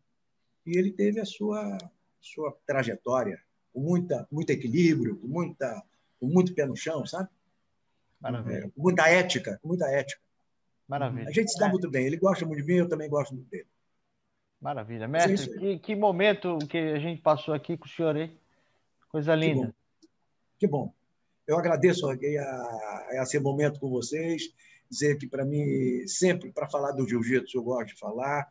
e 0.66 0.78
ele 0.78 0.93
teve 0.93 1.20
a 1.20 1.24
sua, 1.24 1.78
sua 2.20 2.56
trajetória 2.66 3.40
com 3.72 3.81
muita, 3.81 4.27
muito 4.31 4.51
equilíbrio, 4.51 5.16
com, 5.16 5.27
muita, 5.27 5.82
com 6.18 6.27
muito 6.27 6.55
pé 6.55 6.66
no 6.66 6.77
chão, 6.77 7.05
sabe? 7.06 7.28
Maravilha. 8.20 8.66
É, 8.66 8.70
com 8.70 8.82
muita 8.82 9.09
ética, 9.09 9.59
com 9.62 9.68
muita 9.68 9.86
ética. 9.89 10.20
Maravilha. 10.86 11.28
A 11.28 11.32
gente 11.32 11.51
se 11.51 11.59
dá 11.59 11.68
muito 11.68 11.90
bem. 11.90 12.06
Ele 12.06 12.16
gosta 12.16 12.44
muito 12.44 12.60
de 12.60 12.66
mim, 12.66 12.78
eu 12.78 12.89
também 12.89 13.09
gosto 13.09 13.35
muito 13.35 13.48
dele. 13.48 13.66
Maravilha. 14.61 15.09
Mestre, 15.09 15.59
que, 15.59 15.78
que, 15.78 15.97
momento 15.97 16.59
que 16.69 16.77
a 16.77 16.99
gente 16.99 17.23
passou 17.23 17.55
aqui 17.55 17.77
com 17.77 17.87
o 17.87 17.89
senhor, 17.89 18.16
hein? 18.16 18.37
Coisa 19.11 19.35
linda. 19.35 19.74
Que 20.59 20.66
bom. 20.66 20.87
Que 20.87 20.91
bom. 20.91 20.95
Eu 21.47 21.59
agradeço 21.59 22.07
a, 22.07 22.12
a, 22.12 23.09
a 23.11 23.23
esse 23.23 23.41
momento 23.41 23.81
com 23.81 23.89
vocês. 23.89 24.55
Dizer 24.89 25.16
que, 25.19 25.27
para 25.27 25.45
mim, 25.45 26.07
sempre 26.07 26.53
para 26.53 26.69
falar 26.69 26.93
do 26.93 27.09
jiu-jitsu, 27.09 27.57
eu 27.57 27.62
gosto 27.62 27.89
de 27.89 27.99
falar. 27.99 28.49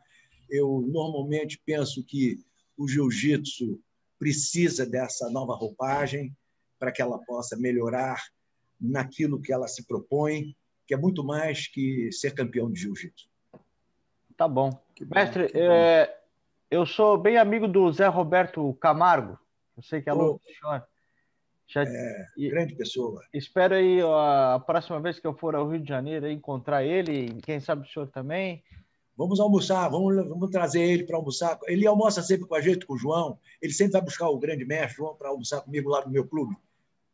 Eu 0.50 0.84
normalmente 0.86 1.60
penso 1.64 2.04
que 2.04 2.44
o 2.76 2.88
jiu-jitsu 2.88 3.80
precisa 4.18 4.84
dessa 4.84 5.30
nova 5.30 5.54
roupagem 5.54 6.36
para 6.78 6.92
que 6.92 7.00
ela 7.00 7.18
possa 7.24 7.56
melhorar 7.56 8.22
naquilo 8.80 9.40
que 9.40 9.52
ela 9.52 9.68
se 9.68 9.86
propõe, 9.86 10.54
que 10.86 10.92
é 10.92 10.96
muito 10.96 11.22
mais 11.22 11.68
que 11.68 12.10
ser 12.10 12.34
campeão 12.34 12.70
de 12.70 12.80
jiu-jitsu. 12.80 13.28
Tá 14.36 14.48
bom. 14.48 14.70
Mestre, 15.08 15.44
bom. 15.44 15.58
É, 15.58 16.16
eu 16.70 16.84
sou 16.86 17.18
bem 17.18 17.36
amigo 17.36 17.66
do 17.66 17.90
Zé 17.92 18.06
Roberto 18.06 18.74
Camargo. 18.74 19.38
Eu 19.76 19.82
sei 19.82 20.02
que 20.02 20.08
é 20.08 20.12
aluno 20.12 20.34
do 20.34 20.54
senhor. 20.54 20.84
Já... 21.66 21.82
É, 21.84 22.26
grande 22.36 22.74
pessoa. 22.74 23.22
Espero 23.32 23.74
aí 23.74 24.00
a 24.00 24.60
próxima 24.64 25.00
vez 25.00 25.18
que 25.18 25.26
eu 25.26 25.34
for 25.34 25.54
ao 25.54 25.68
Rio 25.68 25.80
de 25.80 25.88
Janeiro 25.88 26.28
encontrar 26.28 26.84
ele, 26.84 27.26
e 27.26 27.42
quem 27.42 27.60
sabe 27.60 27.86
o 27.86 27.90
senhor 27.90 28.08
também. 28.08 28.62
Vamos 29.16 29.38
almoçar, 29.38 29.88
vamos, 29.88 30.16
vamos 30.28 30.50
trazer 30.50 30.80
ele 30.80 31.04
para 31.04 31.16
almoçar. 31.16 31.58
Ele 31.66 31.86
almoça 31.86 32.22
sempre 32.22 32.46
com 32.46 32.54
a 32.54 32.60
gente, 32.60 32.86
com 32.86 32.94
o 32.94 32.98
João. 32.98 33.38
Ele 33.60 33.72
sempre 33.72 33.92
vai 33.92 34.02
buscar 34.02 34.28
o 34.28 34.38
grande 34.38 34.64
mestre 34.64 34.96
João 34.96 35.14
para 35.14 35.28
almoçar 35.28 35.60
comigo 35.60 35.90
lá 35.90 36.04
no 36.04 36.10
meu 36.10 36.26
clube. 36.26 36.56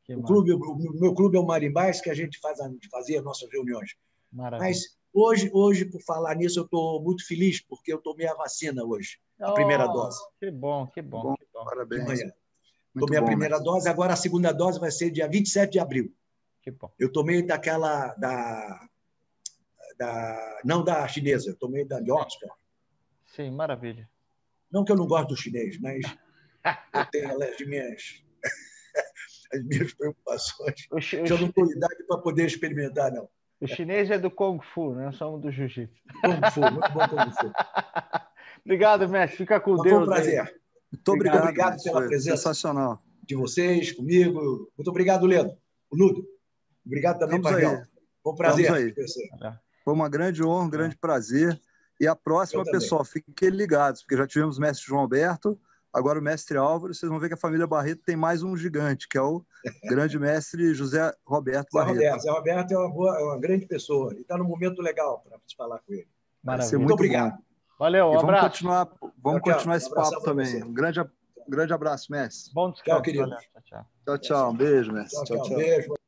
Que 0.05 0.15
o, 0.15 0.23
clube 0.23 0.53
o 0.53 0.77
meu 1.01 1.13
clube 1.15 1.37
é 1.37 1.41
o 1.41 1.45
Marimbás, 1.45 2.01
que 2.01 2.09
a 2.09 2.15
gente 2.15 2.39
faz, 2.39 2.59
fazia 2.91 3.21
nossas 3.21 3.51
reuniões. 3.51 3.97
Maravilha. 4.33 4.69
Mas 4.69 4.96
hoje, 5.13 5.51
hoje, 5.53 5.85
por 5.85 6.01
falar 6.03 6.35
nisso, 6.35 6.61
eu 6.61 6.65
estou 6.65 7.03
muito 7.03 7.27
feliz, 7.27 7.61
porque 7.61 7.93
eu 7.93 7.99
tomei 7.99 8.27
a 8.27 8.35
vacina 8.35 8.85
hoje, 8.85 9.19
a 9.41 9.51
oh, 9.51 9.55
primeira 9.55 9.87
dose. 9.87 10.19
Que 10.39 10.51
bom, 10.51 10.87
que 10.87 11.03
bom. 11.03 11.35
Que 11.35 11.47
bom. 11.53 11.65
Parabéns. 11.65 12.21
Tomei 12.99 13.19
bom, 13.19 13.25
a 13.25 13.27
primeira 13.27 13.59
dose, 13.59 13.89
agora 13.89 14.15
a 14.15 14.17
segunda 14.17 14.53
dose 14.53 14.81
vai 14.81 14.91
ser 14.91 15.11
dia 15.11 15.29
27 15.29 15.73
de 15.73 15.79
abril. 15.79 16.15
Que 16.63 16.71
bom. 16.71 16.91
Eu 16.99 17.13
tomei 17.13 17.43
daquela 17.43 18.15
da 18.15 18.89
da, 19.97 20.61
não 20.65 20.85
da 20.85 21.07
chinesa, 21.09 21.51
eu 21.51 21.57
tomei 21.57 21.85
da 21.85 22.01
de 22.01 22.11
Oxford. 22.11 22.53
Sim, 23.35 23.51
maravilha. 23.51 24.09
Não 24.71 24.85
que 24.85 24.93
eu 24.93 24.97
não 24.97 25.07
gosto 25.07 25.29
do 25.29 25.37
chinês, 25.37 25.79
mas 25.81 26.03
eu 26.95 27.07
tenho 27.11 27.43
as 27.43 27.61
minhas, 27.61 28.23
as 29.53 29.65
minhas 29.65 29.95
preocupações. 29.95 30.87
O, 30.91 30.97
o, 30.97 31.27
eu 31.27 31.39
não 31.39 31.51
tenho 31.51 31.73
idade 31.73 32.05
para 32.07 32.19
poder 32.19 32.47
experimentar, 32.47 33.13
não. 33.13 33.29
O 33.61 33.67
chinês 33.67 34.11
é 34.11 34.19
do 34.19 34.31
Kung 34.31 34.61
Fu, 34.75 34.95
né? 34.95 35.11
Somos 35.13 35.41
do 35.41 35.51
Jiu-Jitsu. 35.51 35.95
Kung 36.23 36.51
Fu, 36.53 36.61
muito 36.61 36.93
bom 36.93 37.09
Kung 37.09 37.31
Fu. 37.33 37.53
obrigado, 38.65 39.09
mestre. 39.09 39.39
Fica 39.39 39.61
com 39.61 39.73
Mas 39.73 39.83
Deus. 39.83 39.95
Foi 39.95 40.03
um 40.03 40.07
prazer. 40.07 40.41
Aí. 40.41 40.55
Muito 40.93 41.13
obrigado, 41.13 41.43
obrigado 41.43 41.83
pela 41.83 42.07
presença. 42.07 42.37
Sensacional. 42.37 43.03
De 43.23 43.35
vocês, 43.35 43.93
comigo. 43.93 44.71
Muito 44.77 44.89
obrigado, 44.89 45.27
Leandro. 45.27 45.57
O 45.91 45.97
Ludo. 45.97 46.27
Obrigado 46.85 47.19
também, 47.19 47.41
Pavel. 47.41 47.83
Foi 48.23 48.33
um 48.33 48.37
prazer. 48.37 48.73
Aí. 48.73 48.95
Foi 49.85 49.95
uma 49.95 50.09
grande 50.09 50.45
honra, 50.45 50.65
um 50.65 50.71
grande 50.71 50.97
prazer. 50.97 51.61
E 51.99 52.07
a 52.07 52.15
próxima, 52.15 52.63
pessoal, 52.65 53.05
fiquem 53.05 53.49
ligados, 53.49 54.03
porque 54.03 54.17
já 54.17 54.27
tivemos 54.27 54.59
o 54.59 54.61
mestre 54.61 54.87
João 54.87 55.01
Alberto, 55.01 55.59
agora 55.97 56.19
o 56.19 56.23
mestre 56.23 56.59
Álvaro. 56.59 56.95
Vocês 56.95 57.09
vão 57.09 57.19
ver 57.19 57.29
que 57.29 57.35
a 57.35 57.39
família 57.39 57.67
Barreto 57.67 58.03
tem 58.05 58.15
mais 58.15 58.43
um 58.43 58.55
gigante, 58.55 59.09
que 59.09 59.17
é 59.17 59.23
o 59.23 59.43
grande 59.89 60.19
mestre 60.19 60.75
José 60.75 61.13
Roberto 61.25 61.69
Barreto. 61.73 61.95
Roberto. 61.95 62.21
Zé 62.21 62.31
Roberto 62.31 62.73
é 62.73 62.79
uma, 62.79 62.91
boa, 62.91 63.19
é 63.19 63.25
uma 63.25 63.41
grande 63.41 63.67
pessoa. 63.67 64.15
E 64.15 64.21
está 64.21 64.37
num 64.37 64.45
momento 64.45 64.83
legal 64.83 65.25
para 65.27 65.39
falar 65.57 65.79
com 65.79 65.95
ele. 65.95 66.07
Maravilha. 66.45 66.79
Muito, 66.79 66.89
muito 66.89 66.95
obrigado. 66.95 67.33
Bom. 67.33 67.47
Valeu, 67.79 68.07
um 68.07 68.13
vamos 68.13 68.25
abraço. 68.25 68.51
Continuar, 68.51 68.89
vamos 69.23 69.43
tchau, 69.43 69.53
continuar 69.53 69.77
esse 69.77 69.95
papo 69.95 70.21
também. 70.21 70.65
Um 70.65 70.73
grande, 70.73 71.01
um 71.01 71.07
grande 71.51 71.73
abraço, 71.73 72.13
mestre. 72.13 72.53
Bom 72.55 72.71
descanso. 72.71 72.97
Tchau, 72.97 73.03
querido. 73.03 73.31
Tchau, 74.05 74.19
tchau. 74.19 74.51
Um 74.51 74.57
beijo, 74.57 74.93
mestre. 74.93 75.25
Tchau, 75.25 75.37
tchau. 75.37 75.49
tchau. 75.49 75.57
Beijo. 75.57 76.06